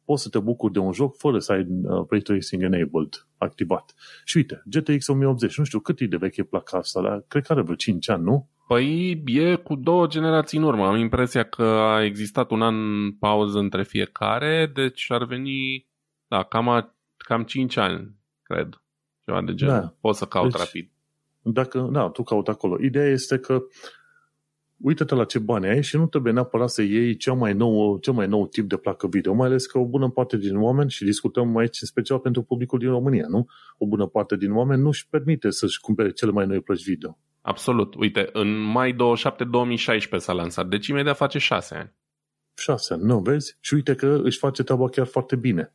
poți 0.09 0.23
să 0.23 0.29
te 0.29 0.39
bucuri 0.39 0.73
de 0.73 0.79
un 0.79 0.93
joc 0.93 1.17
fără 1.17 1.39
să 1.39 1.53
ai 1.53 1.67
uh, 1.83 2.07
ray 2.11 2.21
tracing 2.21 2.63
enabled, 2.63 3.27
activat. 3.39 3.95
Și 4.25 4.37
uite, 4.37 4.63
GTX 4.65 5.09
1080, 5.09 5.59
nu 5.59 5.65
știu 5.65 5.79
cât 5.79 6.01
e 6.01 6.07
de 6.07 6.17
veche 6.17 6.43
placa 6.43 6.79
asta, 6.79 7.03
dar 7.03 7.25
cred 7.29 7.47
că 7.47 7.53
are 7.53 7.63
vreo 7.63 7.75
5 7.75 8.09
ani, 8.09 8.23
nu? 8.23 8.49
Păi 8.67 9.23
e 9.27 9.55
cu 9.55 9.75
două 9.75 10.07
generații 10.07 10.59
în 10.59 10.65
urmă. 10.65 10.87
Am 10.87 10.97
impresia 10.97 11.43
că 11.43 11.63
a 11.63 12.05
existat 12.05 12.51
un 12.51 12.63
an 12.63 13.11
pauză 13.13 13.59
între 13.59 13.83
fiecare, 13.83 14.71
deci 14.75 15.07
ar 15.09 15.25
veni, 15.25 15.87
da, 16.29 16.43
cam, 16.43 16.69
a, 16.69 16.95
cam 17.17 17.43
5 17.43 17.77
ani, 17.77 18.15
cred. 18.43 18.83
Ceva 19.25 19.43
de 19.43 19.55
genul. 19.55 19.75
Da. 19.75 19.95
Poți 20.01 20.19
să 20.19 20.25
caut 20.25 20.51
Deci- 20.51 20.61
rapid. 20.61 20.91
Dacă, 21.43 21.89
da, 21.93 22.09
tu 22.09 22.23
caut 22.23 22.49
acolo. 22.49 22.77
Ideea 22.81 23.07
este 23.09 23.39
că 23.39 23.63
uită-te 24.81 25.15
la 25.15 25.25
ce 25.25 25.39
bani 25.39 25.67
ai 25.67 25.83
și 25.83 25.97
nu 25.97 26.07
trebuie 26.07 26.33
neapărat 26.33 26.71
să 26.71 26.83
iei 26.83 27.17
cea 27.17 27.33
mai 27.33 27.53
nou, 27.53 27.99
cel 27.99 28.13
mai 28.13 28.27
nou 28.27 28.47
tip 28.47 28.69
de 28.69 28.77
placă 28.77 29.07
video, 29.07 29.35
mai 29.35 29.47
ales 29.47 29.67
că 29.67 29.79
o 29.79 29.87
bună 29.87 30.11
parte 30.11 30.37
din 30.37 30.57
oameni, 30.57 30.91
și 30.91 31.05
discutăm 31.05 31.57
aici 31.57 31.81
în 31.81 31.87
special 31.87 32.19
pentru 32.19 32.43
publicul 32.43 32.79
din 32.79 32.89
România, 32.89 33.27
nu? 33.29 33.47
O 33.79 33.87
bună 33.87 34.07
parte 34.07 34.37
din 34.37 34.53
oameni 34.53 34.83
nu 34.83 34.89
își 34.89 35.09
permite 35.09 35.51
să-și 35.51 35.81
cumpere 35.81 36.11
cele 36.13 36.31
mai 36.31 36.47
noi 36.47 36.61
plăci 36.61 36.85
video. 36.85 37.19
Absolut. 37.41 37.95
Uite, 37.95 38.29
în 38.33 38.59
mai 38.59 38.93
27 38.93 39.45
2016 39.45 40.31
s-a 40.31 40.37
lansat, 40.37 40.69
deci 40.69 40.87
imediat 40.87 41.17
face 41.17 41.39
6 41.39 41.75
ani. 41.75 41.93
Șase 42.55 42.93
ani, 42.93 43.03
nu 43.03 43.21
vezi? 43.21 43.57
Și 43.61 43.75
uite 43.75 43.95
că 43.95 44.21
își 44.23 44.39
face 44.39 44.63
treaba 44.63 44.89
chiar 44.89 45.07
foarte 45.07 45.37
bine. 45.37 45.73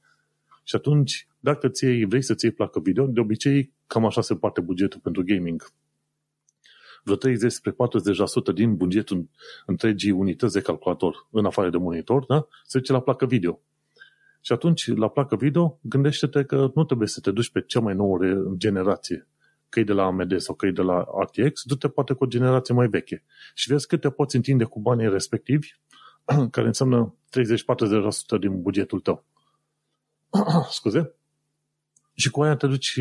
Și 0.63 0.75
atunci, 0.75 1.27
dacă 1.39 1.67
ți 1.67 1.85
iei, 1.85 2.05
vrei 2.05 2.21
să-ți 2.21 2.45
iei 2.45 2.53
placă 2.53 2.79
video, 2.79 3.05
de 3.05 3.19
obicei 3.19 3.73
cam 3.87 4.05
așa 4.05 4.21
se 4.21 4.35
parte 4.35 4.61
bugetul 4.61 4.99
pentru 4.99 5.23
gaming. 5.25 5.63
Vreo 7.03 7.15
30 7.15 7.51
spre 7.51 7.71
40% 7.71 7.75
din 8.53 8.75
bugetul 8.75 9.29
întregii 9.65 10.11
unități 10.11 10.53
de 10.53 10.61
calculator, 10.61 11.27
în 11.31 11.45
afară 11.45 11.69
de 11.69 11.77
monitor, 11.77 12.25
da? 12.25 12.47
se 12.65 12.77
duce 12.77 12.91
la 12.91 13.01
placă 13.01 13.25
video. 13.25 13.61
Și 14.41 14.51
atunci, 14.51 14.95
la 14.95 15.07
placă 15.07 15.35
video, 15.35 15.79
gândește-te 15.81 16.43
că 16.43 16.71
nu 16.75 16.83
trebuie 16.83 17.07
să 17.07 17.19
te 17.19 17.31
duci 17.31 17.51
pe 17.51 17.61
cea 17.61 17.79
mai 17.79 17.95
nouă 17.95 18.17
re- 18.21 18.41
generație, 18.57 19.27
că 19.69 19.79
e 19.79 19.83
de 19.83 19.93
la 19.93 20.03
AMD 20.03 20.39
sau 20.39 20.55
că 20.55 20.65
e 20.65 20.71
de 20.71 20.81
la 20.81 21.05
RTX, 21.21 21.63
du-te 21.63 21.89
poate 21.89 22.13
cu 22.13 22.23
o 22.23 22.27
generație 22.27 22.73
mai 22.73 22.87
veche. 22.87 23.23
Și 23.53 23.69
vezi 23.69 23.87
cât 23.87 24.01
te 24.01 24.09
poți 24.09 24.35
întinde 24.35 24.63
cu 24.63 24.79
banii 24.79 25.09
respectivi 25.09 25.67
care 26.51 26.67
înseamnă 26.67 27.15
30-40% 28.37 28.39
din 28.39 28.61
bugetul 28.61 28.99
tău. 28.99 29.25
Scuze? 30.69 31.15
Și 32.13 32.29
cu 32.29 32.41
aia 32.41 32.55
te 32.55 32.67
duci 32.67 32.99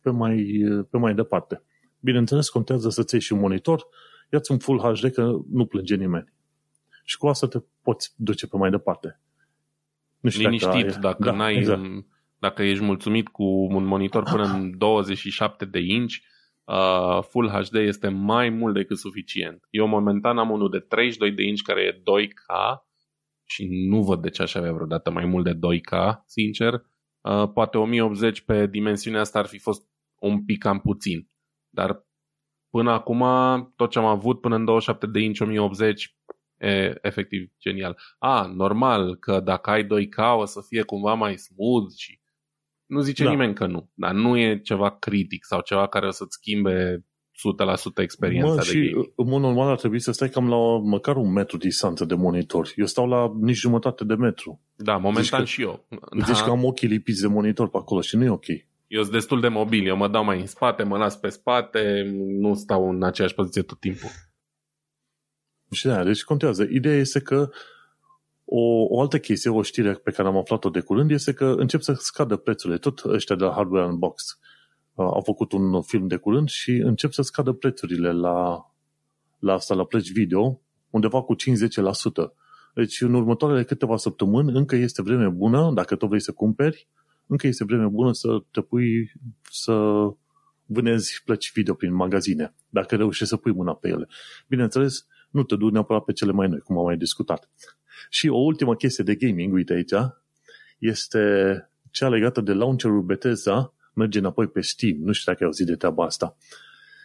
pe 0.00 0.10
mai, 0.10 0.64
pe 0.90 0.98
mai 0.98 1.14
departe. 1.14 1.62
Bineînțeles, 2.04 2.48
contează 2.48 2.88
să-ți 2.88 3.14
iei 3.14 3.22
și 3.22 3.32
un 3.32 3.38
monitor, 3.38 3.86
ia-ți 4.32 4.50
un 4.50 4.58
Full 4.58 4.78
HD 4.78 5.12
că 5.12 5.32
nu 5.50 5.66
plânge 5.66 5.94
nimeni. 5.96 6.32
Și 7.04 7.16
cu 7.16 7.26
asta 7.26 7.46
te 7.46 7.58
poți 7.82 8.14
duce 8.16 8.46
pe 8.46 8.56
mai 8.56 8.70
departe. 8.70 9.20
Nu 10.20 10.30
știu 10.30 10.44
Liniștit, 10.44 10.72
ai- 10.90 11.00
dacă, 11.00 11.22
da, 11.24 11.32
n-ai, 11.32 11.56
Exact. 11.56 11.82
dacă 12.38 12.62
ești 12.62 12.84
mulțumit 12.84 13.28
cu 13.28 13.44
un 13.44 13.84
monitor 13.84 14.22
până 14.22 14.44
în 14.44 14.72
27 14.78 15.64
de 15.64 15.78
inch, 15.80 16.14
uh, 16.64 17.22
Full 17.22 17.48
HD 17.48 17.74
este 17.74 18.08
mai 18.08 18.48
mult 18.48 18.74
decât 18.74 18.98
suficient. 18.98 19.66
Eu 19.70 19.86
momentan 19.86 20.38
am 20.38 20.50
unul 20.50 20.70
de 20.70 20.78
32 20.78 21.32
de 21.32 21.42
inch 21.42 21.62
care 21.62 21.80
e 21.82 22.02
2K 22.02 22.78
și 23.44 23.66
nu 23.88 24.02
văd 24.02 24.22
de 24.22 24.30
ce 24.30 24.42
aș 24.42 24.54
avea 24.54 24.72
vreodată 24.72 25.10
mai 25.10 25.24
mult 25.24 25.44
de 25.44 25.54
2K, 25.54 26.22
sincer. 26.26 26.72
Uh, 27.20 27.50
poate 27.54 27.78
1080 27.78 28.40
pe 28.40 28.66
dimensiunea 28.66 29.20
asta 29.20 29.38
ar 29.38 29.46
fi 29.46 29.58
fost 29.58 29.88
un 30.18 30.44
pic 30.44 30.58
cam 30.62 30.78
puțin. 30.80 31.28
Dar 31.74 32.06
până 32.70 32.90
acum, 32.90 33.24
tot 33.76 33.90
ce 33.90 33.98
am 33.98 34.04
avut 34.04 34.40
până 34.40 34.54
în 34.54 34.64
27 34.64 35.06
de 35.06 35.20
inch 35.20 35.40
1080 35.40 36.16
e 36.58 36.94
efectiv 37.02 37.50
genial. 37.60 37.98
A, 38.18 38.46
normal 38.54 39.16
că 39.16 39.40
dacă 39.40 39.70
ai 39.70 39.84
2K 39.84 40.36
o 40.38 40.44
să 40.44 40.60
fie 40.68 40.82
cumva 40.82 41.14
mai 41.14 41.36
smooth 41.36 41.92
și 41.96 42.20
nu 42.86 43.00
zice 43.00 43.22
Da. 43.22 43.28
da. 43.28 43.34
nimeni 43.34 43.54
că 43.54 43.66
nu, 43.66 43.90
dar 43.94 44.12
nu 44.12 44.38
e 44.38 44.58
ceva 44.58 44.90
critic 44.96 45.44
sau 45.44 45.60
ceva 45.60 45.86
care 45.88 46.06
o 46.06 46.10
să-ți 46.10 46.32
schimbe 46.40 47.04
100% 47.98 48.02
experiența 48.02 48.48
Mă, 48.48 48.54
de 48.54 48.62
și 48.62 48.72
gaming. 48.90 49.12
în 49.16 49.28
mod 49.28 49.40
normal 49.40 49.68
ar 49.68 49.78
trebui 49.78 50.00
să 50.00 50.12
stai 50.12 50.28
cam 50.28 50.48
la 50.48 50.78
măcar 50.78 51.16
un 51.16 51.32
metru 51.32 51.56
distanță 51.56 52.04
de 52.04 52.14
monitor. 52.14 52.68
Eu 52.76 52.86
stau 52.86 53.06
la 53.08 53.32
nici 53.40 53.56
jumătate 53.56 54.04
de 54.04 54.14
metru. 54.14 54.60
Da, 54.76 54.96
momentan 54.96 55.38
că- 55.40 55.44
și 55.46 55.62
eu. 55.62 55.86
Da. 55.88 56.24
Zici 56.24 56.40
că 56.42 56.50
am 56.50 56.64
ochii 56.64 56.88
lipiți 56.88 57.20
de 57.20 57.26
monitor 57.26 57.68
pe 57.68 57.76
acolo 57.76 58.00
și 58.00 58.16
nu 58.16 58.24
e 58.24 58.28
ok. 58.30 58.44
Eu 58.86 59.00
sunt 59.00 59.12
destul 59.12 59.40
de 59.40 59.48
mobil, 59.48 59.86
eu 59.86 59.96
mă 59.96 60.08
dau 60.08 60.24
mai 60.24 60.40
în 60.40 60.46
spate, 60.46 60.82
mă 60.82 60.96
las 60.96 61.16
pe 61.16 61.28
spate, 61.28 62.12
nu 62.40 62.54
stau 62.54 62.90
în 62.90 63.02
aceeași 63.02 63.34
poziție 63.34 63.62
tot 63.62 63.80
timpul. 63.80 64.08
Și 65.70 65.86
da, 65.86 66.04
deci 66.04 66.24
contează. 66.24 66.66
Ideea 66.70 66.96
este 66.96 67.20
că 67.20 67.50
o, 68.44 68.60
o 68.88 69.00
altă 69.00 69.18
chestie, 69.18 69.50
o 69.50 69.62
știre 69.62 69.92
pe 69.92 70.10
care 70.10 70.28
am 70.28 70.36
aflat-o 70.36 70.70
de 70.70 70.80
curând, 70.80 71.10
este 71.10 71.32
că 71.32 71.44
încep 71.44 71.80
să 71.80 71.92
scadă 71.92 72.36
prețurile. 72.36 72.78
Tot 72.78 73.04
ăștia 73.04 73.36
de 73.36 73.44
la 73.44 73.52
Hardware 73.52 73.86
Unboxed 73.86 74.38
uh, 74.94 75.04
au 75.04 75.22
făcut 75.24 75.52
un 75.52 75.82
film 75.82 76.06
de 76.06 76.16
curând 76.16 76.48
și 76.48 76.70
încep 76.70 77.12
să 77.12 77.22
scadă 77.22 77.52
prețurile 77.52 78.12
la, 78.12 78.70
la 79.38 79.52
asta, 79.52 79.74
la 79.74 79.84
plăci 79.84 80.12
video, 80.12 80.60
undeva 80.90 81.22
cu 81.22 81.34
5-10%. 81.34 81.38
Deci 82.74 83.00
în 83.00 83.14
următoarele 83.14 83.64
câteva 83.64 83.96
săptămâni 83.96 84.56
încă 84.56 84.76
este 84.76 85.02
vreme 85.02 85.28
bună, 85.28 85.70
dacă 85.74 85.96
tu 85.96 86.06
vrei 86.06 86.20
să 86.20 86.32
cumperi, 86.32 86.88
încă 87.26 87.46
este 87.46 87.64
vreme 87.64 87.86
bună 87.86 88.12
să 88.12 88.28
te 88.50 88.60
pui 88.60 89.12
să 89.50 89.74
vânezi 90.66 91.22
plăci 91.24 91.52
video 91.52 91.74
prin 91.74 91.94
magazine, 91.94 92.54
dacă 92.68 92.96
reușești 92.96 93.26
să 93.28 93.36
pui 93.36 93.52
mâna 93.52 93.74
pe 93.74 93.88
ele. 93.88 94.08
Bineînțeles, 94.48 95.06
nu 95.30 95.42
te 95.42 95.56
duci 95.56 95.72
neapărat 95.72 96.04
pe 96.04 96.12
cele 96.12 96.32
mai 96.32 96.48
noi, 96.48 96.58
cum 96.58 96.78
am 96.78 96.84
mai 96.84 96.96
discutat. 96.96 97.50
Și 98.10 98.28
o 98.28 98.36
ultimă 98.38 98.74
chestie 98.74 99.04
de 99.04 99.14
gaming, 99.14 99.52
uite 99.52 99.72
aici, 99.72 99.92
este 100.78 101.20
cea 101.90 102.08
legată 102.08 102.40
de 102.40 102.52
launcherul 102.52 103.02
Bethesda, 103.02 103.74
merge 103.94 104.18
înapoi 104.18 104.46
pe 104.48 104.60
Steam. 104.60 104.96
Nu 104.98 105.12
știu 105.12 105.32
dacă 105.32 105.44
ai 105.44 105.50
auzit 105.50 105.66
de 105.66 105.76
treaba 105.76 106.04
asta. 106.04 106.36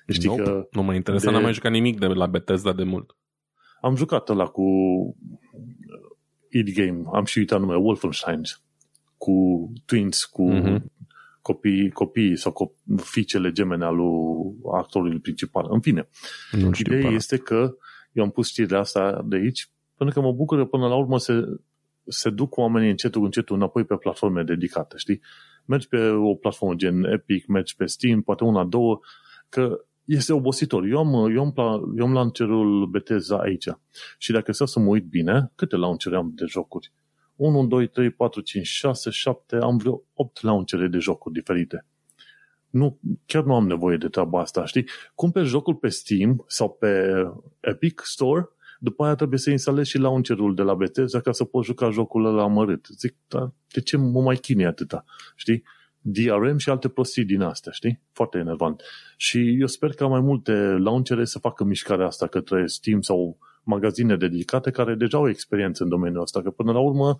Știi 0.08 0.30
Nope, 0.30 0.44
că 0.44 0.68
Nu 0.72 0.82
mă 0.84 0.94
interesa, 0.94 1.26
de- 1.26 1.32
n-am 1.32 1.42
mai 1.44 1.54
jucat 1.54 1.72
nimic 1.72 2.00
de 2.00 2.06
la 2.06 2.26
Bethesda 2.26 2.74
de 2.74 2.84
mult. 2.84 3.16
am 3.82 3.96
jucat 3.96 4.30
ăla 4.30 4.46
cu 4.46 4.64
id 6.50 6.74
Game, 6.74 7.02
am 7.14 7.26
și 7.26 7.38
uitat 7.38 7.60
numele, 7.60 7.80
Wolfenstein, 7.80 8.42
cu 9.20 9.70
Twins, 9.86 10.24
cu 10.26 10.52
Mhm. 10.52 10.92
copii, 11.42 11.90
copii 11.92 12.38
sau 12.38 12.52
cop- 12.52 13.02
fiicele 13.04 13.52
gemene 13.52 13.86
al 13.86 13.96
lui 13.96 14.56
actorului 14.74 15.20
principal. 15.20 15.68
În 15.70 15.80
fine, 15.82 16.08
Nu 16.52 16.72
știu. 16.72 16.94
Ideea 16.94 17.10
pa. 17.10 17.16
este 17.16 17.38
că 17.38 17.76
eu 18.12 18.24
am 18.24 18.30
pus 18.30 18.48
știrea 18.48 18.80
asta 18.80 19.22
de 19.26 19.36
aici 19.36 19.70
pentru 19.98 20.20
că 20.22 20.26
mă 20.28 20.34
bucur 20.34 20.58
că 20.58 20.66
până 20.66 20.88
la 20.88 20.96
urmă 20.96 21.18
se, 21.20 21.34
se 22.08 22.30
duc 22.30 22.58
oamenii 22.58 22.90
încetul 22.90 23.24
încetul 23.24 23.56
înapoi 23.56 23.84
pe 23.84 23.96
platforme 23.96 24.44
dedicate, 24.44 24.96
știi? 24.98 25.22
Mergi 25.66 25.88
pe 25.88 26.08
o 26.10 26.34
platformă 26.36 26.76
gen 26.76 27.04
Epic, 27.04 27.46
mergi 27.48 27.76
pe 27.76 27.86
Steam, 27.86 28.22
poate 28.22 28.44
una, 28.44 28.64
două, 28.66 29.00
că 29.50 29.80
este 30.06 30.34
obositor. 30.34 30.86
Eu 30.86 30.98
am, 30.98 31.32
eu 31.36 31.42
am, 31.44 31.52
pla- 31.52 31.98
eu 31.98 32.06
am 32.06 32.14
launcherul 32.14 32.86
Bethesda 32.88 33.38
aici 33.40 33.68
și 34.18 34.32
dacă 34.32 34.52
să 34.52 34.66
să 34.66 34.80
mă 34.80 34.88
uit 34.88 35.04
bine, 35.06 35.52
câte 35.56 35.76
launcher 35.76 36.14
am 36.14 36.32
de 36.36 36.46
jocuri? 36.48 36.92
1, 37.40 37.68
2, 37.68 37.88
3, 37.88 38.10
4, 38.10 38.42
5, 38.42 38.66
6, 38.66 39.10
7, 39.10 39.56
am 39.56 39.78
vreo 39.78 40.04
8 40.14 40.42
launchere 40.42 40.88
de 40.88 40.98
jocuri 40.98 41.34
diferite. 41.34 41.86
Nu, 42.70 43.00
chiar 43.26 43.44
nu 43.44 43.56
am 43.56 43.68
nevoie 43.68 43.98
de 43.98 44.08
treaba 44.08 44.40
asta, 44.40 44.66
știi? 44.66 44.86
Cumperi 45.16 45.48
jocul 45.48 45.76
pe 45.76 45.90
Steam 45.90 46.44
sau 46.48 46.70
pe 46.70 47.14
Epic 47.60 48.02
Store, 48.04 48.50
după 48.80 49.04
aia 49.04 49.16
trebuie 49.16 49.40
să 49.40 49.50
instalezi 49.50 49.90
și 49.90 49.98
launcherul 49.98 50.56
de 50.56 50.62
la 50.62 50.74
Bethesda 50.74 51.20
ca 51.20 51.32
să 51.32 51.44
poți 51.44 51.68
juca 51.68 51.90
jocul 51.90 52.26
ăla 52.26 52.44
amărât. 52.44 52.88
Zic, 52.98 53.16
da, 53.28 53.54
de 53.74 53.82
ce 53.82 53.98
mă 53.98 54.22
mai 54.22 54.36
chine 54.36 54.66
atâta? 54.66 55.06
Știi? 55.36 55.64
DRM 56.02 56.58
și 56.58 56.70
alte 56.70 56.88
prostii 56.88 57.26
din 57.26 57.42
astea, 57.42 57.72
știi? 57.72 58.02
Foarte 58.12 58.38
enervant. 58.38 58.82
Și 59.18 59.58
eu 59.60 59.68
sper 59.68 59.90
că 59.90 60.08
mai 60.08 60.22
multe 60.22 60.54
launchere 60.78 61.26
să 61.26 61.40
facă 61.40 61.64
mișcarea 61.64 62.06
asta 62.06 62.28
către 62.28 62.66
Steam 62.68 63.02
sau 63.02 63.38
magazine 63.70 64.16
dedicate 64.16 64.72
care 64.72 64.96
deja 64.96 65.18
au 65.18 65.30
experiență 65.30 65.84
în 65.84 65.90
domeniul 65.90 66.22
ăsta, 66.22 66.42
că 66.42 66.50
până 66.50 66.72
la 66.72 66.80
urmă 66.80 67.18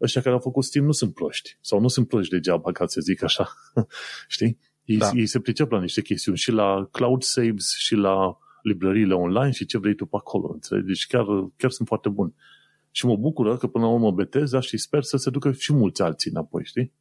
ăștia 0.00 0.20
care 0.20 0.34
au 0.34 0.40
făcut 0.40 0.64
Steam 0.64 0.84
nu 0.84 0.92
sunt 0.92 1.14
proști 1.14 1.58
sau 1.60 1.80
nu 1.80 1.88
sunt 1.88 2.08
proști 2.08 2.32
degeaba, 2.34 2.72
ca 2.72 2.86
să 2.86 3.00
zic 3.00 3.22
așa. 3.22 3.48
știi? 4.28 4.58
Ei, 4.84 4.96
da. 4.96 5.10
ei 5.14 5.26
se 5.26 5.40
pricep 5.40 5.70
la 5.70 5.80
niște 5.80 6.02
chestiuni 6.02 6.38
și 6.38 6.50
la 6.50 6.88
cloud 6.90 7.22
saves 7.22 7.74
și 7.76 7.94
la 7.94 8.38
librăriile 8.62 9.14
online 9.14 9.50
și 9.50 9.66
ce 9.66 9.78
vrei 9.78 9.94
tu 9.94 10.06
pe 10.06 10.16
acolo. 10.16 10.50
Înțelegi? 10.52 10.86
Deci 10.86 11.06
chiar, 11.06 11.24
chiar 11.56 11.70
sunt 11.70 11.88
foarte 11.88 12.08
buni. 12.08 12.34
Și 12.90 13.06
mă 13.06 13.16
bucură 13.16 13.56
că 13.56 13.66
până 13.66 13.84
la 13.84 13.90
urmă 13.90 14.12
Bethesda 14.12 14.60
și 14.60 14.76
sper 14.78 15.02
să 15.02 15.16
se 15.16 15.30
ducă 15.30 15.52
și 15.52 15.72
mulți 15.72 16.02
alții 16.02 16.30
înapoi, 16.30 16.64
știi? 16.64 16.92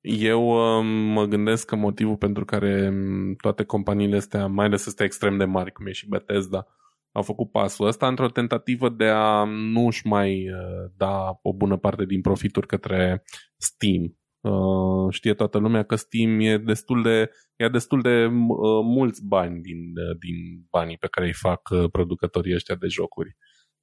Eu 0.00 0.48
uh, 0.48 0.84
mă 1.12 1.24
gândesc 1.24 1.66
că 1.66 1.76
motivul 1.76 2.16
pentru 2.16 2.44
care 2.44 2.88
um, 2.88 3.34
toate 3.34 3.64
companiile 3.64 4.16
astea, 4.16 4.46
mai 4.46 4.66
ales 4.66 4.86
astea 4.86 5.04
extrem 5.04 5.36
de 5.36 5.44
mari, 5.44 5.72
cum 5.72 5.86
e 5.86 5.92
și 5.92 6.08
Bethesda, 6.08 6.66
au 7.12 7.22
făcut 7.22 7.50
pasul 7.50 7.86
ăsta 7.86 8.08
într-o 8.08 8.28
tentativă 8.28 8.88
de 8.88 9.04
a 9.04 9.44
nu-și 9.44 10.06
mai 10.06 10.50
uh, 10.50 10.90
da 10.96 11.38
o 11.42 11.54
bună 11.54 11.76
parte 11.76 12.04
din 12.04 12.20
profituri 12.20 12.66
către 12.66 13.22
Steam. 13.56 14.18
Uh, 14.40 15.12
știe 15.12 15.34
toată 15.34 15.58
lumea 15.58 15.82
că 15.82 15.96
Steam 15.96 16.40
e 16.40 16.58
destul 16.58 17.02
de, 17.02 17.30
ia 17.56 17.68
destul 17.68 18.00
de 18.00 18.24
uh, 18.24 18.84
mulți 18.84 19.26
bani 19.26 19.60
din, 19.60 19.78
uh, 19.78 20.16
din 20.18 20.66
banii 20.70 20.98
pe 20.98 21.06
care 21.06 21.26
îi 21.26 21.32
fac 21.32 21.68
uh, 21.70 21.90
producătorii 21.90 22.54
ăștia 22.54 22.74
de 22.74 22.86
jocuri. 22.86 23.36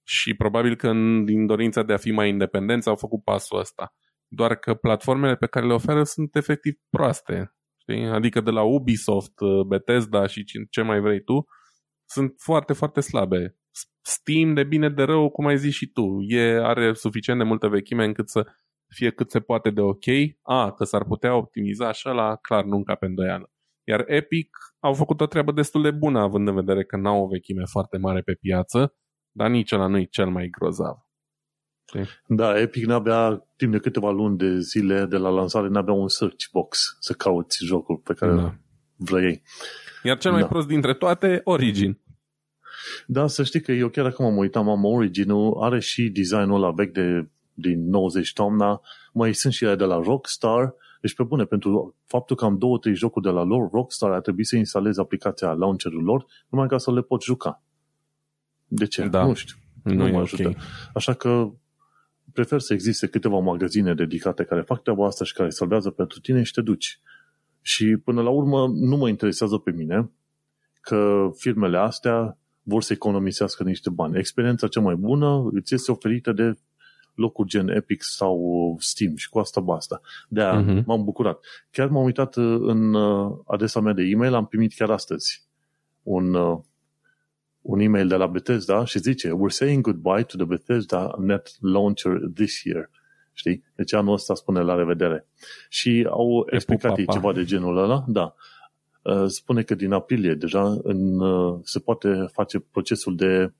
Și 0.07 0.33
probabil 0.33 0.75
că 0.75 0.87
în, 0.87 1.25
din 1.25 1.45
dorința 1.45 1.83
de 1.83 1.93
a 1.93 1.97
fi 1.97 2.11
mai 2.11 2.29
independenți 2.29 2.87
au 2.87 2.95
făcut 2.95 3.23
pasul 3.23 3.59
ăsta. 3.59 3.93
Doar 4.27 4.55
că 4.55 4.73
platformele 4.73 5.35
pe 5.35 5.47
care 5.47 5.65
le 5.65 5.73
oferă 5.73 6.03
sunt 6.03 6.35
efectiv 6.35 6.73
proaste. 6.89 7.55
Știi? 7.77 8.05
Adică 8.05 8.41
de 8.41 8.49
la 8.49 8.61
Ubisoft, 8.61 9.39
uh, 9.39 9.65
Bethesda 9.67 10.27
și 10.27 10.43
ce 10.69 10.81
mai 10.81 10.99
vrei 10.99 11.21
tu, 11.21 11.45
sunt 12.05 12.33
foarte, 12.37 12.73
foarte 12.73 12.99
slabe. 12.99 13.57
Steam, 14.01 14.53
de 14.53 14.63
bine 14.63 14.89
de 14.89 15.03
rău, 15.03 15.29
cum 15.29 15.45
ai 15.45 15.57
zis 15.57 15.73
și 15.73 15.87
tu, 15.87 16.21
e, 16.27 16.63
are 16.63 16.93
suficient 16.93 17.39
de 17.39 17.45
multă 17.45 17.67
vechime 17.67 18.05
încât 18.05 18.29
să 18.29 18.45
fie 18.87 19.09
cât 19.09 19.31
se 19.31 19.39
poate 19.39 19.69
de 19.69 19.81
ok. 19.81 20.05
A, 20.41 20.71
că 20.71 20.83
s-ar 20.83 21.03
putea 21.03 21.35
optimiza 21.35 21.87
așa 21.87 22.11
la 22.11 22.35
clar, 22.35 22.63
nu 22.63 22.83
pe 22.83 23.05
îndoială. 23.05 23.49
Iar 23.87 24.03
Epic 24.07 24.57
au 24.79 24.93
făcut 24.93 25.21
o 25.21 25.25
treabă 25.25 25.51
destul 25.51 25.81
de 25.81 25.91
bună, 25.91 26.19
având 26.19 26.47
în 26.47 26.55
vedere 26.55 26.83
că 26.83 26.97
n-au 26.97 27.23
o 27.23 27.27
vechime 27.27 27.63
foarte 27.65 27.97
mare 27.97 28.21
pe 28.21 28.33
piață, 28.33 28.95
dar 29.31 29.49
nici 29.49 29.71
ăla 29.71 29.87
nu 29.87 29.97
e 29.97 30.03
cel 30.03 30.29
mai 30.29 30.47
grozav. 30.47 30.97
Da, 32.27 32.59
Epic 32.59 32.85
n-avea 32.85 33.47
timp 33.55 33.71
de 33.71 33.79
câteva 33.79 34.11
luni 34.11 34.37
de 34.37 34.59
zile 34.59 35.05
de 35.05 35.17
la 35.17 35.29
lansare, 35.29 35.67
n-avea 35.67 35.93
un 35.93 36.07
search 36.07 36.45
box 36.51 36.97
să 36.99 37.13
cauți 37.13 37.65
jocul 37.65 37.97
pe 37.97 38.13
care 38.13 38.35
da. 38.35 38.55
Vrei. 38.95 39.41
Iar 40.03 40.17
cel 40.17 40.31
mai 40.31 40.41
da. 40.41 40.47
prost 40.47 40.67
dintre 40.67 40.93
toate, 40.93 41.41
Origin. 41.43 41.99
Da, 43.07 43.27
să 43.27 43.43
știi 43.43 43.61
că 43.61 43.71
eu 43.71 43.89
chiar 43.89 44.05
acum 44.05 44.33
mă 44.33 44.39
uitam, 44.39 44.69
am 44.69 44.85
Origin-ul, 44.85 45.57
are 45.63 45.79
și 45.79 46.09
designul 46.09 46.63
ăla 46.63 46.71
vechi 46.71 46.93
de, 46.93 47.27
din 47.53 47.89
90 47.89 48.33
toamna, 48.33 48.81
mai 49.13 49.33
sunt 49.33 49.53
și 49.53 49.63
ele 49.63 49.75
de 49.75 49.83
la 49.83 50.01
Rockstar, 50.03 50.73
deci 51.01 51.15
pe 51.15 51.23
bune, 51.23 51.43
pentru 51.43 51.95
faptul 52.05 52.35
că 52.35 52.45
am 52.45 52.57
două, 52.57 52.77
trei 52.77 52.95
jocuri 52.95 53.25
de 53.25 53.31
la 53.31 53.43
lor, 53.43 53.69
Rockstar 53.71 54.11
ar 54.11 54.21
trebui 54.21 54.45
să 54.45 54.55
instaleze 54.55 55.01
aplicația 55.01 55.51
launcherul 55.51 56.03
lor, 56.03 56.25
numai 56.49 56.67
ca 56.67 56.77
să 56.77 56.91
le 56.91 57.01
pot 57.01 57.23
juca. 57.23 57.63
De 58.67 58.85
ce? 58.85 59.07
Da. 59.07 59.25
Nu 59.25 59.33
știu. 59.33 59.55
Nu, 59.83 59.93
nu 59.93 60.07
mă 60.07 60.19
ajută. 60.19 60.47
Okay. 60.47 60.57
Așa 60.93 61.13
că 61.13 61.51
prefer 62.33 62.59
să 62.59 62.73
existe 62.73 63.07
câteva 63.07 63.39
magazine 63.39 63.93
dedicate 63.93 64.43
care 64.43 64.61
fac 64.61 64.81
treaba 64.81 65.05
asta 65.05 65.25
și 65.25 65.33
care 65.33 65.49
salvează 65.49 65.89
pentru 65.89 66.19
tine 66.19 66.43
și 66.43 66.53
te 66.53 66.61
duci. 66.61 66.99
Și 67.67 67.97
până 68.03 68.21
la 68.21 68.29
urmă 68.29 68.67
nu 68.67 68.95
mă 68.95 69.07
interesează 69.07 69.57
pe 69.57 69.71
mine 69.71 70.11
că 70.81 71.29
firmele 71.35 71.77
astea 71.77 72.37
vor 72.63 72.83
să 72.83 72.93
economisească 72.93 73.63
niște 73.63 73.89
bani. 73.89 74.17
Experiența 74.17 74.67
cea 74.67 74.81
mai 74.81 74.95
bună 74.95 75.49
îți 75.51 75.73
este 75.73 75.91
oferită 75.91 76.31
de 76.31 76.57
locuri 77.13 77.49
gen 77.49 77.67
Epic 77.67 78.03
sau 78.03 78.75
Steam 78.79 79.15
și 79.15 79.29
cu 79.29 79.39
asta 79.39 79.61
basta. 79.61 80.01
de 80.29 80.41
uh-huh. 80.41 80.83
m-am 80.85 81.03
bucurat. 81.03 81.39
Chiar 81.71 81.87
m-am 81.87 82.03
uitat 82.03 82.35
uh, 82.35 82.57
în 82.61 82.93
uh, 82.93 83.37
adresa 83.45 83.79
mea 83.79 83.93
de 83.93 84.03
e-mail, 84.03 84.33
am 84.33 84.45
primit 84.45 84.73
chiar 84.73 84.89
astăzi 84.89 85.43
un, 86.03 86.33
uh, 86.33 86.59
un 87.61 87.79
e-mail 87.79 88.07
de 88.07 88.15
la 88.15 88.27
Bethesda 88.27 88.85
și 88.85 88.99
zice 88.99 89.29
We're 89.29 89.47
saying 89.47 89.81
goodbye 89.81 90.23
to 90.23 90.37
the 90.37 90.45
Bethesda 90.45 91.15
Net 91.19 91.51
Launcher 91.59 92.19
this 92.33 92.63
year. 92.63 92.89
Știi? 93.37 93.63
Deci 93.75 93.93
anul 93.93 94.13
ăsta 94.13 94.33
spune 94.33 94.61
la 94.61 94.75
revedere. 94.75 95.27
Și 95.69 96.07
au 96.09 96.47
explicat 96.49 96.97
ei 96.97 97.07
ceva 97.07 97.33
de 97.33 97.43
genul 97.43 97.77
ăla, 97.77 98.03
da. 98.07 98.35
Uh, 99.01 99.25
spune 99.27 99.61
că 99.61 99.75
din 99.75 99.91
aprilie 99.91 100.33
deja 100.33 100.77
în, 100.83 101.19
uh, 101.19 101.59
se 101.63 101.79
poate 101.79 102.25
face 102.31 102.59
procesul 102.59 103.15
de 103.15 103.53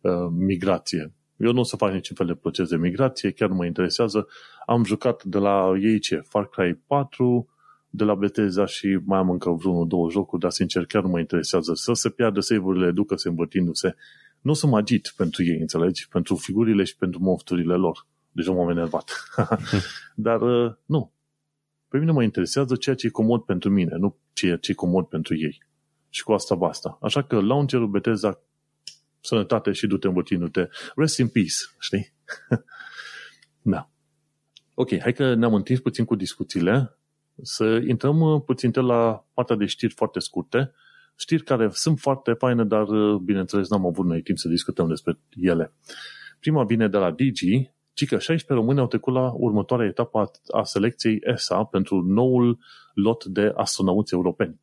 uh, 0.00 0.28
migrație. 0.30 1.14
Eu 1.36 1.52
nu 1.52 1.60
o 1.60 1.64
să 1.64 1.76
fac 1.76 1.92
niciun 1.92 2.16
fel 2.16 2.26
de 2.26 2.34
proces 2.34 2.68
de 2.68 2.76
migrație, 2.76 3.30
chiar 3.30 3.48
nu 3.48 3.54
mă 3.54 3.64
interesează. 3.66 4.26
Am 4.66 4.84
jucat 4.84 5.24
de 5.24 5.38
la 5.38 5.72
ei 5.80 5.98
ce? 5.98 6.16
Far 6.16 6.48
Cry 6.48 6.74
4, 6.86 7.48
de 7.90 8.04
la 8.04 8.14
Bethesda 8.14 8.66
și 8.66 8.98
mai 9.04 9.18
am 9.18 9.30
încă 9.30 9.50
vreunul, 9.50 9.88
două 9.88 10.10
jocuri, 10.10 10.40
dar 10.40 10.50
sincer 10.50 10.84
chiar 10.84 11.02
nu 11.02 11.08
mă 11.08 11.18
interesează 11.18 11.74
să 11.74 11.92
se 11.92 12.10
piardă 12.10 12.40
save-urile, 12.40 12.90
ducă-se 12.90 13.28
învârtindu-se. 13.28 13.94
Nu 14.40 14.52
sunt 14.52 14.72
magit 14.72 15.12
pentru 15.16 15.44
ei, 15.44 15.58
înțelegi? 15.60 16.08
Pentru 16.08 16.36
figurile 16.36 16.84
și 16.84 16.96
pentru 16.96 17.22
mofturile 17.22 17.74
lor. 17.74 18.06
Deja 18.32 18.52
m-am 18.52 18.70
enervat. 18.70 19.24
Dar 20.14 20.40
uh, 20.40 20.72
nu. 20.84 21.12
Pe 21.88 21.98
mine 21.98 22.12
mă 22.12 22.22
interesează 22.22 22.76
ceea 22.76 22.94
ce 22.94 23.06
e 23.06 23.10
comod 23.10 23.42
pentru 23.42 23.70
mine, 23.70 23.96
nu 23.96 24.16
ceea 24.32 24.56
ce 24.56 24.70
e 24.70 24.74
comod 24.74 25.06
pentru 25.06 25.36
ei. 25.36 25.62
Și 26.08 26.22
cu 26.22 26.32
asta 26.32 26.54
basta. 26.54 26.98
Așa 27.02 27.22
că 27.22 27.40
launcherul 27.40 27.88
Bethesda, 27.88 28.40
sănătate 29.20 29.72
și 29.72 29.86
du-te 29.86 30.06
învârtindu-te. 30.06 30.68
Rest 30.94 31.18
in 31.18 31.28
peace, 31.28 31.54
știi? 31.78 32.14
da. 33.72 33.90
Ok, 34.74 34.98
hai 34.98 35.12
că 35.12 35.34
ne-am 35.34 35.54
întins 35.54 35.80
puțin 35.80 36.04
cu 36.04 36.14
discuțiile. 36.14 36.98
Să 37.42 37.82
intrăm 37.86 38.20
uh, 38.20 38.42
puțin 38.46 38.70
la 38.74 39.26
partea 39.34 39.56
de 39.56 39.66
știri 39.66 39.92
foarte 39.92 40.18
scurte. 40.18 40.72
Știri 41.16 41.42
care 41.42 41.68
sunt 41.72 41.98
foarte 41.98 42.32
faine, 42.32 42.64
dar 42.64 42.88
uh, 42.88 43.20
bineînțeles 43.20 43.68
n-am 43.68 43.86
avut 43.86 44.06
noi 44.06 44.22
timp 44.22 44.38
să 44.38 44.48
discutăm 44.48 44.88
despre 44.88 45.18
ele. 45.30 45.72
Prima 46.40 46.64
vine 46.64 46.88
de 46.88 46.96
la 46.96 47.10
Digi, 47.10 47.70
ci 47.92 48.06
că 48.06 48.18
16 48.18 48.52
români 48.52 48.80
au 48.80 48.86
trecut 48.86 49.12
la 49.12 49.32
următoarea 49.32 49.86
etapă 49.86 50.30
a 50.50 50.62
selecției 50.62 51.18
ESA 51.22 51.64
pentru 51.64 52.02
noul 52.02 52.58
lot 52.94 53.24
de 53.24 53.52
astronauți 53.56 54.14
europeni. 54.14 54.60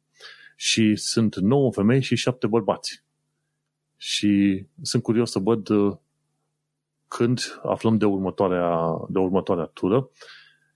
Și 0.55 0.95
sunt 0.95 1.35
9 1.35 1.71
femei 1.71 2.01
și 2.01 2.15
7 2.15 2.47
bărbați. 2.47 3.03
Și 3.97 4.65
sunt 4.81 5.03
curios 5.03 5.31
să 5.31 5.39
văd 5.39 5.69
uh, 5.69 5.95
când 7.07 7.59
aflăm 7.63 7.97
de 7.97 8.05
următoarea, 8.05 8.97
de 9.09 9.19
următoarea 9.19 9.65
tură. 9.65 10.09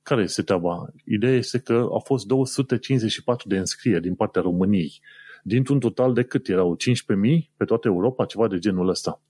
Care 0.04 0.22
este 0.22 0.42
treaba? 0.42 0.86
Ideea 1.06 1.34
este 1.34 1.60
că 1.60 1.74
au 1.74 2.02
fost 2.06 2.26
254 2.26 3.48
de 3.48 3.58
înscrieri 3.58 4.02
din 4.02 4.16
partea 4.16 4.42
României. 4.42 5.02
Dintr-un 5.44 5.80
total 5.80 6.14
de 6.14 6.24
cât 6.24 6.48
erau? 6.48 6.78
15.000 7.36 7.50
pe 7.58 7.66
toată 7.66 7.88
Europa? 7.88 8.26
Ceva 8.26 8.48
de 8.48 8.58
genul 8.58 8.88
ăsta 8.88 9.22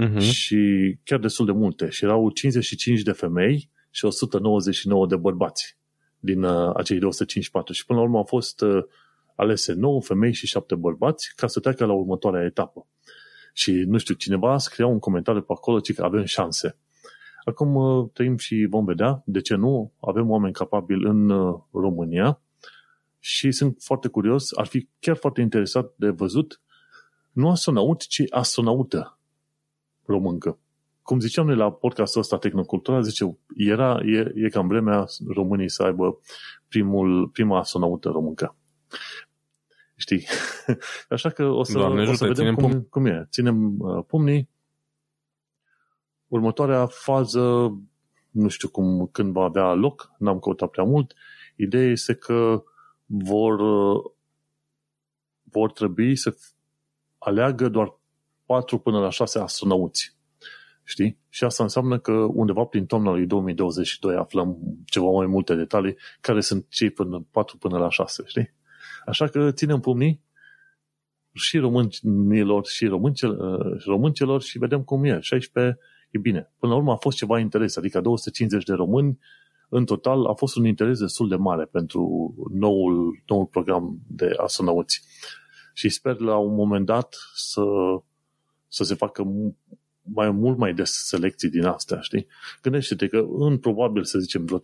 uh-huh. 0.00 0.20
și 0.20 0.58
chiar 1.04 1.18
destul 1.18 1.46
de 1.46 1.52
multe. 1.52 1.88
Și 1.88 2.04
erau 2.04 2.30
55 2.30 3.02
de 3.02 3.12
femei 3.12 3.70
și 3.90 4.04
199 4.04 5.06
de 5.06 5.16
bărbați 5.16 5.76
din 6.18 6.42
uh, 6.42 6.72
acei 6.76 6.98
254. 6.98 7.72
Și 7.72 7.86
până 7.86 7.98
la 7.98 8.04
urmă 8.04 8.16
au 8.16 8.24
fost 8.24 8.60
uh, 8.60 8.84
alese 9.34 9.72
9 9.72 10.00
femei 10.00 10.32
și 10.32 10.46
7 10.46 10.74
bărbați 10.74 11.32
ca 11.36 11.46
să 11.46 11.60
treacă 11.60 11.84
la 11.84 11.92
următoarea 11.92 12.44
etapă. 12.44 12.86
Și, 13.52 13.72
nu 13.72 13.98
știu, 13.98 14.14
cineva 14.14 14.58
scria 14.58 14.86
un 14.86 14.98
comentariu 14.98 15.42
pe 15.42 15.52
acolo 15.52 15.80
că 15.94 16.04
avem 16.04 16.24
șanse. 16.24 16.76
Acum 17.44 17.74
uh, 17.74 18.08
trăim 18.12 18.36
și 18.36 18.66
vom 18.70 18.84
vedea, 18.84 19.22
de 19.26 19.40
ce 19.40 19.54
nu, 19.54 19.92
avem 20.00 20.30
oameni 20.30 20.52
capabili 20.52 21.08
în 21.08 21.28
uh, 21.28 21.60
România 21.72 22.40
și 23.18 23.50
sunt 23.50 23.76
foarte 23.80 24.08
curios, 24.08 24.52
ar 24.52 24.66
fi 24.66 24.88
chiar 25.00 25.16
foarte 25.16 25.40
interesat 25.40 25.92
de 25.96 26.08
văzut 26.08 26.60
nu 27.32 27.50
astronaut, 27.50 28.06
ci 28.06 28.22
astronaută 28.30 29.18
româncă. 30.04 30.58
Cum 31.02 31.20
ziceam 31.20 31.46
noi 31.46 31.56
la 31.56 31.72
podcastul 31.72 32.20
ăsta 32.20 32.38
Tehnocultura, 32.38 33.00
zice, 33.00 33.38
era, 33.56 34.00
e, 34.04 34.32
e 34.34 34.48
cam 34.48 34.68
vremea 34.68 35.04
românii 35.34 35.70
să 35.70 35.82
aibă 35.82 36.18
primul, 36.68 37.28
prima 37.28 37.58
astronaută 37.58 38.08
româncă. 38.08 38.56
Știi? 39.96 40.26
Așa 41.08 41.30
că 41.30 41.44
o 41.44 41.62
să, 41.62 41.78
Doamne, 41.78 42.08
o 42.08 42.14
să 42.14 42.26
vedem 42.26 42.54
cum, 42.54 42.70
pum- 42.70 42.88
cum 42.90 43.06
e. 43.06 43.26
Ținem 43.30 43.78
uh, 43.78 44.04
pumnii. 44.06 44.48
Următoarea 46.28 46.86
fază, 46.86 47.74
nu 48.30 48.48
știu 48.48 48.68
cum, 48.68 49.08
când 49.12 49.32
va 49.32 49.42
avea 49.42 49.72
loc, 49.72 50.12
n-am 50.18 50.38
căutat 50.38 50.70
prea 50.70 50.84
mult. 50.84 51.14
Ideea 51.56 51.90
este 51.90 52.14
că 52.14 52.62
vor, 53.06 53.60
uh, 53.60 54.12
vor 55.42 55.72
trebui 55.72 56.16
să 56.16 56.36
aleagă 57.18 57.68
doar 57.68 58.00
4 58.52 58.78
până 58.78 58.98
la 59.00 59.10
6 59.10 59.38
astronauți. 59.38 60.16
Știi? 60.84 61.18
Și 61.28 61.44
asta 61.44 61.62
înseamnă 61.62 61.98
că 61.98 62.12
undeva 62.12 62.64
prin 62.64 62.86
toamna 62.86 63.10
lui 63.10 63.26
2022 63.26 64.16
aflăm 64.16 64.58
ceva 64.84 65.10
mai 65.10 65.26
multe 65.26 65.54
detalii 65.54 65.96
care 66.20 66.40
sunt 66.40 66.66
cei 66.68 66.90
până 66.90 67.26
4 67.30 67.58
până 67.58 67.78
la 67.78 67.90
6, 67.90 68.22
știi? 68.26 68.54
Așa 69.06 69.26
că 69.26 69.50
ținem 69.50 69.80
pumnii 69.80 70.22
și 71.32 71.58
românilor 71.58 72.66
și 72.66 72.86
româncelor 73.86 74.42
și 74.42 74.58
vedem 74.58 74.82
cum 74.82 75.04
e. 75.04 75.20
16 75.20 75.78
e 76.10 76.18
bine. 76.18 76.52
Până 76.58 76.72
la 76.72 76.78
urmă 76.78 76.92
a 76.92 76.96
fost 76.96 77.16
ceva 77.16 77.38
interes, 77.38 77.76
adică 77.76 78.00
250 78.00 78.64
de 78.64 78.72
români 78.72 79.18
în 79.68 79.84
total 79.84 80.26
a 80.26 80.32
fost 80.32 80.56
un 80.56 80.64
interes 80.64 80.98
destul 80.98 81.28
de 81.28 81.36
mare 81.36 81.64
pentru 81.64 82.34
noul, 82.52 83.22
noul 83.26 83.46
program 83.46 83.98
de 84.06 84.34
astronauți. 84.36 85.02
Și 85.74 85.88
sper 85.88 86.18
la 86.18 86.36
un 86.36 86.54
moment 86.54 86.86
dat 86.86 87.16
să, 87.34 87.62
să 88.72 88.84
se 88.84 88.94
facă 88.94 89.24
mai 90.02 90.30
mult 90.30 90.58
mai 90.58 90.74
des 90.74 90.90
selecții 91.04 91.50
din 91.50 91.64
astea, 91.64 92.00
știi? 92.00 92.26
Gândește-te 92.62 93.06
că 93.06 93.26
în 93.38 93.58
probabil, 93.58 94.04
să 94.04 94.18
zicem, 94.18 94.44
vreo 94.44 94.58
3-4 94.58 94.62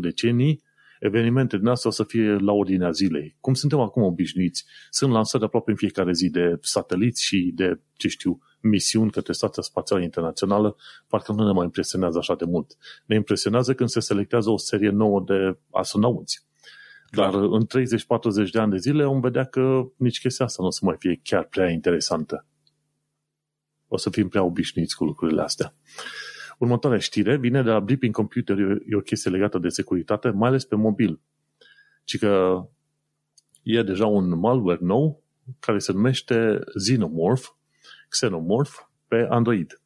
decenii, 0.00 0.62
evenimente 1.00 1.56
din 1.56 1.66
astea 1.66 1.90
o 1.90 1.92
să 1.92 2.04
fie 2.04 2.36
la 2.36 2.52
ordinea 2.52 2.90
zilei. 2.90 3.36
Cum 3.40 3.54
suntem 3.54 3.80
acum 3.80 4.02
obișnuiți, 4.02 4.64
sunt 4.90 5.12
lansate 5.12 5.44
aproape 5.44 5.70
în 5.70 5.76
fiecare 5.76 6.12
zi 6.12 6.30
de 6.30 6.58
sateliți 6.60 7.24
și 7.24 7.52
de, 7.54 7.80
ce 7.96 8.08
știu, 8.08 8.38
misiuni 8.60 9.10
către 9.10 9.32
Stația 9.32 9.62
Spațială 9.62 10.02
Internațională, 10.02 10.76
parcă 11.08 11.32
nu 11.32 11.46
ne 11.46 11.52
mai 11.52 11.64
impresionează 11.64 12.18
așa 12.18 12.34
de 12.34 12.44
mult. 12.44 12.76
Ne 13.06 13.14
impresionează 13.14 13.74
când 13.74 13.88
se 13.88 14.00
selectează 14.00 14.50
o 14.50 14.56
serie 14.56 14.90
nouă 14.90 15.22
de 15.26 15.58
astronauți. 15.70 16.44
Dar 17.10 17.30
da. 17.30 17.38
în 17.38 17.66
30-40 18.46 18.50
de 18.52 18.58
ani 18.58 18.70
de 18.70 18.76
zile 18.76 19.04
vom 19.04 19.20
vedea 19.20 19.44
că 19.44 19.82
nici 19.96 20.20
chestia 20.20 20.44
asta 20.44 20.62
nu 20.62 20.68
o 20.68 20.70
să 20.70 20.80
mai 20.82 20.96
fie 20.98 21.20
chiar 21.22 21.44
prea 21.44 21.70
interesantă. 21.70 22.46
O 23.88 23.96
să 23.96 24.10
fim 24.10 24.28
prea 24.28 24.42
obișnuiți 24.42 24.96
cu 24.96 25.04
lucrurile 25.04 25.42
astea. 25.42 25.74
Următoarea 26.58 26.98
știre 26.98 27.36
vine 27.36 27.62
de 27.62 27.70
la 27.70 27.80
Blipping 27.80 28.14
Computer, 28.14 28.58
e 28.58 28.96
o 28.96 29.00
chestie 29.00 29.30
legată 29.30 29.58
de 29.58 29.68
securitate, 29.68 30.30
mai 30.30 30.48
ales 30.48 30.64
pe 30.64 30.76
mobil. 30.76 31.20
Ci 32.04 32.18
că 32.18 32.64
e 33.62 33.82
deja 33.82 34.06
un 34.06 34.38
malware 34.38 34.78
nou 34.80 35.22
care 35.60 35.78
se 35.78 35.92
numește 35.92 36.58
Xenomorph, 36.74 37.46
Xenomorph 38.08 38.74
pe 39.08 39.26
Android. 39.30 39.80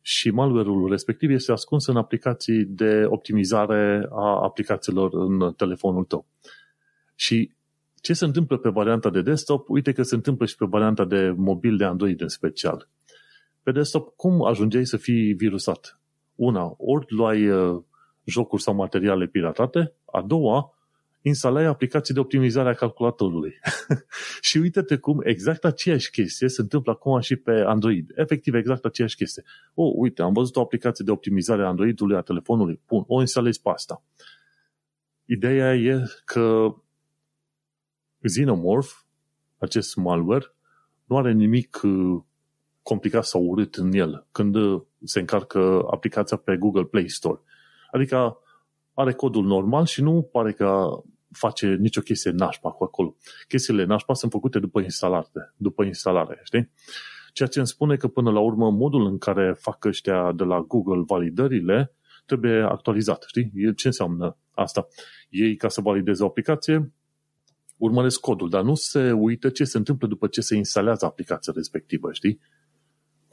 Și 0.00 0.30
malware-ul 0.30 0.90
respectiv 0.90 1.30
este 1.30 1.52
ascuns 1.52 1.86
în 1.86 1.96
aplicații 1.96 2.64
de 2.64 3.04
optimizare 3.08 4.08
a 4.10 4.42
aplicațiilor 4.42 5.14
în 5.14 5.52
telefonul 5.56 6.04
tău. 6.04 6.26
Și 7.14 7.54
ce 8.00 8.12
se 8.12 8.24
întâmplă 8.24 8.58
pe 8.58 8.68
varianta 8.68 9.10
de 9.10 9.22
desktop? 9.22 9.68
Uite 9.68 9.92
că 9.92 10.02
se 10.02 10.14
întâmplă 10.14 10.46
și 10.46 10.56
pe 10.56 10.64
varianta 10.68 11.04
de 11.04 11.34
mobil 11.36 11.76
de 11.76 11.84
Android 11.84 12.20
în 12.20 12.28
special. 12.28 12.88
Pe 13.66 13.72
desktop, 13.72 14.16
cum 14.16 14.44
ajungeai 14.44 14.86
să 14.86 14.96
fii 14.96 15.32
virusat? 15.32 16.00
Una, 16.34 16.74
ori 16.76 17.06
luai 17.08 17.48
uh, 17.48 17.82
jocuri 18.24 18.62
sau 18.62 18.74
materiale 18.74 19.26
piratate, 19.26 19.94
a 20.04 20.22
doua, 20.22 20.74
instalai 21.22 21.64
aplicații 21.64 22.14
de 22.14 22.20
optimizare 22.20 22.68
a 22.68 22.74
calculatorului. 22.74 23.54
și 24.48 24.58
uite-te 24.58 24.96
cum 24.96 25.20
exact 25.24 25.64
aceeași 25.64 26.10
chestie 26.10 26.48
se 26.48 26.60
întâmplă 26.60 26.92
acum 26.92 27.20
și 27.20 27.36
pe 27.36 27.50
Android. 27.50 28.10
Efectiv, 28.14 28.54
exact 28.54 28.84
aceeași 28.84 29.16
chestie. 29.16 29.42
Oh, 29.74 29.92
uite, 29.96 30.22
am 30.22 30.32
văzut 30.32 30.56
o 30.56 30.60
aplicație 30.60 31.04
de 31.04 31.10
optimizare 31.10 31.62
a 31.62 31.68
Androidului, 31.68 32.16
a 32.16 32.20
telefonului. 32.20 32.80
Pun, 32.86 33.04
o 33.06 33.20
instalezi 33.20 33.62
pe 33.62 33.68
asta. 33.68 34.02
Ideea 35.24 35.74
e 35.74 36.02
că 36.24 36.74
Xenomorph, 38.22 38.92
acest 39.58 39.96
malware, 39.96 40.54
nu 41.04 41.16
are 41.16 41.32
nimic 41.32 41.80
uh, 41.82 42.22
complicat 42.88 43.24
sau 43.24 43.42
urât 43.42 43.74
în 43.74 43.92
el 43.92 44.26
când 44.32 44.54
uh, 44.54 44.82
se 45.04 45.20
încarcă 45.20 45.86
aplicația 45.90 46.36
pe 46.36 46.56
Google 46.56 46.84
Play 46.84 47.08
Store. 47.08 47.40
Adică 47.90 48.38
are 48.94 49.12
codul 49.12 49.44
normal 49.44 49.84
și 49.84 50.02
nu 50.02 50.22
pare 50.22 50.52
că 50.52 50.88
face 51.32 51.74
nicio 51.74 52.00
chestie 52.00 52.30
nașpa 52.30 52.70
cu 52.70 52.84
acolo. 52.84 53.16
Chestiile 53.48 53.84
nașpa 53.84 54.14
sunt 54.14 54.30
făcute 54.30 54.58
după 54.58 54.80
instalare, 54.80 55.54
după 55.56 55.84
instalare, 55.84 56.40
știi? 56.44 56.70
Ceea 57.32 57.48
ce 57.48 57.58
îmi 57.58 57.68
spune 57.68 57.96
că 57.96 58.08
până 58.08 58.30
la 58.30 58.40
urmă 58.40 58.70
modul 58.70 59.06
în 59.06 59.18
care 59.18 59.52
fac 59.58 59.84
ăștia 59.84 60.32
de 60.32 60.44
la 60.44 60.60
Google 60.60 61.02
validările 61.06 61.94
trebuie 62.26 62.62
actualizat, 62.62 63.24
știi? 63.26 63.74
Ce 63.74 63.86
înseamnă 63.86 64.36
asta? 64.50 64.86
Ei, 65.28 65.56
ca 65.56 65.68
să 65.68 65.80
valideze 65.80 66.22
o 66.22 66.26
aplicație, 66.26 66.92
urmăresc 67.76 68.20
codul, 68.20 68.48
dar 68.48 68.62
nu 68.62 68.74
se 68.74 69.12
uită 69.12 69.48
ce 69.48 69.64
se 69.64 69.76
întâmplă 69.76 70.06
după 70.06 70.26
ce 70.26 70.40
se 70.40 70.56
instalează 70.56 71.04
aplicația 71.04 71.52
respectivă, 71.56 72.12
știi? 72.12 72.40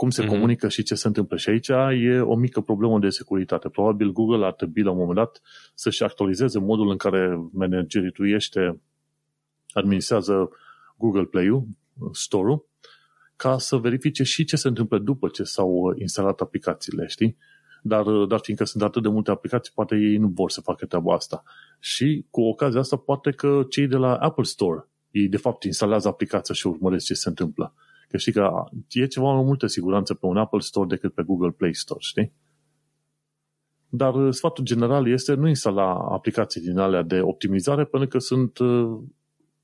Cum 0.04 0.12
se 0.12 0.24
mm-hmm. 0.24 0.28
comunică 0.28 0.70
și 0.70 0.84
ce 0.84 0.96
se 0.96 1.08
întâmplă. 1.08 1.38
Și 1.38 1.50
aici 1.50 1.68
e 2.04 2.20
o 2.20 2.36
mică 2.36 2.62
problemă 2.62 3.00
de 3.00 3.10
securitate. 3.10 3.70
Probabil 3.70 4.12
Google 4.12 4.46
ar 4.46 4.54
trebui 4.54 4.82
la 4.82 4.92
un 4.92 4.98
moment 4.98 5.16
dat 5.16 5.42
să-și 5.74 6.04
actualizeze 6.04 6.60
modul 6.60 6.90
în 6.90 6.98
care 6.98 7.50
managerituiește, 7.52 8.82
administrează 9.74 10.50
Google 10.98 11.24
Play-ul, 11.24 11.68
Store-ul, 12.12 12.66
ca 13.36 13.58
să 13.58 13.76
verifice 13.76 14.24
și 14.24 14.44
ce 14.44 14.56
se 14.56 14.68
întâmplă 14.68 14.98
după 14.98 15.28
ce 15.28 15.44
s-au 15.44 15.94
instalat 15.98 16.40
aplicațiile, 16.40 17.08
știi? 17.08 17.38
dar, 17.82 18.04
dar 18.04 18.40
fiindcă 18.40 18.66
sunt 18.66 18.84
atât 18.84 19.02
de 19.02 19.10
multe 19.10 19.32
aplicații, 19.32 19.72
poate 19.76 19.96
ei 19.96 20.18
nu 20.18 20.28
vor 20.28 20.52
să 20.52 20.62
facă 20.62 20.86
treaba 20.86 21.14
asta. 21.14 21.44
Și 21.80 22.26
cu 22.30 22.42
ocazia 22.42 22.80
asta, 22.80 22.96
poate 22.96 23.32
că 23.32 23.66
cei 23.70 23.88
de 23.88 23.96
la 23.96 24.16
Apple 24.16 24.44
Store, 24.44 24.88
ei 25.12 25.28
de 25.28 25.38
fapt 25.38 25.64
instalează 25.64 26.08
aplicația 26.08 26.56
și 26.56 26.68
urmăresc 26.68 27.06
ce 27.06 27.14
se 27.14 27.30
întâmplă. 27.30 27.74
Că 28.14 28.20
știi 28.20 28.32
că 28.32 28.64
e 28.90 29.06
ceva 29.06 29.34
mai 29.34 29.44
multă 29.44 29.68
siguranță 29.68 30.14
pe 30.14 30.26
un 30.26 30.38
Apple 30.38 30.60
Store 30.60 30.88
decât 30.88 31.14
pe 31.14 31.24
Google 31.24 31.52
Play 31.52 31.74
Store, 31.74 32.00
știi? 32.02 32.34
Dar 33.90 34.14
uh, 34.14 34.34
sfatul 34.34 34.64
general 34.64 35.08
este 35.08 35.34
nu 35.34 35.48
instala 35.48 35.94
aplicații 35.94 36.62
din 36.62 36.78
alea 36.78 37.02
de 37.02 37.22
optimizare 37.22 37.86
pentru 37.86 38.10
că 38.10 38.20
sunt 38.20 38.58
uh, 38.58 39.00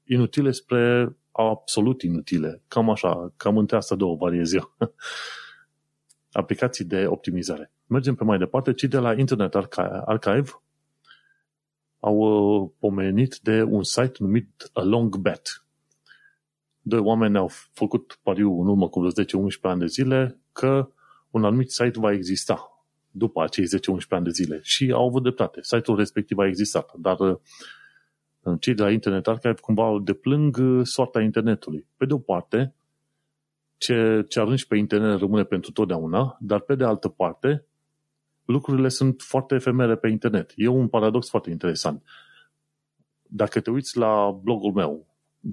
inutile 0.04 0.52
spre 0.52 1.16
absolut 1.32 2.02
inutile. 2.02 2.62
Cam 2.68 2.89
așa, 2.89 3.34
cam 3.38 3.58
între 3.58 3.78
asta 3.78 3.95
două 3.95 4.16
variez 4.16 4.54
eu. 4.54 4.76
aplicații 6.32 6.86
de 6.86 7.06
optimizare. 7.08 7.72
Mergem 7.86 8.16
pe 8.16 8.24
mai 8.24 8.38
departe, 8.38 8.74
ci 8.74 8.84
de 8.84 8.97
la 8.97 9.14
Internet 9.14 9.56
Archive 10.06 10.52
au 12.00 12.16
uh, 12.18 12.70
pomenit 12.80 13.39
de 13.41 13.64
un 13.64 13.84
site 13.84 14.16
numit 14.18 14.70
A 14.74 14.82
Long 14.82 15.18
Bet. 15.18 15.64
Doi 16.90 17.00
oameni 17.00 17.38
au 17.38 17.52
făcut 17.74 18.20
pariu 18.24 18.62
în 18.62 18.68
urmă 18.68 18.90
cu 18.90 19.08
10-11 19.08 19.12
ani 19.62 19.80
de 19.80 19.86
zile 19.86 20.40
că 20.52 20.90
un 21.32 21.44
anumit 21.44 21.72
site 21.72 22.00
va 22.00 22.12
exista 22.12 22.86
după 23.12 23.44
acei 23.44 23.66
10-11 23.66 23.68
ani 24.10 24.24
de 24.24 24.30
zile 24.30 24.60
și 24.64 24.92
au 24.92 25.08
avut 25.08 25.22
dreptate. 25.22 25.60
Site-ul 25.62 25.98
respectiv 25.98 26.38
a 26.38 26.48
existat, 26.48 26.94
dar 26.98 27.20
uh, 27.20 27.38
cei 28.60 28.74
de 28.74 28.84
la 28.84 28.92
Internet 28.92 29.28
Archive 29.28 29.54
cumva 29.62 30.00
deplâng 30.04 30.58
uh, 30.58 30.86
soarta 30.86 31.22
internetului. 31.22 31.86
Pe 31.98 32.06
de 32.06 32.14
o 32.14 32.18
parte, 32.18 32.74
ce, 33.78 34.26
ce 34.28 34.40
arunci 34.40 34.66
pe 34.66 34.78
internet 34.78 35.20
rămâne 35.20 35.44
pentru 35.44 35.72
totdeauna, 35.72 36.38
dar 36.40 36.60
pe 36.60 36.76
de 36.76 36.84
altă 36.84 37.08
parte, 37.08 37.66
lucrurile 38.46 38.90
sunt 38.90 39.22
foarte 39.22 39.56
efemere 39.56 39.96
pe 39.96 40.08
internet. 40.08 40.54
E 40.56 40.68
un 40.68 40.88
paradox 40.88 41.30
foarte 41.30 41.50
interesant. 41.50 42.04
Dacă 43.22 43.60
te 43.60 43.70
uiți 43.70 43.98
la 43.98 44.40
blogul 44.44 44.74
meu, 44.74 45.08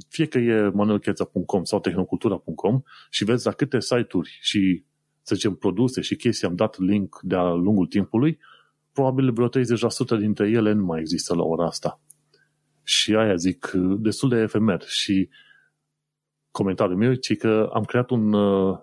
fie 0.09 0.27
că 0.27 0.39
e 0.39 0.69
manuelcheța.com 0.69 1.65
sau 1.65 1.81
tehnocultura.com 1.81 2.83
și 3.11 3.25
vezi 3.25 3.47
la 3.47 3.53
câte 3.53 3.81
site-uri 3.81 4.39
și, 4.41 4.85
să 5.23 5.35
zicem, 5.35 5.55
produse 5.55 6.01
și 6.01 6.17
chestii 6.17 6.49
am 6.49 6.55
dat 6.55 6.79
link 6.79 7.21
de-a 7.23 7.53
lungul 7.53 7.87
timpului, 7.87 8.39
probabil 8.93 9.33
vreo 9.33 9.49
30% 9.49 9.53
dintre 10.19 10.49
ele 10.49 10.73
nu 10.73 10.85
mai 10.85 11.01
există 11.01 11.35
la 11.35 11.43
ora 11.43 11.67
asta. 11.67 12.01
Și 12.83 13.15
aia 13.15 13.35
zic, 13.35 13.71
destul 13.99 14.29
de 14.29 14.37
efemer. 14.37 14.83
Și 14.87 15.29
comentariul 16.51 16.99
meu, 16.99 17.15
ci 17.15 17.37
că 17.37 17.71
am 17.73 17.85
creat 17.85 18.11
un, 18.11 18.33
uh, 18.33 18.79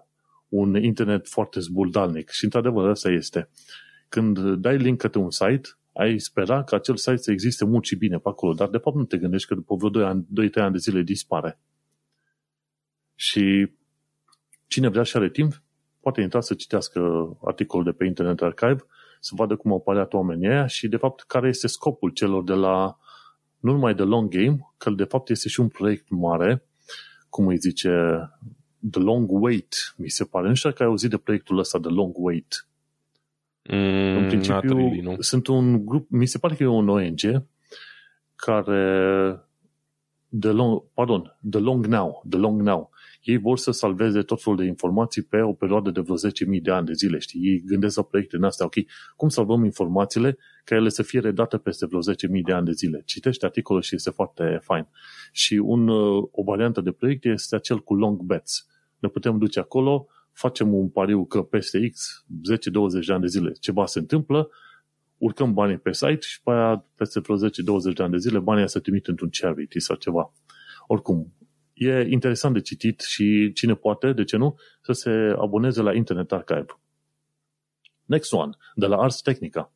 un 0.47 0.75
internet 0.75 1.27
foarte 1.27 1.59
zburdalnic 1.59 2.29
și 2.29 2.43
într-adevăr 2.43 2.89
asta 2.89 3.09
este. 3.09 3.49
Când 4.09 4.39
dai 4.55 4.77
link 4.77 4.97
către 4.97 5.19
un 5.19 5.31
site, 5.31 5.69
ai 5.93 6.19
spera 6.19 6.63
că 6.63 6.75
acel 6.75 6.95
site 6.95 7.17
să 7.17 7.31
existe 7.31 7.65
mult 7.65 7.85
și 7.85 7.95
bine 7.95 8.17
pe 8.17 8.29
acolo, 8.29 8.53
dar 8.53 8.69
de 8.69 8.77
fapt 8.77 8.95
nu 8.95 9.03
te 9.03 9.17
gândești 9.17 9.47
că 9.47 9.55
după 9.55 9.75
vreo 9.75 9.89
2 9.89 10.03
ani, 10.03 10.27
2-3 10.49 10.53
ani 10.53 10.71
de 10.71 10.77
zile 10.77 11.01
dispare. 11.01 11.59
Și 13.15 13.71
cine 14.67 14.87
vrea 14.87 15.03
și 15.03 15.17
are 15.17 15.29
timp, 15.29 15.61
poate 15.99 16.21
intra 16.21 16.41
să 16.41 16.53
citească 16.53 17.29
articolul 17.43 17.85
de 17.85 17.91
pe 17.91 18.05
Internet 18.05 18.41
Archive, 18.41 18.85
să 19.19 19.31
vadă 19.35 19.55
cum 19.55 19.71
au 19.71 19.77
apăreat 19.77 20.13
oamenii 20.13 20.47
aia 20.47 20.67
și 20.67 20.87
de 20.87 20.97
fapt 20.97 21.21
care 21.21 21.47
este 21.47 21.67
scopul 21.67 22.09
celor 22.09 22.43
de 22.43 22.53
la 22.53 22.97
nu 23.59 23.71
numai 23.71 23.95
de 23.95 24.03
long 24.03 24.29
game, 24.29 24.73
că 24.77 24.89
de 24.89 25.03
fapt 25.03 25.29
este 25.29 25.49
și 25.49 25.59
un 25.59 25.67
proiect 25.67 26.09
mare 26.09 26.63
cum 27.33 27.47
îi 27.47 27.57
zice, 27.57 27.89
The 28.91 29.01
Long 29.01 29.31
Wait, 29.31 29.93
mi 29.97 30.09
se 30.09 30.23
pare. 30.23 30.47
Nu 30.47 30.53
știu 30.53 30.69
dacă 30.69 30.83
ai 30.83 30.89
auzit 30.89 31.09
de 31.09 31.17
proiectul 31.17 31.57
ăsta, 31.57 31.79
The 31.79 31.89
Long 31.89 32.15
Wait. 32.17 32.67
Mm, 33.63 34.15
în 34.15 34.22
principiu, 34.35 34.77
really, 34.77 35.01
nu. 35.01 35.15
sunt 35.19 35.47
un 35.47 35.85
grup, 35.85 36.09
mi 36.09 36.25
se 36.25 36.37
pare 36.37 36.55
că 36.55 36.63
e 36.63 36.67
un 36.67 36.89
ONG 36.89 37.45
care 38.35 39.39
The 40.39 40.51
Long, 40.51 40.83
pardon, 40.93 41.37
The 41.49 41.59
Long 41.59 41.85
Now, 41.85 42.23
The 42.29 42.39
Long 42.39 42.61
Now. 42.61 42.91
Ei 43.23 43.37
vor 43.37 43.57
să 43.57 43.71
salveze 43.71 44.21
tot 44.21 44.41
felul 44.41 44.59
de 44.59 44.65
informații 44.65 45.21
pe 45.21 45.41
o 45.41 45.53
perioadă 45.53 45.91
de 45.91 45.99
vreo 45.99 46.15
10.000 46.55 46.61
de 46.61 46.71
ani 46.71 46.85
de 46.85 46.93
zile, 46.93 47.17
știi? 47.17 47.41
Ei 47.41 47.63
gândesc 47.65 47.95
la 47.95 48.03
proiecte 48.03 48.35
în 48.35 48.43
astea, 48.43 48.65
ok, 48.65 48.73
cum 49.15 49.29
salvăm 49.29 49.63
informațiile 49.63 50.37
ca 50.63 50.75
ele 50.75 50.89
să 50.89 51.03
fie 51.03 51.19
redate 51.19 51.57
peste 51.57 51.85
vreo 51.85 51.99
10.000 51.99 52.41
de 52.43 52.53
ani 52.53 52.65
de 52.65 52.71
zile. 52.71 53.01
Citește 53.05 53.45
articolul 53.45 53.81
și 53.81 53.95
este 53.95 54.09
foarte 54.09 54.59
fain. 54.61 54.87
Și 55.31 55.53
un, 55.53 55.89
o 56.31 56.43
variantă 56.45 56.81
de 56.81 56.91
proiect 56.91 57.25
este 57.25 57.55
acel 57.55 57.79
cu 57.79 57.93
long 57.93 58.21
bets. 58.21 58.67
Ne 58.99 59.09
putem 59.09 59.37
duce 59.37 59.59
acolo, 59.59 60.07
facem 60.33 60.73
un 60.73 60.89
pariu 60.89 61.25
că 61.25 61.41
peste 61.43 61.89
X, 61.89 62.25
10-20 63.01 63.05
de 63.05 63.13
ani 63.13 63.21
de 63.21 63.27
zile, 63.27 63.51
ceva 63.51 63.85
se 63.85 63.99
întâmplă, 63.99 64.49
urcăm 65.17 65.53
banii 65.53 65.77
pe 65.77 65.91
site 65.91 66.19
și 66.19 66.41
pe 66.41 66.51
aia, 66.51 66.85
peste 66.95 67.19
vreo 67.19 67.37
10-20 67.37 67.93
de 67.95 68.03
ani 68.03 68.11
de 68.11 68.17
zile, 68.17 68.39
banii 68.39 68.69
se 68.69 68.79
trimit 68.79 69.07
într-un 69.07 69.29
charity 69.31 69.79
sau 69.79 69.95
ceva. 69.95 70.33
Oricum, 70.87 71.33
e 71.73 72.07
interesant 72.09 72.53
de 72.53 72.61
citit 72.61 72.99
și 72.99 73.51
cine 73.53 73.75
poate, 73.75 74.13
de 74.13 74.23
ce 74.23 74.37
nu, 74.37 74.55
să 74.81 74.91
se 74.91 75.09
aboneze 75.37 75.81
la 75.81 75.93
Internet 75.93 76.31
Archive. 76.31 76.65
Next 78.05 78.33
one, 78.33 78.51
de 78.75 78.85
la 78.85 78.97
Ars 78.97 79.21
Technica. 79.21 79.73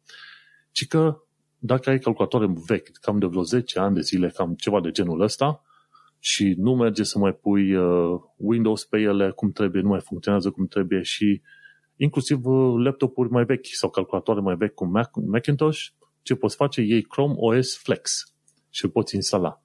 Ci 0.72 0.88
că 0.88 1.22
dacă 1.58 1.90
ai 1.90 2.00
calculatoare 2.00 2.54
vechi, 2.68 2.92
cam 2.92 3.20
de 3.20 3.26
vreo 3.26 3.42
10 3.42 3.80
ani 3.80 3.96
de 3.96 4.02
zile, 4.02 4.30
cam 4.30 4.54
ceva 4.54 4.82
de 4.82 4.92
genul 4.92 5.22
ăsta, 5.22 5.62
și 6.20 6.56
nu 6.58 6.76
merge 6.76 7.04
să 7.04 7.20
mai 7.20 7.34
pui 7.34 7.76
uh, 7.76 8.20
Windows 8.36 8.86
pe 8.86 9.00
ele 9.00 9.32
cum 9.32 9.52
trebuie, 9.52 9.82
nu 9.82 9.88
mai 9.88 10.00
funcționează 10.00 10.52
cum 10.52 10.68
trebuie 10.68 11.02
și 11.02 11.42
inclusiv 11.96 12.46
uh, 12.46 12.84
laptopuri 12.84 13.30
mai 13.30 13.44
vechi 13.44 13.66
sau 13.66 13.90
calculatoare 13.90 14.40
mai 14.40 14.56
vechi 14.56 14.74
cu 14.74 14.86
Mac, 14.86 15.16
Macintosh, 15.16 15.86
ce 16.22 16.36
poți 16.36 16.56
face? 16.56 16.82
Iei 16.82 17.02
Chrome 17.02 17.34
OS 17.38 17.78
Flex 17.78 18.34
și 18.70 18.86
îl 18.86 18.92
poți 18.92 19.16
instala. 19.16 19.62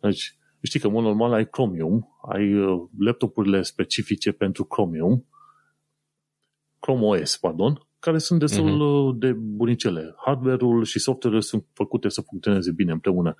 Deci, 0.00 0.38
știi 0.62 0.80
că, 0.80 0.86
în 0.86 0.92
mod 0.92 1.02
normal, 1.02 1.32
ai 1.32 1.48
Chromium, 1.48 2.18
ai 2.28 2.54
uh, 2.54 2.88
laptopurile 2.98 3.62
specifice 3.62 4.32
pentru 4.32 4.64
Chromium, 4.64 5.26
Chrome 6.78 7.04
OS, 7.04 7.36
pardon, 7.36 7.86
care 7.98 8.18
sunt 8.18 8.38
destul 8.38 8.74
uh-huh. 8.74 9.18
de 9.18 9.32
bunicele. 9.32 10.14
Hardware-ul 10.24 10.84
și 10.84 10.98
software-ul 10.98 11.42
sunt 11.42 11.66
făcute 11.72 12.08
să 12.08 12.20
funcționeze 12.20 12.72
bine 12.72 12.92
împreună. 12.92 13.34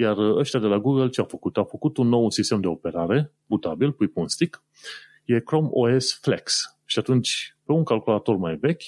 Iar 0.00 0.16
uh, 0.16 0.36
ăștia 0.36 0.60
de 0.60 0.66
la 0.66 0.78
Google 0.78 1.08
ce 1.08 1.20
au 1.20 1.26
făcut? 1.26 1.56
Au 1.56 1.64
făcut 1.64 1.96
un 1.96 2.08
nou 2.08 2.30
sistem 2.30 2.60
de 2.60 2.66
operare, 2.66 3.32
butabil, 3.46 3.92
pui 3.92 4.08
pe 4.08 4.20
un 4.20 4.28
stick, 4.28 4.62
e 5.24 5.40
Chrome 5.40 5.68
OS 5.70 6.18
Flex. 6.20 6.76
Și 6.84 6.98
atunci, 6.98 7.56
pe 7.64 7.72
un 7.72 7.84
calculator 7.84 8.36
mai 8.36 8.56
vechi, 8.56 8.82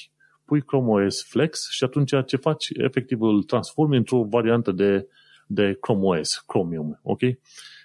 pui 0.44 0.62
Chrome 0.62 1.04
OS 1.04 1.22
Flex 1.22 1.70
și 1.70 1.84
atunci 1.84 2.12
ce 2.26 2.36
faci, 2.36 2.68
efectiv 2.68 3.20
îl 3.20 3.42
transformi 3.42 3.96
într-o 3.96 4.22
variantă 4.22 4.72
de, 4.72 5.08
de 5.46 5.76
Chrome 5.80 6.18
OS, 6.18 6.44
Chromium, 6.46 7.00
ok? 7.02 7.20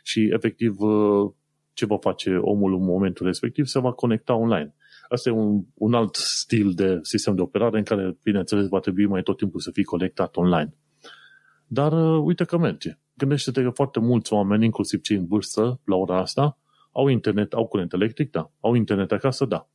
Și 0.04 0.30
efectiv 0.34 0.80
uh, 0.80 1.32
ce 1.74 1.86
va 1.86 1.98
face 1.98 2.36
omul 2.36 2.74
în 2.74 2.84
momentul 2.84 3.26
respectiv? 3.26 3.66
Se 3.66 3.80
va 3.80 3.92
conecta 3.92 4.34
online. 4.34 4.76
Asta 5.10 5.30
e 5.30 5.32
un, 5.32 5.64
un 5.74 5.94
alt 5.94 6.16
stil 6.16 6.72
de 6.74 7.00
sistem 7.02 7.36
de 7.36 7.42
operare 7.42 7.78
în 7.78 7.84
care, 7.84 8.18
bineînțeles, 8.24 8.68
va 8.68 8.80
trebui 8.80 9.06
mai 9.06 9.22
tot 9.22 9.38
timpul 9.38 9.60
să 9.60 9.72
fii 9.72 9.84
conectat 9.84 10.36
online. 10.36 10.76
Dar 11.68 11.92
uh, 11.92 12.22
uite 12.24 12.44
că 12.44 12.58
merge. 12.58 12.98
Gândește-te 13.18 13.64
că 13.64 13.70
foarte 13.70 14.00
mulți 14.00 14.34
oameni, 14.34 14.66
inclusiv 14.66 15.02
cei 15.02 15.18
în 15.18 15.26
vârstă, 15.26 15.80
la 15.84 15.96
ora 15.96 16.20
asta, 16.20 16.58
au 16.92 17.08
internet, 17.08 17.54
au 17.54 17.68
curent 17.68 17.94
electric, 17.94 18.32
da. 18.32 18.52
Au 18.60 18.74
internet 18.74 19.12
acasă, 19.12 19.46
da. 19.46 19.68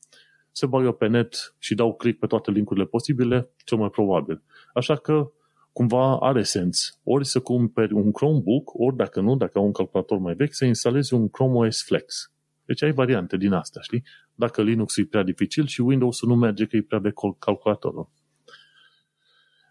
Se 0.52 0.66
bagă 0.66 0.92
pe 0.92 1.06
net 1.06 1.54
și 1.58 1.74
dau 1.74 1.94
click 1.94 2.18
pe 2.18 2.26
toate 2.26 2.50
linkurile 2.50 2.84
posibile, 2.84 3.50
cel 3.64 3.78
mai 3.78 3.90
probabil. 3.90 4.42
Așa 4.74 4.96
că 4.96 5.30
cumva 5.72 6.18
are 6.18 6.42
sens. 6.42 6.98
Ori 7.04 7.26
să 7.26 7.40
cumperi 7.40 7.92
un 7.92 8.12
Chromebook, 8.12 8.70
ori 8.74 8.96
dacă 8.96 9.20
nu, 9.20 9.36
dacă 9.36 9.58
au 9.58 9.64
un 9.64 9.72
calculator 9.72 10.18
mai 10.18 10.34
vechi, 10.34 10.54
să 10.54 10.64
instalezi 10.64 11.14
un 11.14 11.28
Chrome 11.28 11.66
OS 11.66 11.82
Flex. 11.82 12.32
Deci 12.64 12.82
ai 12.82 12.92
variante 12.92 13.36
din 13.36 13.52
astea, 13.52 13.82
știi? 13.82 14.02
Dacă 14.34 14.62
Linux 14.62 14.96
e 14.96 15.04
prea 15.04 15.22
dificil 15.22 15.66
și 15.66 15.80
Windows 15.80 16.22
nu 16.22 16.36
merge 16.36 16.66
că 16.66 16.76
e 16.76 16.82
prea 16.82 16.98
de 16.98 17.12
calculatorul. 17.38 18.08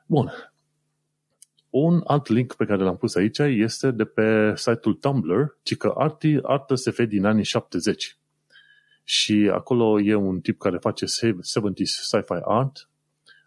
Bun. 0.05 0.31
Un 1.69 2.01
alt 2.05 2.27
link 2.27 2.53
pe 2.53 2.65
care 2.65 2.83
l-am 2.83 2.97
pus 2.97 3.15
aici 3.15 3.37
este 3.37 3.91
de 3.91 4.05
pe 4.05 4.53
site-ul 4.55 4.93
Tumblr, 4.93 5.57
ci 5.63 5.77
că 5.77 5.93
arti, 5.97 6.37
artă 6.41 6.75
SF 6.75 7.01
din 7.01 7.25
anii 7.25 7.43
70. 7.43 8.17
Și 9.03 9.49
acolo 9.53 9.99
e 10.01 10.15
un 10.15 10.39
tip 10.39 10.59
care 10.59 10.77
face 10.77 11.05
70s 11.05 11.83
sci-fi 11.83 12.39
art. 12.43 12.89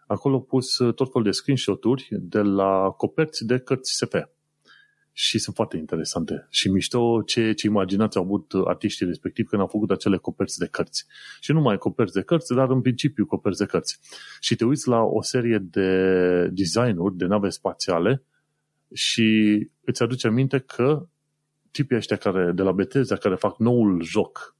Acolo 0.07 0.39
pus 0.39 0.75
tot 0.75 1.11
felul 1.11 1.23
de 1.23 1.31
screenshot-uri 1.31 2.07
de 2.11 2.41
la 2.41 2.89
coperți 2.97 3.45
de 3.45 3.59
cărți 3.59 3.95
SF 3.95 4.15
și 5.15 5.39
sunt 5.39 5.55
foarte 5.55 5.77
interesante 5.77 6.47
și 6.49 6.69
mișto 6.69 7.21
ce, 7.21 7.53
ce 7.53 7.67
imaginați 7.67 8.17
au 8.17 8.23
avut 8.23 8.51
artiștii 8.65 9.05
respectiv 9.05 9.47
când 9.47 9.61
au 9.61 9.67
făcut 9.67 9.91
acele 9.91 10.17
coperți 10.17 10.59
de 10.59 10.67
cărți. 10.67 11.05
Și 11.39 11.51
nu 11.51 11.61
mai 11.61 11.77
coperți 11.77 12.13
de 12.13 12.21
cărți, 12.21 12.53
dar 12.53 12.69
în 12.69 12.81
principiu 12.81 13.25
coperți 13.25 13.59
de 13.59 13.65
cărți. 13.65 13.99
Și 14.39 14.55
te 14.55 14.65
uiți 14.65 14.87
la 14.87 15.01
o 15.01 15.21
serie 15.21 15.57
de 15.57 16.47
designuri 16.47 17.17
de 17.17 17.25
nave 17.25 17.49
spațiale 17.49 18.23
și 18.93 19.59
îți 19.83 20.03
aduce 20.03 20.27
aminte 20.27 20.59
că 20.59 21.07
tipii 21.71 21.97
ăștia 21.97 22.17
care, 22.17 22.51
de 22.51 22.61
la 22.61 22.71
Bethesda 22.71 23.15
care 23.15 23.35
fac 23.35 23.59
noul 23.59 24.03
joc, 24.03 24.55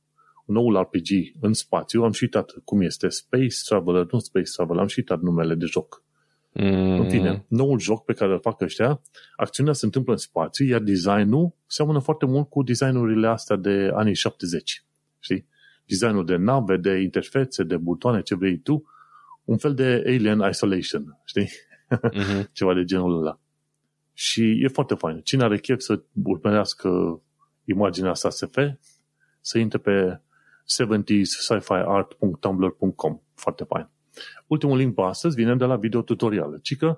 noul 0.46 0.82
RPG 0.82 1.36
în 1.42 1.54
spațiu, 1.54 2.04
am 2.04 2.12
și 2.12 2.24
uitat 2.24 2.52
cum 2.64 2.82
este, 2.82 3.10
Space 3.10 3.56
Traveler, 3.66 4.06
nu 4.12 4.20
Space 4.20 4.52
Traveler, 4.56 4.82
am 4.82 4.88
și 4.88 5.00
uitat 5.00 5.22
numele 5.22 5.56
de 5.56 5.66
joc. 5.66 6.04
Mm. 6.54 7.00
În 7.00 7.10
fine, 7.10 7.46
noul 7.48 7.80
joc 7.80 8.06
pe 8.06 8.14
care 8.14 8.32
îl 8.32 8.40
fac 8.40 8.62
ăștia, 8.62 9.02
acțiunea 9.36 9.74
se 9.74 9.86
întâmplă 9.86 10.12
în 10.12 10.18
spațiu, 10.18 10.66
iar 10.66 10.82
designul 10.82 11.56
seamănă 11.68 12.00
foarte 12.00 12.26
mult 12.26 12.50
cu 12.50 12.64
designurile 12.64 13.28
astea 13.28 13.56
de 13.56 13.92
anii 13.94 14.16
70. 14.16 14.86
Știi? 15.20 15.48
Designul 15.86 16.26
de 16.26 16.36
nave, 16.36 16.78
de 16.78 17.02
interfețe, 17.02 17.64
de 17.64 17.78
butoane, 17.78 18.22
ce 18.22 18.36
vrei 18.36 18.58
tu, 18.58 18.84
un 19.44 19.58
fel 19.58 19.74
de 19.74 20.04
alien 20.06 20.48
isolation, 20.50 21.22
știi? 21.26 21.50
Mm-hmm. 21.96 22.52
Ceva 22.52 22.74
de 22.74 22.84
genul 22.84 23.20
ăla. 23.20 23.40
Și 24.14 24.64
e 24.64 24.68
foarte 24.68 24.96
fain. 24.96 25.22
Cine 25.22 25.44
are 25.44 25.58
chef 25.58 25.80
să 25.80 26.02
urmărească 26.24 27.22
imaginea 27.66 28.10
asta 28.10 28.30
SF, 28.30 28.58
să 29.42 29.58
intre 29.58 29.78
pe 29.78 30.22
70sci-fi-art.tumblr.com. 30.82 33.20
Foarte 33.36 33.64
fain. 33.64 33.90
Ultimul 34.48 34.78
link 34.78 34.96
pe 34.96 35.02
astăzi 35.02 35.36
vine 35.36 35.56
de 35.56 35.66
la 35.66 35.76
videotutoriale, 35.76 36.60
ci 36.62 36.78
că 36.78 36.98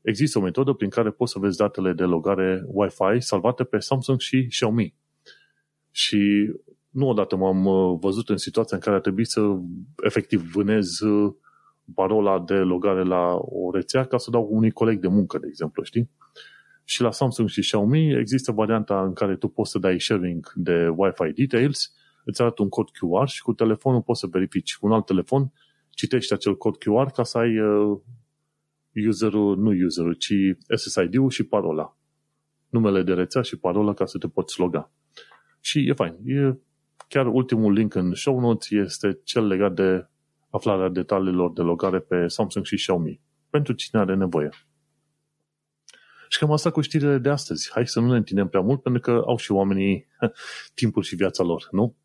există 0.00 0.38
o 0.38 0.42
metodă 0.42 0.72
prin 0.72 0.88
care 0.88 1.10
poți 1.10 1.32
să 1.32 1.38
vezi 1.38 1.56
datele 1.56 1.92
de 1.92 2.04
logare 2.04 2.64
Wi-Fi 2.66 3.20
salvate 3.20 3.64
pe 3.64 3.78
Samsung 3.78 4.20
și 4.20 4.46
Xiaomi. 4.46 4.94
Și 5.90 6.52
nu 6.90 7.08
odată 7.08 7.36
m-am 7.36 7.64
uh, 7.64 7.98
văzut 8.00 8.28
în 8.28 8.36
situația 8.36 8.76
în 8.76 8.82
care 8.82 8.96
a 8.96 9.00
trebuit 9.00 9.26
să 9.26 9.40
efectiv 10.02 10.52
vânez 10.52 11.00
uh, 11.00 11.34
parola 11.94 12.40
de 12.40 12.54
logare 12.54 13.02
la 13.02 13.38
o 13.40 13.70
rețea 13.72 14.04
ca 14.04 14.18
să 14.18 14.30
dau 14.30 14.48
unui 14.50 14.70
coleg 14.70 15.00
de 15.00 15.08
muncă, 15.08 15.38
de 15.38 15.46
exemplu, 15.48 15.82
știi? 15.82 16.10
Și 16.84 17.02
la 17.02 17.10
Samsung 17.10 17.48
și 17.48 17.60
Xiaomi 17.60 18.18
există 18.18 18.52
varianta 18.52 19.02
în 19.02 19.12
care 19.12 19.36
tu 19.36 19.48
poți 19.48 19.70
să 19.70 19.78
dai 19.78 20.00
sharing 20.00 20.52
de 20.54 20.88
Wi-Fi 20.88 21.32
details, 21.32 21.94
îți 22.24 22.40
arată 22.40 22.62
un 22.62 22.68
cod 22.68 22.88
QR 22.88 23.26
și 23.26 23.42
cu 23.42 23.52
telefonul 23.52 24.02
poți 24.02 24.20
să 24.20 24.26
verifici. 24.30 24.76
Un 24.80 24.92
alt 24.92 25.06
telefon 25.06 25.52
citești 25.94 26.32
acel 26.32 26.56
cod 26.56 26.76
QR 26.76 27.12
ca 27.14 27.22
să 27.22 27.38
ai 27.38 27.60
uh, 27.60 27.98
userul, 29.06 29.56
nu 29.56 29.70
userul, 29.84 30.14
ci 30.14 30.32
SSID-ul 30.74 31.30
și 31.30 31.42
parola. 31.42 31.96
Numele 32.68 33.02
de 33.02 33.12
rețea 33.12 33.42
și 33.42 33.56
parola 33.56 33.94
ca 33.94 34.06
să 34.06 34.18
te 34.18 34.28
poți 34.28 34.58
loga. 34.60 34.90
Și 35.60 35.88
e 35.88 35.92
fain. 35.92 36.18
E 36.24 36.58
chiar 37.08 37.26
ultimul 37.26 37.72
link 37.72 37.94
în 37.94 38.14
show 38.14 38.40
notes 38.40 38.70
este 38.70 39.20
cel 39.24 39.46
legat 39.46 39.74
de 39.74 40.06
aflarea 40.50 40.88
detaliilor 40.88 41.52
de 41.52 41.62
logare 41.62 42.00
pe 42.00 42.26
Samsung 42.26 42.64
și 42.64 42.76
Xiaomi. 42.76 43.20
Pentru 43.50 43.72
cine 43.72 44.00
are 44.00 44.14
nevoie. 44.14 44.50
Și 46.28 46.38
cam 46.38 46.52
asta 46.52 46.70
cu 46.70 46.80
știrile 46.80 47.18
de 47.18 47.28
astăzi. 47.28 47.70
Hai 47.72 47.86
să 47.86 48.00
nu 48.00 48.10
ne 48.10 48.16
întindem 48.16 48.48
prea 48.48 48.60
mult, 48.60 48.82
pentru 48.82 49.00
că 49.00 49.22
au 49.26 49.36
și 49.36 49.52
oamenii 49.52 50.06
timpul 50.74 51.02
și 51.02 51.14
viața 51.14 51.42
lor, 51.42 51.68
nu? 51.70 51.96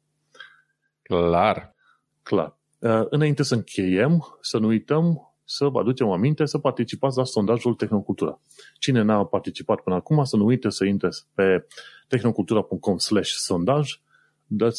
Clar. 1.01 1.75
Clar. 2.23 2.56
Uh, 2.79 3.05
înainte 3.09 3.43
să 3.43 3.55
încheiem, 3.55 4.37
să 4.41 4.57
nu 4.57 4.67
uităm 4.67 5.31
să 5.43 5.65
vă 5.65 5.79
aducem 5.79 6.09
aminte 6.09 6.45
să 6.45 6.57
participați 6.57 7.17
la 7.17 7.23
sondajul 7.23 7.73
Tehnocultura. 7.73 8.41
Cine 8.79 9.01
n-a 9.01 9.25
participat 9.25 9.81
până 9.81 9.95
acum, 9.95 10.23
să 10.23 10.35
nu 10.35 10.45
uite 10.45 10.69
să 10.69 10.85
intre 10.85 11.09
pe 11.33 11.67
tehnocultura.com 12.07 12.97
slash 12.97 13.29
sondaj, 13.29 14.01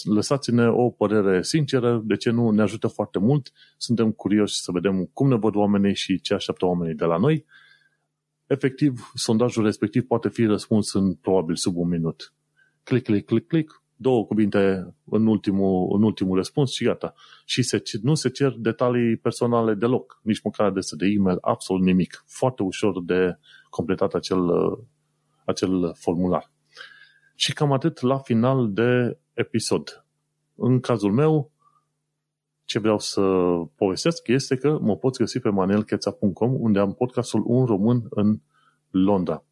lăsați-ne 0.04 0.68
o 0.68 0.90
părere 0.90 1.42
sinceră, 1.42 2.02
de 2.04 2.16
ce 2.16 2.30
nu 2.30 2.50
ne 2.50 2.62
ajută 2.62 2.86
foarte 2.86 3.18
mult, 3.18 3.52
suntem 3.76 4.12
curioși 4.12 4.60
să 4.60 4.72
vedem 4.72 5.04
cum 5.04 5.28
ne 5.28 5.36
văd 5.36 5.54
oamenii 5.54 5.94
și 5.94 6.20
ce 6.20 6.34
așteaptă 6.34 6.66
oamenii 6.66 6.94
de 6.94 7.04
la 7.04 7.16
noi. 7.16 7.44
Efectiv, 8.46 9.10
sondajul 9.14 9.64
respectiv 9.64 10.02
poate 10.02 10.28
fi 10.28 10.44
răspuns 10.44 10.92
în 10.92 11.14
probabil 11.14 11.56
sub 11.56 11.76
un 11.76 11.88
minut. 11.88 12.34
Click, 12.82 13.04
click, 13.04 13.26
click, 13.26 13.46
click, 13.46 13.82
două 14.00 14.26
cuvinte 14.26 14.94
în 15.04 15.26
ultimul, 15.26 15.96
în 15.96 16.02
ultimul 16.02 16.36
răspuns 16.36 16.72
și 16.72 16.84
gata. 16.84 17.14
Și 17.44 17.62
se, 17.62 17.82
nu 18.02 18.14
se 18.14 18.28
cer 18.28 18.54
detalii 18.58 19.16
personale 19.16 19.74
deloc, 19.74 20.20
nici 20.22 20.42
măcar 20.42 20.66
adrese 20.66 20.96
de 20.96 21.06
e-mail, 21.06 21.38
absolut 21.40 21.82
nimic. 21.82 22.24
Foarte 22.26 22.62
ușor 22.62 23.02
de 23.04 23.38
completat 23.70 24.14
acel, 24.14 24.40
acel 25.44 25.92
formular. 25.94 26.52
Și 27.34 27.52
cam 27.52 27.72
atât 27.72 28.00
la 28.00 28.18
final 28.18 28.72
de 28.72 29.18
episod. 29.34 30.04
În 30.54 30.80
cazul 30.80 31.12
meu, 31.12 31.52
ce 32.64 32.78
vreau 32.78 32.98
să 32.98 33.20
povestesc 33.76 34.26
este 34.26 34.56
că 34.56 34.78
mă 34.80 34.96
poți 34.96 35.18
găsi 35.18 35.38
pe 35.38 35.48
manelcheța.com 35.48 36.54
unde 36.60 36.78
am 36.78 36.92
podcastul 36.92 37.42
Un 37.46 37.64
Român 37.64 38.06
în 38.10 38.40
Londra. 38.90 39.44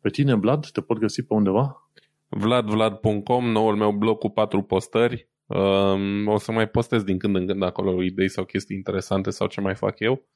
Pe 0.00 0.08
tine, 0.08 0.34
Vlad, 0.34 0.66
te 0.66 0.80
pot 0.80 0.98
găsi 0.98 1.22
pe 1.22 1.34
undeva? 1.34 1.90
vladvlad.com, 2.28 3.50
noul 3.50 3.76
meu 3.76 3.92
blog 3.92 4.18
cu 4.18 4.28
patru 4.28 4.62
postări. 4.62 5.30
Um, 5.46 6.26
o 6.26 6.38
să 6.38 6.52
mai 6.52 6.68
postez 6.68 7.02
din 7.02 7.18
când 7.18 7.36
în 7.36 7.46
când 7.46 7.62
acolo 7.62 8.02
idei 8.02 8.28
sau 8.28 8.44
chestii 8.44 8.76
interesante 8.76 9.30
sau 9.30 9.46
ce 9.46 9.60
mai 9.60 9.74
fac 9.74 9.98
eu. 9.98 10.28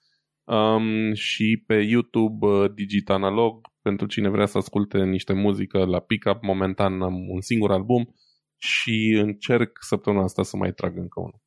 Um, 0.45 1.13
și 1.15 1.63
pe 1.67 1.75
YouTube 1.75 2.47
uh, 2.47 2.73
Digitanalog, 2.75 3.61
pentru 3.83 4.07
cine 4.07 4.29
vrea 4.29 4.47
să 4.47 4.59
asculte 4.59 5.05
niște 5.05 5.33
muzică 5.33 5.85
la 5.85 6.01
Pickup. 6.01 6.43
Momentan 6.43 7.03
am 7.03 7.29
un 7.29 7.41
singur 7.41 7.71
album 7.71 8.15
și 8.57 9.21
încerc 9.23 9.79
săptămâna 9.81 10.23
asta 10.23 10.43
să 10.43 10.57
mai 10.57 10.73
trag 10.73 10.97
încă 10.97 11.21
unul. 11.21 11.41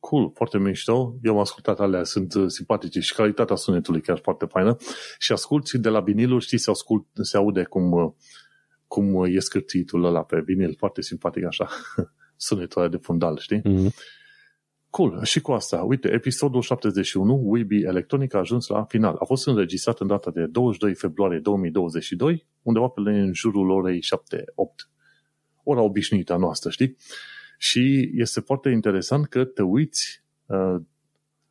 Cool, 0.00 0.30
foarte 0.34 0.58
mișto. 0.58 1.18
Eu 1.22 1.32
am 1.32 1.38
ascultat 1.38 1.80
alea, 1.80 2.04
sunt 2.04 2.34
uh, 2.34 2.44
simpatice 2.46 3.00
și 3.00 3.14
calitatea 3.14 3.56
sunetului 3.56 4.00
chiar 4.00 4.18
foarte 4.18 4.46
faină. 4.46 4.76
Și 5.18 5.32
asculti 5.32 5.78
de 5.78 5.88
la 5.88 6.00
viniluri, 6.00 6.44
știi, 6.44 6.58
se, 6.58 6.70
ascult, 6.70 7.06
se 7.22 7.36
aude 7.36 7.64
cum, 7.64 7.92
uh, 7.92 8.12
cum 8.92 9.24
e 9.24 9.38
scârțitul 9.38 10.04
ăla 10.04 10.22
pe 10.22 10.40
vinil, 10.40 10.74
foarte 10.78 11.02
simpatic 11.02 11.44
așa, 11.44 11.68
sunetul 12.36 12.80
ăla 12.80 12.90
de 12.90 12.96
fundal, 12.96 13.38
știi? 13.38 13.60
Mm-hmm. 13.60 13.94
Cool. 14.90 15.22
Și 15.22 15.40
cu 15.40 15.52
asta, 15.52 15.82
uite, 15.82 16.08
episodul 16.08 16.60
71, 16.60 17.40
Weeby 17.44 17.82
Electronic 17.82 18.34
a 18.34 18.38
ajuns 18.38 18.66
la 18.66 18.84
final. 18.84 19.16
A 19.18 19.24
fost 19.24 19.46
înregistrat 19.46 20.00
în 20.00 20.06
data 20.06 20.30
de 20.30 20.46
22 20.46 20.94
februarie 20.94 21.38
2022, 21.38 22.46
undeva 22.62 22.86
pe 22.86 23.00
în 23.00 23.32
jurul 23.32 23.70
orei 23.70 23.98
7-8. 23.98 24.02
Ora 25.64 25.80
obișnuită 25.80 26.32
a 26.32 26.36
noastră, 26.36 26.70
știi? 26.70 26.96
Și 27.58 28.10
este 28.14 28.40
foarte 28.40 28.68
interesant 28.68 29.26
că 29.26 29.44
te 29.44 29.62
uiți 29.62 30.24
uh, 30.46 30.80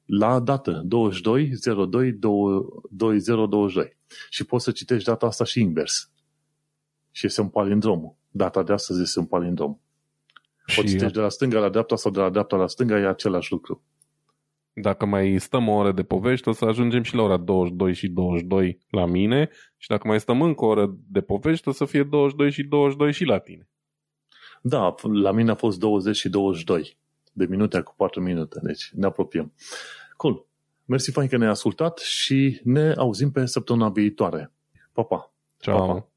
la 0.06 0.40
dată 0.40 0.82
22 0.86 1.52
02 1.90 2.12
2022 2.12 3.98
și 4.30 4.44
poți 4.44 4.64
să 4.64 4.72
citești 4.72 5.06
data 5.06 5.26
asta 5.26 5.44
și 5.44 5.60
invers. 5.60 6.12
Și 7.12 7.26
este 7.26 7.42
un 7.42 7.50
palindrom. 7.50 8.16
Data 8.30 8.64
de 8.64 8.74
astăzi 8.74 9.02
este 9.02 9.20
un 9.20 9.26
palindrom. 9.26 9.78
Poți 10.76 10.88
citești 10.88 11.14
de 11.14 11.20
la 11.20 11.30
stânga 11.30 11.60
la 11.60 11.70
dreapta 11.70 11.96
sau 11.96 12.12
de 12.12 12.20
la 12.20 12.30
dreapta 12.30 12.56
la 12.56 12.68
stânga, 12.68 13.00
e 13.00 13.08
același 13.08 13.52
lucru. 13.52 13.84
Dacă 14.74 15.06
mai 15.06 15.40
stăm 15.40 15.68
o 15.68 15.74
oră 15.74 15.92
de 15.92 16.04
povești, 16.04 16.48
o 16.48 16.52
să 16.52 16.66
ajungem 16.66 17.04
și 17.04 17.16
la 17.16 17.22
ora 17.22 17.38
22 17.38 17.94
și 17.94 18.08
22 18.08 18.80
la 18.90 19.06
mine 19.06 19.50
și 19.78 19.88
dacă 19.88 20.08
mai 20.08 20.20
stăm 20.20 20.42
încă 20.42 20.66
o 20.66 20.68
oră 20.68 20.96
de 21.08 21.22
povești, 21.22 21.68
o 21.68 21.72
să 21.72 21.86
fie 21.86 22.04
22 22.04 22.52
și 22.52 22.64
22 22.64 23.12
și 23.12 23.24
la 23.24 23.38
tine. 23.40 23.68
Da, 24.62 24.96
la 25.12 25.32
mine 25.32 25.52
a 25.52 25.56
fost 25.56 25.80
20 25.80 26.16
și 26.16 26.30
22 26.30 26.98
de 27.32 27.46
minute 27.46 27.82
cu 27.82 27.94
4 27.98 28.22
minute, 28.22 28.60
deci 28.64 28.92
ne 28.94 29.06
apropiem. 29.06 29.54
Cool. 30.18 30.46
Mersi 30.86 31.12
fain 31.12 31.28
că 31.28 31.38
ne-ai 31.38 31.50
ascultat 31.50 31.98
și 31.98 32.60
ne 32.64 32.94
auzim 32.98 33.32
pe 33.32 33.46
săptămâna 33.46 33.90
viitoare. 33.90 34.52
Pa, 34.94 35.04
pa! 35.04 35.34
Ciao! 35.60 35.88
Pa, 35.88 35.94
pa. 35.94 36.11